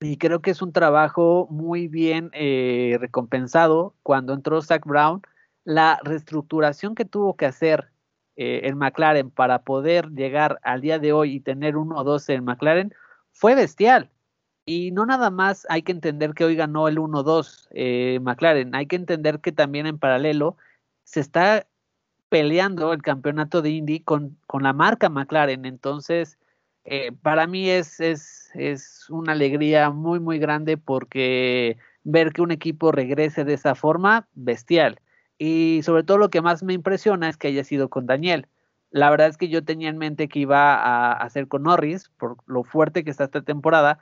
Y 0.00 0.16
creo 0.16 0.40
que 0.40 0.50
es 0.50 0.62
un 0.62 0.72
trabajo 0.72 1.46
muy 1.50 1.88
bien 1.88 2.30
eh, 2.32 2.96
recompensado 2.98 3.94
cuando 4.02 4.32
entró 4.32 4.60
Zach 4.62 4.84
Brown. 4.84 5.22
La 5.64 6.00
reestructuración 6.02 6.94
que 6.94 7.04
tuvo 7.04 7.36
que 7.36 7.46
hacer 7.46 7.90
eh, 8.36 8.62
en 8.64 8.76
McLaren 8.76 9.30
para 9.30 9.62
poder 9.62 10.10
llegar 10.10 10.58
al 10.62 10.80
día 10.80 10.98
de 10.98 11.12
hoy 11.12 11.36
y 11.36 11.40
tener 11.40 11.76
uno 11.76 11.96
o 11.96 12.04
dos 12.04 12.28
en 12.28 12.44
McLaren 12.44 12.92
fue 13.34 13.54
bestial. 13.54 14.10
Y 14.66 14.92
no 14.92 15.04
nada 15.04 15.30
más 15.30 15.66
hay 15.68 15.82
que 15.82 15.92
entender 15.92 16.32
que 16.32 16.44
hoy 16.44 16.56
ganó 16.56 16.88
el 16.88 16.96
1-2 16.98 17.68
eh, 17.72 18.18
McLaren, 18.22 18.74
hay 18.74 18.86
que 18.86 18.96
entender 18.96 19.40
que 19.40 19.52
también 19.52 19.86
en 19.86 19.98
paralelo 19.98 20.56
se 21.04 21.20
está 21.20 21.66
peleando 22.30 22.92
el 22.94 23.02
campeonato 23.02 23.60
de 23.60 23.70
Indy 23.70 24.00
con, 24.00 24.38
con 24.46 24.62
la 24.62 24.72
marca 24.72 25.10
McLaren. 25.10 25.66
Entonces, 25.66 26.38
eh, 26.84 27.12
para 27.12 27.46
mí 27.46 27.68
es, 27.68 28.00
es, 28.00 28.50
es 28.54 29.08
una 29.10 29.32
alegría 29.32 29.90
muy, 29.90 30.18
muy 30.20 30.38
grande 30.38 30.78
porque 30.78 31.76
ver 32.04 32.32
que 32.32 32.42
un 32.42 32.50
equipo 32.50 32.92
regrese 32.92 33.44
de 33.44 33.54
esa 33.54 33.74
forma, 33.74 34.28
bestial. 34.34 34.98
Y 35.38 35.82
sobre 35.82 36.04
todo 36.04 36.18
lo 36.18 36.30
que 36.30 36.42
más 36.42 36.62
me 36.62 36.74
impresiona 36.74 37.28
es 37.28 37.36
que 37.36 37.48
haya 37.48 37.64
sido 37.64 37.90
con 37.90 38.06
Daniel. 38.06 38.46
La 38.94 39.10
verdad 39.10 39.26
es 39.26 39.36
que 39.36 39.48
yo 39.48 39.64
tenía 39.64 39.88
en 39.88 39.98
mente 39.98 40.28
que 40.28 40.38
iba 40.38 40.76
a 40.76 41.14
hacer 41.14 41.48
con 41.48 41.64
Norris 41.64 42.10
por 42.16 42.36
lo 42.46 42.62
fuerte 42.62 43.02
que 43.02 43.10
está 43.10 43.24
esta 43.24 43.42
temporada, 43.42 43.98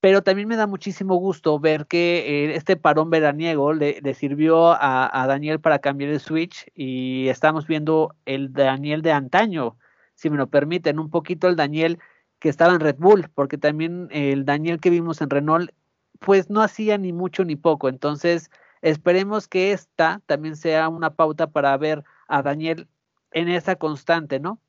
pero 0.00 0.22
también 0.22 0.46
me 0.46 0.56
da 0.56 0.66
muchísimo 0.66 1.16
gusto 1.16 1.58
ver 1.58 1.86
que 1.86 2.18
eh, 2.50 2.54
este 2.54 2.76
parón 2.76 3.08
veraniego 3.08 3.72
le, 3.72 4.02
sirvió 4.12 4.72
a, 4.72 5.24
Daniel 5.26 5.58
para 5.58 5.78
cambiar 5.78 6.10
el 6.10 6.20
switch 6.20 6.70
y 6.74 7.28
estamos 7.28 7.66
viendo 7.66 8.14
el 8.26 8.52
Daniel 8.52 9.00
de 9.00 9.12
antaño, 9.12 9.78
si 10.16 10.28
me 10.28 10.36
lo 10.36 10.48
permiten, 10.48 10.98
un 10.98 11.08
poquito 11.08 11.48
el 11.48 11.56
Daniel 11.56 11.98
que 12.40 12.50
estaba 12.50 12.74
en 12.74 12.80
Red 12.80 12.96
Bull, 12.98 13.30
porque 13.34 13.56
también 13.56 14.08
el 14.10 14.44
Daniel 14.44 14.80
que 14.80 14.90
vimos 14.90 15.22
en 15.22 15.30
Renault, 15.30 15.70
pues 16.18 16.50
no 16.50 16.60
hacía 16.60 16.98
ni 16.98 17.14
mucho 17.14 17.42
ni 17.46 17.56
poco, 17.56 17.88
entonces 17.88 18.50
esperemos 18.82 19.48
que 19.48 19.72
esta 19.72 20.20
también 20.26 20.56
sea 20.56 20.90
una 20.90 21.08
pauta 21.08 21.46
para 21.46 21.74
ver 21.78 22.04
a 22.28 22.42
Daniel 22.42 22.86
en 23.32 23.48
esa 23.48 23.76
constante, 23.76 24.40
¿no? 24.40 24.60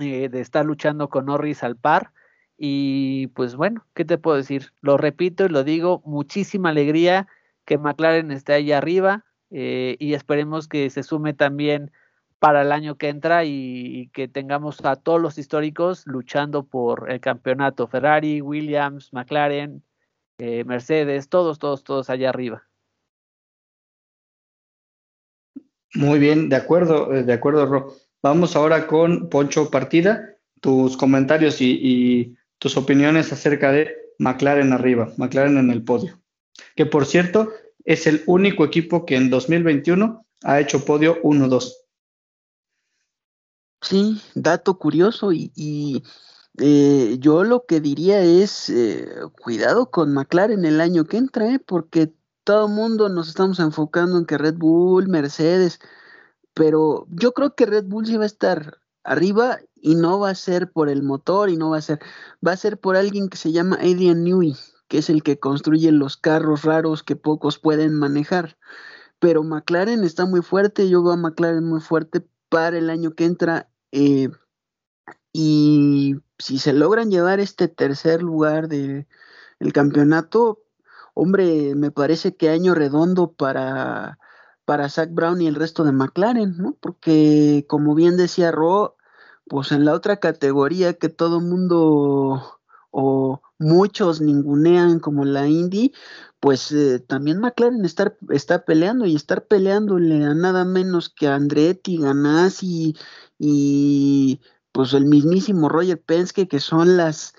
Eh, 0.00 0.28
de 0.28 0.40
estar 0.40 0.64
luchando 0.64 1.08
con 1.08 1.26
Norris 1.26 1.62
al 1.62 1.76
par. 1.76 2.12
Y 2.56 3.28
pues 3.28 3.56
bueno, 3.56 3.86
¿qué 3.94 4.04
te 4.04 4.18
puedo 4.18 4.36
decir? 4.36 4.72
Lo 4.80 4.96
repito 4.96 5.46
y 5.46 5.48
lo 5.48 5.64
digo, 5.64 6.02
muchísima 6.04 6.70
alegría 6.70 7.28
que 7.64 7.78
McLaren 7.78 8.32
esté 8.32 8.54
ahí 8.54 8.72
arriba 8.72 9.24
eh, 9.50 9.96
y 9.98 10.14
esperemos 10.14 10.68
que 10.68 10.90
se 10.90 11.02
sume 11.02 11.34
también 11.34 11.92
para 12.38 12.62
el 12.62 12.72
año 12.72 12.96
que 12.96 13.08
entra 13.08 13.44
y, 13.44 14.10
que 14.12 14.28
tengamos 14.28 14.84
a 14.84 14.96
todos 14.96 15.20
los 15.20 15.38
históricos 15.38 16.06
luchando 16.06 16.64
por 16.64 17.10
el 17.10 17.20
campeonato. 17.20 17.88
Ferrari, 17.88 18.40
Williams, 18.40 19.12
McLaren, 19.12 19.82
eh, 20.38 20.64
Mercedes, 20.64 21.28
todos, 21.28 21.58
todos, 21.58 21.84
todos 21.84 22.10
allá 22.10 22.28
arriba. 22.30 22.67
Muy 25.94 26.18
bien, 26.18 26.48
de 26.48 26.56
acuerdo, 26.56 27.14
eh, 27.14 27.22
de 27.22 27.32
acuerdo, 27.32 27.66
Ro. 27.66 27.94
Vamos 28.22 28.56
ahora 28.56 28.86
con 28.86 29.28
Poncho 29.28 29.70
Partida, 29.70 30.36
tus 30.60 30.96
comentarios 30.96 31.60
y, 31.60 32.36
tus 32.58 32.76
opiniones 32.76 33.32
acerca 33.32 33.70
de 33.70 33.94
McLaren 34.18 34.72
arriba, 34.72 35.12
McLaren 35.16 35.58
en 35.58 35.70
el 35.70 35.84
podio. 35.84 36.20
Que 36.74 36.86
por 36.86 37.06
cierto, 37.06 37.52
es 37.84 38.08
el 38.08 38.24
único 38.26 38.64
equipo 38.64 39.06
que 39.06 39.14
en 39.14 39.30
2021 39.30 40.26
ha 40.42 40.60
hecho 40.60 40.84
podio 40.84 41.22
1-2. 41.22 41.72
Sí, 43.80 44.20
dato 44.34 44.76
curioso 44.76 45.32
y, 45.32 46.02
eh, 46.58 47.16
yo 47.20 47.44
lo 47.44 47.64
que 47.64 47.80
diría 47.80 48.20
es 48.22 48.68
eh, 48.70 49.08
cuidado 49.40 49.92
con 49.92 50.12
McLaren 50.12 50.64
el 50.64 50.80
año 50.80 51.04
que 51.04 51.18
entra, 51.18 51.54
¿eh? 51.54 51.60
porque 51.64 52.12
todo 52.48 52.66
el 52.66 52.72
mundo 52.72 53.10
nos 53.10 53.28
estamos 53.28 53.60
enfocando 53.60 54.16
en 54.16 54.24
que 54.24 54.38
Red 54.38 54.54
Bull, 54.54 55.06
Mercedes, 55.06 55.80
pero 56.54 57.06
yo 57.10 57.34
creo 57.34 57.54
que 57.54 57.66
Red 57.66 57.84
Bull 57.84 58.06
sí 58.06 58.16
va 58.16 58.22
a 58.22 58.26
estar 58.26 58.78
arriba 59.04 59.58
y 59.74 59.96
no 59.96 60.18
va 60.18 60.30
a 60.30 60.34
ser 60.34 60.72
por 60.72 60.88
el 60.88 61.02
motor 61.02 61.50
y 61.50 61.58
no 61.58 61.68
va 61.68 61.76
a 61.76 61.82
ser, 61.82 62.00
va 62.44 62.52
a 62.52 62.56
ser 62.56 62.80
por 62.80 62.96
alguien 62.96 63.28
que 63.28 63.36
se 63.36 63.52
llama 63.52 63.76
Adrian 63.76 64.24
Newey, 64.24 64.56
que 64.88 64.96
es 64.96 65.10
el 65.10 65.22
que 65.22 65.38
construye 65.38 65.92
los 65.92 66.16
carros 66.16 66.62
raros 66.62 67.02
que 67.02 67.16
pocos 67.16 67.58
pueden 67.58 67.92
manejar. 67.92 68.56
Pero 69.18 69.42
McLaren 69.42 70.02
está 70.02 70.24
muy 70.24 70.40
fuerte, 70.40 70.88
yo 70.88 71.02
veo 71.02 71.12
a 71.12 71.16
McLaren 71.18 71.64
muy 71.64 71.82
fuerte 71.82 72.26
para 72.48 72.78
el 72.78 72.88
año 72.88 73.10
que 73.10 73.26
entra. 73.26 73.68
Eh, 73.92 74.30
y 75.34 76.14
si 76.38 76.58
se 76.58 76.72
logran 76.72 77.10
llevar 77.10 77.40
este 77.40 77.68
tercer 77.68 78.22
lugar 78.22 78.68
del 78.68 79.06
campeonato, 79.74 80.62
hombre, 81.18 81.74
me 81.74 81.90
parece 81.90 82.36
que 82.36 82.48
año 82.48 82.74
redondo 82.74 83.32
para, 83.32 84.18
para 84.64 84.88
Zach 84.88 85.10
Brown 85.12 85.40
y 85.40 85.48
el 85.48 85.56
resto 85.56 85.82
de 85.82 85.90
McLaren, 85.90 86.56
¿no? 86.56 86.76
Porque 86.80 87.66
como 87.68 87.96
bien 87.96 88.16
decía 88.16 88.52
Ro, 88.52 88.96
pues 89.48 89.72
en 89.72 89.84
la 89.84 89.94
otra 89.94 90.18
categoría 90.18 90.94
que 90.94 91.08
todo 91.08 91.40
mundo 91.40 92.60
o 92.92 93.42
muchos 93.58 94.20
ningunean 94.20 95.00
como 95.00 95.24
la 95.24 95.48
Indy, 95.48 95.92
pues 96.38 96.70
eh, 96.70 97.00
también 97.00 97.40
McLaren 97.40 97.84
está, 97.84 98.14
está 98.30 98.64
peleando 98.64 99.04
y 99.04 99.16
estar 99.16 99.44
peleándole 99.46 100.24
a 100.24 100.34
nada 100.34 100.64
menos 100.64 101.08
que 101.08 101.26
a 101.26 101.34
Andretti, 101.34 101.98
Ganassi 101.98 102.96
y 103.40 104.40
pues 104.70 104.94
el 104.94 105.06
mismísimo 105.06 105.68
Roger 105.68 106.00
Penske, 106.00 106.46
que 106.46 106.60
son 106.60 106.96
las 106.96 107.34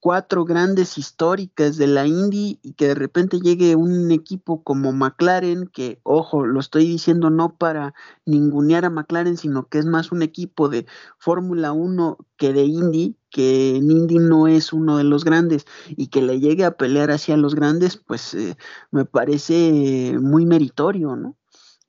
cuatro 0.00 0.46
grandes 0.46 0.96
históricas 0.96 1.76
de 1.76 1.86
la 1.86 2.06
Indy 2.06 2.58
y 2.62 2.72
que 2.72 2.88
de 2.88 2.94
repente 2.94 3.38
llegue 3.38 3.76
un 3.76 4.10
equipo 4.10 4.64
como 4.64 4.92
McLaren, 4.92 5.66
que 5.66 6.00
ojo, 6.02 6.46
lo 6.46 6.58
estoy 6.58 6.86
diciendo 6.86 7.28
no 7.28 7.56
para 7.56 7.94
ningunear 8.24 8.86
a 8.86 8.90
McLaren, 8.90 9.36
sino 9.36 9.68
que 9.68 9.78
es 9.78 9.84
más 9.86 10.10
un 10.10 10.22
equipo 10.22 10.70
de 10.70 10.86
Fórmula 11.18 11.72
1 11.72 12.18
que 12.38 12.52
de 12.54 12.64
Indy, 12.64 13.16
que 13.28 13.76
en 13.76 13.90
Indy 13.90 14.18
no 14.18 14.48
es 14.48 14.72
uno 14.72 14.96
de 14.96 15.04
los 15.04 15.24
grandes 15.24 15.66
y 15.90 16.08
que 16.08 16.22
le 16.22 16.40
llegue 16.40 16.64
a 16.64 16.76
pelear 16.76 17.10
hacia 17.10 17.36
los 17.36 17.54
grandes, 17.54 17.98
pues 17.98 18.32
eh, 18.34 18.56
me 18.90 19.04
parece 19.04 20.16
muy 20.18 20.46
meritorio, 20.46 21.14
¿no? 21.14 21.36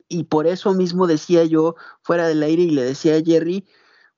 Y 0.10 0.26
por 0.26 0.46
eso 0.46 0.74
mismo 0.74 1.08
decía 1.08 1.46
yo 1.46 1.76
fuera 2.02 2.28
del 2.28 2.44
aire 2.44 2.64
y 2.64 2.72
le 2.72 2.84
decía 2.84 3.16
a 3.16 3.22
Jerry, 3.24 3.66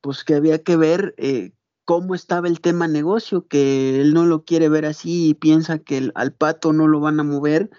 pues 0.02 0.24
que 0.24 0.36
había 0.36 0.64
que 0.64 0.76
ver 0.76 1.14
eh, 1.18 1.54
cómo 1.86 2.16
estaba 2.16 2.48
el 2.48 2.62
tema 2.62 2.88
negocio, 2.88 3.48
que 3.48 4.02
él 4.02 4.14
no 4.14 4.26
lo 4.26 4.46
quiere 4.46 4.70
ver 4.70 4.86
así 4.86 5.30
y 5.30 5.34
piensa 5.34 5.80
que 5.80 6.12
al 6.16 6.34
pato 6.34 6.74
no 6.74 6.88
lo 6.88 7.00
van 7.00 7.20
a 7.20 7.24
mover, 7.24 7.70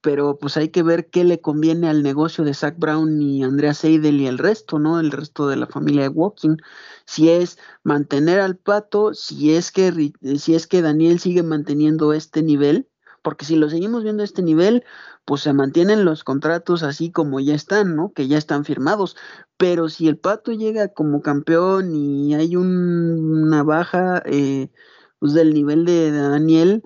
pero 0.00 0.38
pues 0.38 0.56
hay 0.56 0.68
que 0.70 0.82
ver 0.82 1.10
qué 1.10 1.24
le 1.24 1.40
conviene 1.40 1.88
al 1.88 2.02
negocio 2.02 2.44
de 2.44 2.54
Zach 2.54 2.76
Brown 2.78 3.20
y 3.20 3.42
Andrea 3.42 3.74
Seidel 3.74 4.20
y 4.20 4.26
el 4.26 4.38
resto, 4.38 4.78
¿no? 4.78 5.00
El 5.00 5.10
resto 5.10 5.48
de 5.48 5.56
la 5.56 5.66
familia 5.66 6.02
de 6.02 6.08
Walking. 6.08 6.56
Si 7.04 7.28
es 7.30 7.58
mantener 7.82 8.40
al 8.40 8.56
pato, 8.56 9.14
si 9.14 9.54
es 9.54 9.72
que 9.72 10.12
si 10.38 10.54
es 10.54 10.66
que 10.66 10.82
Daniel 10.82 11.18
sigue 11.20 11.42
manteniendo 11.42 12.12
este 12.12 12.42
nivel, 12.42 12.88
porque 13.28 13.44
si 13.44 13.56
lo 13.56 13.68
seguimos 13.68 14.04
viendo 14.04 14.22
a 14.22 14.24
este 14.24 14.40
nivel, 14.40 14.84
pues 15.26 15.42
se 15.42 15.52
mantienen 15.52 16.06
los 16.06 16.24
contratos 16.24 16.82
así 16.82 17.10
como 17.12 17.40
ya 17.40 17.54
están, 17.54 17.94
¿no? 17.94 18.10
Que 18.14 18.26
ya 18.26 18.38
están 18.38 18.64
firmados. 18.64 19.16
Pero 19.58 19.90
si 19.90 20.08
el 20.08 20.16
Pato 20.16 20.52
llega 20.52 20.88
como 20.94 21.20
campeón 21.20 21.94
y 21.94 22.34
hay 22.34 22.56
una 22.56 23.62
baja 23.64 24.22
eh, 24.24 24.70
pues 25.18 25.34
del 25.34 25.52
nivel 25.52 25.84
de 25.84 26.10
Daniel, 26.10 26.82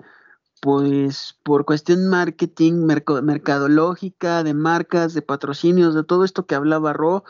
pues 0.61 1.39
por 1.43 1.63
cuestión 1.63 2.09
marketing, 2.09 2.73
mercadológica, 3.23 4.43
de 4.43 4.53
marcas, 4.53 5.13
de 5.13 5.21
patrocinios, 5.21 5.95
de 5.95 6.03
todo 6.03 6.25
esto 6.25 6.45
que 6.45 6.55
hablaba 6.55 6.91
Ro, 6.91 7.23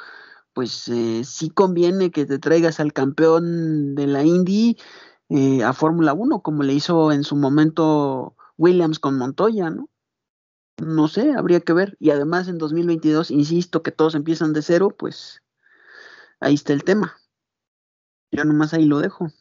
pues 0.53 0.88
eh, 0.88 1.23
sí 1.23 1.52
conviene 1.52 2.10
que 2.10 2.26
te 2.26 2.40
traigas 2.40 2.80
al 2.80 2.94
campeón 2.94 3.94
de 3.94 4.07
la 4.07 4.23
Indy 4.23 4.76
eh, 5.30 5.64
a 5.64 5.73
Fórmula 5.73 6.14
1, 6.14 6.41
como 6.41 6.64
le 6.64 6.73
hizo 6.73 7.11
en 7.11 7.23
su 7.23 7.35
momento 7.35 8.35
Williams 8.58 9.00
con 9.00 9.18
Montoya, 9.18 9.70
¿no? 9.70 9.90
No 10.78 11.08
sé, 11.08 11.34
habría 11.34 11.60
que 11.60 11.74
ver. 11.74 11.96
Y 12.00 12.10
además 12.10 12.48
en 12.48 12.58
2022, 12.58 13.32
insisto, 13.32 13.84
que 13.84 13.92
todos 13.92 14.16
empiezan 14.16 14.54
de 14.54 14.62
cero, 14.62 14.96
pues 14.98 15.42
ahí 16.40 16.56
está 16.56 16.74
el 16.74 16.84
tema. 16.84 17.18
Yo 18.32 18.44
nomás 18.44 18.74
ahí 18.74 18.86
lo 18.86 19.00
dejo. 19.00 19.32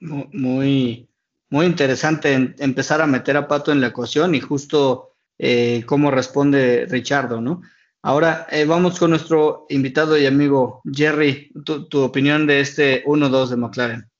Muy, 0.00 1.08
muy 1.50 1.66
interesante 1.66 2.54
empezar 2.58 3.00
a 3.02 3.06
meter 3.06 3.36
a 3.36 3.48
Pato 3.48 3.72
en 3.72 3.80
la 3.80 3.88
ecuación 3.88 4.34
y 4.34 4.40
justo 4.40 5.14
eh, 5.38 5.84
cómo 5.86 6.10
responde 6.10 6.86
Richardo, 6.88 7.40
¿no? 7.40 7.62
Ahora 8.02 8.46
eh, 8.50 8.64
vamos 8.64 8.98
con 8.98 9.10
nuestro 9.10 9.66
invitado 9.68 10.16
y 10.16 10.24
amigo 10.24 10.82
Jerry, 10.90 11.52
tu, 11.64 11.88
tu 11.88 12.00
opinión 12.00 12.46
de 12.46 12.60
este 12.60 13.04
1-2 13.04 13.48
de 13.48 13.56
McLaren. 13.56 14.10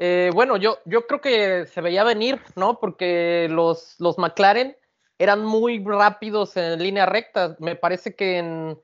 Eh, 0.00 0.30
bueno, 0.32 0.56
yo, 0.56 0.78
yo 0.84 1.08
creo 1.08 1.20
que 1.20 1.66
se 1.66 1.80
veía 1.80 2.04
venir, 2.04 2.40
¿no? 2.54 2.78
Porque 2.78 3.48
los, 3.50 3.96
los 3.98 4.16
McLaren 4.16 4.76
eran 5.18 5.44
muy 5.44 5.84
rápidos 5.84 6.56
en 6.56 6.80
línea 6.80 7.04
recta. 7.04 7.56
Me 7.58 7.74
parece 7.74 8.14
que 8.14 8.38
en, 8.38 8.80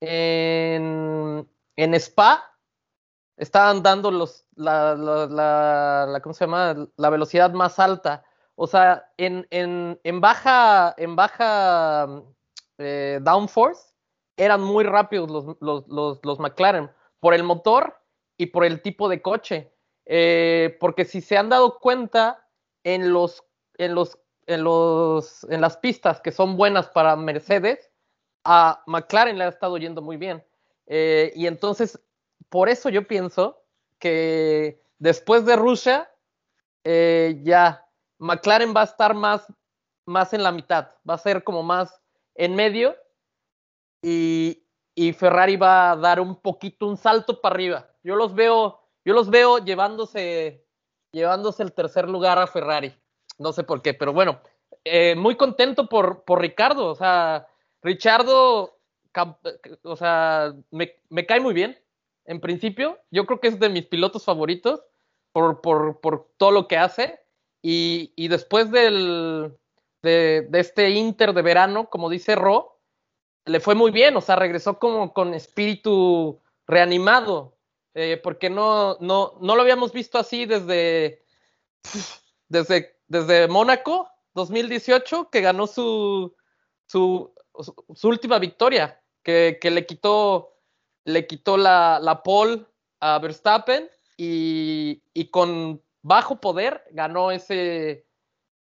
en, 0.00 1.48
en 1.74 1.94
Spa 1.94 2.56
estaban 3.36 3.82
dando 3.82 4.12
los, 4.12 4.46
la, 4.54 4.94
la. 4.94 6.20
La 6.96 7.10
velocidad 7.10 7.50
más 7.50 7.80
alta. 7.80 8.24
O 8.54 8.68
sea, 8.68 9.10
en, 9.16 9.48
en, 9.50 9.98
en 10.04 10.20
baja, 10.20 10.94
en 10.96 11.16
baja 11.16 12.22
eh, 12.78 13.18
downforce 13.20 13.92
eran 14.36 14.60
muy 14.60 14.84
rápidos 14.84 15.28
los, 15.28 15.56
los, 15.60 15.88
los, 15.88 16.20
los, 16.22 16.38
McLaren 16.38 16.88
por 17.18 17.34
el 17.34 17.42
motor 17.42 17.98
y 18.36 18.46
por 18.46 18.64
el 18.64 18.80
tipo 18.80 19.08
de 19.08 19.20
coche. 19.20 19.72
Eh, 20.14 20.76
porque 20.78 21.06
si 21.06 21.22
se 21.22 21.38
han 21.38 21.48
dado 21.48 21.78
cuenta 21.78 22.46
en 22.84 23.14
los, 23.14 23.42
en 23.78 23.94
los, 23.94 24.18
en 24.44 24.62
los, 24.62 25.44
en 25.44 25.62
las 25.62 25.78
pistas 25.78 26.20
que 26.20 26.32
son 26.32 26.58
buenas 26.58 26.86
para 26.88 27.16
Mercedes, 27.16 27.90
a 28.44 28.82
McLaren 28.86 29.38
le 29.38 29.44
ha 29.44 29.48
estado 29.48 29.78
yendo 29.78 30.02
muy 30.02 30.18
bien. 30.18 30.44
Eh, 30.86 31.32
y 31.34 31.46
entonces, 31.46 31.98
por 32.50 32.68
eso 32.68 32.90
yo 32.90 33.08
pienso 33.08 33.64
que 33.98 34.82
después 34.98 35.46
de 35.46 35.56
Rusia, 35.56 36.12
eh, 36.84 37.40
ya 37.42 37.88
McLaren 38.18 38.74
va 38.76 38.82
a 38.82 38.92
estar 38.92 39.14
más, 39.14 39.46
más 40.04 40.34
en 40.34 40.42
la 40.42 40.52
mitad, 40.52 40.90
va 41.08 41.14
a 41.14 41.18
ser 41.18 41.42
como 41.42 41.62
más 41.62 42.02
en 42.34 42.54
medio 42.54 42.94
y, 44.02 44.62
y 44.94 45.14
Ferrari 45.14 45.56
va 45.56 45.92
a 45.92 45.96
dar 45.96 46.20
un 46.20 46.36
poquito, 46.36 46.86
un 46.86 46.98
salto 46.98 47.40
para 47.40 47.54
arriba. 47.54 47.88
Yo 48.02 48.14
los 48.14 48.34
veo, 48.34 48.81
yo 49.04 49.14
los 49.14 49.30
veo 49.30 49.58
llevándose, 49.58 50.64
llevándose 51.12 51.62
el 51.62 51.72
tercer 51.72 52.08
lugar 52.08 52.38
a 52.38 52.46
Ferrari. 52.46 52.94
No 53.38 53.52
sé 53.52 53.64
por 53.64 53.82
qué, 53.82 53.94
pero 53.94 54.12
bueno, 54.12 54.40
eh, 54.84 55.14
muy 55.16 55.36
contento 55.36 55.88
por, 55.88 56.24
por 56.24 56.40
Ricardo. 56.40 56.86
O 56.86 56.94
sea, 56.94 57.46
Richardo, 57.82 58.78
o 59.82 59.96
sea, 59.96 60.54
me, 60.70 60.96
me, 61.08 61.26
cae 61.26 61.40
muy 61.40 61.54
bien. 61.54 61.78
En 62.24 62.40
principio, 62.40 62.98
yo 63.10 63.26
creo 63.26 63.40
que 63.40 63.48
es 63.48 63.58
de 63.58 63.68
mis 63.68 63.86
pilotos 63.86 64.24
favoritos 64.24 64.82
por, 65.32 65.60
por, 65.60 66.00
por 66.00 66.28
todo 66.36 66.50
lo 66.52 66.68
que 66.68 66.76
hace. 66.76 67.20
Y, 67.62 68.12
y 68.16 68.28
después 68.28 68.70
del, 68.70 69.56
de, 70.02 70.46
de, 70.48 70.60
este 70.60 70.90
Inter 70.90 71.32
de 71.32 71.42
verano, 71.42 71.88
como 71.90 72.10
dice 72.10 72.34
Ro, 72.34 72.78
le 73.44 73.60
fue 73.60 73.74
muy 73.74 73.90
bien. 73.90 74.16
O 74.16 74.20
sea, 74.20 74.36
regresó 74.36 74.78
como 74.78 75.12
con 75.12 75.34
espíritu 75.34 76.40
reanimado. 76.66 77.56
Eh, 77.94 78.18
porque 78.22 78.48
no, 78.48 78.96
no, 79.00 79.34
no 79.40 79.54
lo 79.54 79.62
habíamos 79.62 79.92
visto 79.92 80.18
así 80.18 80.46
desde, 80.46 81.24
desde, 82.48 82.98
desde 83.06 83.48
Mónaco 83.48 84.08
2018, 84.34 85.28
que 85.30 85.40
ganó 85.40 85.66
su, 85.66 86.34
su, 86.86 87.34
su 87.94 88.08
última 88.08 88.38
victoria, 88.38 89.00
que, 89.22 89.58
que, 89.60 89.70
le 89.70 89.84
quitó, 89.84 90.56
le 91.04 91.26
quitó 91.26 91.56
la, 91.56 91.98
la 92.00 92.22
pole 92.22 92.64
a 93.00 93.18
Verstappen 93.18 93.90
y, 94.16 95.02
y, 95.12 95.30
con 95.30 95.82
bajo 96.02 96.40
poder 96.40 96.82
ganó 96.92 97.30
ese, 97.30 98.06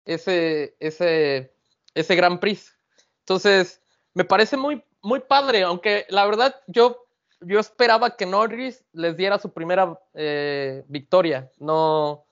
ese, 0.05 0.75
ese, 0.79 1.55
ese 1.93 2.15
Gran 2.15 2.39
Prix. 2.39 2.75
Entonces, 3.19 3.81
me 4.13 4.25
parece 4.25 4.57
muy, 4.57 4.83
muy 5.01 5.21
padre, 5.21 5.63
aunque 5.63 6.05
la 6.09 6.25
verdad 6.25 6.61
yo, 6.67 7.07
yo 7.41 7.59
esperaba 7.59 8.15
que 8.15 8.25
Norris 8.25 8.85
les 8.93 9.17
diera 9.17 9.39
su 9.39 9.51
primera 9.51 9.99
eh, 10.13 10.83
victoria, 10.87 11.51
no, 11.57 12.25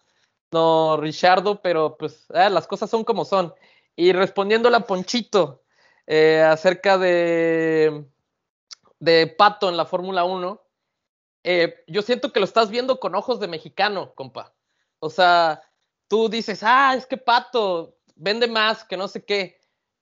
no 0.51 0.97
Richardo, 0.97 1.61
pero 1.61 1.97
pues 1.97 2.27
eh, 2.33 2.49
las 2.49 2.67
cosas 2.67 2.89
son 2.89 3.03
como 3.03 3.25
son. 3.25 3.53
Y 3.95 4.13
respondiendo 4.13 4.73
a 4.73 4.79
Ponchito, 4.81 5.63
eh, 6.07 6.41
acerca 6.41 6.97
de, 6.97 8.05
de 8.99 9.27
Pato 9.27 9.69
en 9.69 9.77
la 9.77 9.85
Fórmula 9.85 10.23
1, 10.23 10.61
eh, 11.43 11.83
yo 11.87 12.01
siento 12.01 12.33
que 12.33 12.39
lo 12.39 12.45
estás 12.45 12.69
viendo 12.69 12.99
con 12.99 13.15
ojos 13.15 13.39
de 13.39 13.47
mexicano, 13.47 14.13
compa. 14.15 14.53
O 14.99 15.09
sea, 15.09 15.61
tú 16.07 16.29
dices, 16.29 16.61
ah, 16.63 16.95
es 16.95 17.05
que 17.05 17.17
Pato 17.17 17.97
vende 18.15 18.47
más, 18.47 18.83
que 18.83 18.97
no 18.97 19.07
sé 19.07 19.23
qué. 19.23 19.59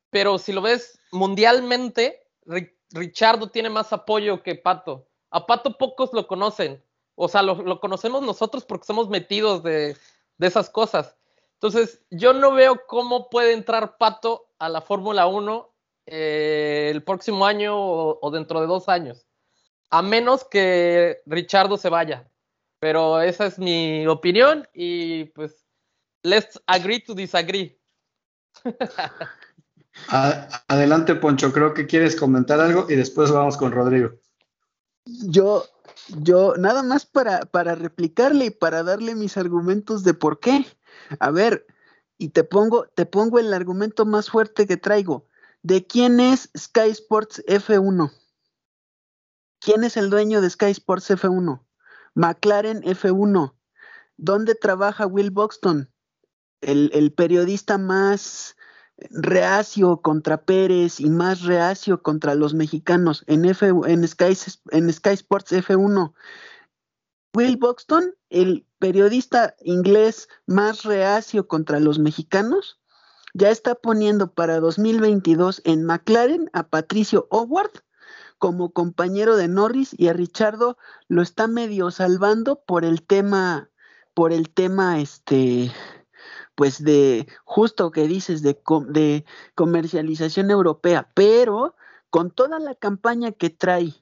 Pero 0.09 0.38
si 0.38 0.53
lo 0.53 0.61
ves 0.61 0.99
mundialmente, 1.11 2.25
Richardo 2.91 3.49
tiene 3.49 3.69
más 3.69 3.91
apoyo 3.93 4.43
que 4.43 4.55
Pato. 4.55 5.07
A 5.31 5.45
Pato 5.45 5.77
pocos 5.77 6.14
lo 6.14 6.27
conocen. 6.27 6.84
O 7.15 7.27
sea, 7.27 7.41
lo, 7.41 7.80
conocemos 7.80 8.22
nosotros 8.22 8.64
porque 8.64 8.85
somos 8.85 9.09
metidos 9.09 9.64
de, 9.64 9.97
de, 10.38 10.47
esas 10.47 10.69
cosas. 10.69 11.18
Entonces, 11.53 12.01
yo 12.11 12.34
no 12.34 12.53
veo 12.53 12.85
cómo 12.85 13.30
puede 13.30 13.53
entrar 13.53 13.97
Pato 13.97 14.49
a 14.59 14.69
la 14.69 14.81
Fórmula 14.81 15.26
1 15.26 15.73
eh, 16.05 16.89
el 16.91 17.03
próximo 17.03 17.45
año 17.45 17.76
o, 17.76 18.19
o, 18.22 18.31
dentro 18.31 18.61
de 18.61 18.68
dos 18.68 18.88
años, 18.88 19.26
a 19.89 20.01
menos 20.01 20.45
que 20.45 21.22
Richardo 21.26 21.77
se 21.77 21.89
vaya. 21.89 22.30
Pero 22.80 23.19
esa 23.22 23.47
es 23.47 23.57
mi 23.57 24.05
opinión 24.05 24.68
y 24.73 25.26
pues, 25.26 25.65
let's 26.22 26.61
agree 26.68 26.99
to 27.01 27.15
disagree. 27.15 27.80
Adelante, 30.10 31.15
Poncho, 31.15 31.52
creo 31.52 31.74
que 31.74 31.88
quieres 31.88 32.15
comentar 32.15 32.60
algo 32.60 32.86
y 32.90 32.95
después 32.95 33.32
vamos 33.32 33.57
con 33.57 33.72
Rodrigo. 33.72 34.11
Yo, 35.06 35.65
yo, 36.22 36.56
nada 36.57 36.84
más 36.84 37.06
para, 37.06 37.41
para 37.41 37.76
replicarle 37.76 38.45
y 38.45 38.49
para 38.49 38.84
darle 38.84 39.15
mis 39.15 39.38
argumentos 39.38 40.03
de 40.03 40.14
por 40.14 40.40
qué. 40.40 40.65
A 41.19 41.32
ver, 41.32 41.65
y 42.18 42.30
te 42.30 42.44
pongo, 42.44 42.88
te 42.95 43.06
pongo 43.06 43.40
el 43.40 43.53
argumento 43.53 44.06
más 44.06 44.30
fuerte 44.30 44.68
que 44.68 44.78
traigo. 44.78 45.28
¿De 45.61 45.86
quién 45.86 46.19
es 46.19 46.49
Sky 46.57 46.90
Sports 46.90 47.44
F1? 47.48 48.11
¿Quién 49.60 49.84
es 49.84 49.98
el 49.98 50.10
dueño 50.10 50.41
de 50.41 50.49
Sky 50.49 50.72
Sports 50.72 51.10
F1? 51.11 51.64
McLaren 52.15 52.82
F1. 52.84 53.53
¿Dónde 54.18 54.56
trabaja 54.56 55.06
Will 55.06 55.32
Buxton? 55.32 55.91
El, 56.61 56.90
el, 56.94 57.14
periodista 57.14 57.78
más 57.78 58.56
reacio 59.11 59.98
contra 59.98 60.44
Pérez 60.44 60.99
y 60.99 61.10
más 61.10 61.44
reacio 61.44 62.02
contra 62.02 62.36
los 62.36 62.53
mexicanos 62.53 63.24
en, 63.28 63.45
F, 63.45 63.68
en, 63.68 64.07
Sky, 64.07 64.38
en 64.72 64.91
Sky 64.91 65.10
Sports 65.11 65.52
F1. 65.52 66.14
Will 67.34 67.57
Buxton, 67.57 68.15
el 68.30 68.65
periodista 68.80 69.56
inglés 69.61 70.28
más 70.48 70.84
reacio 70.84 71.48
contra 71.48 71.80
los 71.80 71.99
mexicanos, 71.99 72.80
ya 73.34 73.49
está 73.49 73.76
poniendo 73.76 74.34
para 74.34 74.60
2022 74.60 75.61
en 75.64 75.84
McLaren 75.84 76.49
a 76.53 76.64
Patricio 76.64 77.28
Howard 77.30 77.72
como 78.40 78.72
compañero 78.72 79.36
de 79.36 79.48
Norris 79.48 79.95
y 79.98 80.07
a 80.07 80.14
Richardo 80.14 80.78
lo 81.07 81.22
está 81.22 81.48
medio 81.48 81.91
salvando 81.91 82.64
por 82.65 82.86
el 82.86 83.03
tema, 83.03 83.69
por 84.14 84.34
el 84.34 84.49
tema 84.49 84.99
este, 84.99 85.72
pues 86.57 86.84
de 86.84 87.27
justo 87.45 87.91
que 87.91 88.07
dices 88.07 88.41
de, 88.41 88.59
de 88.89 89.25
comercialización 89.53 90.49
europea, 90.49 91.07
pero 91.13 91.75
con 92.09 92.31
toda 92.31 92.57
la 92.57 92.73
campaña 92.73 93.31
que 93.31 93.51
trae, 93.51 93.93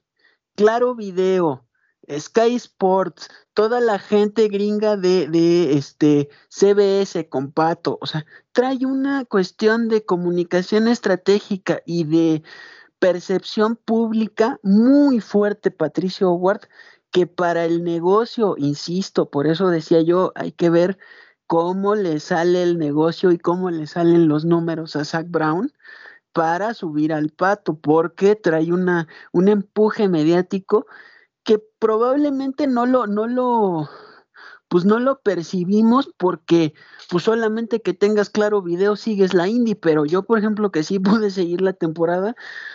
Claro 0.54 0.94
Video, 0.94 1.66
Sky 2.10 2.54
Sports, 2.54 3.28
toda 3.52 3.80
la 3.80 3.98
gente 3.98 4.48
gringa 4.48 4.96
de, 4.96 5.28
de 5.28 5.76
este 5.76 6.30
CBS 6.48 7.28
con 7.28 7.52
Pato, 7.52 7.98
o 8.00 8.06
sea, 8.06 8.24
trae 8.52 8.86
una 8.86 9.26
cuestión 9.26 9.88
de 9.88 10.06
comunicación 10.06 10.88
estratégica 10.88 11.82
y 11.84 12.04
de 12.04 12.42
percepción 12.98 13.76
pública 13.76 14.58
muy 14.62 15.20
fuerte, 15.20 15.70
Patricio 15.70 16.30
Howard, 16.30 16.62
que 17.10 17.26
para 17.26 17.66
el 17.66 17.84
negocio, 17.84 18.54
insisto, 18.56 19.28
por 19.28 19.46
eso 19.46 19.68
decía 19.68 20.00
yo, 20.00 20.32
hay 20.36 20.52
que 20.52 20.70
ver 20.70 20.98
cómo 21.46 21.94
le 21.94 22.20
sale 22.20 22.62
el 22.62 22.78
negocio 22.78 23.32
y 23.32 23.38
cómo 23.38 23.70
le 23.70 23.86
salen 23.86 24.28
los 24.28 24.44
números 24.44 24.96
a 24.96 25.04
Zach 25.04 25.26
Brown 25.28 25.72
para 26.32 26.74
subir 26.74 27.12
al 27.12 27.30
pato, 27.30 27.78
porque 27.78 28.36
trae 28.36 28.72
una, 28.72 29.08
un 29.32 29.48
empuje 29.48 30.08
mediático 30.08 30.86
que 31.44 31.58
probablemente 31.78 32.66
no 32.66 32.84
lo, 32.86 33.06
no 33.06 33.26
lo, 33.26 33.88
pues 34.68 34.84
no 34.84 34.98
lo 34.98 35.20
percibimos 35.20 36.10
porque 36.16 36.74
pues 37.08 37.24
solamente 37.24 37.80
que 37.80 37.94
tengas 37.94 38.30
claro 38.30 38.62
video 38.62 38.96
sigues 38.96 39.32
la 39.32 39.48
indie, 39.48 39.76
pero 39.76 40.04
yo 40.04 40.24
por 40.24 40.38
ejemplo 40.38 40.72
que 40.72 40.82
sí 40.82 40.98
pude 40.98 41.30
seguir 41.30 41.60
la 41.60 41.72
temporada, 41.72 42.34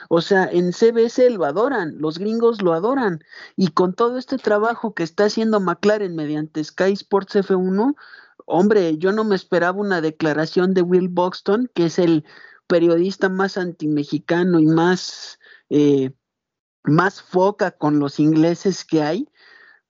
o 0.09 0.21
sea, 0.21 0.45
en 0.45 0.73
CBS 0.73 1.29
lo 1.31 1.45
adoran, 1.45 1.97
los 1.99 2.17
gringos 2.17 2.61
lo 2.61 2.73
adoran 2.73 3.23
y 3.55 3.69
con 3.69 3.93
todo 3.93 4.17
este 4.17 4.37
trabajo 4.37 4.93
que 4.93 5.03
está 5.03 5.25
haciendo 5.25 5.59
McLaren 5.59 6.15
mediante 6.15 6.63
Sky 6.63 6.93
Sports 6.93 7.35
F1, 7.35 7.95
hombre, 8.51 8.97
yo 8.97 9.11
no 9.11 9.23
me 9.23 9.35
esperaba 9.35 9.79
una 9.79 10.01
declaración 10.01 10.73
de 10.73 10.81
Will 10.81 11.09
Buxton, 11.09 11.69
que 11.73 11.85
es 11.85 11.99
el 11.99 12.25
periodista 12.67 13.29
más 13.29 13.57
antimexicano 13.57 14.59
y 14.59 14.65
más 14.65 15.39
eh, 15.69 16.11
más 16.83 17.21
foca 17.21 17.71
con 17.71 17.99
los 17.99 18.19
ingleses 18.19 18.85
que 18.85 19.01
hay, 19.01 19.29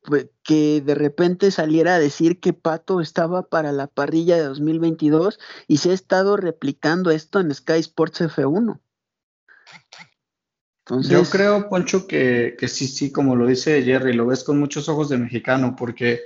pues, 0.03 0.27
que 0.43 0.81
de 0.81 0.95
repente 0.95 1.51
saliera 1.51 1.95
a 1.95 1.99
decir 1.99 2.39
que 2.39 2.53
Pato 2.53 3.01
estaba 3.01 3.43
para 3.43 3.71
la 3.71 3.87
parrilla 3.87 4.35
de 4.35 4.43
2022 4.43 5.39
y 5.67 5.77
se 5.77 5.91
ha 5.91 5.93
estado 5.93 6.37
replicando 6.37 7.11
esto 7.11 7.39
en 7.39 7.53
Sky 7.53 7.79
Sports 7.79 8.21
F1. 8.21 8.79
Yo 11.07 11.23
creo, 11.23 11.69
Poncho, 11.69 12.05
que, 12.05 12.55
que, 12.59 12.67
sí, 12.67 12.87
sí, 12.87 13.11
como 13.11 13.35
lo 13.35 13.45
dice 13.45 13.81
Jerry, 13.83 14.13
lo 14.13 14.25
ves 14.25 14.43
con 14.43 14.59
muchos 14.59 14.89
ojos 14.89 15.07
de 15.07 15.17
mexicano, 15.17 15.75
porque 15.77 16.21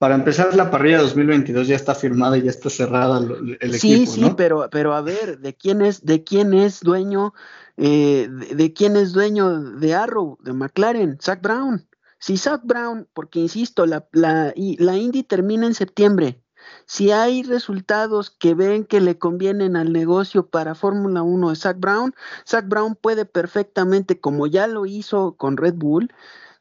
para 0.00 0.14
empezar 0.14 0.54
la 0.56 0.70
parrilla 0.70 1.02
2022 1.02 1.68
ya 1.68 1.76
está 1.76 1.94
firmada 1.94 2.38
y 2.38 2.42
ya 2.44 2.50
está 2.50 2.70
cerrada 2.70 3.18
el, 3.18 3.52
equipo. 3.52 3.78
Sí, 3.78 4.06
sí, 4.06 4.32
pero, 4.34 4.66
pero 4.70 4.94
a 4.94 5.02
ver, 5.02 5.40
¿de 5.40 5.54
quién 5.54 5.82
es, 5.82 6.06
de 6.06 6.24
quién 6.24 6.54
es 6.54 6.80
dueño, 6.80 7.34
eh, 7.76 8.26
de, 8.30 8.72
quién 8.72 8.96
es 8.96 9.12
dueño 9.12 9.60
de 9.60 9.94
Arrow, 9.94 10.38
de 10.40 10.54
McLaren? 10.54 11.18
Zach 11.20 11.42
Brown. 11.42 11.86
Si 12.18 12.38
Zach 12.38 12.62
Brown, 12.64 13.08
porque 13.12 13.40
insisto, 13.40 13.84
la, 13.84 14.08
la, 14.12 14.54
la 14.56 14.96
Indy 14.96 15.22
termina 15.22 15.66
en 15.66 15.74
septiembre. 15.74 16.42
Si 16.86 17.10
hay 17.10 17.42
resultados 17.42 18.30
que 18.30 18.54
ven 18.54 18.86
que 18.86 19.02
le 19.02 19.18
convienen 19.18 19.76
al 19.76 19.92
negocio 19.92 20.46
para 20.46 20.74
Fórmula 20.74 21.20
1 21.20 21.50
de 21.50 21.56
Zach 21.56 21.76
Brown, 21.78 22.14
Zach 22.48 22.66
Brown 22.66 22.96
puede 22.96 23.26
perfectamente, 23.26 24.18
como 24.18 24.46
ya 24.46 24.66
lo 24.66 24.86
hizo 24.86 25.36
con 25.36 25.58
Red 25.58 25.74
Bull, 25.74 26.10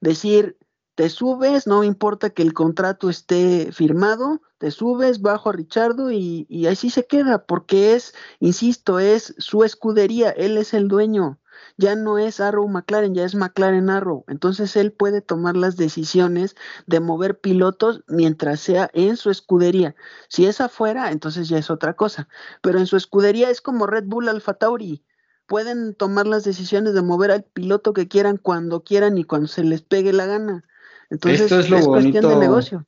decir, 0.02 0.58
te 1.00 1.10
subes, 1.10 1.66
no 1.66 1.86
importa 1.86 2.30
que 2.30 2.42
el 2.42 2.54
contrato 2.54 3.10
esté 3.10 3.72
firmado, 3.72 4.42
te 4.58 4.70
subes, 4.70 5.22
bajo 5.22 5.48
a 5.48 5.54
Richardo 5.54 6.12
y, 6.12 6.46
y 6.50 6.68
así 6.68 6.90
se 6.90 7.08
queda, 7.08 7.46
porque 7.46 7.96
es, 7.96 8.14
insisto, 8.42 9.00
es 9.00 9.34
su 9.38 9.64
escudería, 9.64 10.30
él 10.32 10.58
es 10.58 10.74
el 10.74 10.90
dueño 10.90 11.40
ya 11.78 11.96
no 11.96 12.18
es 12.18 12.42
Arrow 12.42 12.68
McLaren, 12.68 13.16
ya 13.16 13.24
es 13.24 13.34
McLaren 13.34 13.90
Arrow. 13.90 14.26
Entonces 14.28 14.76
él 14.76 14.92
puede 14.92 15.22
tomar 15.22 15.56
las 15.56 15.78
decisiones 15.78 16.58
de 16.86 17.00
mover 17.00 17.40
pilotos 17.40 18.04
mientras 18.10 18.60
sea 18.60 18.90
en 18.92 19.16
su 19.16 19.30
escudería. 19.30 19.96
Si 20.28 20.48
es 20.48 20.60
afuera, 20.60 21.12
entonces 21.12 21.48
ya 21.48 21.58
es 21.58 21.70
otra 21.70 21.94
cosa. 21.94 22.28
Pero 22.62 22.80
en 22.80 22.88
su 22.88 22.98
escudería 22.98 23.50
es 23.50 23.62
como 23.62 23.88
Red 23.88 24.04
Bull 24.06 24.28
Alfa 24.28 24.56
Tauri. 24.56 25.06
Pueden 25.48 25.96
tomar 25.96 26.28
las 26.28 26.44
decisiones 26.44 26.94
de 26.94 27.02
mover 27.02 27.32
al 27.32 27.44
piloto 27.46 27.94
que 27.94 28.10
quieran 28.10 28.36
cuando 28.36 28.84
quieran 28.84 29.18
y 29.18 29.24
cuando 29.24 29.48
se 29.48 29.64
les 29.64 29.82
pegue 29.82 30.12
la 30.12 30.26
gana. 30.26 30.66
Entonces 31.10 31.42
esto 31.42 31.60
es, 31.60 31.70
lo 31.70 31.80
bonito, 31.86 32.30
de 32.30 32.36
negocio. 32.36 32.86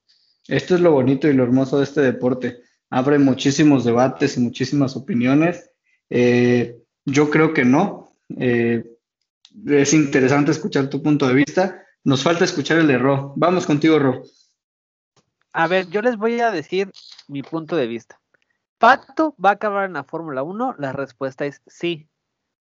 Esto 0.47 0.75
es 0.75 0.81
lo 0.81 0.91
bonito 0.91 1.27
y 1.27 1.33
lo 1.33 1.43
hermoso 1.43 1.77
de 1.77 1.83
este 1.83 2.01
deporte. 2.01 2.61
Abre 2.89 3.17
muchísimos 3.19 3.83
debates 3.83 4.37
y 4.37 4.41
muchísimas 4.41 4.95
opiniones. 4.95 5.71
Eh, 6.09 6.77
yo 7.05 7.29
creo 7.29 7.53
que 7.53 7.65
no, 7.65 8.15
eh, 8.37 8.83
es 9.65 9.93
interesante 9.93 10.51
escuchar 10.51 10.89
tu 10.89 11.01
punto 11.01 11.27
de 11.27 11.33
vista. 11.33 11.83
Nos 12.03 12.23
falta 12.23 12.45
escuchar 12.45 12.79
el 12.79 12.87
de 12.87 12.97
Ro. 12.97 13.33
Vamos 13.35 13.65
contigo, 13.65 13.97
Ro. 13.99 14.23
A 15.53 15.67
ver, 15.67 15.89
yo 15.89 16.01
les 16.01 16.17
voy 16.17 16.39
a 16.39 16.51
decir 16.51 16.91
mi 17.27 17.43
punto 17.43 17.75
de 17.75 17.87
vista. 17.87 18.19
¿Pato 18.77 19.35
va 19.43 19.51
a 19.51 19.53
acabar 19.53 19.85
en 19.85 19.93
la 19.93 20.03
Fórmula 20.03 20.43
1? 20.43 20.75
La 20.79 20.91
respuesta 20.91 21.45
es 21.45 21.61
sí. 21.67 22.09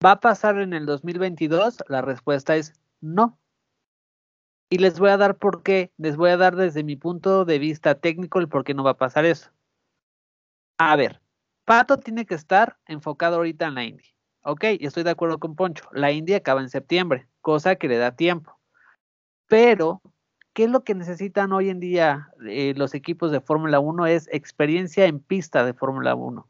¿Va 0.04 0.12
a 0.12 0.20
pasar 0.20 0.58
en 0.58 0.74
el 0.74 0.86
2022? 0.86 1.78
La 1.88 2.02
respuesta 2.02 2.56
es 2.56 2.74
no. 3.00 3.39
Y 4.72 4.78
les 4.78 5.00
voy 5.00 5.10
a 5.10 5.16
dar 5.16 5.36
por 5.36 5.64
qué. 5.64 5.92
Les 5.98 6.16
voy 6.16 6.30
a 6.30 6.36
dar 6.36 6.54
desde 6.54 6.84
mi 6.84 6.94
punto 6.94 7.44
de 7.44 7.58
vista 7.58 7.96
técnico 7.96 8.38
el 8.38 8.48
por 8.48 8.62
qué 8.62 8.72
no 8.72 8.84
va 8.84 8.92
a 8.92 8.98
pasar 8.98 9.24
eso. 9.24 9.50
A 10.78 10.94
ver, 10.94 11.20
Pato 11.64 11.98
tiene 11.98 12.24
que 12.24 12.36
estar 12.36 12.78
enfocado 12.86 13.36
ahorita 13.36 13.66
en 13.66 13.74
la 13.74 13.84
Indy. 13.84 14.04
Ok, 14.42 14.64
estoy 14.80 15.02
de 15.02 15.10
acuerdo 15.10 15.38
con 15.38 15.56
Poncho. 15.56 15.84
La 15.92 16.12
India 16.12 16.38
acaba 16.38 16.60
en 16.60 16.70
septiembre, 16.70 17.26
cosa 17.40 17.74
que 17.74 17.88
le 17.88 17.98
da 17.98 18.14
tiempo. 18.14 18.58
Pero, 19.48 20.00
¿qué 20.52 20.64
es 20.64 20.70
lo 20.70 20.84
que 20.84 20.94
necesitan 20.94 21.52
hoy 21.52 21.68
en 21.68 21.80
día 21.80 22.30
eh, 22.46 22.72
los 22.76 22.94
equipos 22.94 23.32
de 23.32 23.40
Fórmula 23.40 23.80
1? 23.80 24.06
Es 24.06 24.28
experiencia 24.32 25.06
en 25.06 25.18
pista 25.18 25.64
de 25.64 25.74
Fórmula 25.74 26.14
1. 26.14 26.48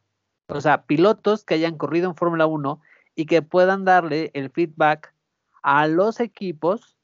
O 0.48 0.60
sea, 0.60 0.82
pilotos 0.82 1.44
que 1.44 1.54
hayan 1.54 1.78
corrido 1.78 2.10
en 2.10 2.16
Fórmula 2.16 2.46
1 2.46 2.80
y 3.14 3.24
que 3.24 3.40
puedan 3.40 3.86
darle 3.86 4.30
el 4.34 4.50
feedback 4.50 5.14
a 5.62 5.86
los 5.86 6.20
equipos 6.20 6.99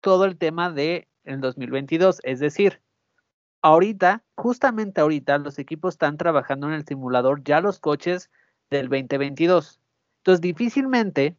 todo 0.00 0.24
el 0.24 0.36
tema 0.38 0.70
de 0.70 1.08
el 1.24 1.40
2022. 1.40 2.20
Es 2.24 2.40
decir, 2.40 2.80
ahorita, 3.62 4.24
justamente 4.36 5.00
ahorita, 5.00 5.38
los 5.38 5.58
equipos 5.58 5.94
están 5.94 6.16
trabajando 6.16 6.68
en 6.68 6.74
el 6.74 6.86
simulador, 6.86 7.42
ya 7.44 7.60
los 7.60 7.78
coches 7.78 8.30
del 8.70 8.88
2022. 8.88 9.80
Entonces, 10.18 10.40
difícilmente 10.40 11.36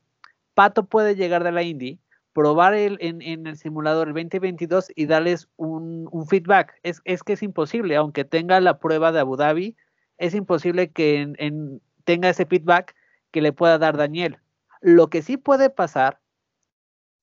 Pato 0.53 0.85
puede 0.85 1.15
llegar 1.15 1.43
de 1.43 1.51
la 1.51 1.63
Indy, 1.63 1.99
probar 2.33 2.73
el, 2.73 2.97
en, 3.01 3.47
el 3.47 3.57
simulador 3.57 4.09
el 4.09 4.13
2022 4.13 4.91
y 4.95 5.05
darles 5.05 5.47
un, 5.57 6.09
feedback. 6.27 6.73
Es, 6.83 7.01
que 7.23 7.33
es 7.33 7.43
imposible, 7.43 7.95
aunque 7.95 8.25
tenga 8.25 8.59
la 8.59 8.79
prueba 8.79 9.11
de 9.11 9.19
Abu 9.19 9.37
Dhabi, 9.37 9.75
es 10.17 10.35
imposible 10.35 10.91
que 10.91 11.79
tenga 12.03 12.29
ese 12.29 12.45
feedback 12.45 12.95
que 13.31 13.41
le 13.41 13.53
pueda 13.53 13.77
dar 13.77 13.97
Daniel. 13.97 14.37
Lo 14.81 15.09
que 15.09 15.21
sí 15.21 15.37
puede 15.37 15.69
pasar 15.69 16.19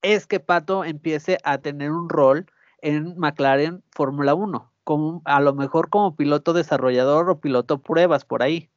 es 0.03 0.27
que 0.27 0.41
Pato 0.41 0.85
empiece 0.85 1.39
a 1.45 1.59
tener 1.59 1.91
un 1.91 2.09
rol 2.09 2.47
en 2.81 3.19
McLaren 3.19 3.83
Fórmula 3.93 4.35
1, 4.35 4.73
como, 4.85 5.23
a 5.25 5.41
lo 5.41 5.55
mejor 5.55 5.91
como 5.91 6.17
piloto 6.17 6.53
desarrollador 6.53 7.29
o 7.31 7.41
piloto 7.41 7.83
pruebas 7.83 8.25
por 8.25 8.43
ahí. 8.43 8.71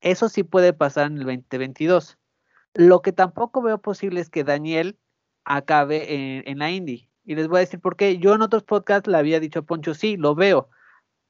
Eso 0.00 0.28
sí 0.28 0.42
puede 0.42 0.72
pasar 0.72 1.06
en 1.06 1.18
el 1.18 1.24
2022. 1.24 2.18
Lo 2.74 3.02
que 3.02 3.12
tampoco 3.12 3.62
veo 3.62 3.78
posible 3.78 4.20
es 4.20 4.30
que 4.30 4.44
Daniel 4.44 4.98
acabe 5.44 6.48
en, 6.48 6.58
la 6.58 6.70
Indy. 6.70 7.08
Y 7.24 7.36
les 7.36 7.46
voy 7.46 7.58
a 7.58 7.60
decir 7.60 7.80
por 7.80 7.96
qué. 7.96 8.18
Yo 8.18 8.34
en 8.34 8.42
otros 8.42 8.64
podcasts 8.64 9.08
le 9.08 9.16
había 9.16 9.38
dicho 9.38 9.60
a 9.60 9.62
Poncho, 9.62 9.94
sí, 9.94 10.16
lo 10.16 10.34
veo. 10.34 10.68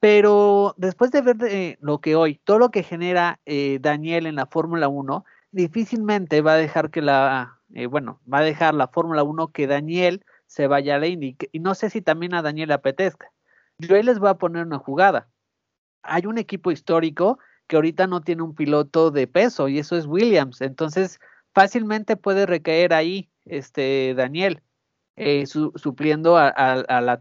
Pero 0.01 0.74
después 0.78 1.10
de 1.10 1.20
ver 1.20 1.36
eh, 1.44 1.78
lo 1.81 2.01
que 2.01 2.16
hoy, 2.16 2.40
todo 2.44 2.59
lo 2.59 2.70
que 2.70 2.82
genera 2.82 3.40
eh, 3.44 3.78
Daniel 3.81 4.27
en 4.27 4.36
la 4.36 4.47
Fórmula 4.47 4.89
1, 4.89 5.24
difícilmente 5.52 6.40
va 6.40 6.55
a 6.55 6.56
dejar 6.56 6.90
que 6.90 7.02
la, 7.02 7.60
eh, 7.74 7.86
bueno, 7.86 8.20
va 8.32 8.38
a 8.38 8.42
dejar 8.42 8.74
la 8.74 8.88
Fórmula 8.88 9.22
1 9.22 9.48
que 9.48 9.66
Daniel 9.66 10.24
se 10.46 10.66
vaya 10.66 10.96
a 10.96 10.98
la 10.98 11.06
Indy. 11.06 11.36
Y 11.52 11.60
no 11.60 11.74
sé 11.74 11.90
si 11.90 12.02
también 12.02 12.34
a 12.34 12.42
Daniel 12.42 12.72
apetezca. 12.72 13.32
Yo 13.78 13.96
ahí 13.96 14.02
les 14.02 14.18
voy 14.18 14.28
a 14.28 14.34
poner 14.34 14.66
una 14.66 14.78
jugada. 14.78 15.28
Hay 16.02 16.26
un 16.26 16.38
equipo 16.38 16.70
histórico 16.70 17.38
que 17.66 17.76
ahorita 17.76 18.06
no 18.06 18.20
tiene 18.20 18.42
un 18.42 18.54
piloto 18.54 19.10
de 19.10 19.26
peso 19.26 19.68
y 19.68 19.78
eso 19.78 19.96
es 19.96 20.06
Williams. 20.06 20.60
Entonces, 20.60 21.20
fácilmente 21.54 22.16
puede 22.16 22.46
recaer 22.46 22.92
ahí 22.92 23.30
este 23.46 24.14
Daniel, 24.14 24.62
eh, 25.16 25.46
supliendo 25.46 26.36
a, 26.36 26.48
a, 26.48 26.72
a 26.72 27.00
la 27.00 27.20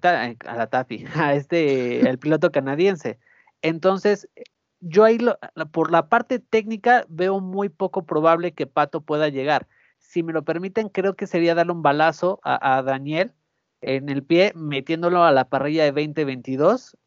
Tafi, 0.70 1.06
a 1.16 1.36
este, 1.36 2.02
el 2.02 2.20
piloto 2.20 2.52
canadiense. 2.52 3.20
Entonces, 3.62 4.28
yo 4.82 5.04
ahí, 5.04 5.20
por 5.72 5.92
la 5.92 6.10
parte 6.10 6.40
técnica, 6.40 7.06
veo 7.08 7.40
muy 7.40 7.70
poco 7.70 8.06
probable 8.06 8.54
que 8.54 8.68
Pato 8.68 9.02
pueda 9.02 9.30
llegar. 9.30 9.68
Si 10.12 10.24
me 10.24 10.34
lo 10.34 10.44
permiten, 10.44 10.90
creo 10.90 11.16
que 11.16 11.26
sería 11.26 11.56
darle 11.56 11.72
un 11.72 11.84
balazo 11.84 12.42
a, 12.44 12.82
Daniel 12.84 13.34
en 13.82 14.10
el 14.10 14.24
pie, 14.24 14.52
metiéndolo 14.56 15.24
a 15.24 15.32
la 15.32 15.50
parrilla 15.50 15.84
de 15.84 15.92
2022 15.92 16.98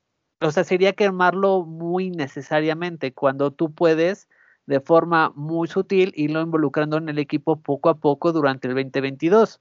o 0.40 0.50
sea, 0.50 0.64
sería 0.64 0.92
quemarlo 0.92 1.64
muy 1.64 2.10
necesariamente 2.10 3.14
cuando 3.14 3.50
tú 3.50 3.72
puedes 3.72 4.28
de 4.66 4.80
forma 4.80 5.32
muy 5.34 5.68
sutil 5.68 6.12
irlo 6.16 6.42
involucrando 6.42 6.98
en 6.98 7.08
el 7.08 7.18
equipo 7.18 7.56
poco 7.60 7.88
a 7.88 7.98
poco 7.98 8.32
durante 8.32 8.68
el 8.68 8.74
2022. 8.74 9.60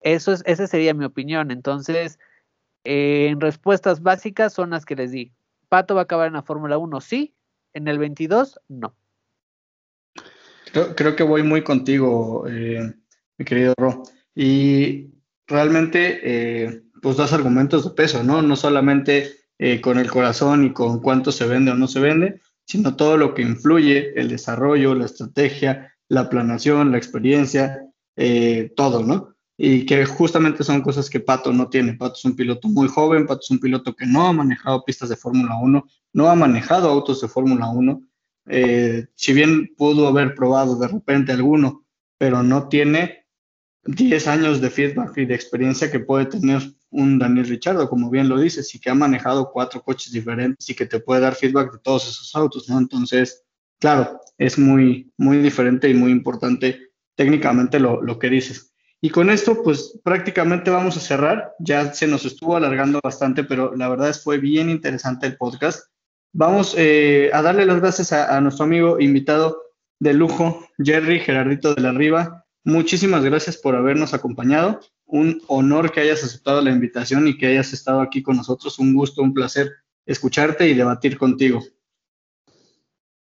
Eso 0.00 0.32
es, 0.32 0.42
esa 0.46 0.66
sería 0.66 0.94
mi 0.94 1.04
opinión. 1.04 1.50
Entonces, 1.50 2.18
eh, 2.84 3.28
en 3.28 3.40
respuestas 3.40 4.02
básicas 4.02 4.52
son 4.52 4.70
las 4.70 4.84
que 4.86 4.96
les 4.96 5.10
di. 5.10 5.32
¿Pato 5.68 5.94
va 5.94 6.02
a 6.02 6.04
acabar 6.04 6.28
en 6.28 6.34
la 6.34 6.42
Fórmula 6.42 6.78
1? 6.78 7.00
Sí. 7.00 7.34
¿En 7.74 7.88
el 7.88 7.98
22? 7.98 8.60
No. 8.68 8.94
Creo, 10.96 11.14
que 11.14 11.22
voy 11.22 11.44
muy 11.44 11.62
contigo, 11.62 12.46
eh, 12.48 12.92
mi 13.38 13.44
querido 13.44 13.74
Ro. 13.76 14.02
Y 14.34 15.12
realmente, 15.46 16.20
eh, 16.24 16.82
pues 17.00 17.16
dos 17.16 17.32
argumentos 17.32 17.84
de 17.84 17.90
peso, 17.90 18.24
¿no? 18.24 18.42
No 18.42 18.56
solamente 18.56 19.30
eh, 19.58 19.80
con 19.80 19.98
el 19.98 20.10
corazón 20.10 20.64
y 20.64 20.72
con 20.72 21.00
cuánto 21.00 21.30
se 21.30 21.46
vende 21.46 21.70
o 21.70 21.76
no 21.76 21.86
se 21.86 22.00
vende, 22.00 22.40
sino 22.66 22.96
todo 22.96 23.16
lo 23.16 23.34
que 23.34 23.42
influye, 23.42 24.18
el 24.18 24.28
desarrollo, 24.28 24.96
la 24.96 25.04
estrategia, 25.04 25.94
la 26.08 26.28
planeación, 26.28 26.90
la 26.90 26.98
experiencia, 26.98 27.80
todo, 28.74 29.02
¿no? 29.04 29.34
Y 29.56 29.86
que 29.86 30.04
justamente 30.06 30.64
son 30.64 30.82
cosas 30.82 31.08
que 31.08 31.20
Pato 31.20 31.52
no 31.52 31.68
tiene. 31.68 31.94
Pato 31.94 32.14
es 32.14 32.24
un 32.24 32.34
piloto 32.34 32.68
muy 32.68 32.88
joven, 32.88 33.26
Pato 33.26 33.42
es 33.42 33.50
un 33.50 33.60
piloto 33.60 33.94
que 33.94 34.06
no 34.06 34.26
ha 34.26 34.32
manejado 34.32 34.84
pistas 34.84 35.08
de 35.08 35.16
Fórmula 35.16 35.56
1, 35.60 35.84
no 36.14 36.28
ha 36.28 36.34
manejado 36.34 36.88
autos 36.88 37.20
de 37.20 37.28
Fórmula 37.28 37.68
1. 37.68 38.02
Eh, 38.46 39.06
si 39.14 39.32
bien 39.32 39.74
pudo 39.76 40.08
haber 40.08 40.34
probado 40.34 40.78
de 40.78 40.88
repente 40.88 41.32
alguno, 41.32 41.84
pero 42.18 42.42
no 42.42 42.68
tiene 42.68 43.26
10 43.84 44.28
años 44.28 44.60
de 44.60 44.70
feedback 44.70 45.16
y 45.18 45.26
de 45.26 45.34
experiencia 45.34 45.90
que 45.90 46.00
puede 46.00 46.26
tener 46.26 46.62
un 46.90 47.18
Daniel 47.18 47.48
Richardo, 47.48 47.88
como 47.88 48.08
bien 48.08 48.28
lo 48.28 48.38
dices, 48.38 48.74
y 48.74 48.78
que 48.78 48.90
ha 48.90 48.94
manejado 48.94 49.50
cuatro 49.52 49.82
coches 49.82 50.12
diferentes 50.12 50.68
y 50.70 50.74
que 50.74 50.86
te 50.86 51.00
puede 51.00 51.20
dar 51.20 51.34
feedback 51.34 51.72
de 51.72 51.78
todos 51.80 52.08
esos 52.08 52.34
autos, 52.34 52.68
¿no? 52.68 52.78
Entonces, 52.78 53.44
claro, 53.78 54.20
es 54.38 54.58
muy, 54.58 55.12
muy 55.16 55.38
diferente 55.38 55.88
y 55.88 55.94
muy 55.94 56.12
importante 56.12 56.92
técnicamente 57.16 57.78
lo, 57.80 58.18
que 58.18 58.30
dices. 58.30 58.72
Y 59.00 59.10
con 59.10 59.28
esto, 59.28 59.62
pues 59.62 60.00
prácticamente 60.02 60.70
vamos 60.70 60.96
a 60.96 61.00
cerrar. 61.00 61.52
Ya 61.58 61.92
se 61.92 62.06
nos 62.06 62.24
estuvo 62.24 62.56
alargando 62.56 63.00
bastante, 63.02 63.44
pero 63.44 63.74
la 63.76 63.88
verdad 63.88 64.08
es 64.08 64.22
fue 64.22 64.38
bien 64.38 64.70
interesante 64.70 65.26
el 65.26 65.36
podcast. 65.36 65.88
Vamos 66.36 66.74
eh, 66.76 67.30
a 67.32 67.42
darle 67.42 67.64
las 67.64 67.80
gracias 67.80 68.12
a, 68.12 68.40
nuestro 68.40 68.64
amigo 68.64 68.98
invitado 68.98 69.62
de 70.00 70.14
lujo, 70.14 70.66
Jerry 70.82 71.20
Gerardito 71.20 71.76
de 71.76 71.80
la 71.80 71.92
Riva. 71.92 72.44
Muchísimas 72.64 73.22
gracias 73.22 73.56
por 73.56 73.76
habernos 73.76 74.14
acompañado. 74.14 74.80
Un 75.06 75.40
honor 75.46 75.92
que 75.92 76.00
hayas 76.00 76.24
aceptado 76.24 76.60
la 76.60 76.72
invitación 76.72 77.28
y 77.28 77.38
que 77.38 77.46
hayas 77.46 77.72
estado 77.72 78.00
aquí 78.00 78.20
con 78.20 78.36
nosotros. 78.36 78.80
Un 78.80 78.94
gusto, 78.94 79.22
un 79.22 79.32
placer 79.32 79.70
escucharte 80.06 80.66
y 80.66 80.74
debatir 80.74 81.16
contigo. 81.18 81.62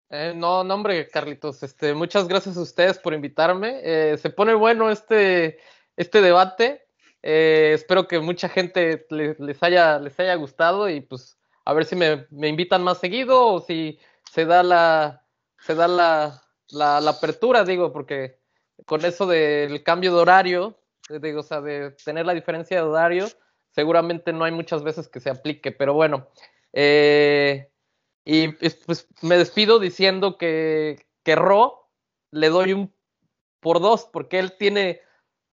Eh, 0.09 0.33
no, 0.35 0.63
no, 0.63 0.73
hombre, 0.73 1.07
Carlitos, 1.07 1.61
este, 1.61 1.93
muchas 1.93 2.27
gracias 2.27 2.57
a 2.57 2.61
ustedes 2.61 2.97
por 2.97 3.13
invitarme. 3.13 3.81
Eh, 3.83 4.17
se 4.17 4.31
pone 4.31 4.55
bueno 4.55 4.89
este, 4.89 5.59
este 5.95 6.21
debate. 6.21 6.87
Espero 7.21 8.07
que 8.07 8.19
mucha 8.19 8.49
gente 8.49 9.05
les, 9.11 9.39
les, 9.39 9.61
haya, 9.61 9.99
les 9.99 10.19
haya 10.19 10.33
gustado 10.33 10.89
y 10.89 11.01
pues 11.01 11.37
a 11.65 11.73
ver 11.73 11.85
si 11.85 11.95
me, 11.95 12.27
me, 12.29 12.47
invitan 12.47 12.83
más 12.83 12.99
seguido 12.99 13.47
o 13.47 13.59
si 13.59 13.99
se 14.31 14.45
da 14.45 14.63
la, 14.63 15.25
se 15.59 15.75
da 15.75 15.87
la, 15.87 16.41
la, 16.69 16.97
apertura, 17.09 17.63
digo, 17.63 17.91
porque 17.91 18.39
con 18.85 19.03
eso 19.03 19.25
del 19.25 19.83
cambio 19.83 20.13
de 20.13 20.21
horario, 20.21 20.79
digo, 21.09 21.39
o 21.39 21.43
sea, 21.43 21.61
de 21.61 21.91
tener 22.03 22.25
la 22.25 22.33
diferencia 22.33 22.77
de 22.77 22.83
horario, 22.83 23.27
seguramente 23.71 24.31
no 24.31 24.45
hay 24.45 24.51
muchas 24.51 24.83
veces 24.83 25.07
que 25.09 25.19
se 25.19 25.29
aplique, 25.29 25.71
pero 25.71 25.93
bueno. 25.93 26.29
Eh, 26.71 27.69
y 28.23 28.49
pues 28.85 29.07
me 29.21 29.37
despido 29.37 29.79
diciendo 29.79 30.37
que, 30.37 31.05
que 31.23 31.35
Ro 31.35 31.89
le 32.31 32.49
doy 32.49 32.73
un 32.73 32.93
por 33.59 33.79
dos, 33.79 34.07
porque 34.11 34.37
él 34.37 34.57
tiene, 34.57 35.01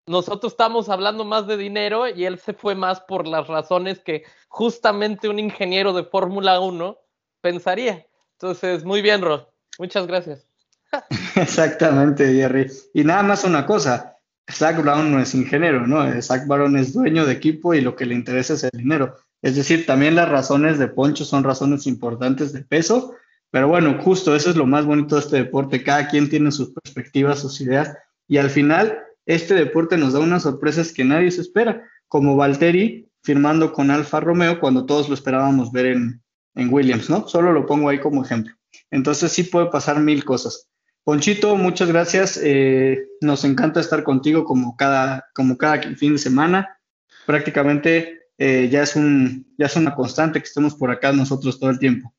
nosotros 0.06 0.52
estamos 0.52 0.88
hablando 0.88 1.24
más 1.24 1.46
de 1.46 1.56
dinero 1.56 2.08
y 2.08 2.24
él 2.24 2.38
se 2.38 2.54
fue 2.54 2.74
más 2.74 3.00
por 3.00 3.26
las 3.26 3.46
razones 3.46 4.00
que 4.00 4.24
justamente 4.48 5.28
un 5.28 5.38
ingeniero 5.38 5.92
de 5.92 6.04
Fórmula 6.04 6.60
1 6.60 6.98
pensaría. 7.40 8.06
Entonces, 8.32 8.84
muy 8.84 9.02
bien, 9.02 9.22
Ro. 9.22 9.48
Muchas 9.78 10.06
gracias. 10.06 10.46
Exactamente, 11.36 12.32
Jerry. 12.34 12.70
Y 12.92 13.04
nada 13.04 13.22
más 13.22 13.44
una 13.44 13.64
cosa, 13.64 14.18
Zach 14.50 14.80
Brown 14.82 15.12
no 15.12 15.20
es 15.20 15.34
ingeniero, 15.34 15.86
¿no? 15.86 16.20
Zach 16.20 16.46
Brown 16.46 16.76
es 16.76 16.92
dueño 16.92 17.24
de 17.24 17.32
equipo 17.32 17.72
y 17.74 17.80
lo 17.80 17.96
que 17.96 18.06
le 18.06 18.14
interesa 18.14 18.54
es 18.54 18.64
el 18.64 18.70
dinero. 18.72 19.16
Es 19.40 19.56
decir, 19.56 19.86
también 19.86 20.14
las 20.14 20.28
razones 20.28 20.78
de 20.78 20.88
Poncho 20.88 21.24
son 21.24 21.44
razones 21.44 21.86
importantes 21.86 22.52
de 22.52 22.62
peso, 22.62 23.14
pero 23.50 23.68
bueno, 23.68 23.98
justo 24.02 24.34
eso 24.34 24.50
es 24.50 24.56
lo 24.56 24.66
más 24.66 24.84
bonito 24.84 25.14
de 25.14 25.20
este 25.20 25.36
deporte. 25.36 25.82
Cada 25.82 26.08
quien 26.08 26.28
tiene 26.28 26.52
sus 26.52 26.70
perspectivas, 26.70 27.40
sus 27.40 27.60
ideas, 27.60 27.96
y 28.28 28.38
al 28.38 28.50
final 28.50 28.98
este 29.26 29.54
deporte 29.54 29.96
nos 29.96 30.12
da 30.12 30.20
unas 30.20 30.42
sorpresas 30.42 30.92
que 30.92 31.04
nadie 31.04 31.30
se 31.30 31.40
espera, 31.40 31.88
como 32.08 32.36
Valtteri 32.36 33.08
firmando 33.22 33.72
con 33.72 33.90
Alfa 33.90 34.20
Romeo 34.20 34.60
cuando 34.60 34.84
todos 34.84 35.08
lo 35.08 35.14
esperábamos 35.14 35.72
ver 35.72 35.86
en, 35.86 36.22
en 36.54 36.72
Williams, 36.72 37.08
¿no? 37.08 37.28
Solo 37.28 37.52
lo 37.52 37.66
pongo 37.66 37.88
ahí 37.88 38.00
como 38.00 38.24
ejemplo. 38.24 38.54
Entonces 38.90 39.32
sí 39.32 39.44
puede 39.44 39.66
pasar 39.66 40.00
mil 40.00 40.24
cosas. 40.24 40.68
Ponchito, 41.04 41.56
muchas 41.56 41.88
gracias. 41.88 42.38
Eh, 42.42 43.06
nos 43.20 43.44
encanta 43.44 43.80
estar 43.80 44.04
contigo 44.04 44.44
como 44.44 44.76
cada, 44.76 45.26
como 45.34 45.56
cada 45.56 45.82
fin 45.96 46.12
de 46.12 46.18
semana. 46.18 46.78
Prácticamente 47.26 48.20
eh, 48.38 48.68
ya, 48.70 48.82
es 48.82 48.96
un, 48.96 49.46
ya 49.58 49.66
es 49.66 49.76
una 49.76 49.94
constante 49.94 50.40
que 50.40 50.46
estemos 50.46 50.74
por 50.74 50.90
acá 50.90 51.12
nosotros 51.12 51.58
todo 51.58 51.70
el 51.70 51.78
tiempo. 51.78 52.14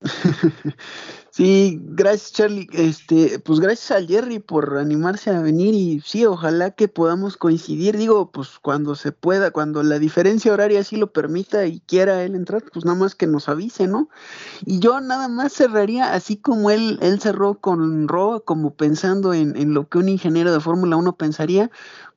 Sí, 1.36 1.80
gracias 1.82 2.32
Charlie. 2.32 2.68
Este, 2.72 3.40
pues 3.40 3.58
gracias 3.58 3.90
a 3.90 4.06
Jerry 4.06 4.38
por 4.38 4.78
animarse 4.78 5.30
a 5.30 5.40
venir 5.40 5.74
y 5.74 6.00
sí, 6.00 6.24
ojalá 6.24 6.70
que 6.70 6.86
podamos 6.86 7.36
coincidir. 7.36 7.96
Digo, 7.96 8.30
pues 8.30 8.60
cuando 8.60 8.94
se 8.94 9.10
pueda, 9.10 9.50
cuando 9.50 9.82
la 9.82 9.98
diferencia 9.98 10.52
horaria 10.52 10.78
así 10.78 10.96
lo 10.96 11.12
permita 11.12 11.66
y 11.66 11.80
quiera 11.80 12.22
él 12.22 12.36
entrar, 12.36 12.62
pues 12.72 12.84
nada 12.84 12.96
más 12.96 13.16
que 13.16 13.26
nos 13.26 13.48
avise, 13.48 13.88
¿no? 13.88 14.08
Y 14.64 14.78
yo 14.78 15.00
nada 15.00 15.26
más 15.26 15.52
cerraría, 15.52 16.14
así 16.14 16.36
como 16.36 16.70
él, 16.70 17.00
él 17.02 17.20
cerró 17.20 17.60
con 17.60 18.06
Ro, 18.06 18.44
como 18.44 18.76
pensando 18.76 19.34
en, 19.34 19.56
en 19.56 19.74
lo 19.74 19.88
que 19.88 19.98
un 19.98 20.08
ingeniero 20.08 20.52
de 20.52 20.60
Fórmula 20.60 20.96
1 20.96 21.16
pensaría, 21.16 21.68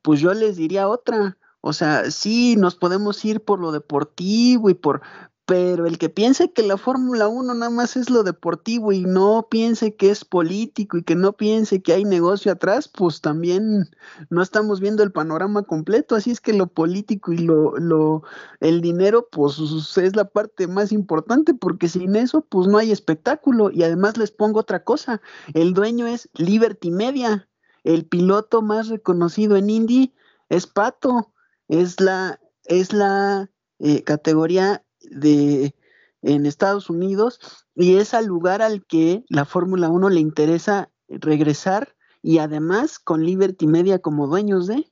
pues 0.04 0.20
yo 0.20 0.32
les 0.36 0.58
diría 0.58 0.88
otra. 0.88 1.38
O 1.62 1.74
sea, 1.74 2.12
sí, 2.12 2.56
nos 2.56 2.76
podemos 2.76 3.26
ir 3.26 3.42
por 3.44 3.60
lo 3.60 3.72
deportivo 3.72 4.70
y 4.70 4.76
por, 4.76 5.02
pero 5.48 5.86
el 5.86 5.98
que 5.98 6.10
piense 6.10 6.52
que 6.52 6.62
la 6.62 6.76
Fórmula 6.76 7.30
1 7.30 7.54
nada 7.54 7.72
más 7.72 7.96
es 7.96 8.10
lo 8.10 8.24
deportivo 8.24 8.92
y 8.92 9.06
no 9.06 9.48
piense 9.50 9.96
que 9.96 10.10
es 10.10 10.26
político 10.26 10.98
y 10.98 11.04
que 11.04 11.16
no 11.16 11.38
piense 11.38 11.82
que 11.82 11.94
hay 11.94 12.04
negocio 12.04 12.52
atrás, 12.52 12.90
pues 12.90 13.22
también 13.22 13.90
no 14.30 14.42
estamos 14.42 14.82
viendo 14.82 15.04
el 15.04 15.14
panorama 15.14 15.64
completo, 15.64 16.18
así 16.18 16.32
es 16.32 16.42
que 16.42 16.52
lo 16.52 16.68
político 16.68 17.32
y 17.32 17.38
lo, 17.38 17.78
lo 17.78 18.24
el 18.60 18.82
dinero 18.82 19.30
pues 19.32 19.58
es 19.96 20.16
la 20.18 20.26
parte 20.26 20.68
más 20.68 20.92
importante 20.92 21.54
porque 21.54 21.88
sin 21.88 22.18
eso 22.18 22.42
pues 22.42 22.68
no 22.68 22.78
hay 22.78 22.92
espectáculo. 22.92 23.72
Y 23.72 23.84
además 23.84 24.18
les 24.18 24.32
pongo 24.32 24.60
otra 24.60 24.84
cosa, 24.84 25.22
el 25.54 25.74
dueño 25.74 26.08
es 26.08 26.30
Liberty 26.34 26.92
Media, 26.92 27.48
el 27.86 28.06
piloto 28.06 28.62
más 28.62 28.90
reconocido 28.90 29.56
en 29.56 29.70
Indy 29.70 30.14
es 30.50 30.68
Pato, 30.68 31.32
es 31.70 32.02
la, 32.02 32.42
es 32.66 32.92
la 32.92 33.50
eh, 33.80 34.04
categoría 34.04 34.84
de 35.10 35.74
en 36.22 36.46
Estados 36.46 36.90
Unidos 36.90 37.40
y 37.76 37.98
es 37.98 38.14
al 38.14 38.26
lugar 38.26 38.62
al 38.62 38.86
que 38.86 39.24
la 39.30 39.46
Fórmula 39.46 39.90
1 39.90 40.10
le 40.10 40.20
interesa 40.20 40.90
regresar 41.08 41.96
y 42.22 42.40
además 42.40 43.00
con 43.00 43.24
Liberty 43.24 43.68
Media 43.68 44.00
como 44.00 44.28
dueños 44.28 44.68
de. 44.68 44.92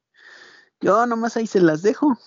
Yo 0.82 1.06
nomás 1.06 1.36
ahí 1.36 1.48
se 1.48 1.62
las 1.62 1.82
dejo. 1.82 2.18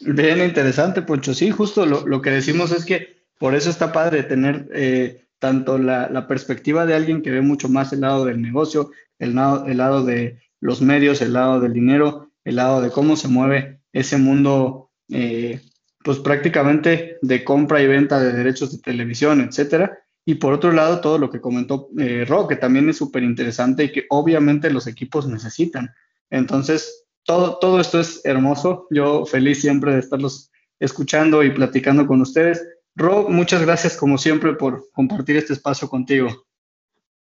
Bien 0.00 0.38
interesante, 0.40 1.02
Poncho. 1.02 1.34
Sí, 1.34 1.50
justo 1.50 1.86
lo, 1.86 2.06
lo 2.06 2.20
que 2.20 2.30
decimos 2.30 2.70
es 2.72 2.84
que 2.84 3.24
por 3.38 3.54
eso 3.54 3.70
está 3.70 3.92
padre 3.92 4.22
tener 4.22 4.68
eh, 4.72 5.26
tanto 5.38 5.78
la, 5.78 6.08
la, 6.10 6.26
perspectiva 6.26 6.86
de 6.86 6.94
alguien 6.94 7.22
que 7.22 7.30
ve 7.30 7.40
mucho 7.40 7.68
más 7.68 7.92
el 7.92 8.00
lado 8.00 8.24
del 8.24 8.40
negocio, 8.40 8.90
el 9.18 9.34
lado, 9.34 9.66
el 9.66 9.78
lado 9.78 10.04
de 10.04 10.40
los 10.60 10.82
medios, 10.82 11.22
el 11.22 11.32
lado 11.32 11.60
del 11.60 11.72
dinero, 11.72 12.30
el 12.44 12.56
lado 12.56 12.80
de 12.80 12.90
cómo 12.90 13.16
se 13.16 13.28
mueve 13.28 13.80
ese 13.92 14.18
mundo, 14.18 14.90
eh, 15.10 15.60
pues 16.06 16.20
prácticamente 16.20 17.18
de 17.20 17.42
compra 17.42 17.82
y 17.82 17.88
venta 17.88 18.20
de 18.20 18.32
derechos 18.32 18.70
de 18.70 18.78
televisión, 18.78 19.40
etcétera. 19.40 19.98
Y 20.24 20.36
por 20.36 20.52
otro 20.52 20.70
lado, 20.70 21.00
todo 21.00 21.18
lo 21.18 21.30
que 21.30 21.40
comentó 21.40 21.88
eh, 21.98 22.24
Ro, 22.24 22.46
que 22.46 22.54
también 22.54 22.88
es 22.88 22.98
súper 22.98 23.24
interesante 23.24 23.82
y 23.82 23.90
que 23.90 24.06
obviamente 24.10 24.70
los 24.70 24.86
equipos 24.86 25.26
necesitan. 25.26 25.92
Entonces, 26.30 27.06
todo, 27.24 27.58
todo 27.58 27.80
esto 27.80 27.98
es 27.98 28.20
hermoso. 28.24 28.86
Yo 28.90 29.26
feliz 29.26 29.60
siempre 29.60 29.94
de 29.94 29.98
estarlos 29.98 30.52
escuchando 30.78 31.42
y 31.42 31.50
platicando 31.50 32.06
con 32.06 32.20
ustedes. 32.20 32.64
Ro, 32.94 33.28
muchas 33.28 33.62
gracias 33.62 33.96
como 33.96 34.16
siempre 34.16 34.54
por 34.54 34.84
compartir 34.92 35.36
este 35.36 35.54
espacio 35.54 35.88
contigo. 35.88 36.28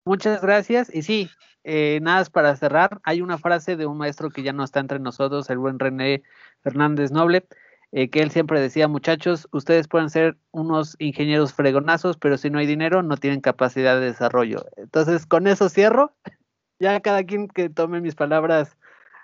Muchas 0.06 0.40
gracias. 0.40 0.94
Y 0.94 1.02
sí, 1.02 1.32
eh, 1.64 1.98
nada 2.04 2.22
es 2.22 2.30
para 2.30 2.56
cerrar. 2.56 2.99
Hay 3.06 3.22
una 3.22 3.40
frase 3.40 3.76
de 3.76 3.88
un 3.88 3.98
maestro 3.98 4.30
que 4.30 4.44
ya 4.44 4.54
no 4.54 4.64
está 4.64 4.82
entre 4.82 4.99
nosotros, 4.99 5.49
el 5.49 5.58
buen 5.58 5.80
René 5.80 6.22
Fernández 6.62 7.10
Noble, 7.10 7.48
eh, 7.91 8.09
que 8.09 8.22
él 8.22 8.31
siempre 8.31 8.59
decía, 8.59 8.88
muchachos, 8.88 9.47
ustedes 9.51 9.88
pueden 9.88 10.09
ser 10.09 10.38
unos 10.51 10.95
ingenieros 10.99 11.53
fregonazos, 11.53 12.18
pero 12.18 12.38
si 12.38 12.49
no 12.49 12.59
hay 12.59 12.65
dinero, 12.65 13.03
no 13.03 13.18
tienen 13.18 13.41
capacidad 13.41 13.99
de 13.99 14.07
desarrollo. 14.07 14.65
Entonces, 14.76 15.26
con 15.26 15.47
eso 15.47 15.69
cierro. 15.69 16.14
Ya 16.80 16.99
cada 16.99 17.23
quien 17.23 17.47
que 17.47 17.69
tome 17.69 18.01
mis 18.01 18.14
palabras 18.14 18.77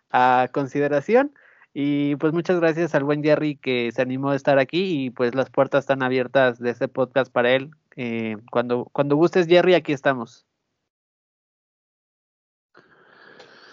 a 0.10 0.49
consideración. 0.52 1.35
Y 1.72 2.15
pues 2.15 2.34
muchas 2.34 2.60
gracias 2.60 2.95
al 2.95 3.03
buen 3.03 3.23
Jerry 3.23 3.57
que 3.57 3.91
se 3.91 4.02
animó 4.02 4.31
a 4.31 4.35
estar 4.35 4.57
aquí 4.57 5.06
y 5.06 5.10
pues 5.11 5.35
las 5.35 5.52
puertas 5.52 5.84
están 5.84 6.02
abiertas 6.02 6.60
de 6.60 6.72
este 6.72 6.88
podcast 6.88 7.31
para 7.31 7.52
él. 7.52 7.69
Eh, 7.95 8.38
cuando, 8.52 8.85
cuando 8.91 9.15
gustes, 9.15 9.48
Jerry, 9.48 9.76
aquí 9.76 9.91
estamos. 9.94 10.48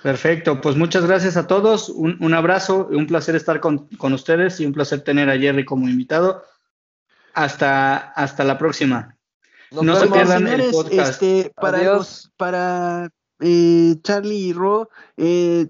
Perfecto, 0.02 0.60
pues 0.60 0.76
muchas 0.76 1.04
gracias 1.06 1.36
a 1.36 1.46
todos, 1.46 1.90
un, 1.90 2.16
un 2.20 2.32
abrazo, 2.32 2.88
un 2.90 3.06
placer 3.06 3.36
estar 3.36 3.60
con, 3.60 3.86
con, 3.98 4.14
ustedes 4.14 4.58
y 4.60 4.66
un 4.66 4.72
placer 4.72 5.02
tener 5.02 5.28
a 5.28 5.38
Jerry 5.38 5.64
como 5.64 5.88
invitado. 5.88 6.42
Hasta, 7.34 7.96
hasta 7.96 8.44
la 8.44 8.58
próxima. 8.58 9.16
Nos 9.70 9.84
no 9.84 9.96
se 9.96 10.08
pierdan 10.08 10.44
señores, 10.44 10.66
el 10.66 10.72
podcast. 10.72 11.22
Este, 11.22 11.52
para 11.54 11.84
los, 11.84 12.32
para 12.36 13.10
eh, 13.40 13.96
Charlie 14.02 14.48
y 14.48 14.52
Ro, 14.52 14.90
eh, 15.16 15.68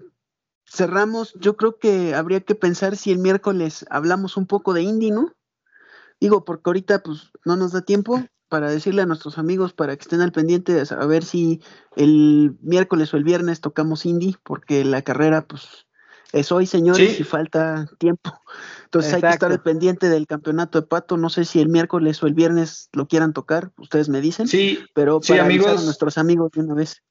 cerramos, 0.65 1.33
yo 1.35 1.55
creo 1.57 1.77
que 1.77 2.15
habría 2.15 2.41
que 2.41 2.55
pensar 2.55 2.95
si 2.95 3.11
el 3.11 3.19
miércoles 3.19 3.85
hablamos 3.89 4.37
un 4.37 4.47
poco 4.47 4.73
de 4.73 4.81
indie, 4.81 5.11
¿no? 5.11 5.33
Digo, 6.19 6.45
porque 6.45 6.63
ahorita 6.65 7.03
pues 7.03 7.31
no 7.45 7.57
nos 7.57 7.73
da 7.73 7.81
tiempo, 7.81 8.23
para 8.51 8.69
decirle 8.69 9.01
a 9.01 9.05
nuestros 9.05 9.37
amigos 9.37 9.71
para 9.71 9.95
que 9.95 10.01
estén 10.01 10.19
al 10.19 10.33
pendiente 10.33 10.83
a 10.89 11.05
ver 11.05 11.23
si 11.23 11.61
el 11.95 12.57
miércoles 12.61 13.13
o 13.13 13.17
el 13.17 13.23
viernes 13.23 13.61
tocamos 13.61 14.05
indie, 14.05 14.35
porque 14.43 14.83
la 14.83 15.03
carrera 15.03 15.47
pues 15.47 15.87
es 16.33 16.51
hoy, 16.51 16.65
señores, 16.65 17.15
sí. 17.15 17.21
y 17.21 17.23
falta 17.23 17.89
tiempo. 17.97 18.41
Entonces 18.83 19.13
Exacto. 19.13 19.27
hay 19.27 19.31
que 19.31 19.35
estar 19.35 19.51
al 19.53 19.63
pendiente 19.63 20.09
del 20.09 20.27
campeonato 20.27 20.81
de 20.81 20.85
pato. 20.85 21.15
No 21.15 21.29
sé 21.29 21.45
si 21.45 21.61
el 21.61 21.69
miércoles 21.69 22.21
o 22.21 22.27
el 22.27 22.33
viernes 22.33 22.89
lo 22.91 23.07
quieran 23.07 23.31
tocar, 23.31 23.71
ustedes 23.77 24.09
me 24.09 24.19
dicen. 24.19 24.49
Sí, 24.49 24.79
pero 24.93 25.21
sí, 25.23 25.31
para 25.31 25.45
amigos, 25.45 25.81
a 25.81 25.85
nuestros 25.85 26.17
amigos 26.17 26.51
de 26.51 26.59
una 26.59 26.73
vez. 26.73 27.01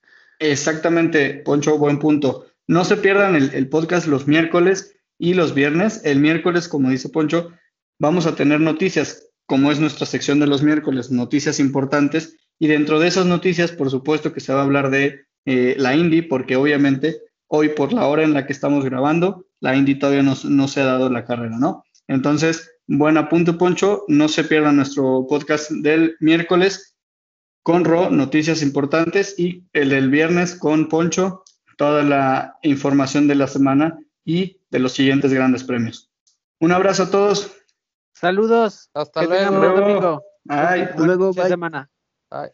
Exactamente, 0.40 1.40
Poncho, 1.42 1.78
buen 1.78 1.98
punto. 1.98 2.44
No 2.66 2.84
se 2.84 2.98
pierdan 2.98 3.34
el, 3.34 3.68
podcast 3.70 4.08
los 4.08 4.26
miércoles 4.26 4.94
y 5.16 5.32
los 5.32 5.54
viernes. 5.54 6.02
El 6.04 6.20
miércoles, 6.20 6.68
como 6.68 6.90
dice 6.90 7.08
Poncho, 7.08 7.50
vamos 7.98 8.26
a 8.26 8.34
tener 8.34 8.60
noticias, 8.60 9.29
como 9.50 9.72
es 9.72 9.80
nuestra 9.80 10.06
sección 10.06 10.38
de 10.38 10.46
los 10.46 10.62
miércoles, 10.62 11.10
noticias 11.10 11.58
importantes. 11.58 12.36
Y 12.60 12.68
dentro 12.68 13.00
de 13.00 13.08
esas 13.08 13.26
noticias, 13.26 13.72
por 13.72 13.90
supuesto 13.90 14.32
que 14.32 14.38
se 14.38 14.52
va 14.52 14.60
a 14.60 14.62
hablar 14.62 14.90
de 14.90 15.22
eh, 15.44 15.74
la 15.76 15.96
Indy, 15.96 16.22
porque 16.22 16.54
obviamente 16.54 17.16
hoy 17.48 17.70
por 17.70 17.92
la 17.92 18.06
hora 18.06 18.22
en 18.22 18.32
la 18.32 18.46
que 18.46 18.52
estamos 18.52 18.84
grabando, 18.84 19.46
la 19.58 19.74
Indy 19.74 19.96
todavía 19.96 20.22
no, 20.22 20.36
no 20.44 20.68
se 20.68 20.82
ha 20.82 20.84
dado 20.84 21.10
la 21.10 21.24
carrera, 21.24 21.58
¿no? 21.58 21.82
Entonces, 22.06 22.70
buen 22.86 23.16
apunte, 23.16 23.52
Poncho. 23.52 24.04
No 24.06 24.28
se 24.28 24.44
pierdan 24.44 24.76
nuestro 24.76 25.26
podcast 25.28 25.72
del 25.72 26.14
miércoles 26.20 26.96
con 27.64 27.84
Ro, 27.84 28.08
noticias 28.08 28.62
importantes, 28.62 29.34
y 29.36 29.64
el 29.72 29.88
del 29.88 30.10
viernes 30.10 30.54
con 30.54 30.88
Poncho, 30.88 31.42
toda 31.76 32.04
la 32.04 32.56
información 32.62 33.26
de 33.26 33.34
la 33.34 33.48
semana 33.48 33.98
y 34.24 34.60
de 34.70 34.78
los 34.78 34.92
siguientes 34.92 35.32
grandes 35.32 35.64
premios. 35.64 36.08
Un 36.60 36.70
abrazo 36.70 37.02
a 37.02 37.10
todos. 37.10 37.50
Saludos. 38.20 38.90
Hasta 38.92 39.22
luego. 39.22 40.22
Hasta 40.48 41.00
luego. 41.06 41.32
Bye. 41.32 41.48
semana. 41.48 41.90
Bye. 42.30 42.52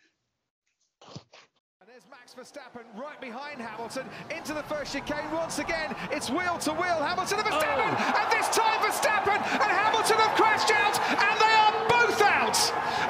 Verstappen 2.47 2.86
right 2.94 3.20
behind 3.20 3.60
Hamilton 3.60 4.06
into 4.31 4.55
the 4.55 4.62
first 4.70 4.93
chicane 4.93 5.32
once 5.35 5.59
again. 5.59 5.97
It's 6.12 6.31
wheel 6.31 6.59
to 6.62 6.70
wheel. 6.70 7.02
Hamilton 7.02 7.43
and 7.43 7.48
Verstappen, 7.48 7.90
oh. 7.90 8.20
and 8.23 8.27
this 8.31 8.47
time 8.55 8.78
Verstappen 8.86 9.35
and 9.35 9.70
Hamilton 9.74 10.14
have 10.14 10.31
crashed 10.39 10.70
out, 10.70 10.94
and 11.10 11.35
they 11.43 11.55
are 11.59 11.74
both 11.90 12.23
out 12.23 12.55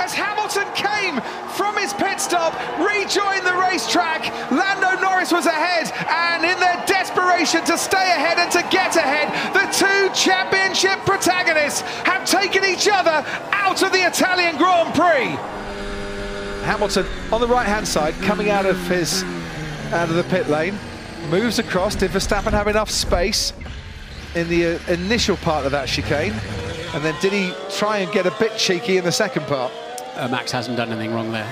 as 0.00 0.14
Hamilton 0.14 0.64
came 0.72 1.20
from 1.52 1.76
his 1.76 1.92
pit 1.92 2.18
stop, 2.18 2.56
rejoined 2.80 3.44
the 3.44 3.52
racetrack. 3.60 4.24
Lando 4.50 4.96
Norris 5.04 5.32
was 5.32 5.44
ahead, 5.44 5.92
and 6.08 6.40
in 6.40 6.56
their 6.58 6.80
desperation 6.86 7.60
to 7.66 7.76
stay 7.76 8.08
ahead 8.16 8.38
and 8.38 8.50
to 8.52 8.64
get 8.72 8.96
ahead, 8.96 9.28
the 9.52 9.68
two 9.68 10.08
championship 10.16 10.96
protagonists 11.04 11.82
have 12.08 12.24
taken 12.24 12.64
each 12.64 12.88
other 12.88 13.20
out 13.52 13.82
of 13.82 13.92
the 13.92 14.00
Italian 14.00 14.56
Grand 14.56 14.94
Prix. 14.94 15.36
Hamilton 16.66 17.06
on 17.32 17.40
the 17.40 17.46
right 17.46 17.66
hand 17.66 17.86
side 17.86 18.14
coming 18.22 18.50
out 18.50 18.66
of 18.66 18.76
his 18.88 19.22
out 19.92 20.08
of 20.08 20.16
the 20.16 20.24
pit 20.24 20.48
lane. 20.48 20.76
Moves 21.30 21.58
across. 21.58 21.94
Did 21.94 22.10
Verstappen 22.10 22.50
have 22.50 22.66
enough 22.68 22.90
space 22.90 23.52
in 24.34 24.48
the 24.48 24.76
uh, 24.76 24.78
initial 24.88 25.36
part 25.36 25.64
of 25.64 25.72
that 25.72 25.88
chicane? 25.88 26.32
And 26.92 27.04
then 27.04 27.14
did 27.20 27.32
he 27.32 27.52
try 27.70 27.98
and 27.98 28.12
get 28.12 28.26
a 28.26 28.32
bit 28.32 28.56
cheeky 28.58 28.96
in 28.96 29.04
the 29.04 29.12
second 29.12 29.46
part? 29.46 29.72
Uh, 30.16 30.28
Max 30.28 30.50
hasn't 30.50 30.76
done 30.76 30.90
anything 30.90 31.14
wrong 31.14 31.30
there. 31.30 31.46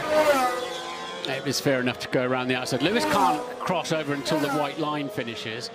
It 1.29 1.45
was 1.45 1.61
fair 1.61 1.81
enough 1.81 1.99
to 2.01 2.09
go 2.09 2.25
around 2.27 2.49
the 2.49 2.57
outside. 2.57 2.83
Lewis 2.83 3.05
can't 3.05 3.41
cross 3.59 3.93
over 3.93 4.15
until 4.15 4.39
the 4.39 4.51
white 4.51 4.79
line 4.79 5.09
finishes 5.09 5.71